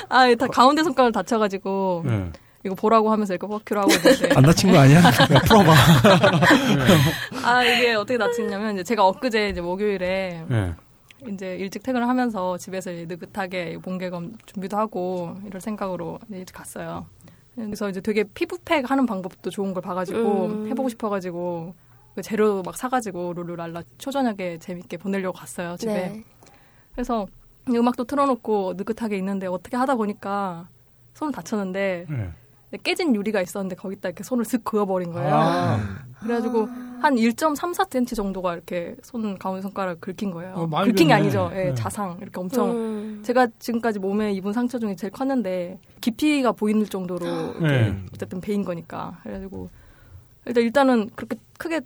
아, 0.10 0.36
다 0.36 0.48
가운데 0.48 0.84
손가락을 0.84 1.12
다쳐가지고 1.12 2.04
네. 2.06 2.32
이거 2.66 2.76
보라고 2.76 3.12
하면서 3.12 3.34
이렇게 3.34 3.48
퍼큐를 3.48 3.82
하고 3.84 3.92
있는데 3.94 4.36
안 4.36 4.44
다친 4.44 4.72
거 4.72 4.80
아니야? 4.80 4.98
야, 5.00 5.40
풀어봐. 5.46 5.74
아 7.44 7.64
이게 7.64 7.94
어떻게 7.94 8.18
다쳤냐면 8.18 8.74
이제 8.74 8.84
제가 8.84 9.06
엊그제 9.06 9.50
이제 9.50 9.62
목요일에 9.62 10.44
네. 10.48 10.74
이제 11.26 11.56
일찍 11.58 11.84
퇴근을 11.84 12.08
하면서 12.08 12.58
집에서 12.58 12.92
느긋하게 12.92 13.80
본개검 13.80 14.38
준비도 14.46 14.78
하고 14.78 15.36
이럴 15.46 15.62
생각으로 15.62 16.20
이제 16.28 16.40
일찍 16.40 16.54
갔어요. 16.54 17.06
그래서 17.56 17.90
이제 17.90 18.02
되게 18.02 18.24
피부팩 18.24 18.90
하는 18.90 19.06
방법도 19.08 19.50
좋은 19.50 19.74
걸 19.74 19.82
봐가지고 19.82 20.46
음. 20.46 20.68
해보고 20.70 20.90
싶어가지고 20.90 21.74
그 22.14 22.22
재료 22.22 22.62
막 22.62 22.78
사가지고 22.78 23.34
룰루랄라 23.34 23.82
초저녁에 23.98 24.60
재밌게 24.60 24.98
보내려고 24.98 25.38
갔어요 25.38 25.76
집에. 25.78 25.94
네. 25.94 26.24
그래서 26.94 27.28
음악도 27.68 28.04
틀어놓고 28.04 28.76
느긋하게 28.78 29.18
있는데 29.18 29.48
어떻게 29.48 29.76
하다 29.76 29.96
보니까 29.96 30.68
손을 31.16 31.34
다쳤는데 31.34 32.06
네. 32.08 32.30
깨진 32.84 33.16
유리가 33.16 33.42
있었는데 33.42 33.76
거기다 33.76 34.10
이렇게 34.10 34.24
손을 34.24 34.44
슥 34.44 34.64
그어버린 34.64 35.14
거예요. 35.14 35.34
아. 35.34 35.80
그래가지고 36.20 36.68
한 37.00 37.16
1.34cm 37.16 38.16
정도가 38.16 38.56
이렇게 38.56 38.96
손 39.04 39.38
가운데 39.38 39.62
손가락 39.62 40.02
긁힌 40.02 40.32
거예요. 40.32 40.54
어, 40.56 40.68
긁힌 40.68 41.08
게. 41.08 41.14
아니죠. 41.14 41.50
예, 41.54 41.66
네. 41.66 41.74
자상 41.76 42.18
이렇게 42.22 42.40
엄청 42.40 42.72
음. 42.72 43.22
제가 43.24 43.48
지금까지 43.60 44.00
몸에 44.00 44.34
입은 44.34 44.52
상처 44.52 44.80
중에 44.80 44.96
제일 44.96 45.12
컸는데 45.14 45.80
깊이가 46.02 46.52
보이는 46.52 46.84
정도로 46.86 47.26
이렇게 47.26 47.68
네. 47.68 48.06
어쨌든 48.14 48.42
베인 48.42 48.66
거니까 48.66 49.20
그래가지고 49.24 49.70
일단 50.46 50.64
일단은 50.64 51.10
그렇게 51.16 51.38
크게 51.58 51.82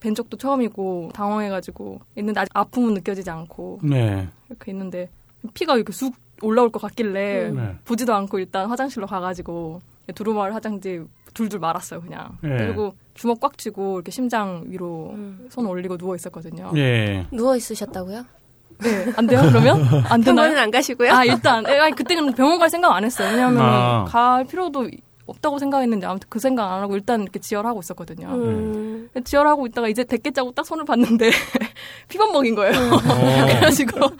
벤 0.00 0.14
적도 0.14 0.36
처음이고 0.36 1.10
당황해가지고 1.14 2.00
있는데 2.16 2.40
아직 2.40 2.50
아픔은 2.54 2.94
느껴지지 2.94 3.30
않고 3.30 3.80
네. 3.82 4.28
이렇게 4.48 4.72
있는데 4.72 5.08
피가 5.52 5.76
이렇게 5.76 5.92
쑥 5.92 6.14
올라올 6.42 6.70
것 6.70 6.80
같길래 6.82 7.50
네. 7.50 7.76
보지도 7.84 8.14
않고 8.14 8.38
일단 8.38 8.68
화장실로 8.68 9.06
가가지고 9.06 9.80
두루마을 10.12 10.54
화장지 10.54 11.02
둘둘 11.32 11.60
말았어요 11.60 12.00
그냥 12.00 12.38
네. 12.40 12.56
그리고 12.56 12.94
주먹 13.14 13.40
꽉 13.40 13.58
쥐고 13.58 13.96
이렇게 13.96 14.10
심장 14.10 14.64
위로 14.66 15.10
음. 15.14 15.46
손 15.50 15.66
올리고 15.66 15.96
누워 15.96 16.14
있었거든요. 16.16 16.72
예. 16.76 17.26
누워 17.30 17.56
있으셨다고요? 17.56 18.24
네, 18.80 19.12
안 19.16 19.26
돼요 19.26 19.40
그러면 19.48 19.82
안 20.08 20.20
병원은 20.20 20.50
되나요? 20.50 20.64
안 20.64 20.70
가시고요? 20.70 21.12
아 21.12 21.24
일단 21.24 21.64
예, 21.68 21.78
아니, 21.78 21.94
그때는 21.94 22.32
병원 22.34 22.58
갈 22.58 22.68
생각 22.70 22.92
안 22.92 23.04
했어요. 23.04 23.30
왜냐하면 23.30 23.62
아. 23.62 24.04
갈 24.08 24.44
필요도 24.44 24.88
없다고 25.26 25.58
생각했는데 25.58 26.06
아무튼 26.06 26.26
그 26.28 26.38
생각 26.38 26.70
안 26.72 26.82
하고 26.82 26.96
일단 26.96 27.22
이렇게 27.22 27.38
지혈하고 27.38 27.80
있었거든요. 27.80 28.28
음. 28.28 28.93
지혈하고 29.22 29.66
있다가 29.66 29.88
이제 29.88 30.04
대깨 30.04 30.32
짜고 30.32 30.52
딱 30.52 30.66
손을 30.66 30.84
봤는데 30.84 31.30
피만 32.08 32.32
먹인 32.32 32.54
거예요. 32.54 32.72
그래가지고 33.48 34.10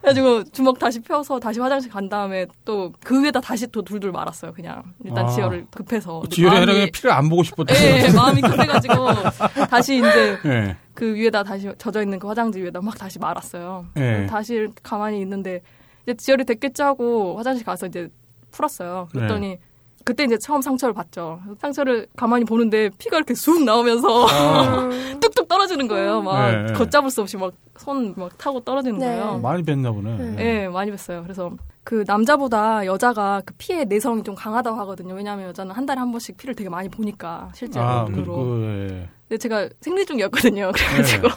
그래가지고 0.00 0.44
주먹 0.44 0.78
다시 0.78 1.00
펴서 1.00 1.38
다시 1.40 1.60
화장실 1.60 1.90
간 1.90 2.08
다음에 2.08 2.46
또 2.64 2.92
그 3.04 3.22
위에다 3.22 3.40
다시 3.40 3.66
또 3.68 3.82
둘둘 3.82 4.12
말았어요. 4.12 4.52
그냥 4.52 4.82
일단 5.04 5.26
아. 5.26 5.28
지혈을 5.28 5.66
급해서 5.70 6.22
지혈이 6.30 6.56
아니라 6.56 6.86
피를 6.92 7.10
안 7.10 7.28
보고 7.28 7.42
싶었다. 7.42 7.74
예, 7.74 8.04
예, 8.04 8.12
마음이 8.12 8.40
급해가지고 8.40 8.94
다시 9.68 9.98
이제 9.98 10.38
예. 10.46 10.76
그 10.94 11.14
위에다 11.14 11.42
다시 11.42 11.70
젖어 11.78 12.00
있는 12.02 12.18
그 12.18 12.26
화장지 12.28 12.60
위에다 12.62 12.80
막 12.80 12.96
다시 12.96 13.18
말았어요. 13.18 13.86
예. 13.98 14.26
다시 14.30 14.68
가만히 14.82 15.20
있는데 15.20 15.60
이제 16.04 16.14
지혈이 16.14 16.44
됐겠지 16.44 16.82
하고 16.82 17.36
화장실 17.36 17.64
가서 17.66 17.86
이제 17.86 18.08
풀었어요. 18.50 19.08
그랬더니 19.12 19.48
네. 19.48 19.58
그때 20.04 20.24
이제 20.24 20.36
처음 20.38 20.60
상처를 20.60 20.94
봤죠. 20.94 21.40
상처를 21.58 22.06
가만히 22.16 22.44
보는데 22.44 22.90
피가 22.98 23.16
이렇게 23.16 23.34
쑥 23.34 23.62
나오면서 23.64 24.26
아. 24.26 24.88
뚝뚝 25.20 25.48
떨어지는 25.48 25.88
거예요. 25.88 26.22
막 26.22 26.50
네. 26.50 26.72
걷잡을 26.72 27.10
수 27.10 27.22
없이 27.22 27.36
막 27.36 27.52
손막 27.78 28.36
타고 28.38 28.60
떨어지는 28.60 28.98
네. 28.98 29.06
거예요. 29.06 29.38
많이 29.38 29.62
뵀나 29.62 29.92
보네. 29.92 30.36
예, 30.38 30.68
많이 30.68 30.90
뵀어요. 30.92 31.22
그래서 31.22 31.50
그 31.84 32.04
남자보다 32.06 32.86
여자가 32.86 33.42
그 33.44 33.54
피해 33.58 33.84
내성이 33.84 34.22
좀 34.22 34.34
강하다고 34.34 34.76
하거든요. 34.80 35.14
왜냐하면 35.14 35.48
여자는 35.48 35.74
한 35.74 35.84
달에 35.84 35.98
한 35.98 36.10
번씩 36.10 36.36
피를 36.36 36.54
되게 36.54 36.68
많이 36.68 36.88
보니까 36.88 37.50
실제로 37.54 37.84
아, 37.84 38.04
눈으로. 38.04 38.36
그, 38.36 38.88
예. 38.90 39.08
근데 39.28 39.38
제가 39.38 39.68
생리 39.80 40.04
중이었거든요. 40.06 40.70
그래가지고 40.74 41.28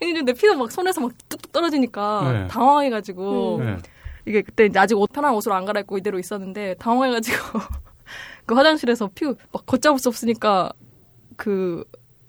생리 0.00 0.14
중인데 0.14 0.32
피가 0.34 0.56
막 0.56 0.70
손에서 0.70 1.00
막 1.00 1.12
뚝뚝 1.28 1.52
떨어지니까 1.52 2.32
네. 2.32 2.48
당황해가지고 2.48 3.60
예. 3.62 3.76
이게 4.26 4.42
그때 4.42 4.66
이제 4.66 4.78
아직 4.78 4.94
옷 4.98 5.10
편한 5.10 5.32
옷으로 5.34 5.54
안 5.54 5.64
갈아입고 5.64 5.96
이대로 5.96 6.18
있었는데 6.18 6.74
당황해가지고 6.78 7.60
그 8.48 8.54
화장실에서 8.54 9.10
피막 9.14 9.36
걷잡을 9.66 9.98
수 9.98 10.08
없으니까 10.08 10.70
그 11.36 11.84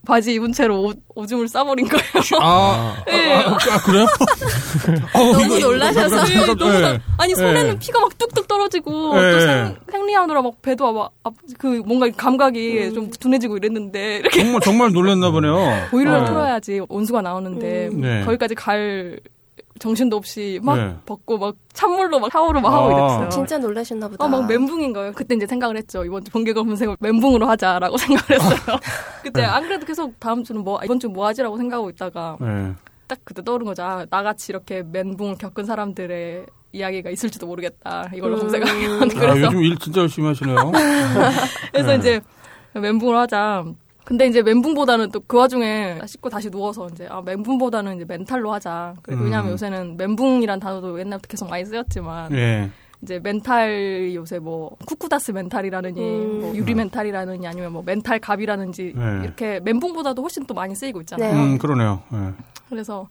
바지 0.05 0.33
입은 0.33 0.51
채로 0.53 0.81
옷, 0.83 0.97
오줌을 1.15 1.47
싸버린 1.47 1.87
거예요. 1.87 2.03
아, 2.41 2.95
예. 3.09 3.33
아, 3.33 3.49
아, 3.53 3.77
그래요? 3.85 4.05
어, 5.13 5.19
너무 5.33 5.55
이거- 5.57 5.67
놀라셔서. 5.67 6.15
깜짝- 6.17 6.57
너무 6.57 6.73
예. 6.75 6.79
나- 6.81 6.99
아니 7.17 7.35
손에는 7.35 7.73
예. 7.73 7.79
피가 7.79 7.99
막 7.99 8.17
뚝뚝 8.17 8.47
떨어지고 8.47 9.13
예. 9.17 9.31
또 9.31 9.39
생, 9.39 9.75
생리하느라 9.91 10.41
막 10.41 10.61
배도 10.61 10.91
막 10.93 11.11
아, 11.23 11.29
그 11.57 11.81
뭔가 11.85 12.09
감각이 12.15 12.93
좀 12.93 13.09
둔해지고 13.11 13.57
이랬는데 13.57 14.17
이렇게 14.17 14.41
정말, 14.43 14.61
정말 14.61 14.91
놀랐나 14.91 15.31
보네요. 15.31 15.55
보일러를 15.91 16.21
예. 16.21 16.25
틀어야지 16.25 16.81
온수가 16.89 17.21
나오는데 17.21 17.89
네. 17.93 18.23
거기까지 18.25 18.55
갈 18.55 19.19
정신도 19.79 20.17
없이 20.17 20.59
막 20.61 20.75
네. 20.77 20.95
벗고 21.05 21.37
막 21.37 21.55
찬물로 21.73 22.19
막 22.19 22.31
샤워를 22.31 22.61
막 22.61 22.71
하고 22.73 22.87
아. 22.87 22.91
이랬어요. 22.91 23.29
진짜 23.29 23.57
놀라셨나 23.57 24.07
보다. 24.09 24.23
아, 24.23 24.27
막 24.27 24.45
멘붕인 24.47 24.93
거예요. 24.93 25.11
그때 25.13 25.35
이제 25.35 25.47
생각을 25.47 25.77
했죠. 25.77 26.03
이번 26.05 26.23
주 26.23 26.31
번개 26.31 26.53
검색을 26.53 26.97
멘붕으로 26.99 27.47
하자라고 27.47 27.95
생각을 27.97 28.41
했어요. 28.41 28.77
그때 29.23 29.43
안 29.43 29.63
그래도 29.63 29.85
계속 29.85 30.19
다음 30.19 30.43
주는 30.43 30.63
뭐, 30.63 30.79
이번 30.83 30.99
주 30.99 31.07
뭐 31.09 31.25
하지라고 31.27 31.57
생각하고 31.57 31.89
있다가 31.89 32.37
예. 32.41 32.73
딱 33.07 33.17
그때 33.23 33.41
떠오른 33.43 33.65
거죠. 33.65 33.81
아, 33.83 34.05
나같이 34.09 34.51
이렇게 34.51 34.83
멘붕을 34.83 35.37
겪은 35.37 35.65
사람들의 35.65 36.45
이야기가 36.71 37.09
있을지도 37.09 37.47
모르겠다. 37.47 38.11
이걸로 38.13 38.35
음. 38.35 38.41
검색하면. 38.41 39.01
아, 39.03 39.07
그래서, 39.07 39.39
요즘 39.47 39.63
일 39.63 39.77
진짜 39.79 40.01
열심히 40.01 40.27
하시네요. 40.27 40.71
그래서 41.73 41.87
네. 41.89 41.95
이제 41.95 42.21
멘붕을 42.73 43.17
하자. 43.17 43.63
근데 44.05 44.25
이제 44.27 44.41
멘붕보다는 44.41 45.11
또 45.11 45.19
그 45.27 45.37
와중에 45.37 45.99
씻고 46.05 46.29
다시 46.29 46.49
누워서 46.49 46.87
이제 46.91 47.07
아 47.09 47.21
멘붕보다는 47.21 47.97
이제 47.97 48.05
멘탈로 48.07 48.51
하자. 48.53 48.95
음. 49.09 49.23
왜냐하면 49.25 49.51
요새는 49.51 49.97
멘붕이란 49.97 50.59
단어도 50.59 50.99
옛날부터 50.99 51.27
계속 51.27 51.49
많이 51.49 51.65
쓰였지만 51.65 52.31
예. 52.33 52.69
이제 53.01 53.19
멘탈 53.21 54.11
요새 54.15 54.39
뭐 54.39 54.75
쿠쿠다스 54.85 55.31
멘탈이라느니 55.31 56.01
음. 56.01 56.39
뭐 56.41 56.55
유리 56.55 56.73
멘탈이라느니 56.73 57.47
아니면 57.47 57.71
뭐 57.71 57.83
멘탈 57.85 58.19
갑이라는지 58.19 58.93
네. 58.95 59.19
이렇게 59.23 59.59
멘붕보다도 59.59 60.21
훨씬 60.21 60.45
또 60.45 60.53
많이 60.53 60.75
쓰이고 60.75 60.99
있잖아요. 61.01 61.33
네. 61.33 61.39
음, 61.39 61.57
그러네요. 61.59 62.01
예. 62.13 62.33
그래서 62.69 63.07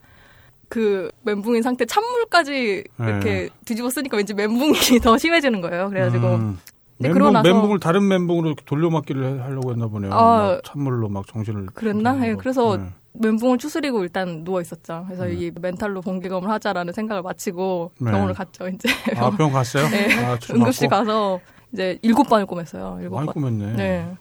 그 0.68 1.10
멘붕인 1.22 1.62
상태 1.62 1.84
찬물까지 1.86 2.84
네. 2.96 3.06
이렇게 3.08 3.48
뒤집어 3.64 3.88
쓰니까 3.88 4.16
왠지 4.16 4.34
멘붕이 4.34 4.72
더 5.02 5.16
심해지는 5.16 5.60
거예요. 5.60 5.88
그래가지고 5.88 6.26
음. 6.26 6.58
근데 6.98 7.08
멘붕, 7.14 7.32
나서- 7.32 7.48
멘붕을 7.48 7.80
다른 7.80 8.08
멘붕으로 8.08 8.54
돌려막기를 8.64 9.42
하려고 9.44 9.70
했나 9.70 9.86
보네요. 9.86 10.12
아. 10.12 10.16
막 10.54 10.64
찬물로 10.64 11.08
막 11.08 11.26
정신을. 11.26 11.66
그랬나? 11.74 12.14
좀 12.14 12.24
예. 12.24 12.34
그래서 12.34 12.76
예. 12.78 12.84
멘붕을 13.14 13.58
추스리고 13.58 14.02
일단 14.02 14.44
누워 14.44 14.60
있었죠. 14.60 15.04
그래서 15.06 15.24
네. 15.24 15.34
이 15.34 15.50
멘탈로 15.60 16.00
번개검을 16.02 16.48
하자라는 16.50 16.92
생각을 16.92 17.22
마치고 17.22 17.92
네. 18.00 18.10
병원을 18.10 18.34
갔죠. 18.34 18.68
이제 18.68 18.88
아, 19.16 19.30
병원 19.30 19.52
갔어요? 19.52 19.84
네. 19.90 20.24
아, 20.24 20.36
응급실? 20.52 20.88
가서 20.88 21.40
이제 21.72 21.98
일곱 22.02 22.28
번을 22.28 22.46
꼬맸어요. 22.46 23.00
일곱 23.02 23.14
많이 23.16 23.26
번. 23.26 23.34
꾸몄네. 23.34 23.72
네. 23.76 24.14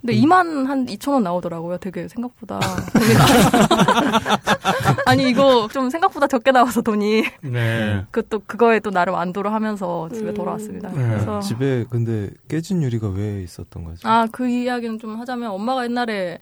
근데 0.00 0.14
2만 0.14 0.66
한 0.66 0.86
2천 0.86 1.12
원 1.12 1.22
나오더라고요. 1.24 1.78
되게 1.78 2.06
생각보다 2.08 2.60
돈이 2.60 3.14
나. 3.14 3.24
아니 5.06 5.28
이거 5.28 5.68
좀 5.72 5.90
생각보다 5.90 6.26
적게 6.26 6.52
나와서 6.52 6.80
돈이 6.82 7.24
네. 7.42 8.04
그 8.10 8.22
또 8.28 8.40
그거에 8.46 8.80
또 8.80 8.90
나름 8.90 9.14
안도를 9.14 9.52
하면서 9.52 10.08
집에 10.12 10.30
음. 10.30 10.34
돌아왔습니다. 10.34 10.90
네. 10.90 11.08
그래서 11.08 11.40
집에 11.40 11.84
근데 11.90 12.30
깨진 12.48 12.82
유리가 12.82 13.08
왜 13.08 13.42
있었던 13.42 13.84
거죠? 13.84 14.08
아그 14.08 14.48
이야기는 14.48 14.98
좀 14.98 15.18
하자면 15.20 15.50
엄마가 15.50 15.84
옛날에 15.84 16.38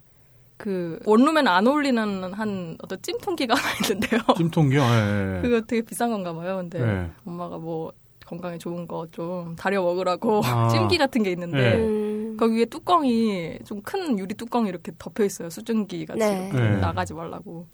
그 0.57 0.99
원룸에는 1.05 1.51
안 1.51 1.67
어울리는 1.67 2.33
한 2.33 2.77
어떤 2.83 2.99
찜통기가 3.03 3.55
하나 3.57 3.69
있는데요. 3.83 4.21
찜통기요? 4.37 4.81
예. 4.81 5.37
예. 5.39 5.43
그거 5.43 5.61
되게 5.67 5.83
비싼 5.83 6.11
건가 6.11 6.33
봐요. 6.35 6.57
근데 6.57 6.79
네. 6.79 7.11
엄마가 7.27 7.59
뭐 7.59 7.93
건강에 8.27 8.57
좋은 8.57 8.87
거 8.87 9.07
좀 9.13 9.55
다려 9.57 9.83
먹으라고 9.83 10.41
아. 10.45 10.69
찜기 10.73 10.97
같은 10.97 11.23
게 11.23 11.31
있는데 11.33 11.59
네. 11.59 11.77
음. 11.77 12.14
거기 12.39 12.57
위에 12.59 12.65
뚜껑이 12.67 13.59
좀 13.65 13.83
큰 13.83 14.19
유리 14.19 14.35
뚜껑이 14.35 14.69
이렇게 14.69 14.93
덮여 14.99 15.25
있어요. 15.25 15.51
수증기 15.51 16.07
같이 16.07 16.21
네. 16.21 16.51
네. 16.53 16.77
나가지 16.79 17.15
말라고. 17.15 17.67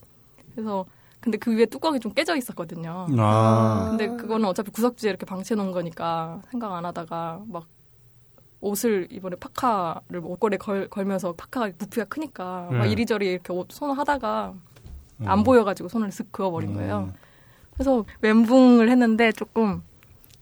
그래서 0.54 0.84
근데 1.20 1.38
그 1.38 1.54
위에 1.54 1.66
뚜껑이 1.66 2.00
좀 2.00 2.12
깨져 2.12 2.34
있었거든요. 2.36 3.06
아. 3.18 3.86
근데 3.90 4.08
그거는 4.08 4.46
어차피 4.46 4.70
구석지에 4.70 5.10
이렇게 5.10 5.26
방치해 5.26 5.56
놓은 5.56 5.70
거니까 5.72 6.40
생각 6.50 6.72
안 6.74 6.84
하다가 6.84 7.42
막 7.46 7.66
옷을 8.62 9.06
이번에 9.10 9.36
파카를 9.36 10.20
옷걸이에 10.22 10.58
걸, 10.58 10.88
걸면서 10.88 11.32
파카가 11.32 11.70
부피가 11.78 12.04
크니까 12.06 12.68
막 12.70 12.82
네. 12.84 12.90
이리저리 12.90 13.30
이렇게 13.32 13.52
옷 13.52 13.70
손을 13.70 13.96
하다가 13.98 14.54
음. 15.20 15.28
안 15.28 15.44
보여가지고 15.44 15.88
손을 15.88 16.10
슥 16.12 16.30
그어버린 16.32 16.70
음. 16.70 16.74
거예요. 16.76 17.12
그래서 17.74 18.04
멘붕을 18.20 18.90
했는데 18.90 19.32
조금 19.32 19.82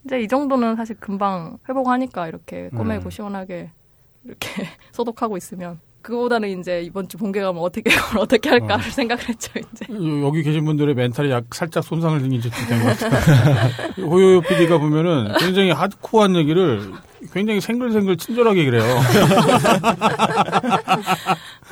이제 0.05 0.21
이 0.21 0.27
정도는 0.29 0.75
사실 0.77 0.97
금방 0.99 1.59
회복하니까 1.69 2.27
이렇게 2.29 2.71
꼬매고 2.71 3.05
음. 3.07 3.11
시원하게 3.11 3.71
이렇게 4.25 4.69
소독하고 4.93 5.37
있으면 5.37 5.79
그거보다는 6.03 6.61
이제 6.61 6.81
이번 6.83 7.09
주 7.09 7.19
본계 7.19 7.41
가면 7.43 7.61
어떻게 7.63 7.91
어떻게 8.19 8.49
할까를 8.49 8.85
생각을 8.91 9.29
했죠 9.29 9.51
이제. 9.59 9.87
요- 9.93 10.27
여기 10.27 10.43
계신 10.43 10.65
분들의 10.65 10.95
멘탈이 10.95 11.31
약 11.31 11.45
살짝 11.55 11.83
손상을 11.85 12.19
적이 12.21 12.67
된것 12.67 12.99
같아요. 12.99 13.71
호요요 14.07 14.41
PD가 14.43 14.79
보면은 14.79 15.33
굉장히 15.39 15.71
하드코어한 15.73 16.37
얘기를 16.37 16.93
굉장히 17.33 17.61
생글생글 17.61 18.17
친절하게 18.17 18.65
그래요. 18.65 18.85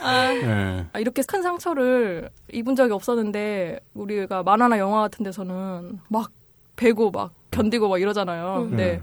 아, 0.03 0.33
예. 0.35 0.85
아, 0.93 0.99
이렇게 0.99 1.23
큰 1.27 1.43
상처를 1.43 2.31
입은 2.53 2.75
적이 2.77 2.93
없었는데 2.93 3.81
우리가 3.95 4.43
만화나 4.43 4.79
영화 4.79 5.01
같은 5.03 5.25
데서는 5.25 6.01
막 6.09 6.31
베고 6.77 7.11
막 7.11 7.33
견디고 7.51 7.89
막 7.89 8.01
이러잖아요. 8.01 8.57
음. 8.65 8.69
근데 8.71 8.85
네. 8.97 9.03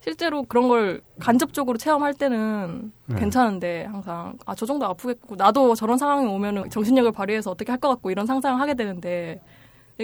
실제로 0.00 0.42
그런 0.44 0.68
걸 0.68 1.00
간접적으로 1.18 1.76
체험할 1.78 2.14
때는 2.14 2.92
네. 3.06 3.18
괜찮은데 3.18 3.84
항상 3.84 4.34
아 4.46 4.54
저 4.54 4.64
정도 4.66 4.86
아프겠고 4.86 5.36
나도 5.36 5.74
저런 5.74 5.98
상황이 5.98 6.26
오면은 6.26 6.70
정신력을 6.70 7.10
발휘해서 7.12 7.50
어떻게 7.50 7.72
할 7.72 7.78
것 7.80 7.88
같고 7.88 8.10
이런 8.10 8.26
상상을 8.26 8.60
하게 8.60 8.74
되는데 8.74 9.40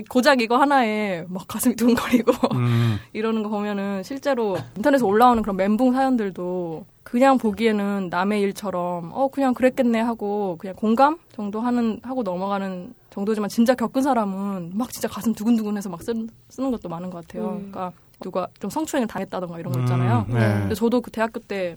고작 0.08 0.40
이거 0.40 0.56
하나에 0.56 1.24
막 1.28 1.46
가슴이 1.46 1.76
두근거리고 1.76 2.32
음. 2.54 2.98
이러는 3.12 3.42
거 3.44 3.48
보면은 3.48 4.02
실제로 4.02 4.56
인터넷에 4.76 5.04
올라오는 5.04 5.40
그런 5.42 5.56
멘붕 5.56 5.92
사연들도 5.92 6.84
그냥 7.04 7.38
보기에는 7.38 8.08
남의 8.10 8.40
일처럼 8.42 9.12
어 9.12 9.28
그냥 9.28 9.54
그랬겠네 9.54 10.00
하고 10.00 10.56
그냥 10.58 10.74
공감 10.76 11.18
정도 11.32 11.60
하는 11.60 12.00
하고 12.02 12.22
넘어가는 12.24 12.92
정도지만 13.10 13.48
진짜 13.48 13.74
겪은 13.74 14.02
사람은 14.02 14.72
막 14.74 14.92
진짜 14.92 15.06
가슴 15.06 15.32
두근두근해서 15.32 15.88
막 15.88 16.02
쓰는, 16.02 16.28
쓰는 16.48 16.72
것도 16.72 16.88
많은 16.88 17.10
것 17.10 17.26
같아요. 17.26 17.50
음. 17.50 17.70
그러니까 17.70 17.92
누가 18.20 18.48
좀 18.60 18.70
성추행을 18.70 19.08
당했다던가 19.08 19.58
이런 19.58 19.72
거 19.72 19.78
음, 19.78 19.84
있잖아요. 19.84 20.26
네. 20.28 20.38
근데 20.38 20.74
저도 20.74 21.00
그 21.00 21.10
대학교 21.10 21.40
때 21.40 21.76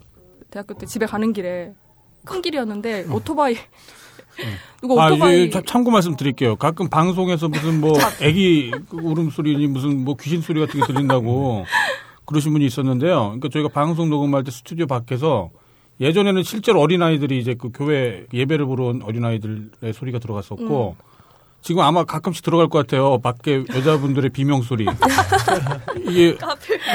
대학교 0.49 0.73
때 0.73 0.85
집에 0.85 1.05
가는 1.05 1.34
길에 1.34 1.73
큰 2.26 2.41
길이었는데 2.41 3.05
오토바이 3.11 3.55
누가 4.81 5.03
아, 5.03 5.07
오토바이 5.07 5.45
이제 5.45 5.61
참고 5.65 5.91
말씀드릴게요. 5.91 6.55
가끔 6.57 6.89
방송에서 6.89 7.49
무슨 7.49 7.81
뭐 7.81 7.93
애기 8.22 8.72
울음소리니 8.91 9.68
무슨 9.68 10.03
뭐 10.03 10.15
귀신 10.19 10.41
소리 10.41 10.59
같은 10.59 10.80
게 10.80 10.85
들린다고 10.85 11.65
그러신 12.26 12.51
분이 12.53 12.65
있었는데요. 12.65 13.23
그러니까 13.23 13.49
저희가 13.49 13.69
방송 13.69 14.09
녹음할 14.09 14.43
때 14.43 14.51
스튜디오 14.51 14.85
밖에서 14.85 15.49
예전에는 15.99 16.43
실제로 16.43 16.80
어린아이들이 16.81 17.39
이제 17.39 17.55
그 17.55 17.72
교회 17.73 18.26
예배를 18.31 18.65
보러 18.65 18.85
온 18.85 19.01
어린아이들의 19.01 19.93
소리가 19.93 20.19
들어갔었고 20.19 20.95
지금 21.68 21.81
아마 21.81 22.06
가끔씩 22.06 22.45
들어갈 22.45 22.69
것 22.69 22.77
같아요. 22.80 23.19
밖에 23.19 23.65
여자분들의 23.76 24.30
비명 24.30 24.61
소리. 24.61 24.85
이게 26.07 26.38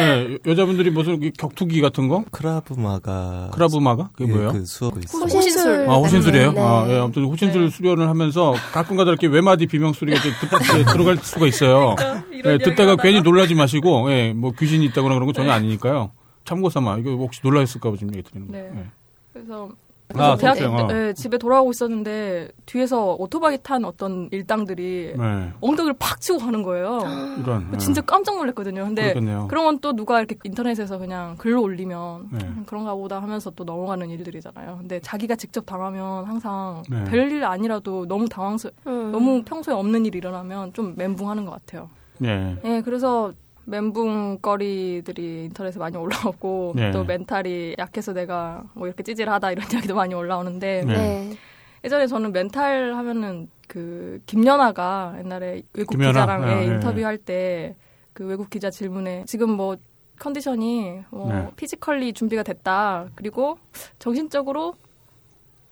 예, 0.00 0.38
여자분들이 0.46 0.88
무슨 0.88 1.22
이 1.22 1.30
격투기 1.30 1.82
같은 1.82 2.08
거? 2.08 2.24
크라브마가 2.30 3.50
크라브마가? 3.52 4.08
그게 4.14 4.30
예, 4.30 4.34
뭐예요? 4.34 4.52
그 4.52 4.64
수업이 4.64 5.00
있어요. 5.04 5.24
호신술. 5.24 5.90
아, 5.90 5.96
호신술이에요? 5.96 6.52
네. 6.52 6.60
아, 6.62 6.86
예, 6.88 6.98
아무튼 7.00 7.26
호신술 7.26 7.70
수련을 7.70 8.08
하면서 8.08 8.54
가끔가다 8.72 9.10
이렇게 9.10 9.26
외마디 9.26 9.66
비명 9.66 9.92
소리가 9.92 10.18
이렇게 10.18 10.30
듣, 10.40 10.78
예, 10.78 10.84
들어갈 10.90 11.18
수가 11.18 11.46
있어요. 11.46 11.94
예, 12.42 12.56
듣다가 12.56 12.96
괜히 12.96 13.20
놀라지 13.20 13.54
마시고, 13.54 14.10
예, 14.10 14.32
뭐 14.32 14.52
귀신이 14.58 14.86
있다거나 14.86 15.16
그런 15.16 15.26
거 15.26 15.34
전혀 15.34 15.52
아니니까요. 15.52 16.12
참고 16.46 16.70
삼아. 16.70 16.96
이거 16.96 17.10
혹시 17.10 17.42
놀라셨을까봐 17.44 17.98
좀 17.98 18.08
얘기 18.14 18.22
드리는 18.22 18.50
거예요. 18.50 18.72
네. 18.72 18.80
예. 18.80 18.86
그래서 19.34 19.68
아, 20.16 20.36
그렇죠. 20.36 20.86
때 20.88 21.08
예, 21.08 21.12
집에 21.12 21.38
돌아오고 21.38 21.70
있었는데 21.72 22.48
뒤에서 22.66 23.14
오토바이 23.18 23.58
탄 23.62 23.84
어떤 23.84 24.28
일당들이 24.32 25.14
네. 25.18 25.52
엉덩이를 25.60 25.94
팍 25.98 26.20
치고 26.20 26.38
가는 26.38 26.62
거예요. 26.62 27.00
이런. 27.42 27.68
예. 27.74 27.76
진짜 27.78 28.00
깜짝 28.00 28.36
놀랐거든요. 28.36 28.84
근데 28.84 29.02
그렇겠네요. 29.02 29.48
그런 29.48 29.64
건 29.64 29.82
또 29.82 29.92
누가 29.92 30.18
이렇게 30.18 30.36
인터넷에서 30.44 30.96
그냥 30.98 31.34
글로 31.36 31.60
올리면 31.62 32.28
네. 32.30 32.38
음, 32.44 32.62
그런가 32.66 32.94
보다 32.94 33.20
하면서 33.20 33.50
또 33.50 33.64
넘어가는 33.64 34.08
일들이잖아요. 34.08 34.76
근데 34.78 35.00
자기가 35.00 35.34
직접 35.34 35.66
당하면 35.66 36.24
항상 36.24 36.82
네. 36.88 37.04
별일 37.04 37.44
아니라도 37.44 38.06
너무 38.06 38.28
당황스, 38.28 38.70
음. 38.86 39.10
너무 39.12 39.42
평소에 39.44 39.74
없는 39.74 40.06
일이 40.06 40.18
일어나면 40.18 40.72
좀 40.72 40.94
멘붕하는 40.96 41.44
것 41.44 41.50
같아요. 41.52 41.90
예. 42.24 42.56
예, 42.64 42.80
그래서 42.82 43.32
멘붕거리들이 43.64 45.44
인터넷에 45.44 45.78
많이 45.78 45.96
올라오고 45.96 46.72
네. 46.76 46.90
또 46.90 47.04
멘탈이 47.04 47.76
약해서 47.78 48.12
내가 48.12 48.64
뭐 48.74 48.86
이렇게 48.86 49.02
찌질하다 49.02 49.52
이런 49.52 49.66
이야기도 49.72 49.94
많이 49.94 50.14
올라오는데 50.14 50.84
네. 50.86 50.92
네. 50.92 51.36
예전에 51.84 52.06
저는 52.06 52.32
멘탈 52.32 52.94
하면은 52.94 53.48
그 53.68 54.20
김연아가 54.26 55.16
옛날에 55.18 55.62
외국 55.74 55.92
김연아? 55.92 56.12
기자랑 56.12 56.44
아, 56.44 56.52
예, 56.52 56.66
네. 56.66 56.74
인터뷰할 56.74 57.18
때 57.18 57.74
그 58.12 58.26
외국 58.26 58.50
기자 58.50 58.70
질문에 58.70 59.24
지금 59.26 59.50
뭐 59.50 59.76
컨디션이 60.18 61.02
뭐 61.10 61.32
네. 61.32 61.50
physically 61.56 62.12
준비가 62.12 62.42
됐다 62.42 63.08
그리고 63.14 63.58
정신적으로 63.98 64.66
는 64.66 64.91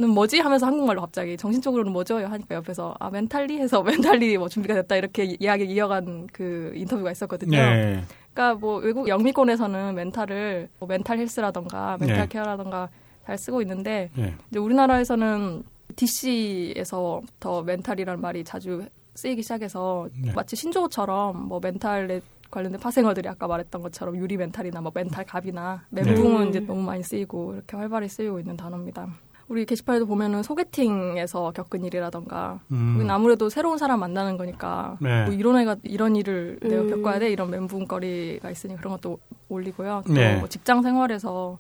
뭐지 0.08 0.40
하면서 0.40 0.66
한국말로 0.66 1.00
갑자기 1.00 1.36
정신적으로는 1.36 1.92
뭐죠 1.92 2.16
하니까 2.16 2.54
옆에서 2.54 2.94
아 2.98 3.10
mentally 3.10 3.58
해서 3.58 3.82
mentally 3.84 4.36
뭐 4.38 4.48
준비가 4.48 4.74
됐다 4.74 4.96
이렇게 4.96 5.36
이야기 5.38 5.64
이어간 5.64 6.26
그 6.32 6.72
인터뷰가 6.74 7.10
있었거든요. 7.12 7.58
네. 7.58 8.02
그러니까 8.32 8.58
뭐 8.58 8.78
외국 8.78 9.08
영미권에서는 9.08 9.94
멘탈을 9.94 10.68
뭐 10.78 10.88
mental 10.88 11.18
health라던가 11.18 11.96
mental 11.98 12.20
네. 12.20 12.26
care라던가 12.28 12.88
잘 13.26 13.38
쓰고 13.38 13.62
있는데 13.62 14.10
예. 14.18 14.34
이제 14.50 14.58
우리나라에서는 14.58 15.62
DC에서부터 15.96 17.62
멘탈이라는 17.62 18.20
말이 18.20 18.44
자주 18.44 18.84
쓰이기 19.14 19.42
시작해서 19.42 20.08
네. 20.22 20.32
마치 20.32 20.56
신조어처럼 20.56 21.48
뭐 21.48 21.60
멘탈에 21.62 22.20
관련된 22.50 22.80
파생어들이 22.80 23.28
아까 23.28 23.46
말했던 23.46 23.82
것처럼 23.82 24.16
유리 24.16 24.36
멘탈이나 24.36 24.80
뭐 24.80 24.90
멘탈 24.94 25.24
갑이나 25.24 25.84
멘붕은 25.90 26.44
네. 26.44 26.48
이제 26.48 26.60
너무 26.60 26.82
많이 26.82 27.02
쓰이고 27.02 27.54
이렇게 27.54 27.76
활발히 27.76 28.08
쓰이고 28.08 28.40
있는 28.40 28.56
단어입니다. 28.56 29.08
우리 29.50 29.66
게시판에도 29.66 30.06
보면은 30.06 30.44
소개팅에서 30.44 31.50
겪은 31.50 31.82
일이라던가 31.82 32.60
음. 32.70 33.04
아무래도 33.10 33.48
새로운 33.48 33.78
사람 33.78 33.98
만나는 33.98 34.36
거니까 34.36 34.96
네. 35.00 35.24
뭐 35.24 35.34
이런 35.34 35.58
애가 35.58 35.74
이런 35.82 36.14
일을 36.14 36.60
내가 36.62 36.82
음. 36.82 36.88
겪어야 36.88 37.18
돼 37.18 37.32
이런 37.32 37.50
멘붕거리가 37.50 38.48
있으니 38.48 38.76
그런 38.76 38.92
것도 38.92 39.18
올리고요. 39.48 40.04
또 40.06 40.12
네. 40.12 40.36
뭐 40.36 40.48
직장 40.48 40.82
생활에서 40.82 41.58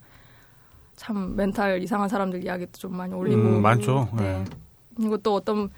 참 0.94 1.34
멘탈 1.34 1.82
이상한 1.82 2.08
사람들 2.08 2.44
이야기도 2.44 2.78
좀 2.78 2.96
많이 2.96 3.12
올리고 3.12 3.40
음, 3.40 3.60
많죠. 3.60 4.08
네. 4.16 4.22
네. 4.22 4.44
그리고 4.96 5.16
또 5.16 5.34
어떤 5.34 5.68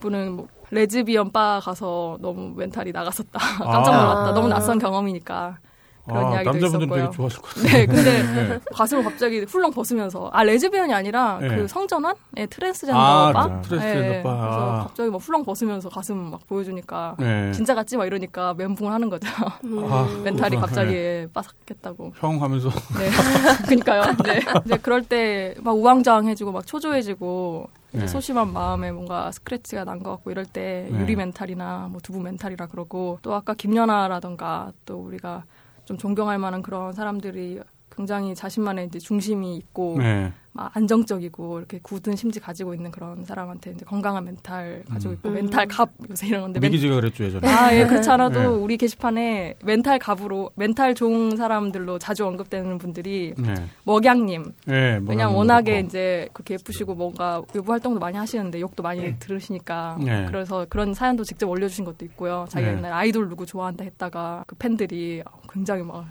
분은 0.00 0.32
뭐 0.32 0.48
레즈비언 0.72 1.32
바 1.32 1.58
가서 1.64 2.18
너무 2.20 2.52
멘탈이 2.54 2.92
나갔었다. 2.92 3.38
깜짝 3.64 3.92
놀랐다. 3.92 4.28
아. 4.28 4.34
너무 4.34 4.48
낯선 4.48 4.78
경험이니까. 4.78 5.56
그런 6.04 6.26
아, 6.26 6.42
이야기도 6.42 6.50
남자분들은 6.52 6.88
있었고요. 6.88 7.02
되게 7.04 7.16
좋아하실 7.16 7.40
것 7.42 7.54
같아요. 7.54 7.72
네, 7.72 7.86
근데 7.86 8.22
네. 8.54 8.60
가슴을 8.74 9.04
갑자기 9.04 9.40
훌렁 9.42 9.70
벗으면서 9.70 10.30
아 10.32 10.42
레즈비언이 10.42 10.92
아니라 10.92 11.38
네. 11.40 11.48
그 11.48 11.68
성전환, 11.68 12.14
예, 12.38 12.46
트랜스젠더 12.46 12.98
아, 13.00 13.32
바, 13.32 13.60
트랜스젠더 13.62 14.14
예, 14.14 14.22
바. 14.22 14.30
그래서 14.36 14.72
아. 14.72 14.82
갑자기 14.84 15.10
막 15.10 15.18
훌렁 15.18 15.44
벗으면서 15.44 15.88
가슴 15.88 16.30
막 16.30 16.46
보여주니까 16.48 17.16
네. 17.20 17.52
진짜 17.52 17.74
같지 17.74 17.96
막 17.96 18.06
이러니까 18.06 18.54
멘붕을 18.54 18.92
하는 18.92 19.08
거죠. 19.10 19.28
아, 19.38 20.06
멘탈이 20.24 20.56
그렇구나. 20.56 20.60
갑자기 20.60 20.92
네. 20.92 21.26
빠삭했다고. 21.32 22.12
형 22.16 22.42
하면서. 22.42 22.68
네, 22.98 23.10
그니까요. 23.68 24.02
네, 24.24 24.40
이제 24.66 24.76
그럴 24.78 25.02
때 25.02 25.54
막 25.62 25.72
우왕좌왕해지고 25.76 26.50
막 26.52 26.66
초조해지고 26.66 27.68
이제 27.90 28.00
네. 28.00 28.06
소심한 28.08 28.52
마음에 28.52 28.90
뭔가 28.90 29.30
스크래치가 29.32 29.84
난 29.84 30.02
것 30.02 30.10
같고 30.12 30.30
이럴 30.30 30.44
때 30.46 30.88
네. 30.90 30.98
유리 31.00 31.14
멘탈이나 31.14 31.88
뭐 31.90 32.00
두부 32.02 32.20
멘탈이라 32.20 32.66
그러고 32.66 33.18
또 33.22 33.34
아까 33.34 33.54
김연아라던가 33.54 34.72
또 34.86 34.96
우리가 34.98 35.44
좀 35.84 35.96
존경할 35.98 36.38
만한 36.38 36.62
그런 36.62 36.92
사람들이 36.92 37.60
굉장히 37.94 38.34
자신만의 38.34 38.86
이제 38.86 38.98
중심이 38.98 39.56
있고 39.56 39.96
네. 39.98 40.32
막 40.54 40.70
안정적이고 40.76 41.58
이렇게 41.58 41.78
굳은 41.82 42.14
심지 42.14 42.38
가지고 42.38 42.74
있는 42.74 42.90
그런 42.90 43.24
사람한테 43.24 43.70
이제 43.70 43.84
건강한 43.86 44.24
멘탈 44.24 44.84
가지고 44.88 45.14
있고 45.14 45.30
음. 45.30 45.34
멘탈 45.34 45.66
갑 45.66 45.88
요새 46.10 46.26
이런 46.26 46.42
건데 46.42 46.60
멘- 46.60 46.70
미기지가 46.70 46.94
그랬죠, 46.96 47.24
예전에. 47.24 47.48
아, 47.48 47.74
예, 47.74 47.86
그렇지 47.86 48.10
않아도 48.10 48.38
네. 48.40 48.46
우리 48.46 48.76
게시판에 48.76 49.54
멘탈 49.64 49.98
갑으로, 49.98 50.50
멘탈 50.54 50.94
좋은 50.94 51.36
사람들로 51.38 51.98
자주 51.98 52.26
언급되는 52.26 52.76
분들이 52.76 53.32
네. 53.38 53.54
먹양님. 53.84 54.52
네, 54.66 55.00
왜냐면 55.06 55.34
워낙에 55.36 55.72
그렇고. 55.72 55.86
이제 55.86 56.28
그렇게 56.34 56.54
예쁘시고 56.54 56.94
뭔가 56.96 57.42
외부 57.54 57.72
활동도 57.72 57.98
많이 57.98 58.18
하시는데 58.18 58.60
욕도 58.60 58.82
많이 58.82 59.18
들으시니까. 59.18 59.98
네. 60.04 60.26
그래서 60.26 60.66
그런 60.68 60.92
사연도 60.92 61.24
직접 61.24 61.48
올려주신 61.48 61.86
것도 61.86 62.04
있고요. 62.04 62.44
자기가 62.50 62.72
네. 62.72 62.76
옛날에 62.76 62.92
아이돌 62.92 63.28
누구 63.30 63.46
좋아한다 63.46 63.84
했다가 63.84 64.44
그 64.46 64.54
팬들이 64.56 65.22
굉장히 65.50 65.82
막 65.82 66.04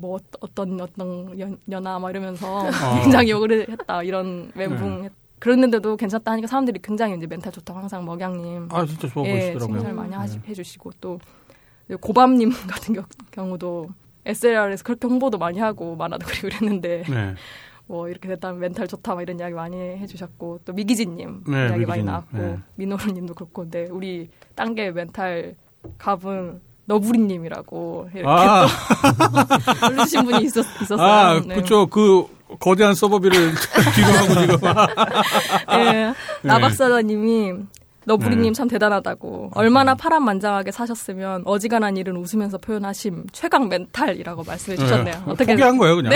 뭐 0.00 0.18
어떤 0.40 0.80
어떤 0.80 1.38
연, 1.38 1.58
연아 1.70 1.98
막 1.98 2.10
이러면서 2.10 2.58
어. 2.60 2.70
굉장히 3.02 3.30
욕을 3.30 3.68
했다 3.68 4.02
이런 4.02 4.50
멘붕 4.54 5.02
네. 5.02 5.08
그랬는데도 5.38 5.96
괜찮다 5.96 6.32
하니까 6.32 6.46
사람들이 6.48 6.80
굉장히 6.82 7.16
이제 7.16 7.26
멘탈 7.26 7.52
좋다고 7.52 7.78
항상 7.78 8.04
먹양님 8.04 8.68
아, 8.70 8.84
진짜 8.86 9.08
좋아 9.08 9.24
예, 9.26 9.30
보이시더라고요. 9.32 9.76
칭찬을 9.78 9.94
많이 9.94 10.14
하시, 10.14 10.40
네. 10.40 10.48
해주시고 10.48 10.92
또 11.00 11.18
고밤님 12.00 12.50
같은 12.68 12.94
겨- 12.94 13.04
경우도 13.30 13.88
SLR에서 14.26 14.84
그렇게 14.84 15.06
홍보도 15.06 15.38
많이 15.38 15.58
하고 15.58 15.96
만화도 15.96 16.26
그리고 16.26 16.48
이랬는데 16.48 17.04
네. 17.08 17.34
뭐 17.86 18.08
이렇게 18.08 18.28
됐다면 18.28 18.60
멘탈 18.60 18.86
좋다 18.86 19.14
막 19.14 19.22
이런 19.22 19.38
이야기 19.40 19.54
많이 19.54 19.76
해주셨고 19.76 20.60
또 20.64 20.72
미기진님 20.72 21.44
네, 21.48 21.56
이야기 21.68 21.70
많이 21.70 22.02
미기진. 22.02 22.04
나왔고 22.06 22.38
네. 22.38 22.58
민호루님도 22.76 23.34
그렇고 23.34 23.62
근데 23.62 23.86
우리 23.90 24.28
딴게 24.54 24.90
멘탈 24.92 25.56
갑은 25.98 26.60
너부리님이라고 26.90 28.10
이렇게 28.14 28.28
아. 28.28 28.66
또 28.66 29.86
올려주신 29.86 30.24
분이 30.24 30.44
있었, 30.44 30.64
있었어요. 30.82 31.06
아, 31.06 31.40
네. 31.46 31.54
그쵸. 31.54 31.86
그, 31.86 32.26
거대한 32.58 32.94
서버비를 32.94 33.52
뒤로 33.94 34.08
하고 34.08 34.40
지금. 34.40 34.58
예, 35.78 36.12
나박사다님이 36.42 37.52
너부리님 38.06 38.42
네. 38.42 38.52
참 38.52 38.66
대단하다고. 38.66 39.52
얼마나 39.54 39.94
파란만장하게 39.94 40.72
사셨으면 40.72 41.42
어지간한 41.44 41.96
일은 41.96 42.16
웃으면서 42.16 42.58
표현하심 42.58 43.26
최강 43.30 43.68
멘탈이라고 43.68 44.42
말씀해 44.42 44.76
주셨네요. 44.78 45.14
네. 45.14 45.22
어떻게 45.26 45.52
포기한 45.52 45.78
거예요, 45.78 45.96
그냥. 45.96 46.12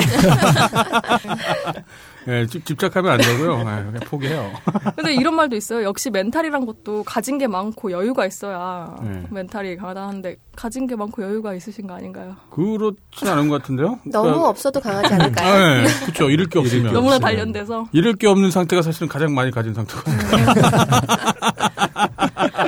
네, 2.27 2.47
집, 2.47 2.65
집착하면 2.65 3.13
안 3.13 3.19
되고요. 3.21 3.59
네, 3.59 3.65
그냥 3.65 3.95
포기해요. 4.07 4.51
근데 4.97 5.15
이런 5.15 5.35
말도 5.37 5.57
있어요. 5.57 5.83
역시 5.85 6.11
멘탈이란 6.11 6.65
것도 6.67 7.03
가진 7.05 7.37
게 7.39 7.47
많고 7.47 7.91
여유가 7.93 8.27
있어야 8.27 8.97
네. 9.03 9.23
멘탈이 9.31 9.77
강하다 9.77 10.09
하는데 10.09 10.37
가진 10.57 10.87
게 10.87 10.97
많고 10.97 11.23
여유가 11.23 11.55
있으신 11.55 11.87
거 11.87 11.95
아닌가요? 11.95 12.37
그렇진 12.51 13.29
않은 13.29 13.49
것 13.49 13.61
같은데요? 13.61 13.99
너무 14.11 14.25
그러니까- 14.29 14.49
없어도 14.49 14.81
강하지 14.81 15.13
않을까요? 15.15 15.83
네, 15.83 15.89
그렇죠. 16.05 16.31
잃을 16.31 16.47
게 16.47 16.59
없으면. 16.59 16.93
너무나 16.93 17.19
단련돼서 17.19 17.87
잃을 17.93 18.15
게 18.15 18.27
없는 18.27 18.51
상태가 18.51 18.83
사실은 18.83 19.09
가장 19.09 19.35
많이 19.35 19.51
가진 19.51 19.75
상태거든요. 19.75 20.19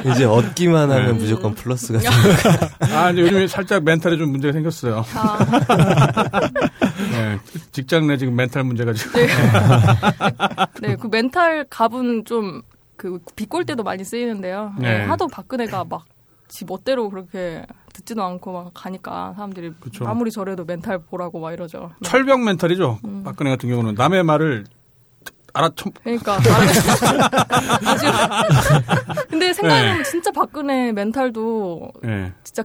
이제 0.13 0.25
얻기만 0.25 0.91
하면 0.91 1.07
네. 1.07 1.13
무조건 1.13 1.55
플러스가 1.55 1.99
아, 2.93 3.07
근데 3.07 3.23
요즘에 3.23 3.47
살짝 3.49 3.83
멘탈에 3.85 4.17
좀 4.17 4.31
문제가 4.31 4.53
생겼어요. 4.53 5.05
아, 5.15 5.39
네, 7.17 7.39
직장 7.73 8.07
내 8.07 8.17
지금 8.17 8.37
멘탈 8.37 8.65
문제가 8.65 8.93
지금. 8.93 9.27
네, 10.81 10.97
그 11.01 11.09
멘탈 11.11 11.65
갑은 11.69 12.25
좀 12.25 12.63
그 12.97 13.19
비꼴 13.37 13.67
때도 13.67 13.83
많이 13.83 14.05
쓰이는데요. 14.05 14.73
네, 14.79 14.99
네. 15.01 15.05
하도 15.05 15.27
박근혜가 15.29 15.85
막 15.85 16.07
지 16.49 16.65
멋대로 16.65 17.11
그렇게 17.11 17.65
듣지도 17.93 18.23
않고 18.23 18.53
막 18.53 18.71
가니까 18.75 19.33
사람들이 19.35 19.73
그쵸. 19.81 20.07
아무리 20.07 20.31
저래도 20.31 20.65
멘탈 20.65 20.99
보라고 20.99 21.41
막 21.41 21.53
이러죠. 21.53 21.91
네. 22.01 22.09
철벽 22.09 22.41
멘탈이죠. 22.41 23.01
음. 23.05 23.23
박근혜 23.25 23.51
같은 23.51 23.69
경우는 23.69 23.95
남의 23.95 24.23
말을 24.23 24.65
알아쳐. 25.53 25.91
그러니까 26.03 26.37
아주 27.85 28.07
근데 29.29 29.53
생각해보면 29.53 30.05
진짜 30.05 30.31
박근혜 30.31 30.93
멘탈도 30.93 31.93
네. 32.03 32.33
진짜 32.45 32.63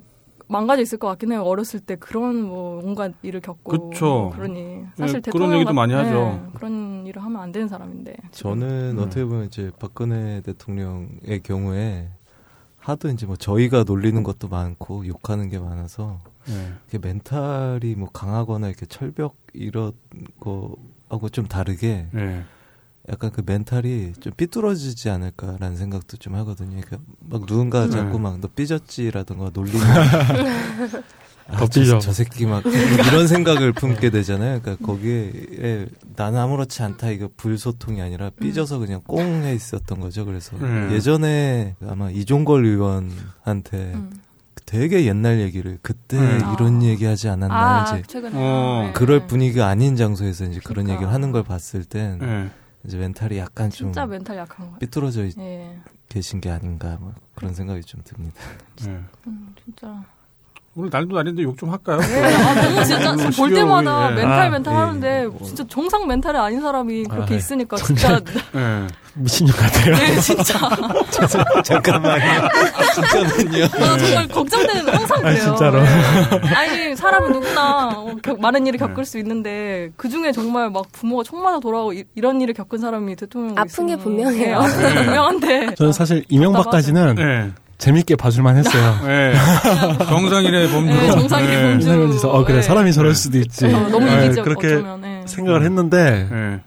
망가져 0.52 0.82
있을 0.82 0.98
것 0.98 1.08
같긴 1.08 1.32
해요. 1.32 1.44
어렸을 1.44 1.80
때 1.80 1.96
그런 1.96 2.44
뭐 2.44 2.82
온갖 2.84 3.14
일을 3.22 3.40
겪고 3.40 3.90
그쵸. 3.92 4.32
그러니 4.36 4.84
사실 4.96 5.22
네, 5.22 5.22
대통령 5.22 5.48
그런 5.50 5.54
얘기도 5.56 5.68
같- 5.70 5.74
많이 5.76 5.94
네, 5.94 6.00
하죠. 6.00 6.52
그런 6.56 7.06
일을 7.08 7.24
하면 7.24 7.42
안 7.42 7.52
되는 7.52 7.68
사람인데. 7.70 8.16
저는 8.32 8.98
음. 8.98 9.04
어떻게 9.04 9.24
보면 9.24 9.46
이제 9.46 9.72
박근혜 9.80 10.42
대통령의 10.42 11.42
경우에 11.44 12.10
하도 12.80 13.10
이제 13.10 13.26
뭐 13.26 13.36
저희가 13.38 13.84
놀리는 13.84 14.22
것도 14.24 14.50
많고 14.50 15.08
욕하는 15.08 15.48
게 15.50 15.58
많아서 15.60 16.20
네. 16.48 16.74
이게 16.88 16.98
멘탈이 16.98 17.96
뭐 17.96 18.10
강하거나 18.12 18.68
이렇게 18.68 18.86
철벽 18.88 19.38
이런 19.54 19.94
거하고 20.40 21.30
좀 21.32 21.48
다르게 21.48 22.08
네. 22.12 22.44
약간 23.10 23.32
그 23.32 23.42
멘탈이 23.46 24.14
좀 24.20 24.32
삐뚤어지지 24.38 25.10
않을까라는 25.10 25.76
생각도 25.76 26.18
좀 26.18 26.36
하거든요. 26.36 26.80
그러니까 26.82 26.98
막 27.20 27.46
누군가 27.46 27.86
네. 27.86 27.92
자꾸 27.92 28.20
막 28.20 28.40
너 28.40 28.48
삐졌지라든가 28.56 29.52
놀리면 29.54 29.82
아, 31.48 31.58
더 31.58 31.68
저, 31.68 31.82
삐져. 31.82 32.00
저 32.00 32.14
새끼 32.14 32.46
막 32.46 32.64
이런 32.66 33.28
생각을 33.28 33.74
품게 33.74 34.10
되잖아요. 34.12 34.62
그러니까 34.62 34.86
거기에 34.86 35.88
나는 36.16 36.40
아무렇지 36.40 36.82
않다 36.84 37.10
이거 37.10 37.30
불소통이 37.36 38.02
아니라 38.02 38.30
삐져서 38.40 38.78
그냥 38.80 39.02
꽁해 39.06 39.54
있었던 39.56 40.00
거죠. 40.00 40.26
그래서 40.26 40.56
음. 40.58 40.90
예전에 40.92 41.76
아마 41.88 42.10
이종걸 42.10 42.66
의원한테 42.66 43.94
음. 43.96 44.12
되게 44.66 45.06
옛날 45.06 45.40
얘기를 45.42 45.78
그때 45.82 46.18
음. 46.18 46.40
이런 46.56 46.82
아. 46.82 46.84
얘기 46.86 47.04
하지 47.06 47.28
않았나 47.28 47.90
아, 47.90 47.98
이제 47.98 48.04
최근에 48.08 48.34
어. 48.36 48.84
네. 48.86 48.94
그럴 48.94 49.28
분위기가 49.28 49.68
아닌 49.68 49.96
장소에서 49.98 50.46
이제 50.46 50.60
그런 50.64 50.86
그러니까. 50.86 50.94
얘기를 50.94 51.14
하는 51.14 51.32
걸 51.32 51.44
봤을 51.44 51.84
땐 51.84 52.20
네. 52.20 52.50
이제 52.86 52.98
멘탈이 52.98 53.38
약간 53.38 53.70
좀 53.70 53.88
진짜 53.90 54.06
멘탈 54.06 54.38
약한 54.38 54.72
거. 54.72 54.78
삐뚤어져 54.80 55.26
있- 55.26 55.38
예. 55.38 55.80
계신 56.10 56.42
게 56.42 56.50
아닌가 56.50 56.98
뭐 57.00 57.14
그런 57.36 57.54
생각이 57.54 57.82
좀 57.84 58.02
듭니다. 58.04 58.40
네. 58.86 59.02
음, 59.28 59.56
진짜. 59.64 60.04
오늘 60.74 60.90
날도 60.90 61.16
날인데 61.16 61.44
욕 61.44 61.58
좀 61.58 61.70
할까요? 61.70 62.00
네, 62.00 62.24
아, 62.34 62.56
너무 62.62 62.86
진짜 62.86 63.12
오늘 63.12 63.26
볼 63.32 63.50
12월 63.50 63.56
때마다 63.56 64.06
오일, 64.08 64.12
예. 64.12 64.16
멘탈 64.22 64.40
아, 64.40 64.50
멘탈 64.50 64.74
예. 64.74 64.78
하는데 64.78 65.28
진짜 65.44 65.64
정상 65.70 66.08
멘탈이 66.08 66.38
아닌 66.38 66.62
사람이 66.62 67.04
그렇게 67.06 67.34
아, 67.34 67.38
있으니까 67.38 67.76
진짜 67.78 68.20
네. 68.54 68.88
미친년 69.16 69.54
같아요. 69.58 69.96
네 69.96 70.20
진짜 70.22 70.54
잠깐만요. 71.66 72.24
잠깐만요. 72.96 73.68
나 73.68 73.98
정말 73.98 74.28
걱정되는 74.30 74.94
항상 74.96 75.22
그래요. 75.22 75.42
진짜로? 75.44 75.82
네. 75.84 76.56
아니 76.56 76.96
사람은 76.96 77.34
누구나 77.34 77.90
어, 77.90 78.16
겪- 78.24 78.40
많은 78.40 78.66
일을 78.66 78.80
겪을 78.80 79.04
수 79.04 79.18
있는데 79.20 79.90
그 79.98 80.08
중에 80.08 80.32
정말 80.32 80.70
막 80.70 80.86
부모가 80.94 81.24
총 81.24 81.44
맞아 81.44 81.60
돌아오고 81.60 81.92
이, 81.94 82.06
런 82.16 82.40
일을 82.40 82.54
겪은 82.54 82.80
사람이 82.80 83.18
대통령 83.18 83.58
아픈 83.58 83.88
게 83.88 83.98
분명해요. 83.98 84.58
아픈 84.58 84.94
게 84.94 85.04
분명한데 85.04 85.76
저는 85.76 85.92
사실 85.92 86.24
이명박까지는 86.30 87.16
네. 87.16 87.52
재밌게 87.82 88.16
봐줄만 88.16 88.58
했어요. 88.58 89.00
네. 89.04 89.34
정상인의 90.06 90.70
범주. 90.70 90.94
네, 90.94 91.12
정상인의 91.12 91.64
범주. 91.64 91.88
이상해서 91.88 92.30
어 92.30 92.46
그래 92.46 92.58
네. 92.58 92.62
사람이 92.62 92.94
저럴 92.94 93.16
수도 93.16 93.40
있지. 93.40 93.66
어, 93.66 93.90
너무 93.90 94.06
네, 94.06 94.28
이기적 94.28 94.46
그렇게 94.46 94.68
어쩌면 94.68 95.02
네. 95.02 95.24
생각을 95.26 95.64
했는데 95.66 96.28
네. 96.32 96.60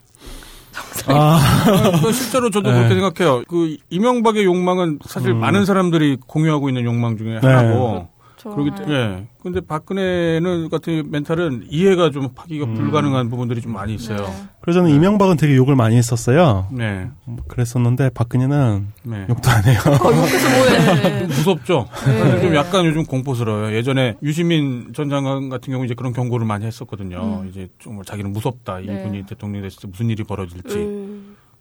아, 1.07 2.01
그 2.03 2.13
실제로 2.13 2.51
저도 2.51 2.73
네. 2.73 2.79
그렇게 2.79 2.95
생각해요. 2.97 3.45
그 3.49 3.77
이명박의 3.91 4.45
욕망은 4.45 4.99
사실 5.07 5.31
음. 5.31 5.39
많은 5.39 5.65
사람들이 5.65 6.19
공유하고 6.27 6.69
있는 6.69 6.83
욕망 6.85 7.17
중에 7.17 7.39
네. 7.41 7.47
하나고. 7.47 8.09
저, 8.45 8.51
그러기 8.51 8.71
네. 8.71 8.77
때문에 8.77 8.95
예. 8.99 9.27
근데 9.43 9.61
박근혜는 9.61 10.69
같은 10.71 11.11
멘탈은 11.11 11.67
이해가 11.69 12.11
좀 12.11 12.29
하기가 12.35 12.67
음. 12.67 12.75
불가능한 12.75 13.29
부분들이 13.29 13.61
좀 13.61 13.73
많이 13.73 13.95
있어요. 13.95 14.19
네. 14.19 14.45
그래서 14.61 14.81
저는 14.81 14.95
이명박은 14.95 15.37
되게 15.37 15.55
욕을 15.57 15.77
많이 15.77 15.97
했었어요. 15.97 16.67
네. 16.73 17.09
뭐 17.25 17.45
그랬었는데 17.49 18.11
박근혜는 18.11 18.87
네. 19.03 19.27
욕도 19.29 19.51
안 19.51 19.65
해요. 19.65 19.79
어, 19.87 20.17
욕해서 20.17 20.49
뭐해. 20.49 21.19
좀 21.21 21.29
무섭죠. 21.37 21.87
네. 22.07 22.41
좀 22.41 22.55
약간 22.55 22.87
요즘 22.87 23.05
공포스러워요. 23.05 23.75
예전에 23.75 24.15
유시민 24.23 24.93
전 24.95 25.11
장관 25.11 25.49
같은 25.49 25.73
경우 25.73 25.85
이제 25.85 25.95
그런 25.95 26.13
경고를 26.13 26.47
많이 26.47 26.65
했었거든요. 26.65 27.43
음. 27.43 27.49
이제 27.49 27.69
정말 27.83 28.05
자기는 28.05 28.33
무섭다. 28.33 28.79
네. 28.79 28.85
이분이 29.03 29.27
대통령이 29.27 29.63
됐을 29.63 29.83
때 29.83 29.89
무슨 29.89 30.09
일이 30.11 30.25
벌어질지. 30.25 30.77
음. 30.77 31.04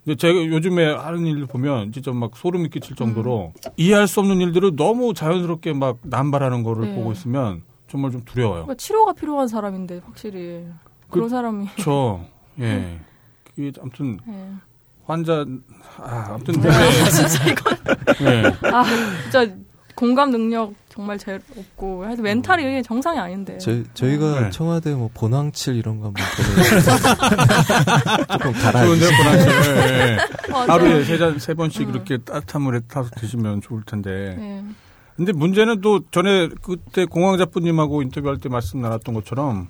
근데 0.03 0.17
제가 0.17 0.45
요즘에 0.45 0.93
하는 0.93 1.25
일을 1.25 1.45
보면 1.45 1.93
진짜 1.93 2.11
막 2.11 2.35
소름이 2.35 2.69
끼칠 2.69 2.95
정도로 2.95 3.53
이해할 3.77 4.07
수 4.07 4.19
없는 4.19 4.41
일들을 4.41 4.75
너무 4.75 5.13
자연스럽게 5.13 5.73
막 5.73 5.97
남발하는 6.03 6.63
거를 6.63 6.89
네. 6.89 6.95
보고 6.95 7.11
있으면 7.13 7.63
정말 7.87 8.11
좀 8.11 8.23
두려워요. 8.25 8.63
그러니까 8.63 8.75
치료가 8.75 9.13
필요한 9.13 9.47
사람인데 9.47 10.01
확실히 10.05 10.65
그런 11.09 11.29
사람이 11.29 11.67
그렇죠. 11.67 12.25
예. 12.59 12.99
그게 13.45 13.71
아무튼 13.79 14.19
예. 14.27 14.49
환자 15.05 15.45
아 15.97 16.33
아무튼 16.33 16.55
아, 16.69 16.79
진짜 17.09 17.49
이거 17.49 17.75
네. 18.23 18.43
아 18.73 18.83
진짜 19.23 19.55
공감 19.95 20.31
능력 20.31 20.73
정말 20.89 21.17
제일 21.17 21.41
없고 21.57 22.05
하여튼 22.05 22.23
멘탈이 22.23 22.83
정상이 22.83 23.17
아닌데 23.19 23.57
저희 23.57 23.83
저희가 23.93 24.39
네. 24.41 24.49
청와대 24.51 24.93
뭐 24.93 25.09
본황칠 25.13 25.75
이런 25.75 25.99
거 25.99 26.05
한번. 26.07 26.23
조금 28.31 28.53
좋은데요, 28.53 28.71
달아주세요. 28.71 29.09
보나치. 29.17 29.69
예, 29.69 29.83
예. 29.83 30.17
맞아요. 30.51 30.71
하루에 30.71 31.03
세잔세 31.03 31.53
번씩 31.55 31.87
음. 31.87 31.93
이렇게 31.93 32.17
따뜻한 32.17 32.61
물에 32.61 32.81
타서 32.87 33.09
드시면 33.15 33.61
좋을 33.61 33.83
텐데. 33.83 34.37
예. 34.39 34.63
근데 35.15 35.31
문제는 35.31 35.81
또 35.81 36.01
전에 36.09 36.49
그때 36.61 37.05
공황자부님하고 37.05 38.01
인터뷰할 38.01 38.37
때 38.39 38.49
말씀 38.49 38.81
나눴던 38.81 39.13
것처럼 39.13 39.67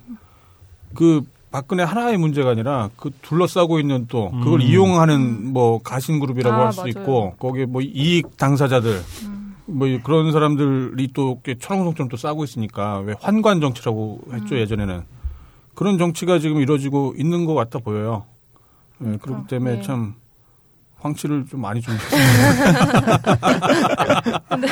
그 0.94 1.22
박근혜 1.50 1.82
하나의 1.84 2.16
문제가 2.16 2.50
아니라 2.50 2.88
그 2.96 3.10
둘러싸고 3.22 3.78
있는 3.78 4.06
또 4.08 4.30
그걸 4.30 4.54
음. 4.54 4.60
이용하는 4.62 5.52
뭐 5.52 5.78
가신 5.80 6.18
그룹이라고 6.18 6.56
아, 6.56 6.64
할수 6.66 6.80
맞아요. 6.80 6.90
있고 6.90 7.34
거기에 7.38 7.66
뭐 7.66 7.82
이익 7.82 8.36
당사자들 8.36 9.02
음. 9.24 9.43
뭐 9.66 9.88
그런 10.02 10.32
사람들이 10.32 11.08
또 11.14 11.40
초롱성처럼 11.58 12.08
또 12.08 12.16
싸고 12.16 12.44
있으니까 12.44 12.98
왜 13.00 13.14
환관 13.20 13.60
정치라고 13.60 14.20
했죠 14.32 14.54
음. 14.56 14.60
예전에는 14.60 15.02
그런 15.74 15.98
정치가 15.98 16.38
지금 16.38 16.60
이루어지고 16.60 17.14
있는 17.16 17.44
것 17.46 17.54
같아 17.54 17.78
보여요. 17.78 18.26
예, 19.00 19.04
그렇기 19.04 19.20
그러니까, 19.22 19.46
때문에 19.48 19.76
네. 19.76 19.82
참 19.82 20.14
황치를 21.00 21.46
좀 21.46 21.60
많이 21.60 21.80
좀 21.80 21.94
근데 24.48 24.68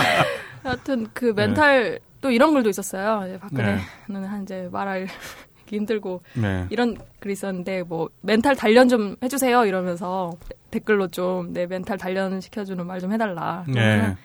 하여튼 0.62 1.06
그 1.12 1.26
네. 1.26 1.32
멘탈 1.32 1.98
또 2.20 2.30
이런 2.30 2.52
글도 2.54 2.70
있었어요. 2.70 3.26
이제 3.26 3.38
박근혜는 3.38 4.28
한 4.28 4.42
이제 4.44 4.68
말할 4.70 5.08
힘들고 5.66 6.20
네. 6.34 6.66
이런 6.70 6.96
글이 7.18 7.32
있었는데 7.32 7.82
뭐 7.84 8.10
멘탈 8.20 8.54
단련 8.54 8.88
좀 8.90 9.16
해주세요 9.22 9.64
이러면서 9.64 10.30
댓글로 10.70 11.08
좀 11.08 11.52
내 11.52 11.66
멘탈 11.66 11.96
단련 11.96 12.40
시켜주는 12.40 12.86
말 12.86 13.00
좀 13.00 13.12
해달라. 13.12 13.64
네. 13.66 14.16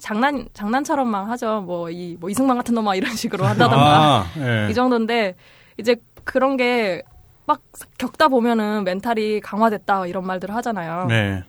장난 0.00 0.48
장난처럼만 0.54 1.28
하죠. 1.30 1.60
뭐이뭐 1.62 2.30
이승만 2.30 2.56
같은 2.56 2.74
놈아 2.74 2.94
이런 2.96 3.14
식으로 3.14 3.44
한다던가 3.44 4.20
아, 4.20 4.26
예. 4.38 4.68
이 4.70 4.74
정도인데 4.74 5.34
이제 5.78 5.96
그런 6.24 6.56
게 6.56 7.02
막 7.48 7.62
겪다 7.96 8.26
보면은 8.26 8.82
멘탈이 8.82 9.40
강화됐다 9.40 10.06
이런 10.06 10.26
말들을 10.26 10.52
하잖아요. 10.56 11.06
네. 11.06 11.44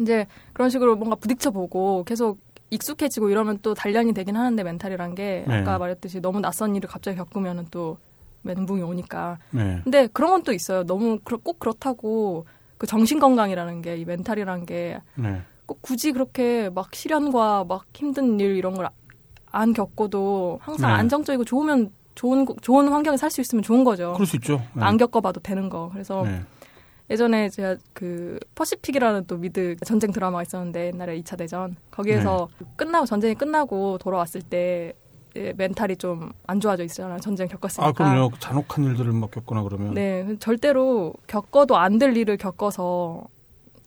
이제 0.00 0.26
그런 0.54 0.70
식으로 0.70 0.96
뭔가 0.96 1.16
부딪혀 1.16 1.50
보고 1.50 2.02
계속 2.04 2.38
익숙해지고 2.70 3.28
이러면 3.28 3.58
또 3.60 3.74
단련이 3.74 4.14
되긴 4.14 4.36
하는데 4.36 4.62
멘탈이란 4.62 5.14
게 5.14 5.44
네. 5.46 5.60
아까 5.60 5.76
말했듯이 5.78 6.20
너무 6.20 6.40
낯선 6.40 6.74
일을 6.74 6.88
갑자기 6.88 7.18
겪으면은 7.18 7.66
또 7.70 7.98
멘붕이 8.40 8.80
오니까. 8.82 9.36
네. 9.50 9.80
근데 9.84 10.08
그런 10.14 10.30
건 10.30 10.42
또 10.44 10.52
있어요. 10.54 10.82
너무 10.84 11.18
꼭 11.22 11.58
그렇다고 11.58 12.46
그 12.78 12.86
정신 12.86 13.20
건강이라는 13.20 13.82
게 13.82 13.96
이 13.98 14.06
멘탈이라는 14.06 14.64
게 14.64 14.98
네. 15.16 15.42
꼭 15.66 15.80
굳이 15.82 16.12
그렇게 16.12 16.70
막 16.74 16.94
시련과 16.94 17.64
막 17.64 17.84
힘든 17.94 18.38
일 18.40 18.56
이런 18.56 18.74
걸 18.74 18.88
안 19.56 19.72
겪어도 19.72 20.58
항상 20.62 20.90
네. 20.90 20.96
안정적이고 20.98 21.44
좋으면 21.44 21.90
좋은 22.16 22.44
거- 22.44 22.56
좋은 22.60 22.88
환경에 22.88 23.16
살 23.16 23.30
수 23.30 23.40
있으면 23.40 23.62
좋은 23.62 23.84
거죠. 23.84 24.12
그럴 24.14 24.26
수 24.26 24.34
있죠. 24.36 24.60
네. 24.74 24.82
안 24.82 24.96
겪어봐도 24.96 25.38
되는 25.40 25.68
거. 25.68 25.90
그래서 25.92 26.24
네. 26.24 26.40
예전에 27.08 27.48
제가 27.50 27.76
그 27.92 28.40
퍼시픽이라는 28.56 29.26
또 29.28 29.36
미드 29.36 29.76
전쟁 29.86 30.10
드라마가 30.10 30.42
있었는데 30.42 30.86
옛날에 30.88 31.20
2차 31.20 31.38
대전 31.38 31.76
거기에서 31.92 32.48
끝나고 32.74 33.06
전쟁이 33.06 33.34
끝나고 33.36 33.98
돌아왔을 33.98 34.42
때 34.42 34.92
예, 35.36 35.52
멘탈이 35.56 35.96
좀 35.98 36.32
안 36.48 36.58
좋아져 36.60 36.82
있잖아요. 36.84 37.20
전쟁 37.20 37.46
겪었으니까. 37.46 37.88
아, 37.88 37.92
그럼요. 37.92 38.30
잔혹한 38.40 38.84
일들을 38.86 39.12
막 39.12 39.30
겪거나 39.30 39.62
그러면. 39.62 39.94
네, 39.94 40.36
절대로 40.40 41.12
겪어도 41.28 41.76
안 41.76 41.98
될 41.98 42.16
일을 42.16 42.36
겪어서 42.38 43.22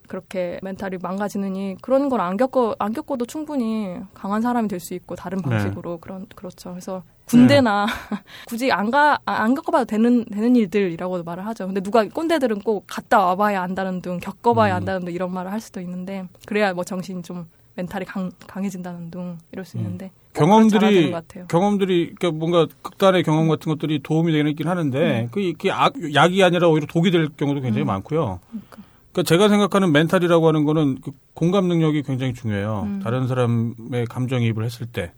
그렇게 0.07 0.59
멘탈이 0.63 0.97
망가지느니 1.01 1.77
그런 1.81 2.09
걸 2.09 2.17
안 2.21 2.35
겪어 2.37 2.75
안 2.79 2.93
겪어도 2.93 3.25
충분히 3.25 3.95
강한 4.13 4.41
사람이 4.41 4.67
될 4.67 4.79
수 4.79 4.93
있고 4.93 5.15
다른 5.15 5.37
네. 5.39 5.43
방식으로 5.49 5.97
그런 5.99 6.25
그렇죠. 6.35 6.71
그래서 6.71 7.03
군대나 7.25 7.85
굳이 8.47 8.71
안가 8.71 9.19
안 9.25 9.53
겪어봐도 9.53 9.85
되는 9.85 10.23
되는 10.25 10.55
일들이라고도 10.55 11.23
말을 11.23 11.45
하죠. 11.47 11.65
근데 11.67 11.81
누가 11.81 12.07
꼰대들은 12.07 12.59
꼭 12.59 12.85
갔다 12.87 13.19
와봐야 13.25 13.61
안다는 13.61 14.01
등 14.01 14.19
겪어봐야 14.19 14.73
음. 14.73 14.77
안다는 14.77 15.05
등 15.05 15.13
이런 15.13 15.33
말을 15.33 15.51
할 15.51 15.59
수도 15.59 15.81
있는데 15.81 16.27
그래야 16.45 16.73
뭐 16.73 16.83
정신이 16.83 17.21
좀 17.23 17.47
멘탈이 17.75 18.05
강, 18.05 18.31
강해진다는 18.47 19.11
등 19.11 19.37
이럴 19.51 19.65
수 19.65 19.77
있는데 19.77 20.09
잘해야 20.33 20.47
되는 20.69 21.07
음. 21.07 21.11
경험들이. 21.11 21.47
경험들이 21.47 22.15
그러니까 22.17 22.31
뭔가 22.39 22.67
극단의 22.81 23.23
경험 23.23 23.47
같은 23.47 23.71
것들이 23.71 23.99
도움이 24.03 24.31
되긴 24.31 24.67
하는데 24.67 25.27
그 25.31 25.51
그게 25.53 25.71
악, 25.71 25.93
약이 26.13 26.43
아니라 26.43 26.67
오히려 26.69 26.87
독이 26.87 27.11
될 27.11 27.29
경우도 27.35 27.61
굉장히 27.61 27.83
음. 27.85 27.87
많고요. 27.87 28.39
그러니까 28.49 28.77
제가 29.23 29.49
생각하는 29.49 29.91
멘탈이라고 29.91 30.47
하는 30.47 30.63
거는 30.63 30.99
그 31.01 31.11
공감 31.33 31.67
능력이 31.67 32.03
굉장히 32.03 32.33
중요해요. 32.33 32.83
음. 32.85 32.99
다른 33.03 33.27
사람의 33.27 34.05
감정이입을 34.09 34.63
했을 34.63 34.85
때 34.85 35.11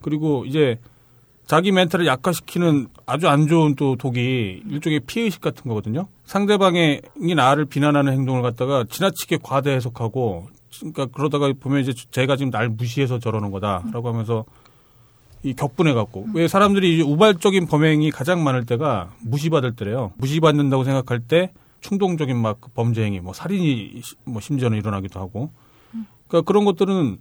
그리고 0.00 0.44
이제 0.44 0.78
자기 1.46 1.70
멘탈을 1.70 2.06
약화시키는 2.06 2.88
아주 3.06 3.28
안 3.28 3.46
좋은 3.46 3.76
또 3.76 3.96
독이 3.96 4.62
일종의 4.68 5.00
피해의식 5.00 5.40
같은 5.40 5.68
거거든요. 5.68 6.08
상대방이 6.24 7.00
나를 7.36 7.66
비난하는 7.66 8.12
행동을 8.12 8.42
갖다가 8.42 8.84
지나치게 8.88 9.38
과대 9.42 9.70
해석하고 9.72 10.48
그러니까 10.78 11.06
그러다가 11.06 11.52
보면 11.58 11.82
이제 11.82 11.92
제가 12.10 12.36
지금 12.36 12.50
날 12.50 12.68
무시해서 12.68 13.18
저러는 13.18 13.50
거다라고 13.52 14.08
하면서 14.08 14.44
이 15.42 15.54
격분해 15.54 15.92
갖고 15.94 16.26
왜 16.34 16.48
사람들이 16.48 16.94
이제 16.94 17.02
우발적인 17.02 17.66
범행이 17.66 18.10
가장 18.10 18.42
많을 18.42 18.66
때가 18.66 19.10
무시받을 19.20 19.76
때래요. 19.76 20.12
무시받는다고 20.16 20.82
생각할 20.82 21.20
때 21.20 21.52
충동적인 21.90 22.36
막그 22.36 22.70
범죄 22.74 23.02
행위, 23.04 23.20
뭐 23.20 23.32
살인이 23.32 24.00
시- 24.02 24.16
뭐 24.24 24.40
심지어는 24.40 24.76
일어나기도 24.78 25.20
하고. 25.20 25.50
그러니까 26.28 26.46
그런 26.46 26.64
것들은 26.64 27.18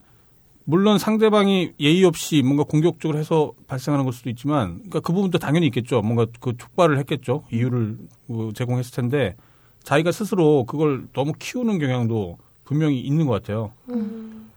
물론 0.68 0.98
상대방이 0.98 1.74
예의 1.80 2.04
없이 2.06 2.42
뭔가 2.42 2.64
공격적으로 2.64 3.20
해서 3.20 3.54
발생하는 3.68 4.04
걸 4.04 4.14
수도 4.14 4.32
있지만, 4.32 4.76
그러니까 4.78 5.00
그 5.02 5.14
부분도 5.14 5.38
당연히 5.38 5.68
있겠죠. 5.68 6.02
뭔가 6.02 6.26
그 6.40 6.58
촉발을 6.58 6.98
했겠죠. 7.00 7.44
이유를 7.52 7.98
그 8.28 8.52
제공했을 8.56 8.92
텐데, 8.96 9.36
자기가 9.84 10.12
스스로 10.12 10.64
그걸 10.66 11.06
너무 11.14 11.34
키우는 11.38 11.78
경향도 11.78 12.40
분명히 12.64 13.00
있는 13.00 13.28
것 13.28 13.34
같아요. 13.34 13.72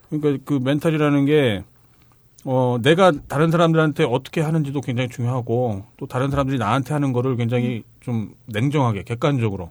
그러니까 0.09 0.43
그 0.47 0.55
멘탈이라는 0.63 1.27
게 1.27 1.63
어, 2.45 2.79
내가 2.81 3.13
다른 3.29 3.51
사람들한테 3.51 4.05
어떻게 4.05 4.41
하는지도 4.41 4.81
굉장히 4.81 5.11
중요하고 5.11 5.85
또 5.99 6.07
다른 6.07 6.31
사람들이 6.31 6.57
나한테 6.59 6.95
하는 6.95 7.13
거를 7.13 7.37
굉장히 7.37 7.83
좀 8.01 8.33
냉정하게 8.47 9.03
객관적으로 9.03 9.71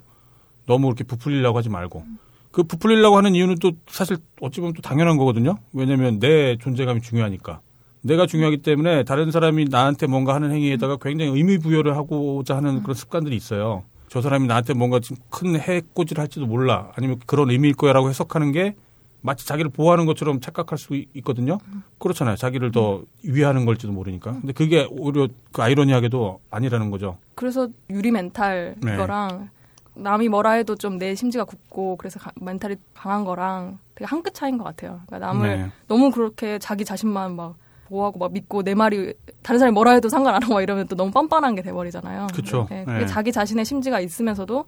너무 0.67 0.87
이렇게 0.87 1.03
부풀리려고 1.03 1.57
하지 1.57 1.69
말고 1.69 2.03
그 2.51 2.63
부풀리려고 2.63 3.17
하는 3.17 3.33
이유는 3.33 3.55
또 3.59 3.71
사실 3.87 4.17
어찌 4.41 4.59
보면 4.61 4.73
또 4.73 4.81
당연한 4.81 5.17
거거든요. 5.17 5.57
왜냐하면 5.73 6.19
내 6.19 6.57
존재감이 6.57 7.01
중요하니까. 7.01 7.61
내가 8.01 8.25
중요하기 8.25 8.57
때문에 8.61 9.03
다른 9.03 9.31
사람이 9.31 9.65
나한테 9.65 10.07
뭔가 10.07 10.33
하는 10.35 10.51
행위에다가 10.51 10.97
굉장히 11.01 11.31
의미 11.31 11.57
부여를 11.57 11.95
하고자 11.97 12.55
하는 12.55 12.81
그런 12.83 12.95
습관들이 12.95 13.35
있어요. 13.35 13.83
저 14.07 14.21
사람이 14.21 14.47
나한테 14.47 14.73
뭔가 14.73 14.99
큰 15.29 15.59
해코지를 15.59 16.21
할지도 16.21 16.45
몰라. 16.45 16.91
아니면 16.95 17.19
그런 17.25 17.49
의미일 17.51 17.73
거야라고 17.75 18.09
해석하는 18.09 18.51
게 18.53 18.75
마치 19.21 19.45
자기를 19.45 19.69
보호하는 19.71 20.05
것처럼 20.05 20.39
착각할 20.39 20.77
수 20.77 20.95
있- 20.95 21.09
있거든요. 21.17 21.57
그렇잖아요. 21.99 22.37
자기를 22.37 22.71
더 22.71 23.01
위하는 23.23 23.65
걸지도 23.65 23.91
모르니까. 23.91 24.31
근데 24.33 24.53
그게 24.53 24.87
오히려 24.89 25.27
그 25.51 25.61
아이러니하게도 25.61 26.39
아니라는 26.49 26.89
거죠. 26.91 27.17
그래서 27.35 27.67
유리 27.89 28.11
멘탈 28.11 28.75
네. 28.81 28.93
이거랑 28.93 29.49
남이 29.97 30.29
뭐라 30.29 30.51
해도 30.51 30.75
좀 30.75 30.97
내 30.97 31.13
심지가 31.15 31.43
굳고 31.43 31.97
그래서 31.97 32.19
가- 32.19 32.31
멘탈이 32.41 32.75
강한 32.93 33.23
거랑 33.25 33.77
되게 33.95 34.05
한 34.05 34.21
끗 34.23 34.33
차이인 34.33 34.57
것 34.57 34.63
같아요. 34.63 35.01
그러니까 35.07 35.27
남을 35.27 35.57
네. 35.57 35.71
너무 35.87 36.11
그렇게 36.11 36.59
자기 36.59 36.85
자신만 36.85 37.35
막 37.35 37.55
보호하고 37.89 38.19
막 38.19 38.31
믿고 38.33 38.63
내 38.63 38.75
말이 38.75 39.13
다른 39.43 39.59
사람이 39.59 39.73
뭐라 39.73 39.91
해도 39.91 40.09
상관 40.09 40.35
안 40.35 40.43
하고 40.43 40.55
막 40.55 40.61
이러면 40.61 40.87
또 40.87 40.95
너무 40.95 41.11
뻔뻔한 41.11 41.55
게 41.55 41.61
돼버리잖아요. 41.61 42.27
그쵸. 42.33 42.67
네, 42.69 42.83
네. 42.85 43.05
자기 43.05 43.31
자신의 43.31 43.63
심지가 43.65 43.99
있으면서도 43.99 44.65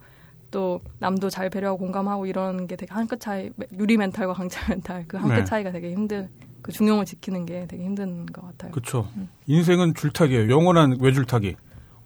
또 0.51 0.79
남도 0.99 1.29
잘 1.29 1.49
배려하고 1.49 1.77
공감하고 1.79 2.25
이런 2.25 2.65
게 2.65 2.75
되게 2.75 2.93
한 2.93 3.07
끗 3.07 3.19
차이 3.19 3.51
유리 3.77 3.97
멘탈과 3.97 4.33
강자 4.33 4.59
멘탈 4.73 5.05
그 5.07 5.17
한끗 5.17 5.35
네. 5.39 5.43
차이가 5.43 5.71
되게 5.71 5.91
힘든 5.91 6.29
그 6.61 6.71
중용을 6.71 7.05
지키는 7.05 7.45
게 7.45 7.65
되게 7.67 7.83
힘든 7.83 8.25
것 8.25 8.41
같아요. 8.45 8.71
그렇죠. 8.71 9.07
인생은 9.47 9.93
줄타기예요. 9.95 10.49
영원한 10.49 10.97
외줄타기. 10.99 11.55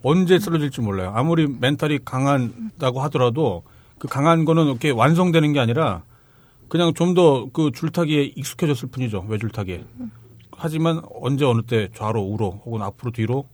언제 0.04 0.38
쓰러질지 0.38 0.80
몰라요. 0.82 1.12
아무리 1.14 1.46
멘탈이 1.48 1.98
강하다고 2.04 3.00
하더라도 3.04 3.64
그 3.98 4.06
강한 4.06 4.44
거는 4.44 4.66
이렇게 4.66 4.90
완성되는 4.90 5.52
게 5.52 5.60
아니라 5.60 6.02
그냥 6.68 6.92
좀 6.94 7.14
더 7.14 7.48
그 7.52 7.70
줄타기에 7.72 8.32
익숙해졌을 8.36 8.88
뿐이죠. 8.90 9.24
외줄타기에. 9.28 9.84
하지만 10.56 11.00
언제 11.22 11.44
어느 11.44 11.62
때 11.62 11.88
좌로 11.96 12.20
우로 12.22 12.62
혹은 12.64 12.82
앞으로 12.82 13.10
뒤로 13.12 13.48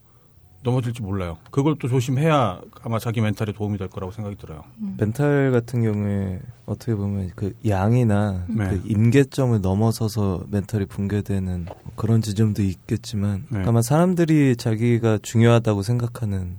넘어질지 0.63 1.03
몰라요. 1.03 1.39
그걸 1.51 1.77
또 1.79 1.89
조심해야 1.89 2.61
아마 2.83 2.99
자기 2.99 3.21
멘탈에 3.21 3.53
도움이 3.53 3.79
될 3.79 3.89
거라고 3.89 4.13
생각이 4.13 4.37
들어요. 4.37 4.65
멘탈 4.99 5.51
같은 5.53 5.83
경우에 5.83 6.41
어떻게 6.67 6.95
보면 6.95 7.31
그 7.35 7.55
양이나 7.67 8.45
네. 8.49 8.69
그 8.69 8.83
임계점을 8.85 9.61
넘어서서 9.61 10.45
멘탈이 10.51 10.87
붕괴되는 10.87 11.67
그런 11.97 12.21
지점도 12.21 12.63
있겠지만 12.63 13.47
네. 13.49 13.63
아마 13.65 13.81
사람들이 13.81 14.57
자기가 14.57 15.19
중요하다고 15.23 15.83
생각하는 15.83 16.57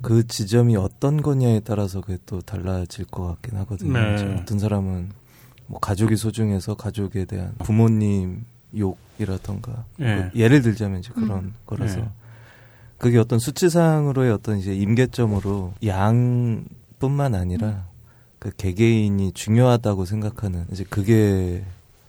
그 0.00 0.26
지점이 0.26 0.76
어떤 0.76 1.20
거냐에 1.20 1.60
따라서 1.60 2.00
그게 2.00 2.18
또 2.24 2.40
달라질 2.40 3.04
것 3.04 3.26
같긴 3.26 3.58
하거든요. 3.58 3.92
네. 3.92 4.38
어떤 4.40 4.60
사람은 4.60 5.10
뭐 5.66 5.80
가족이 5.80 6.16
소중해서 6.16 6.76
가족에 6.76 7.24
대한 7.24 7.54
부모님 7.58 8.44
욕이라던가 8.76 9.84
네. 9.96 10.30
그 10.32 10.38
예를 10.38 10.62
들자면 10.62 11.00
이제 11.00 11.10
그런 11.12 11.30
음. 11.30 11.54
거라서 11.66 11.96
네. 11.96 12.08
그게 12.98 13.18
어떤 13.18 13.38
수치상으로의 13.38 14.32
어떤 14.32 14.58
이제 14.58 14.74
임계점으로 14.74 15.74
양뿐만 15.86 17.34
아니라 17.34 17.86
그 18.38 18.50
개개인이 18.56 19.32
중요하다고 19.32 20.04
생각하는 20.04 20.66
이제 20.72 20.84
그게 20.88 21.64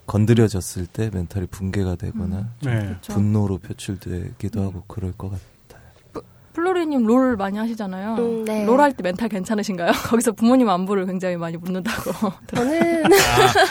건드려졌을 0.08 0.88
때 0.88 1.10
멘탈이 1.14 1.46
붕괴가 1.48 1.96
되거나 1.96 2.50
좀 2.62 2.74
네. 2.74 2.96
분노로 3.08 3.60
표출되기도 3.60 4.62
하고 4.62 4.84
그럴 4.88 5.12
것 5.12 5.30
같아요. 5.30 5.50
플로리님 6.54 7.06
롤 7.06 7.38
많이 7.38 7.58
하시잖아요. 7.60 8.16
음, 8.16 8.46
네. 8.46 8.66
롤할 8.66 8.94
때 8.94 9.04
멘탈 9.04 9.30
괜찮으신가요? 9.30 9.92
거기서 10.10 10.32
부모님 10.32 10.68
안부를 10.68 11.06
굉장히 11.06 11.38
많이 11.38 11.58
묻는다고. 11.58 12.12
저는 12.54 13.04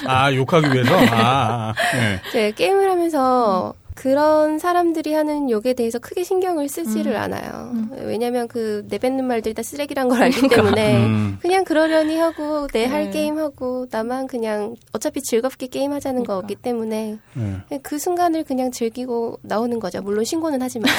아, 0.06 0.24
아, 0.24 0.34
욕하기 0.34 0.72
위해서? 0.72 0.94
아, 1.12 1.70
아, 1.70 1.74
네. 1.92 2.20
제 2.32 2.52
게임을 2.52 2.88
하면서 2.88 3.74
그런 3.98 4.60
사람들이 4.60 5.12
하는 5.12 5.50
욕에 5.50 5.72
대해서 5.74 5.98
크게 5.98 6.22
신경을 6.22 6.68
쓰지를 6.68 7.14
음. 7.14 7.20
않아요. 7.20 7.72
왜냐면 8.04 8.46
그 8.46 8.86
내뱉는 8.88 9.24
말들이 9.24 9.54
다 9.54 9.64
쓰레기란 9.64 10.08
걸 10.08 10.22
알기 10.22 10.46
때문에 10.46 11.04
음. 11.04 11.38
그냥 11.42 11.64
그러려니 11.64 12.16
하고 12.16 12.68
내할 12.72 13.06
네. 13.06 13.10
게임 13.10 13.38
하고 13.38 13.88
나만 13.90 14.28
그냥 14.28 14.76
어차피 14.92 15.20
즐겁게 15.20 15.66
게임 15.66 15.92
하자는 15.92 16.22
그러니까. 16.22 16.40
거기 16.40 16.54
때문에 16.54 17.18
네. 17.34 17.80
그 17.82 17.98
순간을 17.98 18.44
그냥 18.44 18.70
즐기고 18.70 19.40
나오는 19.42 19.80
거죠. 19.80 20.00
물론 20.00 20.24
신고는 20.24 20.62
하지만. 20.62 20.92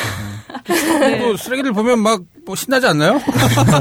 또 1.22 1.38
쓰레기들 1.38 1.72
보면 1.72 2.00
막 2.00 2.22
뭐 2.50 2.56
신나지 2.56 2.88
않나요? 2.88 3.20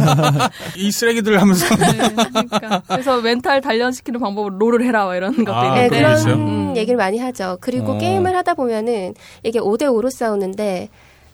이 0.76 0.90
쓰레기들 0.90 1.40
하면서. 1.40 1.74
네, 1.74 1.86
그러니까. 2.12 2.82
그래서 2.86 3.18
멘탈 3.22 3.62
단련시키는 3.62 4.20
방법으로 4.20 4.58
롤을 4.58 4.84
해라 4.84 5.06
막 5.06 5.16
이런 5.16 5.42
것도 5.42 5.56
아, 5.56 5.74
네. 5.74 5.88
그런? 5.88 6.28
음. 6.28 6.76
얘기를 6.76 6.98
많이 6.98 7.18
하죠. 7.18 7.56
그리고 7.62 7.92
어. 7.92 7.98
게임을 7.98 8.36
하다 8.36 8.52
보면은 8.52 9.07
이게 9.42 9.58
5대5로 9.60 10.10
싸우는데 10.10 10.88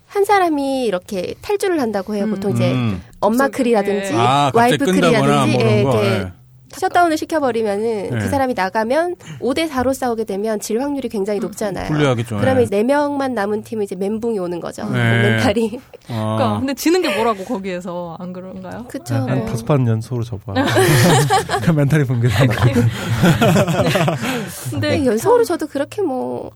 한 0.07 0.25
사람이 0.25 0.85
이렇게 0.85 1.35
탈주를 1.41 1.81
한다고 1.81 2.15
해요. 2.15 2.29
보통 2.29 2.53
이제 2.53 2.73
음. 2.73 3.03
엄마클이라든지 3.21 4.13
아, 4.15 4.51
갑자기 4.55 4.79
끈다거나 4.79 5.41
와이프클이라든지 5.41 5.59
뭐 5.59 5.67
예. 5.67 5.81
이렇게 5.81 6.07
예. 6.07 6.33
셧다운을 6.77 7.17
시켜버리면은 7.17 8.11
네. 8.11 8.19
그 8.19 8.29
사람이 8.29 8.55
나가면 8.55 9.17
5대 9.41 9.71
4로 9.71 9.95
싸우게 9.95 10.25
되면 10.25 10.59
질 10.61 10.81
확률이 10.81 11.09
굉장히 11.09 11.39
높잖아요. 11.41 11.89
불리하겠죠. 11.89 12.37
그러면 12.39 12.59
네. 12.59 12.63
이제 12.65 12.83
4명만 12.83 13.33
남은 13.33 13.63
팀은 13.63 13.85
이제 13.85 13.95
멘붕이 13.95 14.39
오는 14.39 14.61
거죠. 14.61 14.89
네. 14.91 14.99
멘탈이. 14.99 15.81
아. 16.09 16.37
그러니까 16.37 16.59
근데 16.59 16.75
지는 16.75 17.03
게 17.03 17.15
뭐라고 17.15 17.45
거기에서 17.45 18.17
안 18.19 18.33
그런가요? 18.33 18.87
그쵸. 18.89 19.15
한 19.15 19.39
뭐. 19.39 19.47
다섯 19.47 19.65
판 19.65 19.87
연속으로 19.87 20.25
져 20.25 20.40
봐. 20.40 20.55
그 21.63 21.71
멘탈이 21.71 22.05
붕괴된다. 22.05 22.65
근데 24.71 24.99
네, 24.99 25.07
연속으로 25.07 25.45
저도 25.45 25.67
그렇게 25.67 26.03
뭐, 26.03 26.51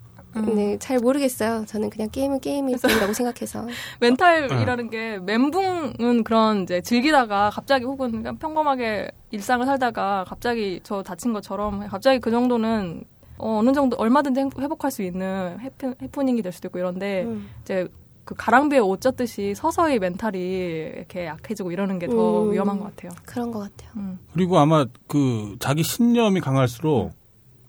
음. 0.47 0.55
네, 0.55 0.79
잘 0.79 0.99
모르겠어요. 0.99 1.65
저는 1.67 1.91
그냥 1.91 2.09
게임은 2.11 2.41
게임일 2.41 2.79
뿐이라고 2.79 3.13
생각해서. 3.13 3.67
멘탈이라는 4.01 4.91
게 4.91 5.19
멘붕은 5.19 6.25
그런 6.25 6.63
이제 6.63 6.81
즐기다가 6.81 7.51
갑자기 7.51 7.85
혹은 7.85 8.11
그냥 8.13 8.37
평범하게 8.39 9.11
일상을 9.31 9.65
살다가 9.67 10.25
갑자기 10.27 10.81
저 10.83 11.03
다친 11.03 11.33
것처럼 11.33 11.87
갑자기 11.89 12.19
그 12.21 12.31
정도는 12.31 13.05
어, 13.39 13.59
어느 13.59 13.73
정도 13.73 13.97
얼마든지 13.97 14.41
행- 14.41 14.51
회복할 14.59 14.91
수 14.91 15.03
있는 15.03 15.59
해프, 15.61 15.95
해프닝이 16.03 16.43
될 16.43 16.51
수도 16.53 16.69
있고 16.69 16.79
이런데 16.79 17.23
음. 17.25 17.49
이제 17.63 17.87
그 18.25 18.35
가랑비에 18.37 18.79
옷 18.81 19.01
젖듯이 19.01 19.55
서서히 19.55 19.99
멘탈이 19.99 20.39
이렇게 20.39 21.25
약해지고 21.27 21.71
이러는 21.73 21.99
게더 21.99 22.43
음. 22.45 22.53
위험한 22.53 22.79
것 22.79 22.95
같아요. 22.95 23.13
그런 23.25 23.51
것 23.53 23.61
같아요. 23.61 23.91
음. 23.97 24.19
그리고 24.35 24.59
아마 24.59 24.85
그 25.07 25.57
자기 25.61 25.83
신념이 25.83 26.41
강할수록 26.41 27.13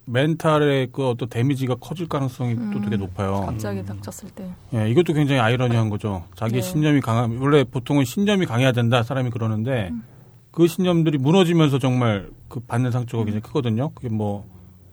멘탈의 0.06 0.88
그 0.92 1.08
어떤 1.08 1.28
데미지가 1.28 1.76
커질 1.76 2.08
가능성이 2.08 2.56
또 2.56 2.62
음. 2.62 2.80
되게 2.82 2.96
높아요. 2.96 3.42
갑자기 3.46 3.84
닥쳤을 3.84 4.30
때. 4.30 4.50
예, 4.74 4.90
이것도 4.90 5.12
굉장히 5.12 5.40
아이러니한 5.40 5.88
거죠. 5.88 6.24
자기 6.34 6.54
네. 6.54 6.60
신념이 6.62 7.00
강한 7.00 7.38
원래 7.38 7.64
보통은 7.64 8.04
신념이 8.04 8.46
강해야 8.46 8.72
된다 8.72 9.02
사람이 9.02 9.30
그러는데 9.30 9.88
음. 9.90 10.02
그 10.50 10.66
신념들이 10.66 11.18
무너지면서 11.18 11.78
정말 11.78 12.28
그 12.48 12.60
받는 12.60 12.88
음. 12.88 12.92
상처가 12.92 13.24
굉장히 13.24 13.42
크거든요. 13.42 13.90
그게 13.94 14.08
뭐 14.08 14.46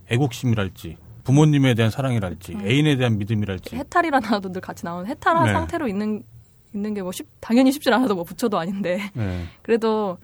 애국심이랄지 0.09 0.97
부모님에 1.23 1.73
대한 1.73 1.91
사랑이랄지 1.91 2.53
음. 2.53 2.61
애인에 2.65 2.95
대한 2.95 3.17
믿음이랄지 3.17 3.75
해탈이라는 3.75 4.25
단어도 4.25 4.51
늘 4.51 4.61
같이 4.61 4.85
나오는 4.85 5.07
해탈한 5.07 5.45
네. 5.45 5.53
상태로 5.53 5.87
있는 5.87 6.23
있는 6.73 6.93
게뭐 6.93 7.11
쉽, 7.11 7.27
당연히 7.39 7.71
쉽지 7.71 7.89
않아도 7.89 8.15
뭐 8.15 8.23
부처도 8.23 8.57
아닌데 8.57 8.99
네. 9.13 9.45
그래도 9.63 10.17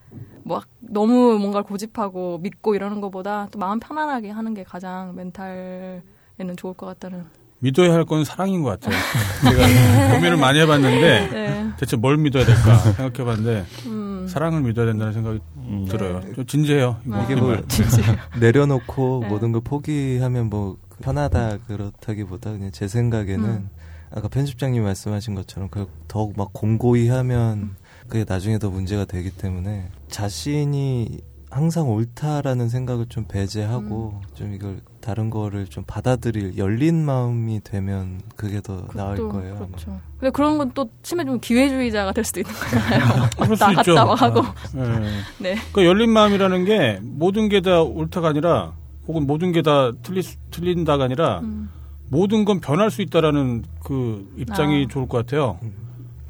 뭐 0.46 0.62
너무 0.80 1.38
뭔가를 1.40 1.64
고집하고 1.64 2.40
믿고 2.40 2.76
이러는 2.76 3.02
것보다 3.02 3.48
또 3.52 3.60
마음 3.60 3.80
편안하게 3.80 4.30
하는 4.32 4.54
게 4.54 4.64
가장 4.64 5.16
멘탈에는 5.16 6.56
좋을 6.58 6.74
것 6.74 6.86
같다는. 6.88 7.24
믿어야 7.60 7.94
할 7.94 8.04
건 8.06 8.26
사랑인 8.26 8.62
것 8.62 8.72
같아요. 8.78 8.94
제가 9.50 10.14
고민을 10.16 10.36
많이 10.38 10.60
해봤는데 10.60 11.28
네. 11.32 11.70
대체 11.80 11.96
뭘 11.96 12.18
믿어야 12.18 12.44
될까 12.44 12.76
생각해봤는데 12.92 13.66
음. 13.86 14.28
사랑을 14.28 14.62
믿어야 14.64 14.86
된다는 14.86 15.14
생각이 15.14 15.40
들어요. 15.88 16.22
좀 16.36 16.46
진지해요. 16.46 16.98
아, 17.12 17.24
이게 17.24 17.36
뭐 17.36 17.56
진짜. 17.70 18.02
내려놓고 18.38 19.20
네. 19.24 19.30
모든 19.30 19.54
걸 19.54 19.62
포기하면 19.64 20.50
뭐 20.50 20.76
편하다 21.02 21.60
그렇다기보다 21.68 22.52
그냥 22.52 22.72
제 22.74 22.90
생각에는 22.90 23.46
음. 23.46 23.70
아까 24.12 24.28
편집장님 24.28 24.84
말씀하신 24.84 25.34
것처럼 25.34 25.70
그 25.70 25.88
더욱 26.10 26.34
막 26.36 26.50
공고히 26.52 27.08
하면 27.08 27.76
그게 28.14 28.26
나중에 28.30 28.60
더 28.60 28.70
문제가 28.70 29.06
되기 29.06 29.32
때문에 29.32 29.90
자신이 30.08 31.18
항상 31.50 31.90
옳다라는 31.90 32.70
생각을 32.70 33.08
좀 33.08 33.26
배제하고 33.28 34.22
좀 34.36 34.54
이걸 34.54 34.82
다른 35.02 35.32
거를 35.32 35.66
좀 35.66 35.84
받아들일 35.88 36.56
열린 36.60 37.04
마음이 37.06 37.62
되면 37.64 38.22
그게 38.36 38.62
더 38.62 38.86
나을 38.94 39.18
또 39.18 39.30
거예요. 39.30 39.56
아마. 39.56 39.66
그렇죠. 39.66 40.00
근데 40.20 40.30
그런 40.32 40.60
건 40.60 40.72
또 40.76 40.90
치면 41.02 41.26
좀 41.26 41.40
기회주의자가 41.40 42.12
될 42.12 42.24
수도 42.24 42.42
있는 42.42 42.54
거잖아요. 42.54 43.30
왔다. 43.50 43.74
갔다 43.74 44.06
막 44.06 44.22
하고. 44.22 44.42
네. 44.76 45.10
네. 45.42 45.56
그 45.74 45.84
열린 45.84 46.12
마음이라는 46.12 46.66
게 46.66 47.00
모든 47.02 47.50
게 47.50 47.62
다 47.62 47.82
옳다가 47.82 48.28
아니라 48.30 48.74
혹은 49.08 49.26
모든 49.26 49.52
게 49.54 49.64
다 49.64 49.92
틀리, 50.04 50.22
틀린다가 50.52 51.04
아니라 51.06 51.40
음. 51.40 51.72
모든 52.10 52.46
건 52.46 52.60
변할 52.60 52.92
수 52.92 53.02
있다라는 53.02 53.64
그 53.84 54.32
입장이 54.38 54.86
아. 54.86 54.88
좋을 54.92 55.08
것 55.08 55.18
같아요. 55.26 55.58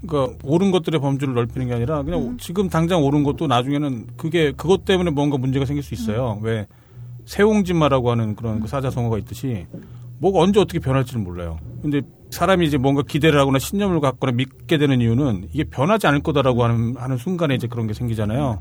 그러니까 0.06 0.38
옳은 0.44 0.72
것들의 0.72 1.00
범주를 1.00 1.34
넓히는 1.34 1.68
게 1.68 1.74
아니라 1.74 2.04
그냥 2.04 2.22
음. 2.22 2.38
지금 2.38 2.70
당장 2.70 3.04
옳은 3.04 3.24
것도 3.24 3.48
나중에는 3.48 4.08
그게 4.18 4.52
그것 4.52 4.86
때문에 4.86 5.12
뭔가 5.12 5.38
문제가 5.38 5.66
생길 5.66 5.84
수 5.84 5.94
있어요. 5.94 6.40
음. 6.40 6.46
왜 6.46 6.68
세옹지마라고 7.26 8.12
하는 8.12 8.36
그런 8.36 8.60
그 8.60 8.68
사자성어가 8.68 9.18
있듯이 9.20 9.66
뭐가 10.20 10.40
언제 10.40 10.60
어떻게 10.60 10.80
변할지는 10.80 11.24
몰라요. 11.24 11.58
근데 11.82 12.02
사람이 12.30 12.66
이제 12.66 12.78
뭔가 12.78 13.02
기대를 13.02 13.40
하거나 13.40 13.60
신념을 13.60 14.00
갖거나 14.00 14.34
믿게 14.34 14.78
되는 14.78 15.00
이유는 15.00 15.50
이게 15.54 15.64
변하지 15.64 16.08
않을 16.08 16.22
거다라고 16.22 16.64
하는, 16.64 16.96
하는 16.98 17.18
순간에 17.18 17.56
이제 17.56 17.68
그런 17.68 17.88
게 17.88 17.94
생기잖아요. 17.94 18.60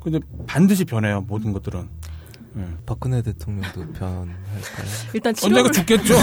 근데 0.00 0.20
반드시 0.46 0.84
변해요, 0.84 1.24
모든 1.26 1.52
것들은. 1.52 1.88
예. 2.56 2.64
박근혜 2.86 3.20
대통령도 3.22 3.92
변할까요? 3.92 4.32
일단 5.12 5.34
치료를 5.34 5.66
언젠가 5.66 5.80
죽겠죠. 5.80 6.14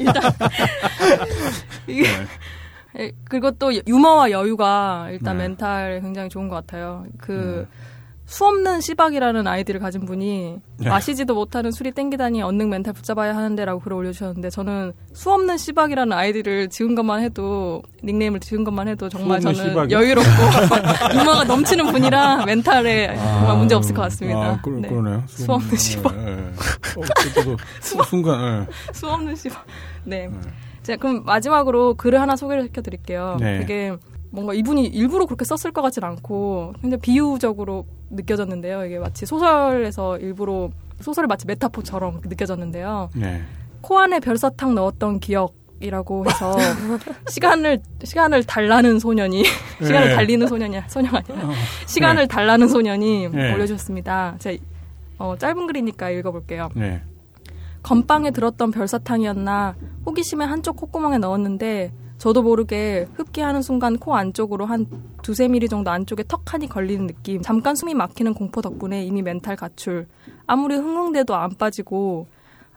일단 0.00 0.32
이게 1.86 2.04
예, 2.98 3.12
그리고 3.28 3.50
또 3.52 3.72
유머와 3.86 4.30
여유가 4.30 5.08
일단 5.10 5.36
네. 5.38 5.44
멘탈 5.44 6.00
굉장히 6.00 6.28
좋은 6.28 6.48
것 6.48 6.56
같아요. 6.56 7.04
그 7.18 7.68
수없는 8.30 8.80
씨박이라는 8.80 9.44
아이디를 9.44 9.80
가진 9.80 10.06
분이 10.06 10.60
네. 10.76 10.88
마시지도 10.88 11.34
못하는 11.34 11.72
술이 11.72 11.90
땡기다니 11.90 12.42
언능 12.42 12.70
멘탈 12.70 12.94
붙잡아야 12.94 13.34
하는데라고 13.34 13.80
글을 13.80 13.96
올려주셨는데 13.96 14.50
저는 14.50 14.92
수없는 15.12 15.58
씨박이라는 15.58 16.16
아이디를 16.16 16.68
지은 16.68 16.94
것만 16.94 17.22
해도 17.24 17.82
닉네임을 18.04 18.38
지은 18.38 18.62
것만 18.62 18.86
해도 18.86 19.08
정말 19.08 19.42
수없는 19.42 19.58
저는 19.58 19.70
씨박이요? 19.70 19.98
여유롭고 19.98 20.30
유머가 21.18 21.42
넘치는 21.42 21.86
분이라 21.90 22.44
mental에 22.46 23.16
정말 23.16 23.58
문제 23.58 23.74
없을 23.74 23.96
것 23.96 24.02
같습니다. 24.02 24.40
아, 24.40 24.60
그, 24.62 24.70
네. 24.70 24.88
그러네요. 24.88 25.24
수없는. 25.26 25.70
예, 26.14 26.30
예. 26.30 26.34
어, 26.36 27.04
그때도 27.16 27.56
순간, 28.04 28.68
예. 28.68 28.92
수없는 28.92 29.34
씨발. 29.34 29.60
네. 30.04 30.30
자, 30.84 30.96
그럼 30.96 31.24
마지막으로 31.24 31.94
글을 31.94 32.20
하나 32.20 32.36
소개를 32.36 32.62
시켜드릴게요. 32.66 33.38
네. 33.40 33.58
되게 33.58 33.96
뭔가 34.30 34.54
이분이 34.54 34.86
일부러 34.86 35.26
그렇게 35.26 35.44
썼을 35.44 35.72
것 35.72 35.82
같진 35.82 36.04
않고, 36.04 36.74
근데 36.80 36.96
비유적으로 36.96 37.86
느껴졌는데요. 38.10 38.84
이게 38.84 38.98
마치 38.98 39.26
소설에서 39.26 40.18
일부러 40.18 40.70
소설을 41.00 41.26
마치 41.26 41.46
메타포처럼 41.46 42.20
느껴졌는데요. 42.24 43.10
네. 43.14 43.42
코 43.80 43.98
안에 43.98 44.20
별사탕 44.20 44.74
넣었던 44.74 45.20
기억 45.20 45.54
이라고 45.80 46.26
해서 46.26 46.56
시간을 47.30 47.80
시간을 48.04 48.44
달라는 48.44 48.98
소년이 48.98 49.44
시간을 49.82 50.08
네. 50.08 50.14
달리는 50.14 50.46
소년이 50.46 50.78
소녀가 50.88 51.22
아니라 51.26 51.50
시간을 51.86 52.28
달라는 52.28 52.68
소년이 52.68 53.30
네. 53.30 53.54
올려주셨습니다. 53.54 54.36
제가 54.38 54.62
어, 55.18 55.36
짧은 55.38 55.66
글이니까 55.66 56.10
읽어볼게요. 56.10 56.68
네. 56.74 57.02
건빵에 57.82 58.30
들었던 58.30 58.70
별사탕이었나 58.72 59.74
호기심에 60.04 60.44
한쪽 60.44 60.76
콧구멍에 60.76 61.16
넣었는데 61.16 61.92
저도 62.20 62.42
모르게 62.42 63.08
흡기하는 63.14 63.62
순간 63.62 63.96
코 63.98 64.14
안쪽으로 64.14 64.66
한 64.66 64.86
두세 65.22 65.48
미리 65.48 65.68
정도 65.68 65.90
안쪽에 65.90 66.22
턱 66.28 66.52
하니 66.52 66.68
걸리는 66.68 67.06
느낌 67.06 67.40
잠깐 67.40 67.74
숨이 67.74 67.94
막히는 67.94 68.34
공포 68.34 68.60
덕분에 68.60 69.02
이미 69.04 69.22
멘탈 69.22 69.56
가출 69.56 70.06
아무리 70.46 70.76
흥흥대도 70.76 71.34
안 71.34 71.50
빠지고 71.56 72.26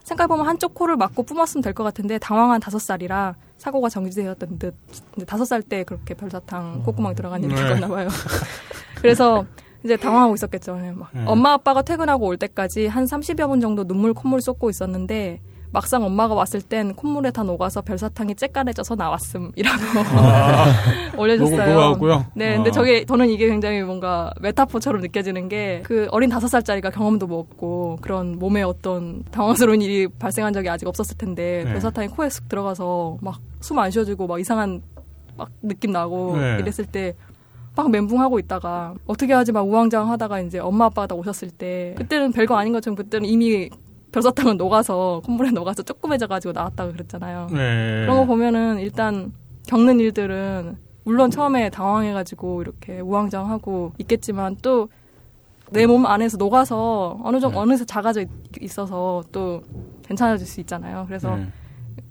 생각해보면 0.06 0.48
한쪽 0.48 0.74
코를 0.74 0.95
막고 0.95 1.24
뿜었으면 1.24 1.61
될 1.61 1.74
것 1.74 1.84
같은데 1.84 2.18
당황한 2.20 2.61
다섯 2.61 2.80
살이라 2.80 3.36
사고가 3.57 3.90
정지되었던 3.90 4.60
듯 4.60 4.76
이제 5.18 5.26
다섯 5.26 5.44
살 5.44 5.61
때 5.61 5.84
그렇게 5.84 6.14
별사탕 6.14 6.84
콧구멍에 6.84 7.14
들어간 7.14 7.44
일이 7.44 7.53
네. 7.53 7.61
있었나 7.61 7.88
봐요 7.90 8.07
그래서 9.02 9.45
이제 9.84 9.98
당황하고 9.98 10.34
있었겠죠. 10.36 10.78
네, 10.78 10.94
막 10.94 11.10
네. 11.14 11.26
엄마 11.28 11.52
아빠가 11.52 11.82
퇴근하고 11.82 12.26
올 12.28 12.38
때까지 12.38 12.88
한 12.88 13.03
30여 13.03 13.49
분 13.49 13.60
정도 13.60 13.84
눈물 13.84 14.14
콧물 14.14 14.40
쏟고 14.40 14.70
있었는데 14.70 15.41
막상 15.74 16.04
엄마가 16.04 16.36
왔을 16.36 16.62
땐 16.62 16.94
콧물에 16.94 17.32
다 17.32 17.41
녹아서 17.44 17.82
별사탕이 17.82 18.36
째까해져서 18.36 18.94
나왔음이라고 18.95 19.82
올려줬어요. 21.18 21.58
녹- 21.58 21.66
녹아갖고요? 21.74 22.26
네, 22.36 22.56
근데 22.56 22.70
아. 22.70 22.72
저게 22.74 23.06
저는 23.06 23.28
이게 23.30 23.48
굉장히 23.50 23.82
뭔가 23.82 24.32
메타포처럼 24.40 25.02
느껴지는 25.02 25.50
게 25.50 25.82
그 25.84 26.08
어린 26.12 26.30
다섯 26.30 26.48
살짜리가 26.48 26.91
경험도 26.91 27.26
뭐 27.28 27.40
없고 27.40 27.98
그런 28.02 28.38
몸에 28.38 28.62
어떤 28.62 29.24
당황스러운 29.32 29.82
일이 29.82 30.08
발생한 30.08 30.54
적이 30.54 30.70
아직 30.70 30.88
없었을 30.88 31.18
텐데 31.18 31.64
네. 31.66 31.72
별사탕이 31.74 32.10
코에 32.10 32.28
쓱 32.28 32.48
들어가서 32.50 33.18
막 33.22 33.40
숨 33.62 33.80
안 33.80 33.90
쉬어지고 33.91 34.28
막 34.28 34.40
이상한 34.40 34.82
막 35.38 35.50
느낌 35.62 35.91
나고 35.94 36.38
네. 36.38 36.58
이랬을 36.60 36.86
때막 36.91 37.90
멘붕하고 37.90 38.38
있다가 38.40 38.94
어떻게 39.08 39.32
하지 39.34 39.52
막 39.54 39.62
우왕좌왕하다가 39.62 40.41
이제 40.41 40.60
엄마 40.60 40.86
아빠가 40.86 41.08
다 41.08 41.16
오셨을 41.16 41.50
때 41.50 41.95
그때는 41.98 42.32
별거 42.34 42.56
아닌 42.58 42.74
것처럼 42.74 42.95
그때는 42.98 43.28
이미 43.28 43.70
별사탕은 44.14 44.56
녹아서 44.57 45.22
콧물에 45.26 45.52
녹아서 45.52 45.84
조그매져가지고 45.84 46.53
나왔다고 46.53 46.94
그랬잖아요. 46.94 47.48
네. 47.52 48.02
그런 48.06 48.18
거 48.18 48.26
보면은 48.26 48.80
일단 48.80 49.34
겪는 49.68 49.99
일들은 49.99 50.77
물론 51.03 51.30
처음에 51.31 51.69
당황해가지고 51.69 52.61
이렇게 52.61 52.99
우왕좌왕하고 53.02 53.94
있겠지만 53.99 54.56
또 54.61 54.88
내 55.72 55.88
몸 55.88 56.06
안에서 56.06 56.38
녹아서 56.38 57.19
어느 57.23 57.40
정도 57.40 57.57
어느새 57.60 57.84
작아져 57.84 58.22
있, 58.22 58.27
있어서 58.61 59.23
또 59.31 59.64
괜찮아질 60.06 60.45
수 60.45 60.60
있잖아요. 60.60 61.06
그래서 61.07 61.35
네. 61.35 61.48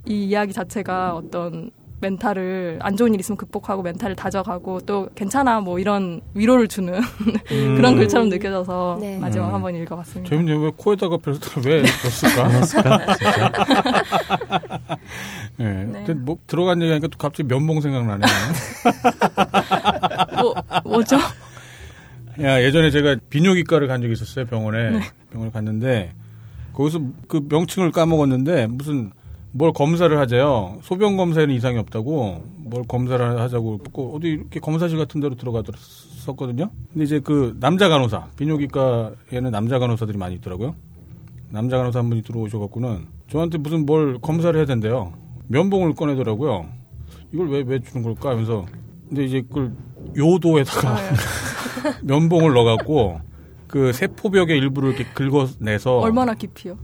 이 0.05 0.25
이야기 0.25 0.53
자체가 0.53 1.15
어떤 1.15 1.71
멘탈을 2.03 2.79
안 2.83 2.97
좋은 2.97 3.15
일 3.15 3.21
있으면 3.21 3.37
극복하고 3.39 3.83
멘탈을 3.83 4.15
다져가고 4.15 4.81
또 4.81 5.09
괜찮아 5.15 5.61
뭐 5.61 5.79
이런 5.79 6.21
위로를 6.35 6.69
주는 6.69 6.95
음. 7.51 7.77
그런 7.77 7.97
글처럼 7.97 8.29
느껴져서 8.29 8.99
네. 9.01 9.19
마지막 9.19 9.49
음. 9.49 9.55
한번 9.55 9.75
읽어봤습니다. 9.77 10.29
재밌네요. 10.29 10.61
왜 10.61 10.71
코에다가 10.77 11.17
펼쳤다 11.17 11.61
왜 11.65 11.83
넣었을까? 11.83 12.51
예. 15.61 15.65
네. 15.65 16.05
근데 16.05 16.15
뭐 16.15 16.37
들어간 16.47 16.83
얘기하니까 16.83 17.09
또 17.09 17.17
갑자기 17.17 17.49
면봉 17.49 17.81
생각나네요. 17.81 18.29
뭐 20.43 20.55
뭐죠? 20.85 21.17
야, 22.41 22.63
예전에 22.63 22.91
제가 22.91 23.17
비뇨기과를 23.29 23.87
간 23.89 24.01
적이 24.01 24.15
있었어요, 24.15 24.47
병원에. 24.47 24.91
네. 24.91 25.01
병원을 25.31 25.53
갔는데, 25.53 26.15
거기서 26.73 27.01
그 27.29 27.47
명칭을 27.49 27.93
까먹었는데, 27.93 28.69
무슨, 28.69 29.13
뭘 29.53 29.73
검사를 29.73 30.17
하재요. 30.19 30.79
소변 30.83 31.17
검사에는 31.17 31.55
이상이 31.55 31.77
없다고, 31.79 32.43
뭘 32.57 32.85
검사를 32.89 33.39
하자고, 33.41 33.81
꼭 33.93 34.15
어디 34.15 34.29
이렇게 34.29 34.61
검사실 34.61 34.97
같은 34.97 35.21
데로 35.21 35.35
들어가들었었거든요. 35.35 36.71
근데 36.93 37.05
이제 37.05 37.21
그 37.21 37.57
남자 37.61 37.89
간호사, 37.91 38.29
비뇨기과에는 38.37 39.51
남자 39.51 39.79
간호사들이 39.79 40.17
많이 40.17 40.37
있더라고요. 40.37 40.75
남자 41.51 41.77
간호사 41.77 41.99
한 41.99 42.09
분이 42.09 42.23
들어오셔갖고는, 42.23 43.07
저한테 43.31 43.59
무슨 43.59 43.85
뭘 43.85 44.19
검사를 44.21 44.57
해야 44.59 44.65
된대요. 44.65 45.13
면봉을 45.49 45.95
꺼내더라고요. 45.95 46.67
이걸 47.35 47.49
왜, 47.51 47.63
왜 47.67 47.79
주는 47.81 48.03
걸까? 48.03 48.31
하면서, 48.31 48.65
근데 49.09 49.25
이제 49.25 49.43
그걸 49.43 49.73
요도에다가, 50.17 50.97
면봉을 52.05 52.55
넣어갖고 52.55 53.21
그 53.67 53.93
세포벽의 53.93 54.57
일부를 54.57 54.91
이렇게 54.95 55.05
긁어내서 55.13 55.99
얼마나 55.99 56.33
깊이요? 56.35 56.79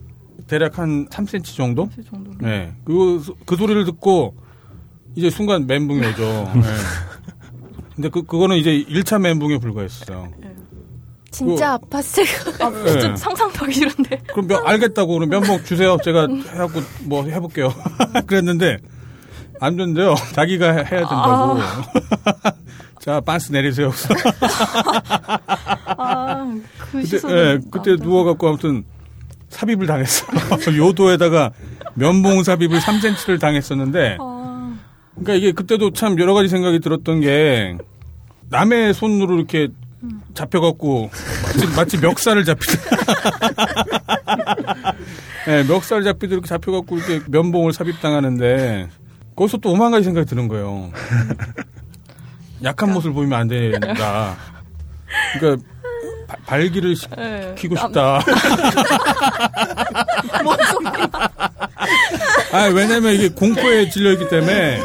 대략 0.48 0.78
한 0.78 1.06
3cm 1.08 1.56
정도? 1.56 1.88
그 1.94 2.02
정도. 2.04 2.32
네. 2.40 2.72
그, 2.84 3.22
그 3.46 3.56
소리를 3.56 3.84
듣고 3.84 4.34
이제 5.14 5.30
순간 5.30 5.66
멘붕이 5.66 6.04
오죠. 6.06 6.22
네. 6.56 6.62
근데 7.94 8.08
그, 8.08 8.22
그거는 8.22 8.56
이제 8.56 8.84
1차 8.88 9.20
멘붕에 9.20 9.58
불과했어요. 9.58 10.32
진짜 11.30 11.76
아팠을 11.78 12.44
것 12.58 12.62
아, 12.62 12.70
진짜 12.90 13.08
네. 13.10 13.16
상상도 13.16 13.58
하기 13.58 13.72
싫은데. 13.74 14.22
그럼 14.32 14.46
면- 14.46 14.66
알겠다고 14.66 15.12
그럼 15.14 15.28
면봉 15.28 15.62
주세요. 15.64 15.98
제가 16.02 16.26
해갖고 16.26 16.80
뭐 17.04 17.24
해볼게요. 17.24 17.72
그랬는데 18.26 18.78
안 19.60 19.76
된대요. 19.76 20.14
자기가 20.34 20.72
해야 20.72 20.84
된다고. 20.84 21.58
자, 23.00 23.20
반스 23.20 23.52
내리세요. 23.52 23.92
아, 25.98 26.54
그 26.78 27.02
그때. 27.02 27.28
예, 27.30 27.58
그때 27.70 27.96
누워갖고 27.96 28.48
아무튼 28.48 28.84
삽입을 29.50 29.86
당했어. 29.86 30.26
요도에다가 30.76 31.52
면봉 31.94 32.42
삽입을 32.44 32.80
3cm를 32.80 33.40
당했었는데, 33.40 34.18
아, 34.20 34.76
그러니까 35.14 35.34
이게 35.34 35.52
그때도 35.52 35.92
참 35.92 36.18
여러 36.18 36.34
가지 36.34 36.48
생각이 36.48 36.80
들었던 36.80 37.20
게 37.20 37.76
남의 38.50 38.94
손으로 38.94 39.36
이렇게 39.36 39.68
잡혀갖고 40.34 41.10
마치, 41.44 41.66
마치 41.76 41.98
멱살을 41.98 42.44
잡히듯. 42.44 42.80
예, 45.48 45.62
멱살 45.64 46.04
잡히듯 46.04 46.32
이렇게 46.32 46.46
잡혀갖고 46.46 46.98
이렇게 46.98 47.20
면봉을 47.28 47.72
삽입당하는데 47.72 48.88
거기서 49.34 49.56
또 49.58 49.72
오만 49.72 49.90
가지 49.90 50.04
생각이 50.04 50.26
드는 50.26 50.46
거예요. 50.48 50.92
약한 52.62 52.92
모습을 52.92 53.14
보이면 53.14 53.38
안 53.38 53.48
된다. 53.48 54.36
그러니까 55.38 55.64
바- 56.28 56.36
발기를 56.46 56.94
예. 57.18 57.54
시키고 57.56 57.74
남- 57.74 57.86
싶다. 57.86 58.20
뭔 60.44 60.56
소리야? 60.64 61.10
아, 62.52 62.62
왜냐면 62.72 63.14
이게 63.14 63.28
공포에 63.28 63.88
질려 63.90 64.12
있기 64.12 64.28
때문에 64.28 64.80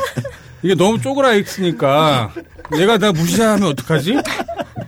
이게 0.63 0.75
너무 0.75 0.99
쪼그라 1.01 1.33
있으니까 1.33 2.31
얘가 2.77 2.97
나 2.97 3.11
무시하면 3.11 3.69
어떡하지? 3.69 4.17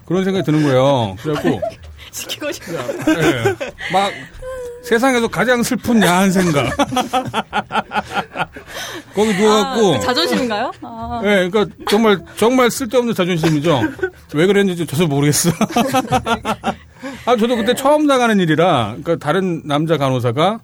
그런 0.05 0.23
생각이 0.23 0.45
드는 0.45 0.63
거예요. 0.63 1.15
그래갖고 1.21 1.61
시키고 2.11 2.51
싶어. 2.51 2.73
예, 2.73 3.55
막 3.91 4.11
세상에서 4.85 5.27
가장 5.27 5.63
슬픈 5.63 6.01
야한 6.03 6.31
생각. 6.31 6.75
거기 9.15 9.33
누워갖고 9.35 9.95
아, 9.95 9.99
자존심인가요? 9.99 10.71
아, 10.81 11.21
예, 11.23 11.49
그러니까 11.49 11.65
정말 11.89 12.19
정말 12.35 12.69
쓸데없는 12.69 13.13
자존심이죠. 13.13 13.81
왜 14.33 14.45
그랬는지 14.45 14.85
저도 14.85 15.07
모르겠어. 15.07 15.49
아, 17.25 17.35
저도 17.37 17.55
그때 17.55 17.73
처음 17.73 18.05
나가는 18.07 18.37
일이라, 18.39 18.95
그러니까 19.03 19.15
다른 19.17 19.61
남자 19.65 19.97
간호사가 19.97 20.59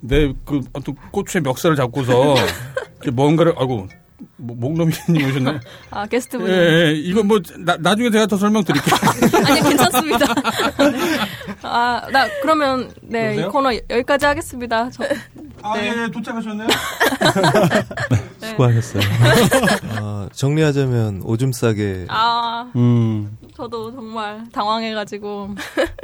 내 0.00 0.32
그 0.44 0.60
어떤 0.72 0.94
고추의 1.10 1.42
멱살을 1.42 1.76
잡고서 1.76 2.34
뭔가를 3.12 3.54
아이고 3.56 3.88
뭐, 4.36 4.56
목놈이님 4.56 5.28
오셨나요? 5.28 5.60
아 5.90 6.06
게스트 6.06 6.38
분. 6.38 6.48
예, 6.48 6.52
예, 6.52 6.92
이거 6.92 7.22
뭐 7.22 7.40
나, 7.58 7.76
나중에 7.78 8.10
제가 8.10 8.26
더 8.26 8.36
설명드릴게요. 8.36 8.94
아니 9.46 9.60
괜찮습니다. 9.60 10.34
네. 10.34 11.18
아, 11.62 12.06
나 12.12 12.26
그러면 12.42 12.92
네, 13.02 13.18
이 13.18 13.22
여보세요? 13.40 13.50
코너 13.50 13.74
여기까지 13.90 14.26
하겠습니다. 14.26 14.90
저, 14.90 15.04
아, 15.62 15.74
네. 15.76 15.88
예, 15.88 16.10
도착하셨네요. 16.10 16.68
수고하셨어요. 18.40 19.02
어, 20.00 20.28
정리하자면 20.32 21.22
오줌 21.24 21.52
싸게 21.52 22.06
아, 22.08 22.70
음. 22.76 23.36
저도 23.54 23.92
정말 23.92 24.44
당황해가지고 24.52 25.54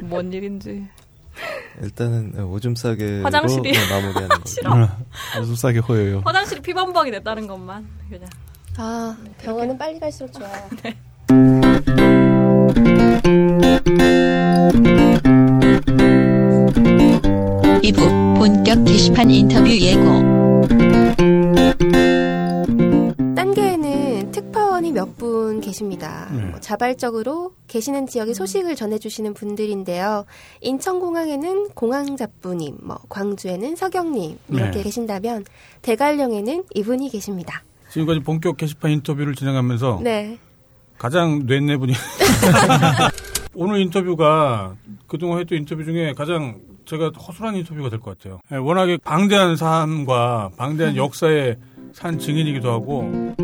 뭔 0.02 0.32
일인지. 0.32 0.86
일단은 1.82 2.38
오줌 2.44 2.74
싸게로 2.74 3.24
화장실이- 3.24 3.76
어, 3.76 3.94
마무리하는 3.94 4.28
거. 4.28 4.40
싫어. 4.46 4.88
아주 5.36 5.56
싸게 5.56 5.80
호여요. 5.80 6.22
화장실이 6.24 6.60
피범벅이 6.62 7.10
됐다는 7.10 7.46
것만 7.46 7.86
그냥. 8.08 8.28
아, 8.76 9.16
병원은 9.38 9.76
빨리 9.78 9.98
갈수록 10.00 10.32
좋아요. 10.32 10.68
이부 17.82 18.06
본격 18.38 18.84
게시판 18.84 19.30
인터뷰 19.30 19.68
예고. 19.68 20.62
딴개 23.34 23.76
몇 24.92 25.16
분 25.16 25.60
계십니다. 25.60 26.28
네. 26.32 26.42
뭐 26.46 26.60
자발적으로 26.60 27.52
계시는 27.68 28.06
지역의 28.06 28.34
소식을 28.34 28.76
전해주시는 28.76 29.34
분들인데요. 29.34 30.24
인천공항에는 30.60 31.70
공항잡부님, 31.70 32.78
뭐 32.82 32.98
광주에는 33.08 33.76
서경님 33.76 34.38
이렇게 34.50 34.70
네. 34.78 34.82
계신다면 34.82 35.44
대관령에는 35.82 36.64
이분이 36.74 37.10
계십니다. 37.10 37.62
지금까지 37.90 38.20
본격 38.20 38.56
게시판 38.56 38.90
인터뷰를 38.90 39.34
진행하면서 39.34 40.00
네. 40.02 40.38
가장 40.98 41.44
뇌내 41.46 41.76
분이 41.76 41.92
오늘 43.54 43.80
인터뷰가 43.80 44.74
그동안 45.06 45.40
했던 45.40 45.58
인터뷰 45.58 45.84
중에 45.84 46.12
가장 46.14 46.58
제가 46.86 47.10
허술한 47.10 47.54
인터뷰가 47.56 47.90
될 47.90 48.00
것 48.00 48.16
같아요. 48.18 48.40
예, 48.50 48.56
워낙에 48.56 48.96
방대한 49.04 49.56
삶과 49.56 50.50
방대한 50.56 50.96
역사에 50.96 51.56
산 51.92 52.18
증인이기도 52.18 52.70
하고 52.70 53.34